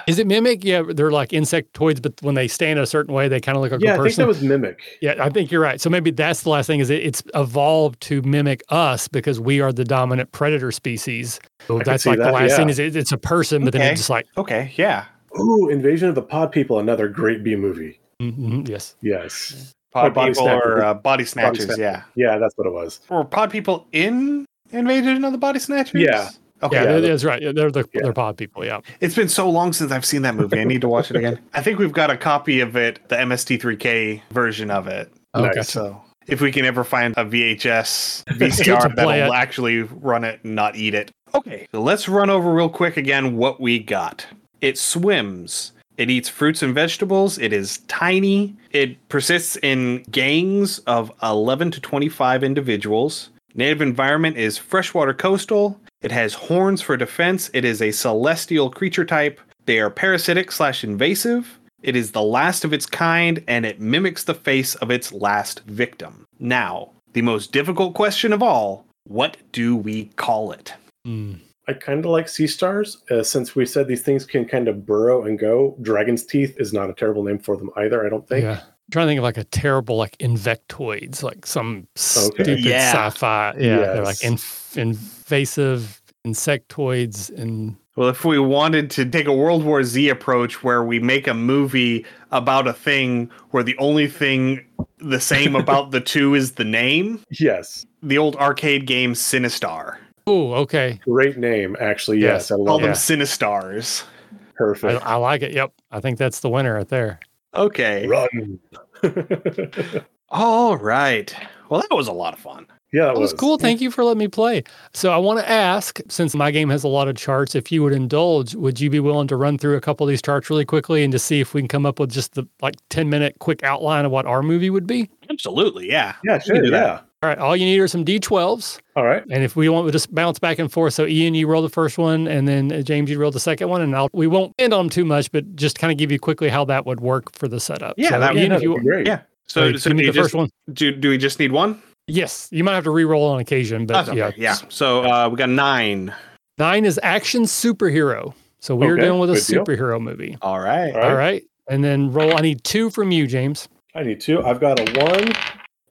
Is 0.08 0.20
it 0.20 0.28
mimic? 0.28 0.64
Yeah, 0.64 0.84
they're 0.88 1.12
like 1.12 1.30
insectoids, 1.30 2.02
but 2.02 2.14
when 2.22 2.36
they 2.36 2.48
stand 2.48 2.78
a 2.80 2.86
certain 2.86 3.14
way, 3.14 3.28
they 3.28 3.40
kind 3.40 3.56
of 3.58 3.62
look 3.62 3.72
like 3.72 3.82
a 3.82 3.84
person. 3.84 3.88
yeah, 3.88 3.96
a 3.96 4.02
I 4.02 4.04
think 4.08 4.16
that 4.18 4.28
was 4.28 4.42
Mimic. 4.42 4.80
yeah, 5.02 5.16
I 5.20 5.30
think 5.30 5.52
you're 5.52 5.62
right. 5.62 5.80
So 5.82 5.90
maybe 5.90 6.12
that's 6.12 6.42
the 6.44 6.50
last 6.50 6.68
thing 6.68 6.80
is 6.80 6.90
it, 6.90 7.04
it's 7.06 7.24
evolved 7.34 8.00
to 8.02 8.22
mimic 8.22 8.64
us 8.70 9.08
because 9.08 9.40
we 9.40 9.62
are 9.62 9.72
the 9.74 9.84
dominant 9.86 10.32
predator 10.32 10.72
species. 10.72 11.40
So 11.68 11.80
I 11.80 11.84
that's 11.84 12.04
see 12.04 12.10
like 12.12 12.20
the 12.20 12.26
that, 12.26 12.34
last 12.34 12.56
thing 12.56 12.70
is 12.70 12.80
it, 12.80 12.96
it's 12.96 13.12
a 13.12 13.18
person, 13.18 13.64
but 13.64 13.74
then 13.74 13.82
it's 13.82 14.02
just 14.02 14.10
like 14.10 14.28
Okay. 14.38 14.72
Yeah. 14.76 15.06
Ooh, 15.40 15.70
Invasion 15.70 16.10
of 16.10 16.16
the 16.16 16.22
Pod 16.22 16.52
People, 16.52 16.80
another 16.80 17.08
great 17.08 17.44
B 17.44 17.56
movie. 17.56 18.00
mhm, 18.22 18.68
yes. 18.68 18.96
Yes. 19.02 19.74
Pod 19.92 20.14
body 20.14 20.32
people 20.32 20.44
snatchers. 20.46 20.62
or 20.66 20.84
uh, 20.84 20.94
body 20.94 21.26
snatchers. 21.26 21.66
snatchers. 21.66 21.78
yeah. 21.80 22.04
Yeah, 22.16 22.38
that's 22.38 22.56
what 22.58 22.68
it 22.68 22.74
was. 22.74 23.00
Or 23.10 23.24
pod 23.26 23.52
people 23.52 23.88
in 23.92 24.46
Invasion 24.72 25.24
of 25.24 25.32
the 25.32 25.38
Body 25.38 25.60
Snatchers. 25.60 26.02
Yeah. 26.02 26.30
Okay, 26.64 26.84
yeah, 26.84 26.96
yeah, 26.96 27.00
that's 27.00 27.24
right. 27.24 27.42
They're 27.56 27.72
the 27.72 27.86
Yeah. 27.94 28.02
they're 28.04 28.14
pod 28.14 28.38
people. 28.38 28.66
Yeah. 28.66 28.80
it's 29.00 29.16
been 29.16 29.30
so 29.30 29.50
long 29.50 29.74
since 29.74 29.92
I've 29.92 30.06
seen 30.06 30.24
that 30.24 30.36
movie. 30.36 30.60
I 30.60 30.64
need 30.64 30.82
to 30.82 30.90
watch 30.90 31.12
it 31.12 31.18
again. 31.18 31.40
I 31.54 31.62
think 31.62 31.78
we've 31.80 31.92
got 31.94 32.10
a 32.10 32.18
copy 32.18 32.60
of 32.62 32.76
it, 32.76 33.00
the 33.10 33.16
MST3K 33.16 34.22
version 34.32 34.72
of 34.72 34.88
it. 34.88 35.12
Oh, 35.34 35.46
okay. 35.46 35.58
Nice. 35.58 35.70
So 35.70 36.02
if 36.28 36.42
we 36.42 36.52
can 36.52 36.66
ever 36.66 36.84
find 36.84 37.14
a 37.18 37.24
VHS 37.26 38.24
VCR 38.26 38.96
that'll 38.96 39.12
it. 39.12 39.32
actually 39.36 39.84
run 39.84 40.24
it 40.24 40.40
and 40.44 40.56
not 40.56 40.76
eat 40.76 40.94
it. 40.94 41.12
Okay, 41.36 41.68
so 41.72 41.82
let's 41.82 42.08
run 42.10 42.30
over 42.30 42.54
real 42.54 42.70
quick 42.70 42.98
again 42.98 43.38
what 43.38 43.60
we 43.62 43.80
got. 43.80 44.26
It 44.62 44.78
swims. 44.78 45.74
It 45.98 46.10
eats 46.10 46.30
fruits 46.30 46.62
and 46.64 46.74
vegetables. 46.74 47.38
It 47.40 47.54
is 47.54 47.80
tiny. 47.88 48.56
It 48.72 48.98
persists 49.10 49.58
in 49.58 50.04
gangs 50.12 50.80
of 50.80 51.12
11 51.24 51.72
to 51.72 51.82
25 51.82 52.44
individuals. 52.44 53.30
Native 53.56 53.82
environment 53.82 54.38
is 54.38 54.58
freshwater 54.58 55.14
coastal. 55.14 55.80
It 56.02 56.12
has 56.12 56.34
horns 56.34 56.82
for 56.82 56.96
defense. 56.98 57.50
It 57.54 57.66
is 57.66 57.82
a 57.82 57.92
celestial 57.92 58.70
creature 58.70 59.06
type. 59.06 59.40
They 59.66 59.80
are 59.80 59.90
parasitic 59.90 60.52
slash 60.52 60.84
invasive. 60.84 61.60
It 61.82 61.96
is 61.96 62.12
the 62.12 62.22
last 62.22 62.64
of 62.64 62.74
its 62.74 62.86
kind 62.86 63.44
and 63.48 63.66
it 63.66 63.80
mimics 63.80 64.24
the 64.24 64.34
face 64.34 64.76
of 64.76 64.92
its 64.92 65.12
last 65.12 65.62
victim. 65.66 66.26
Now, 66.40 66.92
the 67.14 67.22
most 67.22 67.52
difficult 67.52 67.94
question 67.94 68.34
of 68.34 68.44
all 68.44 68.86
what 69.08 69.38
do 69.54 69.76
we 69.76 70.06
call 70.18 70.52
it? 70.52 70.74
Mm. 71.08 71.40
I 71.68 71.74
kind 71.74 72.00
of 72.00 72.12
like 72.12 72.28
sea 72.28 72.48
stars. 72.48 73.04
Uh, 73.10 73.24
since 73.24 73.56
we 73.56 73.66
said 73.66 73.88
these 73.88 74.02
things 74.02 74.26
can 74.26 74.46
kind 74.46 74.68
of 74.68 74.86
burrow 74.86 75.24
and 75.24 75.40
go, 75.40 75.78
dragon's 75.82 76.26
teeth 76.26 76.56
is 76.60 76.74
not 76.74 76.90
a 76.90 76.94
terrible 76.94 77.24
name 77.24 77.40
for 77.40 77.58
them 77.58 77.70
either, 77.78 78.06
I 78.06 78.10
don't 78.10 78.28
think. 78.28 78.44
Yeah. 78.44 78.62
I'm 78.88 78.92
trying 78.92 79.08
to 79.08 79.10
think 79.12 79.18
of 79.18 79.24
like 79.24 79.38
a 79.38 79.44
terrible 79.44 79.98
like 79.98 80.18
invectoids, 80.20 81.22
like 81.22 81.46
some 81.46 81.80
Okay. 81.80 81.88
stupid 81.96 82.60
Yeah. 82.64 82.92
sci-fi. 82.94 83.54
Yeah, 83.60 83.78
they're 83.80 84.04
like 84.04 84.24
inf- 84.24 84.78
invasive 84.78 86.02
insectoids 86.26 87.30
and 87.38 87.76
Well, 87.98 88.10
if 88.10 88.24
we 88.24 88.38
wanted 88.40 88.90
to 88.92 89.06
take 89.06 89.28
a 89.28 89.34
World 89.34 89.64
War 89.66 89.84
Z 89.84 90.08
approach 90.10 90.64
where 90.64 90.84
we 90.84 91.00
make 91.00 91.28
a 91.28 91.34
movie 91.34 92.06
about 92.32 92.68
a 92.68 92.74
thing 92.74 93.30
where 93.52 93.64
the 93.64 93.76
only 93.78 94.08
thing 94.08 94.64
the 95.00 95.20
same 95.20 95.56
about 95.64 95.92
the 95.92 96.00
two 96.00 96.34
is 96.36 96.54
the 96.54 96.64
name, 96.64 97.20
Yes. 97.32 97.86
the 98.04 98.18
old 98.18 98.36
arcade 98.38 98.86
game 98.88 99.14
Sinistar. 99.14 99.98
oh, 100.28 100.54
okay, 100.54 101.00
Great 101.06 101.38
name, 101.38 101.76
actually. 101.80 102.20
Yes. 102.20 102.44
Yes. 102.50 102.52
I 102.52 102.56
Call 102.56 102.64
love 102.66 102.82
them 102.82 102.90
Yeah. 102.92 102.94
Sinistars. 102.96 104.04
I, 104.04 104.38
Perfect. 104.56 105.06
I 105.06 105.16
like 105.16 105.42
it. 105.42 105.54
Yep, 105.54 105.74
I 105.92 106.00
think 106.00 106.18
that's 106.18 106.40
the 106.40 106.50
winner 106.50 106.74
right 106.76 106.88
there. 106.88 107.20
Okay. 107.58 108.08
Run. 108.08 108.60
All 110.30 110.78
right. 110.78 111.34
Well, 111.70 111.82
that 111.82 111.96
was 111.96 112.08
a 112.08 112.14
lot 112.14 112.34
of 112.34 112.40
fun. 112.40 112.68
yeah, 112.94 113.10
it 113.10 113.16
That 113.16 113.20
was 113.20 113.34
cool. 113.34 113.58
Thank 113.58 113.82
you 113.82 113.92
for 113.92 114.04
letting 114.04 114.20
me 114.20 114.28
play. 114.28 114.64
So 114.94 115.12
I 115.12 115.18
want 115.18 115.40
to 115.40 115.50
ask, 115.50 116.00
since 116.08 116.36
my 116.36 116.52
game 116.52 116.70
has 116.70 116.84
a 116.84 116.88
lot 116.88 117.08
of 117.08 117.16
charts, 117.16 117.56
if 117.56 117.72
you 117.72 117.84
would 117.84 117.94
indulge, 117.94 118.56
would 118.56 118.80
you 118.80 118.90
be 118.90 119.00
willing 119.00 119.28
to 119.28 119.36
run 119.36 119.58
through 119.58 119.76
a 119.76 119.82
couple 119.82 120.06
of 120.06 120.10
these 120.10 120.22
charts 120.22 120.50
really 120.50 120.66
quickly 120.66 121.04
and 121.04 121.12
to 121.12 121.20
see 121.20 121.40
if 121.40 121.54
we 121.54 121.62
can 121.62 121.68
come 121.68 121.86
up 121.86 122.00
with 122.00 122.12
just 122.12 122.36
the 122.36 122.48
like 122.62 122.76
10 122.90 123.10
minute 123.10 123.38
quick 123.40 123.64
outline 123.64 124.06
of 124.06 124.12
what 124.12 124.26
our 124.26 124.42
movie 124.44 124.70
would 124.70 124.88
be? 124.88 125.10
Absolutely. 125.30 125.90
Yeah. 125.90 126.16
Yeah, 126.24 126.40
sure. 126.40 126.62
do 126.62 126.70
that. 126.72 126.86
Yeah. 126.86 127.00
All 127.24 127.30
right, 127.30 127.38
all 127.40 127.56
you 127.56 127.66
need 127.66 127.80
are 127.80 127.88
some 127.88 128.06
D12s. 128.06 128.80
All 128.96 129.04
right. 129.04 129.24
And 129.32 129.44
if 129.44 129.56
we 129.56 129.70
want, 129.70 129.86
we'll 129.86 129.92
just 129.92 130.14
bounce 130.14 130.38
back 130.38 130.60
and 130.60 130.72
forth. 130.72 130.94
So 130.94 131.08
Ian, 131.08 131.34
you 131.34 131.48
roll 131.48 131.64
the 131.64 131.70
first 131.70 131.98
one, 131.98 132.28
and 132.28 132.48
then 132.48 132.72
uh, 132.72 132.82
James, 132.84 133.10
you 133.10 133.18
roll 133.18 133.32
the 133.32 133.40
second 133.40 133.70
one, 133.70 133.82
and 133.82 133.96
I'll 133.96 134.08
we 134.14 134.28
won't 134.28 134.54
end 134.60 134.72
on 134.72 134.86
them 134.86 134.90
too 134.92 135.04
much, 135.04 135.32
but 135.32 135.56
just 135.56 135.80
kind 135.80 135.92
of 135.92 135.98
give 135.98 136.12
you 136.12 136.20
quickly 136.20 136.48
how 136.48 136.64
that 136.66 136.86
would 136.86 137.00
work 137.00 137.36
for 137.36 137.48
the 137.48 137.60
setup. 137.60 137.96
Yeah, 137.98 138.10
so 138.12 138.20
that 138.20 138.36
Ian, 138.36 138.52
Yeah, 138.52 138.58
if 138.58 138.62
you 138.62 138.80
great. 138.82 139.08
Yeah. 139.08 139.22
So, 139.48 139.64
Wait, 139.64 139.80
so 139.82 139.90
do 139.90 139.96
me 139.96 140.04
you 140.06 140.14
first 140.14 140.26
just, 140.26 140.36
one. 140.36 140.50
do, 140.74 140.92
do 140.92 141.10
we 141.10 141.18
just 141.18 141.40
need 141.40 141.52
one? 141.52 141.82
Yes, 142.06 142.50
you 142.52 142.64
might 142.64 142.76
have 142.76 142.84
to 142.84 142.92
re-roll 142.92 143.26
on 143.26 143.40
occasion, 143.40 143.88
but 143.88 144.08
okay. 144.10 144.18
yeah, 144.18 144.32
Yeah. 144.38 144.54
So 144.70 145.04
uh, 145.04 145.28
we 145.30 145.38
got 145.38 145.50
nine. 145.50 146.14
Nine 146.60 146.86
is 146.86 147.00
action 147.02 147.44
superhero. 147.44 148.36
So 148.60 148.76
we're 148.76 148.94
Okay, 148.94 149.04
dealing 149.04 149.20
with 149.20 149.32
a 149.32 149.34
good 149.34 149.46
deal. 149.48 149.66
superhero 149.66 150.00
movie. 150.00 150.38
All 150.44 150.60
right. 150.60 150.94
All 150.94 151.00
right. 151.00 151.10
All 151.10 151.16
right, 151.16 151.44
and 151.68 151.84
then 151.84 152.12
roll. 152.12 152.38
I 152.38 152.42
need 152.42 152.64
two 152.64 152.92
from 152.92 153.10
you, 153.10 153.26
James. 153.26 153.68
I 153.96 154.04
need 154.04 154.22
two. 154.22 154.44
I've 154.46 154.60
got 154.60 154.80
a 154.80 155.00
one, 155.04 155.34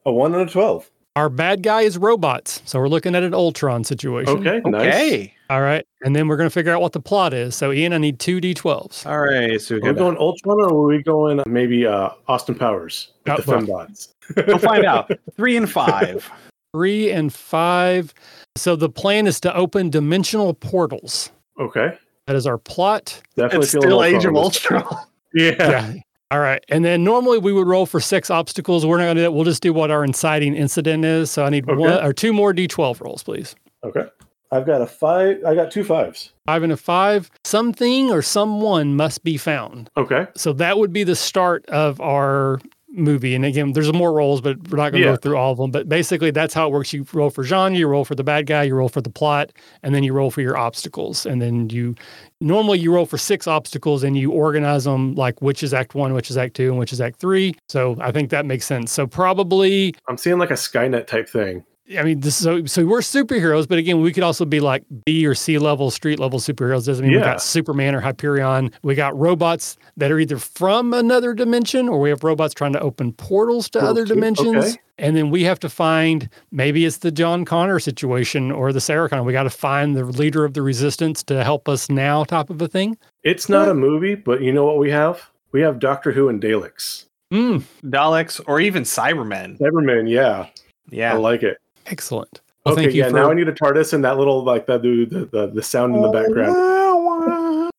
a 0.05 0.11
one, 0.13 0.33
and 0.33 0.47
a 0.49 0.51
12. 0.53 0.89
Our 1.17 1.29
bad 1.29 1.63
guy 1.63 1.81
is 1.81 1.97
robots, 1.97 2.61
so 2.65 2.77
we're 2.79 2.89
looking 2.89 3.15
at 3.15 3.23
an 3.23 3.33
Ultron 3.33 3.83
situation. 3.83 4.37
Okay. 4.37 4.61
Nice. 4.69 4.85
Okay. 4.85 5.33
All 5.49 5.61
right, 5.61 5.83
and 6.03 6.15
then 6.15 6.27
we're 6.27 6.37
going 6.37 6.45
to 6.49 6.53
figure 6.53 6.71
out 6.71 6.79
what 6.81 6.91
the 6.91 6.99
plot 6.99 7.33
is. 7.33 7.55
So 7.55 7.71
Ian, 7.71 7.93
I 7.93 7.97
need 7.97 8.19
two 8.19 8.39
d12s. 8.39 9.05
All 9.07 9.17
right. 9.19 9.59
So 9.59 9.75
we 9.75 9.81
Are 9.89 9.93
we 9.93 9.97
going 9.97 10.17
Ultron 10.17 10.59
or 10.61 10.67
are 10.67 10.85
we 10.87 11.01
going 11.01 11.41
maybe 11.47 11.87
uh, 11.87 12.09
Austin 12.27 12.53
Powers 12.53 13.13
with 13.25 13.33
Uh, 13.33 13.37
the 13.41 13.51
well- 13.51 13.61
fembots? 13.87 14.09
We'll 14.47 14.59
find 14.59 14.85
out. 14.85 15.09
Three 15.35 15.57
and 15.57 15.67
five. 15.71 16.29
Three 16.73 17.09
and 17.11 17.33
five. 17.33 18.13
So 18.55 18.75
the 18.75 18.89
plan 18.89 19.25
is 19.25 19.39
to 19.39 19.55
open 19.55 19.89
dimensional 19.89 20.53
portals. 20.53 21.31
Okay. 21.59 21.97
That 22.27 22.35
is 22.35 22.45
our 22.45 22.57
plot. 22.59 23.21
Definitely 23.37 23.59
It's 23.63 23.71
feeling 23.71 23.87
still 23.87 24.03
Age 24.03 24.25
of 24.25 24.35
Ultron. 24.35 24.83
Ultron. 24.83 25.03
Yeah. 25.33 25.55
Yeah. 25.59 25.93
All 26.29 26.39
right. 26.39 26.63
And 26.69 26.83
then 26.83 27.03
normally 27.03 27.37
we 27.37 27.53
would 27.53 27.67
roll 27.67 27.85
for 27.85 27.99
six 28.01 28.29
obstacles. 28.29 28.85
We're 28.85 28.97
not 28.97 29.05
going 29.05 29.15
to 29.15 29.21
do 29.21 29.23
that. 29.23 29.31
We'll 29.31 29.45
just 29.45 29.63
do 29.63 29.71
what 29.71 29.91
our 29.91 30.03
inciting 30.03 30.55
incident 30.55 31.05
is. 31.05 31.31
So 31.31 31.45
I 31.45 31.49
need 31.49 31.63
Okay. 31.69 31.75
one 31.79 32.03
or 32.03 32.11
two 32.11 32.33
more 32.33 32.53
d12 32.53 32.99
rolls, 33.01 33.23
please. 33.23 33.55
Okay. 33.83 34.05
I've 34.51 34.65
got 34.65 34.81
a 34.81 34.85
five. 34.87 35.37
I 35.45 35.55
got 35.55 35.71
two 35.71 35.83
fives. 35.83 36.31
Five 36.45 36.63
and 36.63 36.71
a 36.71 36.77
five. 36.77 37.29
Something 37.45 38.11
or 38.11 38.21
someone 38.21 38.95
must 38.95 39.23
be 39.23 39.37
found. 39.37 39.89
Okay. 39.97 40.27
So 40.35 40.51
that 40.53 40.77
would 40.77 40.91
be 40.91 41.03
the 41.03 41.15
start 41.15 41.65
of 41.67 41.99
our 42.01 42.59
movie. 42.89 43.35
And 43.35 43.43
again, 43.45 43.73
there's 43.73 43.91
more 43.93 44.13
rolls, 44.13 44.39
but 44.41 44.57
we're 44.69 44.77
not 44.77 44.91
going 44.91 45.03
to 45.03 45.09
Yeah. 45.09 45.13
go 45.13 45.17
through 45.17 45.37
all 45.37 45.51
of 45.51 45.57
them. 45.57 45.71
But 45.71 45.87
basically, 45.89 46.31
that's 46.31 46.53
how 46.53 46.67
it 46.67 46.71
works. 46.71 46.93
You 46.93 47.05
roll 47.13 47.29
for 47.29 47.43
genre, 47.43 47.77
you 47.77 47.87
roll 47.87 48.05
for 48.05 48.15
the 48.15 48.23
bad 48.23 48.47
guy, 48.47 48.63
you 48.63 48.75
roll 48.75 48.89
for 48.89 49.01
the 49.01 49.09
plot, 49.09 49.51
and 49.83 49.93
then 49.93 50.03
you 50.03 50.13
roll 50.13 50.31
for 50.31 50.41
your 50.41 50.57
obstacles. 50.57 51.25
And 51.25 51.41
then 51.41 51.69
you 51.69 51.95
normally 52.41 52.79
you 52.79 52.93
roll 52.93 53.05
for 53.05 53.17
six 53.17 53.47
obstacles 53.47 54.03
and 54.03 54.17
you 54.17 54.31
organize 54.31 54.83
them 54.83 55.15
like 55.15 55.41
which 55.41 55.63
is 55.63 55.73
act 55.73 55.95
one, 55.95 56.13
which 56.13 56.29
is 56.29 56.37
act 56.37 56.55
two, 56.55 56.69
and 56.69 56.77
which 56.77 56.93
is 56.93 57.01
act 57.01 57.19
three. 57.19 57.55
So 57.69 57.97
I 57.99 58.11
think 58.11 58.29
that 58.31 58.45
makes 58.45 58.65
sense. 58.65 58.91
So 58.91 59.07
probably 59.07 59.95
I'm 60.07 60.17
seeing 60.17 60.37
like 60.37 60.51
a 60.51 60.55
Skynet 60.55 61.07
type 61.07 61.29
thing. 61.29 61.63
I 61.97 62.03
mean, 62.03 62.19
this 62.19 62.35
so 62.35 62.65
so 62.65 62.85
we're 62.85 62.99
superheroes, 62.99 63.67
but 63.67 63.77
again, 63.77 64.01
we 64.01 64.11
could 64.11 64.23
also 64.23 64.43
be 64.43 64.59
like 64.59 64.83
B 65.05 65.25
or 65.25 65.33
C 65.33 65.57
level, 65.57 65.89
street 65.89 66.19
level 66.19 66.39
superheroes. 66.39 66.85
Doesn't 66.85 67.05
mean 67.05 67.15
we 67.15 67.19
got 67.21 67.41
Superman 67.41 67.95
or 67.95 68.01
Hyperion. 68.01 68.71
We 68.83 68.93
got 68.93 69.17
robots 69.17 69.77
that 69.95 70.11
are 70.11 70.19
either 70.19 70.37
from 70.37 70.93
another 70.93 71.33
dimension, 71.33 71.87
or 71.87 71.99
we 71.99 72.09
have 72.09 72.23
robots 72.23 72.53
trying 72.53 72.73
to 72.73 72.79
open 72.81 73.13
portals 73.13 73.69
to 73.69 73.79
Portal 73.79 73.89
other 73.89 74.05
too, 74.05 74.15
dimensions. 74.15 74.65
okay. 74.65 74.77
And 74.97 75.15
then 75.15 75.29
we 75.29 75.43
have 75.43 75.59
to 75.59 75.69
find 75.69 76.27
maybe 76.51 76.83
it's 76.83 76.97
the 76.97 77.11
John 77.11 77.45
Connor 77.45 77.79
situation 77.79 78.51
or 78.51 78.73
the 78.73 78.81
Sarah 78.81 79.07
Connor. 79.07 79.23
We 79.23 79.31
got 79.31 79.43
to 79.43 79.49
find 79.49 79.95
the 79.95 80.03
leader 80.03 80.43
of 80.43 80.55
the 80.55 80.63
resistance 80.63 81.23
to 81.25 81.43
help 81.43 81.69
us 81.69 81.89
now, 81.89 82.23
type 82.23 82.49
of 82.49 82.61
a 82.61 82.67
thing. 82.67 82.97
It's 83.23 83.47
not 83.47 83.69
a 83.69 83.75
movie, 83.75 84.15
but 84.15 84.41
you 84.41 84.51
know 84.51 84.65
what 84.65 84.79
we 84.79 84.89
have? 84.89 85.29
We 85.51 85.61
have 85.61 85.79
Doctor 85.79 86.11
Who 86.11 86.27
and 86.29 86.41
Daleks. 86.41 87.05
Mm, 87.31 87.63
Daleks 87.83 88.41
or 88.47 88.59
even 88.59 88.83
Cybermen. 88.83 89.57
Cybermen, 89.59 90.09
yeah. 90.09 90.47
Yeah. 90.89 91.13
I 91.13 91.17
like 91.17 91.43
it. 91.43 91.59
Excellent. 91.87 92.41
Well, 92.65 92.73
okay, 92.73 92.83
thank 92.83 92.95
you 92.95 93.03
yeah. 93.03 93.09
for 93.09 93.15
Now 93.15 93.31
I 93.31 93.33
need 93.33 93.47
a 93.47 93.53
TARDIS 93.53 93.93
and 93.93 94.03
that 94.03 94.17
little 94.17 94.43
like 94.43 94.65
that 94.67 94.81
the 94.81 95.05
the, 95.05 95.25
the, 95.25 95.47
the 95.47 95.63
sound 95.63 95.95
in 95.95 96.01
the 96.01 96.09
oh, 96.09 96.11
background. 96.11 97.71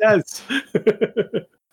yes. 0.00 0.42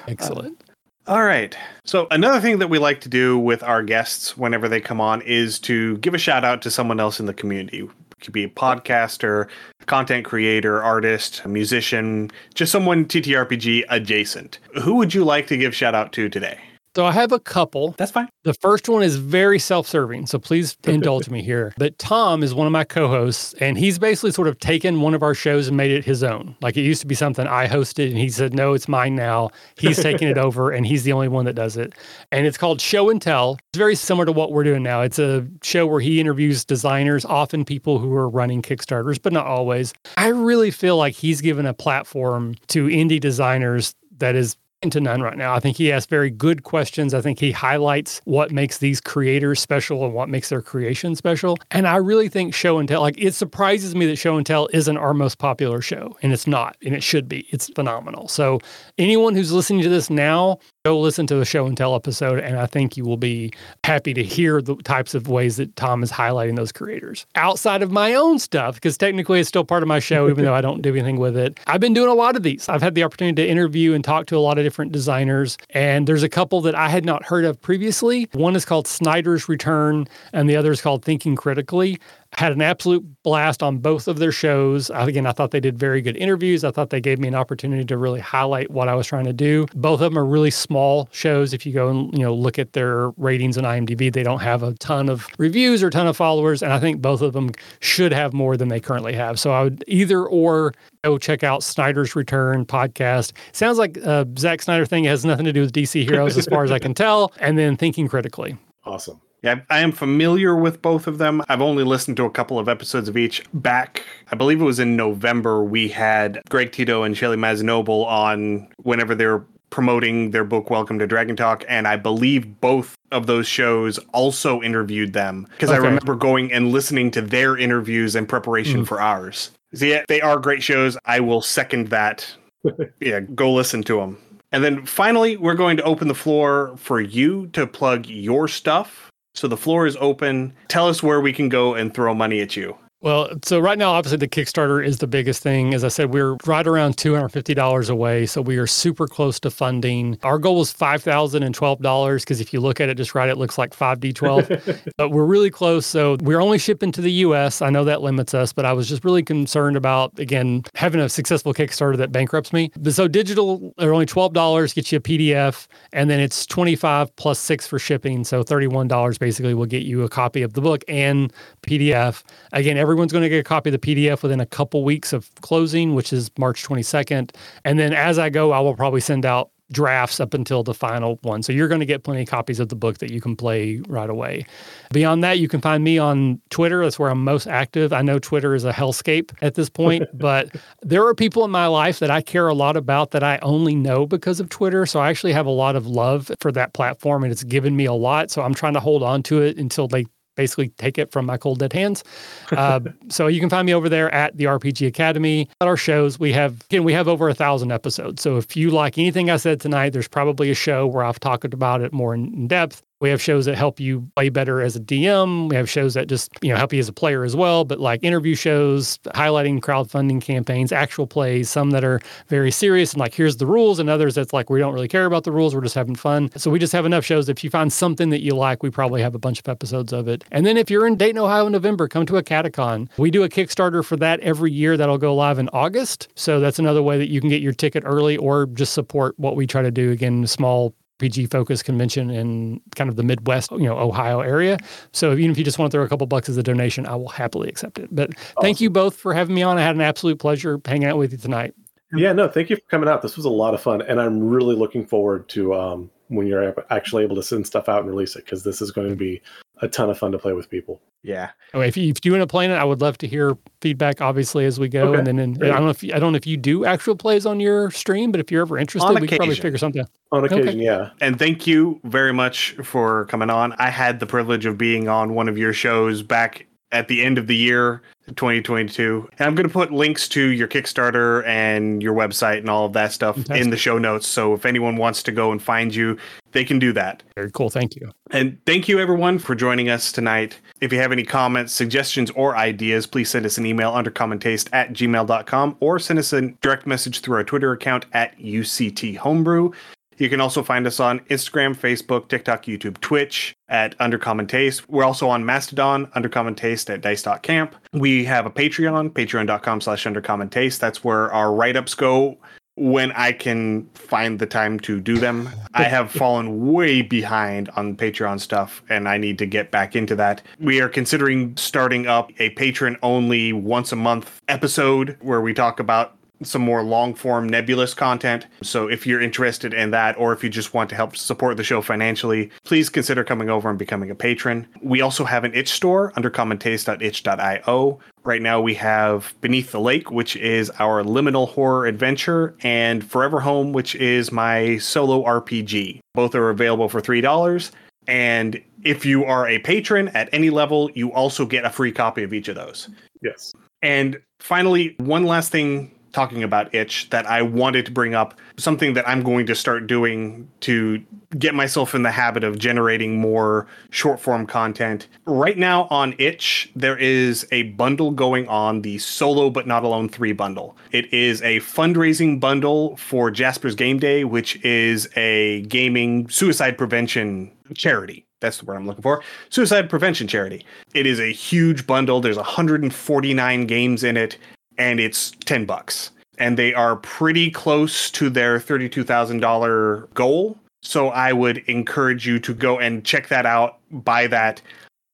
Uh, 0.02 0.08
excellent. 0.08 0.64
All 1.06 1.24
right. 1.24 1.56
So 1.86 2.08
another 2.10 2.40
thing 2.40 2.58
that 2.58 2.70
we 2.70 2.80
like 2.80 3.02
to 3.02 3.10
do 3.10 3.38
with 3.38 3.62
our 3.62 3.84
guests 3.84 4.36
whenever 4.36 4.68
they 4.68 4.82
come 4.82 5.00
on 5.00 5.22
is 5.22 5.60
to 5.60 5.98
give 5.98 6.16
a 6.16 6.18
shout 6.18 6.44
out 6.44 6.64
to 6.64 6.72
someone 6.72 7.00
else 7.00 7.20
in 7.20 7.28
the 7.28 7.36
community. 7.36 7.80
It 7.82 8.20
could 8.20 8.34
be 8.34 8.46
a 8.46 8.50
podcaster, 8.50 9.48
content 9.86 10.26
creator, 10.26 10.82
artist, 10.82 11.44
a 11.46 11.48
musician, 11.48 12.32
just 12.56 12.72
someone 12.72 13.06
TTRPG 13.06 13.84
adjacent. 13.90 14.58
Who 14.82 14.96
would 14.96 15.14
you 15.14 15.24
like 15.24 15.46
to 15.48 15.58
give 15.58 15.76
shout 15.76 15.94
out 15.94 16.14
to 16.14 16.30
today? 16.30 16.60
So 16.96 17.06
I 17.06 17.14
have 17.14 17.32
a 17.32 17.40
couple. 17.40 17.96
That's 17.98 18.12
fine. 18.12 18.28
The 18.44 18.54
first 18.56 18.90
one 18.90 19.02
is 19.02 19.16
very 19.16 19.60
self 19.60 19.88
serving, 19.88 20.26
so 20.26 20.38
please 20.40 20.78
indulge 20.84 21.30
me 21.30 21.42
here. 21.42 21.74
But 21.78 21.98
Tom 21.98 22.44
is 22.44 22.54
one 22.54 22.68
of 22.68 22.74
my 22.74 22.84
co 22.84 23.08
hosts, 23.08 23.54
and 23.62 23.78
he's 23.78 23.98
basically 23.98 24.32
sort 24.32 24.50
of 24.50 24.60
taken 24.60 25.00
one 25.00 25.14
of 25.14 25.24
our 25.24 25.34
shows 25.34 25.70
and 25.70 25.78
made 25.78 25.92
it 25.92 26.04
his 26.04 26.22
own. 26.22 26.56
Like 26.62 26.76
it 26.76 26.82
used 26.82 27.00
to 27.02 27.08
be 27.08 27.16
something 27.16 27.48
I 27.48 27.68
hosted, 27.68 28.10
and 28.10 28.18
he 28.18 28.28
said, 28.30 28.54
No, 28.54 28.74
it's 28.74 28.90
mine 28.90 29.16
now. 29.16 29.52
He's 29.78 30.02
taking 30.02 30.28
it 30.28 30.38
over, 30.40 30.72
and 30.72 30.86
he's 30.86 31.04
the 31.04 31.14
only 31.14 31.30
one 31.30 31.46
that 31.46 31.54
does 31.54 31.78
it. 31.78 31.94
And 32.32 32.46
it's 32.46 32.58
called 32.58 32.82
Show 32.82 33.10
and 33.10 33.22
Tell. 33.22 33.58
It's 33.70 33.78
very 33.78 33.96
similar 33.96 34.26
to 34.26 34.34
what 34.34 34.52
we're 34.52 34.66
doing 34.66 34.84
now. 34.84 35.02
It's 35.02 35.20
a 35.20 35.48
show 35.64 35.88
where 35.88 36.02
he 36.02 36.20
interviews 36.20 36.66
designers, 36.66 37.24
often 37.24 37.64
people 37.64 38.00
who 38.00 38.14
are 38.14 38.30
running 38.30 38.62
Kickstarters, 38.62 39.22
but 39.22 39.32
not 39.32 39.46
always. 39.46 39.94
I 40.18 40.28
really 40.28 40.72
feel 40.72 40.98
like 40.98 41.14
he's 41.14 41.40
given 41.40 41.66
a 41.66 41.74
platform 41.74 42.56
to 42.68 42.88
indie 42.88 43.20
designers 43.20 43.96
that 44.18 44.36
is 44.36 44.56
to 44.90 45.00
none 45.00 45.22
right 45.22 45.38
now. 45.38 45.54
I 45.54 45.60
think 45.60 45.78
he 45.78 45.92
asks 45.92 46.10
very 46.10 46.32
good 46.32 46.64
questions. 46.64 47.14
I 47.14 47.22
think 47.22 47.40
he 47.40 47.52
highlights 47.52 48.20
what 48.26 48.52
makes 48.52 48.80
these 48.80 49.00
creators 49.00 49.60
special 49.60 50.04
and 50.04 50.14
what 50.14 50.28
makes 50.28 50.50
their 50.50 50.62
creation 50.62 51.16
special. 51.16 51.58
And 51.70 51.88
I 51.88 51.98
really 51.98 52.30
think 52.30 52.56
show 52.56 52.80
and 52.80 52.90
tell, 52.90 53.02
like 53.02 53.16
it 53.20 53.36
surprises 53.36 53.94
me 53.94 54.08
that 54.08 54.16
show 54.16 54.38
and 54.38 54.46
tell 54.46 54.68
isn't 54.74 54.98
our 54.98 55.14
most 55.14 55.38
popular 55.38 55.82
show, 55.82 56.18
and 56.24 56.34
it's 56.34 56.48
not, 56.48 56.78
and 56.84 56.96
it 56.96 57.04
should 57.04 57.30
be. 57.30 57.46
It's 57.52 57.70
phenomenal. 57.70 58.28
So 58.28 58.60
anyone 58.98 59.36
who's 59.36 59.52
listening 59.52 59.84
to 59.84 59.90
this 59.90 60.10
now, 60.10 60.58
go 60.84 61.00
listen 61.00 61.28
to 61.28 61.36
the 61.36 61.46
show 61.46 61.68
and 61.68 61.78
tell 61.78 61.96
episode, 61.96 62.40
and 62.40 62.58
I 62.58 62.66
think 62.66 62.98
you 62.98 63.06
will 63.06 63.18
be 63.18 63.54
happy 63.84 64.16
to 64.16 64.24
hear 64.24 64.64
the 64.64 64.76
types 64.78 65.14
of 65.14 65.28
ways 65.28 65.58
that 65.58 65.76
Tom 65.76 66.02
is 66.02 66.12
highlighting 66.12 66.56
those 66.56 66.72
creators 66.72 67.28
outside 67.36 67.84
of 67.84 67.92
my 67.92 68.16
own 68.16 68.40
stuff, 68.40 68.76
because 68.76 68.98
technically 68.98 69.40
it's 69.40 69.50
still 69.50 69.64
part 69.64 69.84
of 69.84 69.88
my 69.88 70.00
show, 70.00 70.28
even 70.28 70.44
though 70.46 70.56
I 70.56 70.62
don't 70.62 70.82
do 70.82 70.96
anything 70.96 71.20
with 71.20 71.38
it. 71.38 71.60
I've 71.68 71.82
been 71.82 71.94
doing 71.94 72.10
a 72.10 72.16
lot 72.16 72.36
of 72.36 72.42
these. 72.42 72.68
I've 72.68 72.82
had 72.82 72.96
the 72.96 73.04
opportunity 73.04 73.44
to 73.44 73.48
interview 73.48 73.94
and 73.94 74.04
talk 74.04 74.26
to 74.28 74.38
a 74.38 74.40
lot 74.40 74.58
of 74.58 74.64
different 74.64 74.92
designers, 74.92 75.56
and 75.70 76.08
there's 76.08 76.24
a 76.24 76.30
couple 76.30 76.62
that 76.62 76.74
I 76.74 76.90
had 76.90 77.06
not 77.06 77.24
heard 77.26 77.46
of 77.46 77.62
previously. 77.62 78.28
One 78.32 78.56
is 78.56 78.66
called 78.66 78.88
Snyder's 78.88 79.48
Return, 79.48 80.08
and 80.34 80.50
the 80.50 80.56
other 80.56 80.72
is 80.72 80.82
called 80.82 81.06
Thinking 81.06 81.36
Critically 81.36 82.00
had 82.34 82.54
an 82.54 82.62
absolute 82.62 83.04
blast 83.24 83.62
on 83.62 83.78
both 83.80 84.08
of 84.08 84.20
their 84.20 84.32
shows. 84.32 84.90
Again, 84.94 85.26
I 85.26 85.34
thought 85.34 85.52
they 85.52 85.60
did 85.60 85.78
very 85.78 86.02
good 86.02 86.16
interviews. 86.16 86.64
I 86.64 86.72
thought 86.72 86.90
they 86.90 87.02
gave 87.02 87.20
me 87.20 87.28
an 87.28 87.36
opportunity 87.36 87.84
to 87.86 87.98
really 87.98 88.22
highlight 88.22 88.72
what 88.72 88.88
I 88.88 88.96
was 88.96 89.06
trying 89.06 89.26
to 89.26 89.34
do. 89.34 89.66
Both 89.76 90.02
of 90.02 90.12
them 90.12 90.18
are 90.18 90.26
really 90.26 90.52
small 90.52 91.10
shows. 91.12 91.54
If 91.54 91.66
you 91.66 91.74
go 91.74 91.90
and 91.90 92.14
you 92.14 92.24
know 92.24 92.34
look 92.34 92.58
at 92.58 92.74
their 92.74 93.10
ratings 93.12 93.58
on 93.58 93.66
IMDb, 93.66 94.12
they 94.12 94.24
don't 94.24 94.40
have 94.40 94.64
a 94.64 94.74
ton 94.76 95.10
of 95.10 95.28
reviews 95.38 95.84
or 95.84 95.88
a 95.88 95.92
ton 95.92 96.08
of 96.08 96.16
followers, 96.16 96.64
and 96.64 96.72
I 96.72 96.80
think 96.80 97.02
both 97.02 97.22
of 97.22 97.34
them 97.34 97.52
should 97.82 98.14
have 98.14 98.34
more 98.34 98.56
than 98.56 98.70
they 98.70 98.80
currently 98.80 99.14
have. 99.14 99.40
So 99.40 99.52
I 99.52 99.64
would 99.64 99.84
either 99.88 100.26
or 100.26 100.74
go 101.04 101.18
check 101.18 101.44
out 101.44 101.64
Snyder's 101.64 102.16
Return 102.16 102.66
podcast. 102.66 103.34
Sounds 103.52 103.78
like 103.78 103.98
a 103.98 104.26
Zack 104.38 104.62
Snyder 104.62 104.86
thing 104.86 105.06
it 105.06 105.10
has 105.10 105.26
nothing 105.26 105.46
to 105.46 105.54
do 105.54 105.62
with 105.62 105.74
DC 105.74 106.06
Heroes 106.06 106.38
as 106.38 106.46
far 106.46 106.64
as 106.64 106.72
I 106.72 106.80
can 106.80 106.94
tell, 106.96 107.34
and 107.40 107.58
then 107.58 107.76
Thinking 107.76 108.08
Critically. 108.08 108.58
Awesome. 108.86 109.20
Yeah, 109.44 109.62
I 109.72 109.80
am 109.80 109.92
familiar 109.92 110.56
with 110.56 110.82
both 110.84 111.08
of 111.08 111.18
them. 111.18 111.42
I've 111.50 111.62
only 111.62 111.84
listened 111.84 112.16
to 112.18 112.26
a 112.26 112.30
couple 112.30 112.60
of 112.60 112.70
episodes 112.70 113.10
of 113.10 113.18
each. 113.18 113.44
Back, 113.54 114.04
I 114.32 114.36
believe 114.36 114.62
it 114.62 114.66
was 114.66 114.80
in 114.80 114.96
November, 114.96 115.64
we 115.64 115.88
had 115.88 116.42
Greg 116.50 116.72
Tito 116.72 117.02
and 117.04 117.18
Shelly 117.18 117.38
Mazzanoble 117.38 118.06
on 118.06 118.68
whenever 118.84 119.16
they 119.16 119.26
were 119.26 119.44
promoting 119.72 120.30
their 120.32 120.44
book 120.44 120.70
Welcome 120.70 121.00
to 121.00 121.08
Dragon 121.08 121.36
Talk, 121.36 121.64
and 121.68 121.88
I 121.88 121.96
believe 121.96 122.60
both 122.62 122.96
of 123.12 123.26
those 123.26 123.48
shows 123.48 123.98
also 124.14 124.62
interviewed 124.62 125.14
them 125.14 125.48
because 125.52 125.72
I 125.72 125.78
remember 125.78 126.14
going 126.14 126.52
and 126.52 126.72
listening 126.72 127.10
to 127.12 127.22
their 127.22 127.58
interviews 127.58 128.16
in 128.16 128.26
preparation 128.28 128.84
Mm. 128.84 128.88
for 128.88 129.02
ours. 129.02 129.52
So 129.74 129.86
yeah, 129.86 130.04
they 130.08 130.22
are 130.22 130.38
great 130.38 130.62
shows. 130.62 130.98
I 131.06 131.20
will 131.22 131.42
second 131.42 131.88
that. 131.88 132.32
yeah, 133.00 133.22
go 133.22 133.52
listen 133.54 133.82
to 133.84 133.98
them. 133.98 134.18
And 134.52 134.64
then 134.64 134.86
finally, 134.86 135.38
we're 135.38 135.56
going 135.56 135.78
to 135.78 135.84
open 135.84 136.10
the 136.10 136.14
floor 136.16 136.74
for 136.78 137.00
you 137.00 137.48
to 137.54 137.66
plug 137.66 138.06
your 138.08 138.50
stuff. 138.50 139.11
So 139.34 139.48
the 139.48 139.58
floor 139.58 139.86
is 139.88 139.98
open. 140.00 140.54
Tell 140.68 140.88
us 140.88 141.02
where 141.02 141.22
we 141.22 141.34
can 141.34 141.50
go 141.50 141.74
and 141.74 141.94
throw 141.94 142.14
money 142.14 142.42
at 142.42 142.56
you. 142.56 142.78
Well, 143.02 143.30
so 143.44 143.60
right 143.60 143.80
now, 143.80 143.94
obviously, 143.94 144.18
the 144.18 144.28
Kickstarter 144.28 144.86
is 144.86 145.00
the 145.00 145.08
biggest 145.08 145.42
thing. 145.42 145.74
As 145.74 145.84
I 145.84 145.88
said, 145.88 146.14
we're 146.14 146.38
right 146.46 146.68
around 146.68 146.98
$250 146.98 147.90
away. 147.90 148.28
So 148.28 148.44
we 148.44 148.58
are 148.58 148.68
super 148.68 149.08
close 149.08 149.40
to 149.40 149.50
funding. 149.50 150.20
Our 150.22 150.38
goal 150.38 150.62
is 150.62 150.72
$5,012 150.72 152.20
because 152.20 152.40
if 152.40 152.54
you 152.54 152.60
look 152.60 152.80
at 152.80 152.90
it 152.90 152.96
just 152.98 153.16
right, 153.16 153.28
it 153.28 153.40
looks 153.40 153.58
like 153.58 153.76
5D12. 153.76 154.92
but 154.98 155.10
we're 155.10 155.26
really 155.26 155.50
close. 155.50 155.88
So 155.88 156.18
we're 156.22 156.42
only 156.42 156.60
shipping 156.60 156.92
to 156.92 157.02
the 157.02 157.12
US. 157.12 157.64
I 157.64 157.72
know 157.72 157.84
that 157.86 158.04
limits 158.04 158.36
us, 158.36 158.54
but 158.54 158.66
I 158.66 158.74
was 158.74 158.88
just 158.88 159.04
really 159.04 159.24
concerned 159.24 159.78
about, 159.78 160.20
again, 160.20 160.64
having 160.76 161.02
a 161.02 161.10
successful 161.10 161.56
Kickstarter 161.56 161.98
that 161.98 162.12
bankrupts 162.12 162.54
me. 162.54 162.72
But 162.78 162.94
so 162.94 163.08
digital 163.08 163.74
they're 163.80 163.94
only 163.94 164.06
$12, 164.06 164.76
gets 164.76 164.92
you 164.92 165.00
a 165.00 165.02
PDF, 165.02 165.66
and 165.92 166.08
then 166.08 166.20
it's 166.20 166.46
25 166.46 167.16
plus 167.16 167.40
six 167.40 167.66
for 167.66 167.80
shipping. 167.80 168.24
So 168.24 168.44
$31 168.44 169.18
basically 169.18 169.56
will 169.56 169.66
get 169.66 169.82
you 169.82 170.04
a 170.04 170.10
copy 170.10 170.44
of 170.44 170.54
the 170.54 170.62
book 170.62 170.84
and 170.88 171.34
PDF. 171.64 172.22
Again, 172.54 172.78
everyone's 172.92 173.12
going 173.12 173.24
to 173.24 173.30
get 173.30 173.40
a 173.40 173.44
copy 173.44 173.70
of 173.70 173.80
the 173.80 173.96
PDF 173.96 174.22
within 174.22 174.40
a 174.40 174.46
couple 174.46 174.84
weeks 174.84 175.14
of 175.14 175.30
closing, 175.42 175.96
which 175.96 176.14
is 176.14 176.30
March 176.38 176.66
22nd. 176.68 177.34
And 177.66 177.80
then 177.80 177.94
as 177.94 178.20
I 178.20 178.30
go, 178.30 178.52
I 178.52 178.60
will 178.60 178.76
probably 178.76 179.02
send 179.02 179.26
out 179.26 179.52
drafts 179.72 180.20
up 180.20 180.34
until 180.34 180.64
the 180.64 180.74
final 180.74 181.18
one. 181.22 181.42
So 181.44 181.54
you're 181.54 181.68
going 181.68 181.80
to 181.80 181.86
get 181.86 182.04
plenty 182.04 182.24
of 182.24 182.28
copies 182.28 182.60
of 182.60 182.70
the 182.70 182.76
book 182.76 182.98
that 183.00 183.12
you 183.12 183.22
can 183.22 183.36
play 183.36 183.82
right 183.88 184.10
away. 184.10 184.46
Beyond 184.92 185.24
that, 185.24 185.40
you 185.40 185.48
can 185.48 185.62
find 185.62 185.84
me 185.84 185.98
on 185.98 186.42
Twitter. 186.50 186.84
That's 186.84 187.00
where 187.00 187.10
I'm 187.10 187.24
most 187.24 187.48
active. 187.48 187.94
I 187.94 188.02
know 188.02 188.20
Twitter 188.20 188.54
is 188.54 188.66
a 188.66 188.74
hellscape 188.74 189.32
at 189.42 189.56
this 189.56 189.70
point, 189.70 190.06
but 190.14 190.54
there 190.82 191.06
are 191.08 191.16
people 191.16 191.46
in 191.46 191.52
my 191.52 191.68
life 191.68 192.00
that 192.00 192.12
I 192.12 192.22
care 192.22 192.48
a 192.48 192.54
lot 192.54 192.76
about 192.76 193.12
that 193.12 193.24
I 193.24 193.40
only 193.42 193.76
know 193.76 194.06
because 194.06 194.40
of 194.40 194.50
Twitter. 194.50 194.86
So 194.86 195.00
I 195.00 195.10
actually 195.10 195.34
have 195.34 195.46
a 195.46 195.52
lot 195.52 195.76
of 195.76 195.88
love 195.88 196.32
for 196.40 196.52
that 196.52 196.74
platform 196.74 197.24
and 197.24 197.32
it's 197.32 197.44
given 197.44 197.76
me 197.76 197.86
a 197.86 197.94
lot. 197.94 198.30
So 198.32 198.42
I'm 198.42 198.54
trying 198.54 198.74
to 198.74 198.80
hold 198.80 199.04
on 199.04 199.24
to 199.24 199.42
it 199.42 199.58
until 199.58 199.88
they 199.88 200.06
basically 200.36 200.70
take 200.70 200.98
it 200.98 201.12
from 201.12 201.26
my 201.26 201.38
cold 201.38 201.60
dead 201.60 201.74
hands. 201.74 202.04
Uh, 202.62 202.80
so 203.08 203.28
you 203.28 203.40
can 203.40 203.50
find 203.50 203.66
me 203.66 203.74
over 203.74 203.90
there 203.90 204.14
at 204.14 204.36
the 204.38 204.44
RPG 204.44 204.86
Academy. 204.86 205.48
At 205.62 205.68
our 205.68 205.78
shows, 205.78 206.20
we 206.20 206.32
have 206.34 206.62
again 206.66 206.84
we 206.84 206.94
have 206.94 207.08
over 207.08 207.30
a 207.30 207.34
thousand 207.34 207.72
episodes. 207.72 208.22
So 208.22 208.38
if 208.38 208.56
you 208.56 208.70
like 208.72 208.98
anything 208.98 209.30
I 209.30 209.38
said 209.38 209.62
tonight, 209.62 209.92
there's 209.94 210.08
probably 210.08 210.52
a 210.52 210.54
show 210.54 210.86
where 210.86 211.04
I've 211.04 211.20
talked 211.20 211.46
about 211.54 211.82
it 211.82 211.94
more 211.94 212.14
in, 212.14 212.34
in 212.34 212.48
depth. 212.48 212.84
We 213.02 213.10
have 213.10 213.22
shows 213.22 213.46
that 213.46 213.56
help 213.56 213.80
you 213.80 214.08
play 214.16 214.30
better 214.30 214.62
as 214.62 214.76
a 214.76 214.80
DM. 214.80 215.50
We 215.50 215.56
have 215.56 215.70
shows 215.70 215.96
that 215.96 216.08
just 216.08 216.32
you 216.42 216.50
know 216.50 216.56
help 216.56 216.72
you 216.72 216.80
as 216.80 216.88
a 216.88 216.94
player 216.94 217.24
as 217.24 217.36
well. 217.36 217.66
But 217.66 217.80
like 217.80 218.04
interview 218.04 218.36
shows, 218.36 218.98
highlighting 219.08 219.60
crowdfunding 219.60 220.22
campaigns, 220.22 220.72
actual 220.72 221.08
plays. 221.08 221.50
Some 221.50 221.72
that 221.72 221.84
are 221.84 222.00
very 222.28 222.52
serious 222.52 222.94
and 222.94 223.00
like 223.00 223.14
here's 223.14 223.38
the 223.38 223.46
rules, 223.46 223.80
and 223.80 223.90
others 223.90 224.16
that's 224.16 224.34
like 224.34 224.50
we 224.50 224.60
don't 224.60 224.74
really 224.74 224.88
care 224.88 225.06
about 225.06 225.24
the 225.24 225.32
rules. 225.32 225.56
We're 225.56 225.62
just 225.62 225.76
having 225.76 225.96
fun. 225.96 226.30
So 226.38 226.52
we 226.52 226.60
just 226.60 226.74
have 226.74 226.86
enough 226.86 227.04
shows. 227.04 227.28
If 227.28 227.44
you 227.44 227.50
find 227.50 227.74
something 227.74 228.12
that 228.12 228.22
you 228.22 228.36
like, 228.36 228.64
we 228.64 228.70
probably 228.70 229.02
have 229.02 229.16
a 229.16 229.20
bunch 229.20 229.40
of 229.40 229.50
episodes 229.50 229.92
of 229.92 230.08
it. 230.08 230.24
And 230.32 230.46
then 230.46 230.56
if 230.56 230.70
you're 230.70 230.86
in 230.86 230.96
Dayton, 230.96 231.18
Ohio 231.18 231.48
in 231.48 231.52
November, 231.52 231.88
come 231.88 232.06
to 232.06 232.18
a 232.18 232.24
Catacon. 232.24 232.88
We 232.98 233.10
do 233.10 233.24
a 233.24 233.30
Kickstarter 233.30 233.84
for 233.84 233.98
that 233.98 234.20
every 234.20 234.52
year. 234.52 234.78
That'll 234.78 234.98
go 235.00 235.16
live 235.16 235.40
in 235.40 235.50
August. 235.50 236.08
So 236.16 236.40
that's 236.40 236.60
another 236.60 236.84
way 236.84 237.00
that 237.00 237.10
you 237.10 237.20
can 237.20 237.30
get 237.30 237.42
your 237.42 237.54
ticket 237.54 237.84
early 237.86 238.18
or 238.18 238.46
just 238.46 238.74
support 238.74 239.18
what 239.18 239.36
we 239.36 239.48
try 239.48 239.64
to 239.64 239.72
do. 239.72 239.92
Again, 239.92 240.28
small 240.28 240.76
PG 241.02 241.26
focused 241.26 241.66
convention 241.66 242.10
in 242.10 242.62
kind 242.76 242.90
of 242.90 242.96
the 242.96 243.04
Midwest, 243.04 243.52
you 243.52 243.66
know, 243.66 243.78
Ohio 243.78 244.22
area. 244.22 244.58
So 244.94 245.14
even 245.14 245.32
if 245.32 245.38
you 245.38 245.44
just 245.44 245.60
want 245.60 245.72
to 245.72 245.76
throw 245.76 245.84
a 245.84 245.90
couple 245.90 246.08
bucks 246.08 246.30
as 246.30 246.38
a 246.38 246.44
donation, 246.44 246.86
I 246.86 246.96
will 246.96 247.10
happily 247.10 247.50
accept 247.50 247.80
it. 247.80 247.90
But 247.94 248.12
thank 248.42 248.62
you 248.62 248.70
both 248.70 248.96
for 248.96 249.14
having 249.14 249.36
me 249.36 249.42
on. 249.42 249.58
I 249.58 249.62
had 249.62 249.76
an 249.76 249.82
absolute 249.82 250.20
pleasure 250.20 250.62
hanging 250.64 250.88
out 250.88 250.98
with 250.98 251.12
you 251.12 251.18
tonight. 251.18 251.54
Yeah, 251.94 252.14
no, 252.14 252.30
thank 252.30 252.50
you 252.50 252.56
for 252.56 252.62
coming 252.70 252.88
out. 252.88 253.02
This 253.02 253.18
was 253.18 253.26
a 253.26 253.30
lot 253.30 253.54
of 253.54 253.62
fun, 253.62 253.82
and 253.82 254.00
I'm 254.00 254.22
really 254.22 254.56
looking 254.56 254.86
forward 254.86 255.28
to 255.30 255.54
um, 255.54 255.92
when 256.08 256.28
you're 256.28 256.56
actually 256.70 257.04
able 257.04 257.18
to 257.18 257.24
send 257.24 257.46
stuff 257.46 257.68
out 257.68 257.82
and 257.82 257.90
release 257.90 258.16
it 258.16 258.24
because 258.24 258.44
this 258.44 258.62
is 258.62 258.72
going 258.72 258.90
to 258.90 258.96
be 258.96 259.22
a 259.62 259.68
ton 259.68 259.90
of 259.90 259.98
fun 259.98 260.12
to 260.12 260.18
play 260.20 260.34
with 260.34 260.50
people. 260.50 260.82
Yeah. 261.04 261.32
Oh, 261.54 261.62
if 261.62 261.76
you, 261.78 261.90
if 261.90 262.06
you 262.06 262.14
end 262.14 262.22
up 262.22 262.30
playing 262.30 262.52
it, 262.52 262.56
I 262.56 262.64
would 262.64 262.82
love 262.82 262.98
to 263.00 263.08
hear 263.08 263.36
feedback, 263.62 264.02
obviously, 264.02 264.46
as 264.46 264.60
we 264.60 264.70
go. 264.70 264.90
Okay, 264.90 265.00
And 265.00 265.08
then 265.08 265.20
and 265.20 265.40
great. 265.40 265.52
I 265.52 265.56
don't 265.56 265.64
know 265.66 265.70
if 265.72 265.84
you, 265.84 265.94
I 265.94 266.00
don't 266.00 266.12
know 266.14 266.18
if 266.18 266.28
you 266.28 266.38
do 266.38 266.66
actual 266.66 266.96
plays 266.96 267.26
on 267.26 267.40
your 267.40 267.72
stream, 267.72 268.12
but 268.12 268.20
if 268.20 268.32
you're 268.32 268.42
ever 268.44 268.58
interested, 268.58 268.88
On 268.88 269.00
we 269.02 269.08
could 269.08 269.18
probably 269.18 269.36
figure 269.36 269.58
something. 269.58 269.82
out. 269.82 269.90
On 270.12 270.24
Okay. 270.26 270.40
occasion, 270.42 270.60
yeah. 270.60 270.90
And 271.02 271.18
thank 271.18 271.48
you 271.48 271.80
very 271.86 272.14
much 272.14 272.52
for 272.64 273.06
coming 273.06 273.30
on. 273.32 273.54
I 273.54 273.70
had 273.70 274.00
the 274.00 274.06
privilege 274.06 274.46
of 274.46 274.58
being 274.58 274.88
on 274.88 275.16
one 275.16 275.28
of 275.28 275.38
your 275.38 275.54
shows 275.54 276.04
back 276.04 276.46
at 276.72 276.88
the 276.88 277.04
end 277.04 277.18
of 277.18 277.28
the 277.28 277.36
year 277.36 277.82
2022 278.08 279.08
and 279.20 279.28
i'm 279.28 279.36
going 279.36 279.48
to 279.48 279.54
put 279.54 279.72
links 279.72 280.08
to 280.10 280.30
your 280.32 280.48
kickstarter 280.48 281.26
and 281.26 281.82
your 281.82 281.94
website 281.94 282.40
and 282.40 282.50
all 282.50 282.66
of 282.66 282.74
that 282.74 282.92
stuff 282.92 283.18
in 283.30 283.50
the 283.50 283.58
show 283.58 283.78
notes. 283.78 284.08
So 284.08 284.34
if 284.34 284.46
anyone 284.46 284.76
wants 284.76 285.04
to 285.04 285.12
go 285.12 285.32
and 285.32 285.42
find 285.42 285.74
you 285.74 285.98
they 286.32 286.46
can 286.46 286.60
do 286.60 286.72
that. 286.74 287.04
Very 287.16 287.30
cool. 287.32 287.50
Thank 287.50 287.76
you. 287.76 287.92
and 288.12 288.38
thank 288.46 288.70
you 288.70 288.80
everyone 288.80 289.20
for 289.20 289.36
joining 289.36 289.70
us 289.70 289.92
tonight. 289.92 290.40
If 290.62 290.72
you 290.72 290.80
have 290.80 290.92
any 290.94 291.04
comments 291.04 291.54
suggestions 291.54 292.10
or 292.12 292.36
ideas 292.36 292.88
please 292.88 293.10
send 293.10 293.26
us 293.26 293.38
an 293.38 293.46
email 293.46 293.72
under 293.72 293.92
commontaste 293.92 294.50
at 294.52 294.74
gmail.com 294.74 295.58
or 295.60 295.80
send 295.80 296.00
us 296.00 296.12
a 296.14 296.22
direct 296.42 296.66
message 296.66 297.02
through 297.02 297.18
our 297.18 297.24
twitter 297.24 297.52
account 297.52 297.86
at 297.94 298.18
uct 298.20 298.98
homebrew 298.98 299.52
you 299.98 300.10
can 300.10 300.22
also 300.22 300.42
find 300.44 300.66
us 300.66 300.80
on 300.80 301.00
Instagram, 301.02 301.56
Facebook, 301.56 302.08
TikTok, 302.08 302.46
YouTube, 302.46 302.80
Twitch 302.82 303.36
at 303.50 303.78
Undercommon 303.78 304.28
Taste. 304.28 304.68
We're 304.70 304.84
also 304.84 305.10
on 305.10 305.26
Mastodon, 305.26 305.88
Undercommon 305.88 306.36
Taste 306.36 306.70
at 306.70 306.82
Dice.camp. 306.82 307.56
We 307.74 308.06
have 308.06 308.26
a 308.26 308.32
Patreon, 308.32 308.92
patreon.com 308.92 309.62
slash 309.62 309.86
Undercommon 309.86 310.32
Taste. 310.32 310.60
That's 310.60 310.84
where 310.84 311.12
our 311.14 311.34
write-ups 311.34 311.76
go 311.76 312.18
when 312.56 312.92
I 312.92 313.12
can 313.12 313.66
find 313.74 314.20
the 314.20 314.26
time 314.26 314.60
to 314.62 314.80
do 314.80 314.98
them. 314.98 315.30
I 315.54 315.64
have 315.64 315.92
fallen 316.02 316.52
way 316.52 316.82
behind 316.82 317.50
on 317.56 317.76
Patreon 317.76 318.20
stuff 318.20 318.62
and 318.70 318.90
I 318.90 318.98
need 318.98 319.18
to 319.20 319.26
get 319.26 319.52
back 319.52 319.76
into 319.76 319.96
that. 319.96 320.22
We 320.40 320.62
are 320.62 320.70
considering 320.70 321.36
starting 321.38 321.88
up 321.88 322.12
a 322.20 322.32
patron 322.32 322.78
only 322.84 323.34
once 323.34 323.72
a 323.72 323.76
month 323.76 324.22
episode 324.28 324.98
where 325.02 325.22
we 325.22 325.34
talk 325.34 325.60
about 325.60 325.98
some 326.24 326.42
more 326.42 326.64
long 326.64 326.94
form 326.94 327.28
nebulous 327.28 327.74
content. 327.74 328.28
So 328.44 328.68
if 328.68 328.86
you're 328.86 329.02
interested 329.02 329.54
in 329.54 329.72
that, 329.72 329.98
or 329.98 330.14
if 330.14 330.24
you 330.24 330.30
just 330.30 330.54
want 330.54 330.70
to 330.70 330.76
help 330.76 330.96
support 330.96 331.38
the 331.38 331.44
show 331.44 331.62
financially, 331.62 332.32
please 332.44 332.70
consider 332.70 333.04
coming 333.04 333.30
over 333.30 333.50
and 333.50 333.58
becoming 333.58 333.90
a 333.92 333.96
patron. 333.96 334.48
We 334.62 334.82
also 334.82 335.04
have 335.06 335.24
an 335.24 335.34
itch 335.34 335.50
store 335.50 335.94
under 335.96 336.10
commontaste.itch.io. 336.10 337.80
Right 338.04 338.22
now 338.22 338.42
we 338.42 338.54
have 338.56 339.14
Beneath 339.22 339.52
the 339.52 339.60
Lake, 339.60 339.92
which 339.92 340.16
is 340.16 340.50
our 340.60 340.84
liminal 340.84 341.30
horror 341.30 341.66
adventure, 341.68 342.36
and 342.42 342.84
Forever 342.84 343.20
Home, 343.20 343.54
which 343.54 343.76
is 343.76 344.12
my 344.12 344.58
solo 344.58 345.04
RPG. 345.04 345.80
Both 345.94 346.16
are 346.16 346.30
available 346.30 346.70
for 346.70 346.82
$3. 346.82 347.52
And 347.88 348.42
if 348.64 348.86
you 348.86 349.06
are 349.06 349.28
a 349.28 349.40
patron 349.40 349.90
at 349.90 350.10
any 350.12 350.30
level, 350.30 350.70
you 350.76 350.92
also 350.94 351.26
get 351.26 351.46
a 351.46 351.50
free 351.50 351.72
copy 351.72 352.04
of 352.04 352.14
each 352.14 352.28
of 352.28 352.36
those. 352.36 352.70
Yes. 353.02 353.34
And 353.62 354.00
finally, 354.20 354.76
one 354.78 355.06
last 355.06 355.32
thing 355.32 355.72
talking 355.92 356.24
about 356.24 356.54
itch 356.54 356.90
that 356.90 357.06
I 357.06 357.22
wanted 357.22 357.66
to 357.66 357.72
bring 357.72 357.96
up 357.96 358.14
something 358.38 358.74
that 358.74 358.88
I'm 358.88 359.04
going 359.04 359.26
to 359.28 359.36
start 359.36 359.68
doing 359.68 360.30
to 360.42 360.84
get 361.18 361.36
myself 361.36 361.76
in 361.76 361.84
the 361.84 361.92
habit 361.92 362.24
of 362.24 362.40
generating 362.40 363.00
more 363.00 363.48
short 363.70 364.00
form 364.00 364.26
content. 364.26 364.88
Right 365.06 365.38
now 365.38 365.68
on 365.70 365.94
itch, 365.98 366.52
there 366.56 366.78
is 366.78 367.28
a 367.32 367.44
bundle 367.44 367.92
going 367.92 368.28
on 368.28 368.62
the 368.62 368.78
Solo 368.78 369.30
But 369.30 369.48
Not 369.48 369.64
Alone 369.64 369.90
3 369.90 370.14
bundle. 370.14 370.56
It 370.72 370.92
is 370.94 371.22
a 371.22 371.40
fundraising 371.40 372.20
bundle 372.20 372.78
for 372.78 373.12
Jasper's 373.12 373.56
Game 373.56 373.80
Day, 373.80 374.04
which 374.04 374.44
is 374.44 374.88
a 374.96 375.42
gaming 375.44 376.10
suicide 376.10 376.58
prevention 376.58 377.32
charity. 377.54 378.06
That's 378.22 378.38
the 378.38 378.46
word 378.46 378.56
I'm 378.56 378.68
looking 378.68 378.84
for. 378.84 379.04
Suicide 379.30 379.70
prevention 379.70 380.08
charity. 380.08 380.46
It 380.74 380.86
is 380.86 381.00
a 381.00 381.12
huge 381.12 381.66
bundle. 381.66 382.00
There's 382.02 382.18
149 382.18 383.48
games 383.48 383.84
in 383.84 383.98
it 383.98 384.18
and 384.62 384.80
it's 384.80 385.12
10 385.26 385.46
bucks. 385.46 385.90
And 386.20 386.38
they 386.38 386.54
are 386.54 386.76
pretty 386.76 387.32
close 387.32 387.90
to 387.92 388.12
their 388.12 388.40
$32,000 388.40 389.92
goal. 389.96 390.38
So 390.62 390.90
I 390.90 391.12
would 391.14 391.40
encourage 391.48 392.06
you 392.06 392.20
to 392.20 392.34
go 392.34 392.60
and 392.60 392.86
check 392.86 393.08
that 393.08 393.26
out, 393.26 393.58
buy 393.72 394.06
that. 394.08 394.40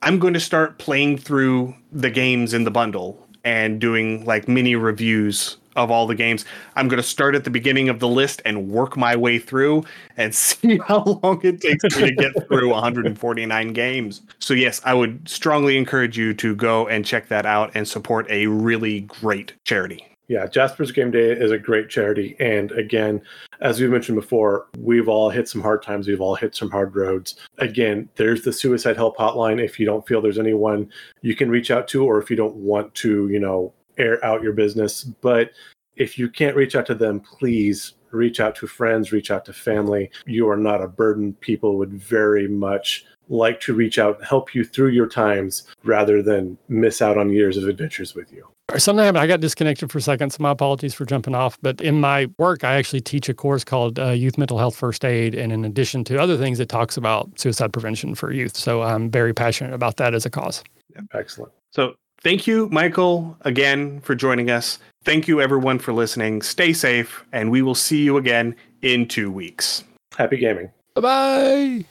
I'm 0.01 0.19
going 0.19 0.33
to 0.33 0.39
start 0.39 0.79
playing 0.79 1.17
through 1.17 1.75
the 1.91 2.09
games 2.09 2.53
in 2.53 2.63
the 2.63 2.71
bundle 2.71 3.27
and 3.43 3.81
doing 3.81 4.23
like 4.23 4.47
mini 4.47 4.75
reviews 4.75 5.57
of 5.77 5.91
all 5.91 6.07
the 6.07 6.15
games. 6.15 6.43
I'm 6.75 6.89
going 6.89 7.01
to 7.01 7.07
start 7.07 7.35
at 7.35 7.43
the 7.45 7.49
beginning 7.49 7.87
of 7.87 7.99
the 7.99 8.07
list 8.07 8.41
and 8.43 8.69
work 8.69 8.97
my 8.97 9.15
way 9.15 9.39
through 9.39 9.85
and 10.17 10.35
see 10.47 10.79
how 10.85 11.19
long 11.23 11.39
it 11.43 11.61
takes 11.61 11.83
me 11.95 12.09
to 12.09 12.15
get 12.15 12.47
through 12.47 12.69
149 12.69 13.73
games. 13.73 14.21
So, 14.39 14.53
yes, 14.53 14.81
I 14.83 14.93
would 14.93 15.29
strongly 15.29 15.77
encourage 15.77 16.17
you 16.17 16.33
to 16.33 16.55
go 16.55 16.87
and 16.87 17.05
check 17.05 17.29
that 17.29 17.45
out 17.45 17.71
and 17.75 17.87
support 17.87 18.29
a 18.29 18.47
really 18.47 19.01
great 19.01 19.53
charity. 19.63 20.07
Yeah, 20.27 20.45
Jasper's 20.45 20.91
Game 20.91 21.11
Day 21.11 21.31
is 21.31 21.51
a 21.51 21.57
great 21.57 21.89
charity. 21.89 22.35
And 22.39 22.71
again, 22.73 23.21
as 23.61 23.79
we 23.79 23.87
mentioned 23.87 24.17
before, 24.19 24.67
we've 24.77 25.07
all 25.07 25.29
hit 25.29 25.47
some 25.47 25.61
hard 25.61 25.81
times. 25.81 26.05
We've 26.07 26.19
all 26.19 26.35
hit 26.35 26.53
some 26.53 26.69
hard 26.69 26.95
roads. 26.95 27.35
Again, 27.59 28.09
there's 28.15 28.41
the 28.41 28.51
suicide 28.51 28.97
help 28.97 29.15
hotline. 29.15 29.63
If 29.63 29.79
you 29.79 29.85
don't 29.85 30.05
feel 30.05 30.21
there's 30.21 30.37
anyone 30.37 30.91
you 31.21 31.33
can 31.33 31.49
reach 31.49 31.71
out 31.71 31.87
to, 31.89 32.03
or 32.03 32.21
if 32.21 32.29
you 32.29 32.35
don't 32.35 32.55
want 32.55 32.93
to, 32.95 33.29
you 33.29 33.39
know, 33.39 33.73
air 33.97 34.23
out 34.23 34.43
your 34.43 34.53
business. 34.53 35.03
But 35.03 35.51
if 35.95 36.17
you 36.17 36.29
can't 36.29 36.55
reach 36.55 36.75
out 36.75 36.85
to 36.87 36.95
them, 36.95 37.19
please 37.19 37.93
reach 38.11 38.39
out 38.39 38.55
to 38.55 38.67
friends, 38.67 39.11
reach 39.11 39.31
out 39.31 39.45
to 39.45 39.53
family. 39.53 40.09
You 40.25 40.49
are 40.49 40.57
not 40.57 40.81
a 40.81 40.87
burden. 40.87 41.33
People 41.33 41.77
would 41.77 41.93
very 41.93 42.47
much 42.47 43.05
like 43.29 43.59
to 43.61 43.73
reach 43.73 43.99
out 43.99 44.17
and 44.17 44.25
help 44.25 44.55
you 44.55 44.63
through 44.63 44.89
your 44.89 45.07
times 45.07 45.63
rather 45.83 46.21
than 46.23 46.57
miss 46.69 47.01
out 47.01 47.17
on 47.17 47.29
years 47.29 47.57
of 47.57 47.67
adventures 47.67 48.15
with 48.15 48.31
you. 48.31 48.47
Something 48.77 49.15
I 49.15 49.27
got 49.27 49.39
disconnected 49.39 49.91
for 49.91 49.97
a 49.97 50.01
second, 50.01 50.31
so 50.31 50.43
my 50.43 50.51
apologies 50.51 50.93
for 50.93 51.05
jumping 51.05 51.33
off. 51.33 51.57
But 51.61 51.79
in 51.79 52.01
my 52.01 52.27
work, 52.37 52.65
I 52.65 52.75
actually 52.75 52.99
teach 52.99 53.29
a 53.29 53.33
course 53.33 53.63
called 53.63 53.97
uh, 53.97 54.09
Youth 54.09 54.37
Mental 54.37 54.57
Health 54.57 54.75
First 54.75 55.05
Aid. 55.05 55.35
And 55.35 55.53
in 55.53 55.63
addition 55.63 56.03
to 56.05 56.19
other 56.19 56.37
things, 56.37 56.59
it 56.59 56.67
talks 56.67 56.97
about 56.97 57.39
suicide 57.39 57.71
prevention 57.71 58.13
for 58.13 58.31
youth. 58.31 58.57
So 58.57 58.81
I'm 58.81 59.09
very 59.09 59.33
passionate 59.33 59.73
about 59.73 59.95
that 59.97 60.13
as 60.13 60.25
a 60.25 60.29
cause. 60.29 60.63
Yeah, 60.93 61.01
excellent. 61.13 61.53
So 61.71 61.95
thank 62.21 62.47
you, 62.47 62.69
Michael, 62.71 63.37
again 63.41 64.01
for 64.01 64.15
joining 64.15 64.49
us. 64.49 64.79
Thank 65.03 65.27
you, 65.27 65.41
everyone, 65.41 65.79
for 65.79 65.93
listening. 65.93 66.41
Stay 66.41 66.73
safe, 66.73 67.23
and 67.31 67.49
we 67.49 67.61
will 67.61 67.75
see 67.75 68.03
you 68.03 68.17
again 68.17 68.55
in 68.81 69.07
two 69.07 69.31
weeks. 69.31 69.83
Happy 70.17 70.37
gaming. 70.37 70.71
Bye 70.95 71.01
bye. 71.01 71.85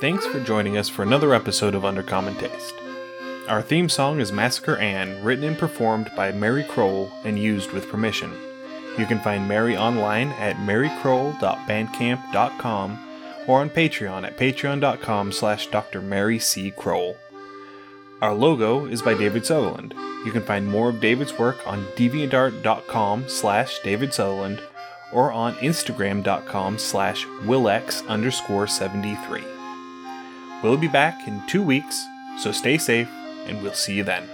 Thanks 0.00 0.26
for 0.26 0.40
joining 0.40 0.76
us 0.76 0.88
for 0.88 1.04
another 1.04 1.32
episode 1.32 1.74
of 1.74 1.84
Under 1.84 2.02
Common 2.02 2.34
Taste. 2.34 2.74
Our 3.48 3.62
theme 3.62 3.88
song 3.88 4.20
is 4.20 4.32
Massacre 4.32 4.76
Anne, 4.76 5.24
written 5.24 5.44
and 5.44 5.58
performed 5.58 6.10
by 6.16 6.32
Mary 6.32 6.64
Kroll 6.64 7.10
and 7.24 7.38
used 7.38 7.70
with 7.72 7.88
permission. 7.88 8.32
You 8.98 9.06
can 9.06 9.20
find 9.20 9.48
Mary 9.48 9.76
online 9.76 10.28
at 10.32 10.56
marykroll.bandcamp.com 10.56 12.98
or 13.46 13.60
on 13.60 13.70
Patreon 13.70 14.26
at 14.26 14.36
patreon.com 14.36 15.32
slash 15.32 15.68
Dr. 15.68 16.02
Mary 16.02 16.38
C. 16.38 16.70
Kroll. 16.72 17.16
Our 18.22 18.34
logo 18.34 18.86
is 18.86 19.02
by 19.02 19.14
David 19.14 19.44
Sutherland. 19.44 19.94
You 20.24 20.30
can 20.30 20.44
find 20.44 20.64
more 20.64 20.90
of 20.90 21.00
David's 21.00 21.36
work 21.36 21.66
on 21.66 21.84
deviantart.com 21.96 23.28
slash 23.28 23.80
David 23.80 24.14
Sutherland 24.14 24.62
or 25.12 25.32
on 25.32 25.56
instagram.com 25.56 26.78
slash 26.78 27.24
willx 27.42 28.06
underscore 28.06 28.68
73. 28.68 29.42
We'll 30.62 30.76
be 30.76 30.86
back 30.86 31.26
in 31.26 31.44
two 31.48 31.64
weeks, 31.64 32.00
so 32.38 32.52
stay 32.52 32.78
safe 32.78 33.08
and 33.46 33.60
we'll 33.60 33.72
see 33.72 33.94
you 33.94 34.04
then. 34.04 34.28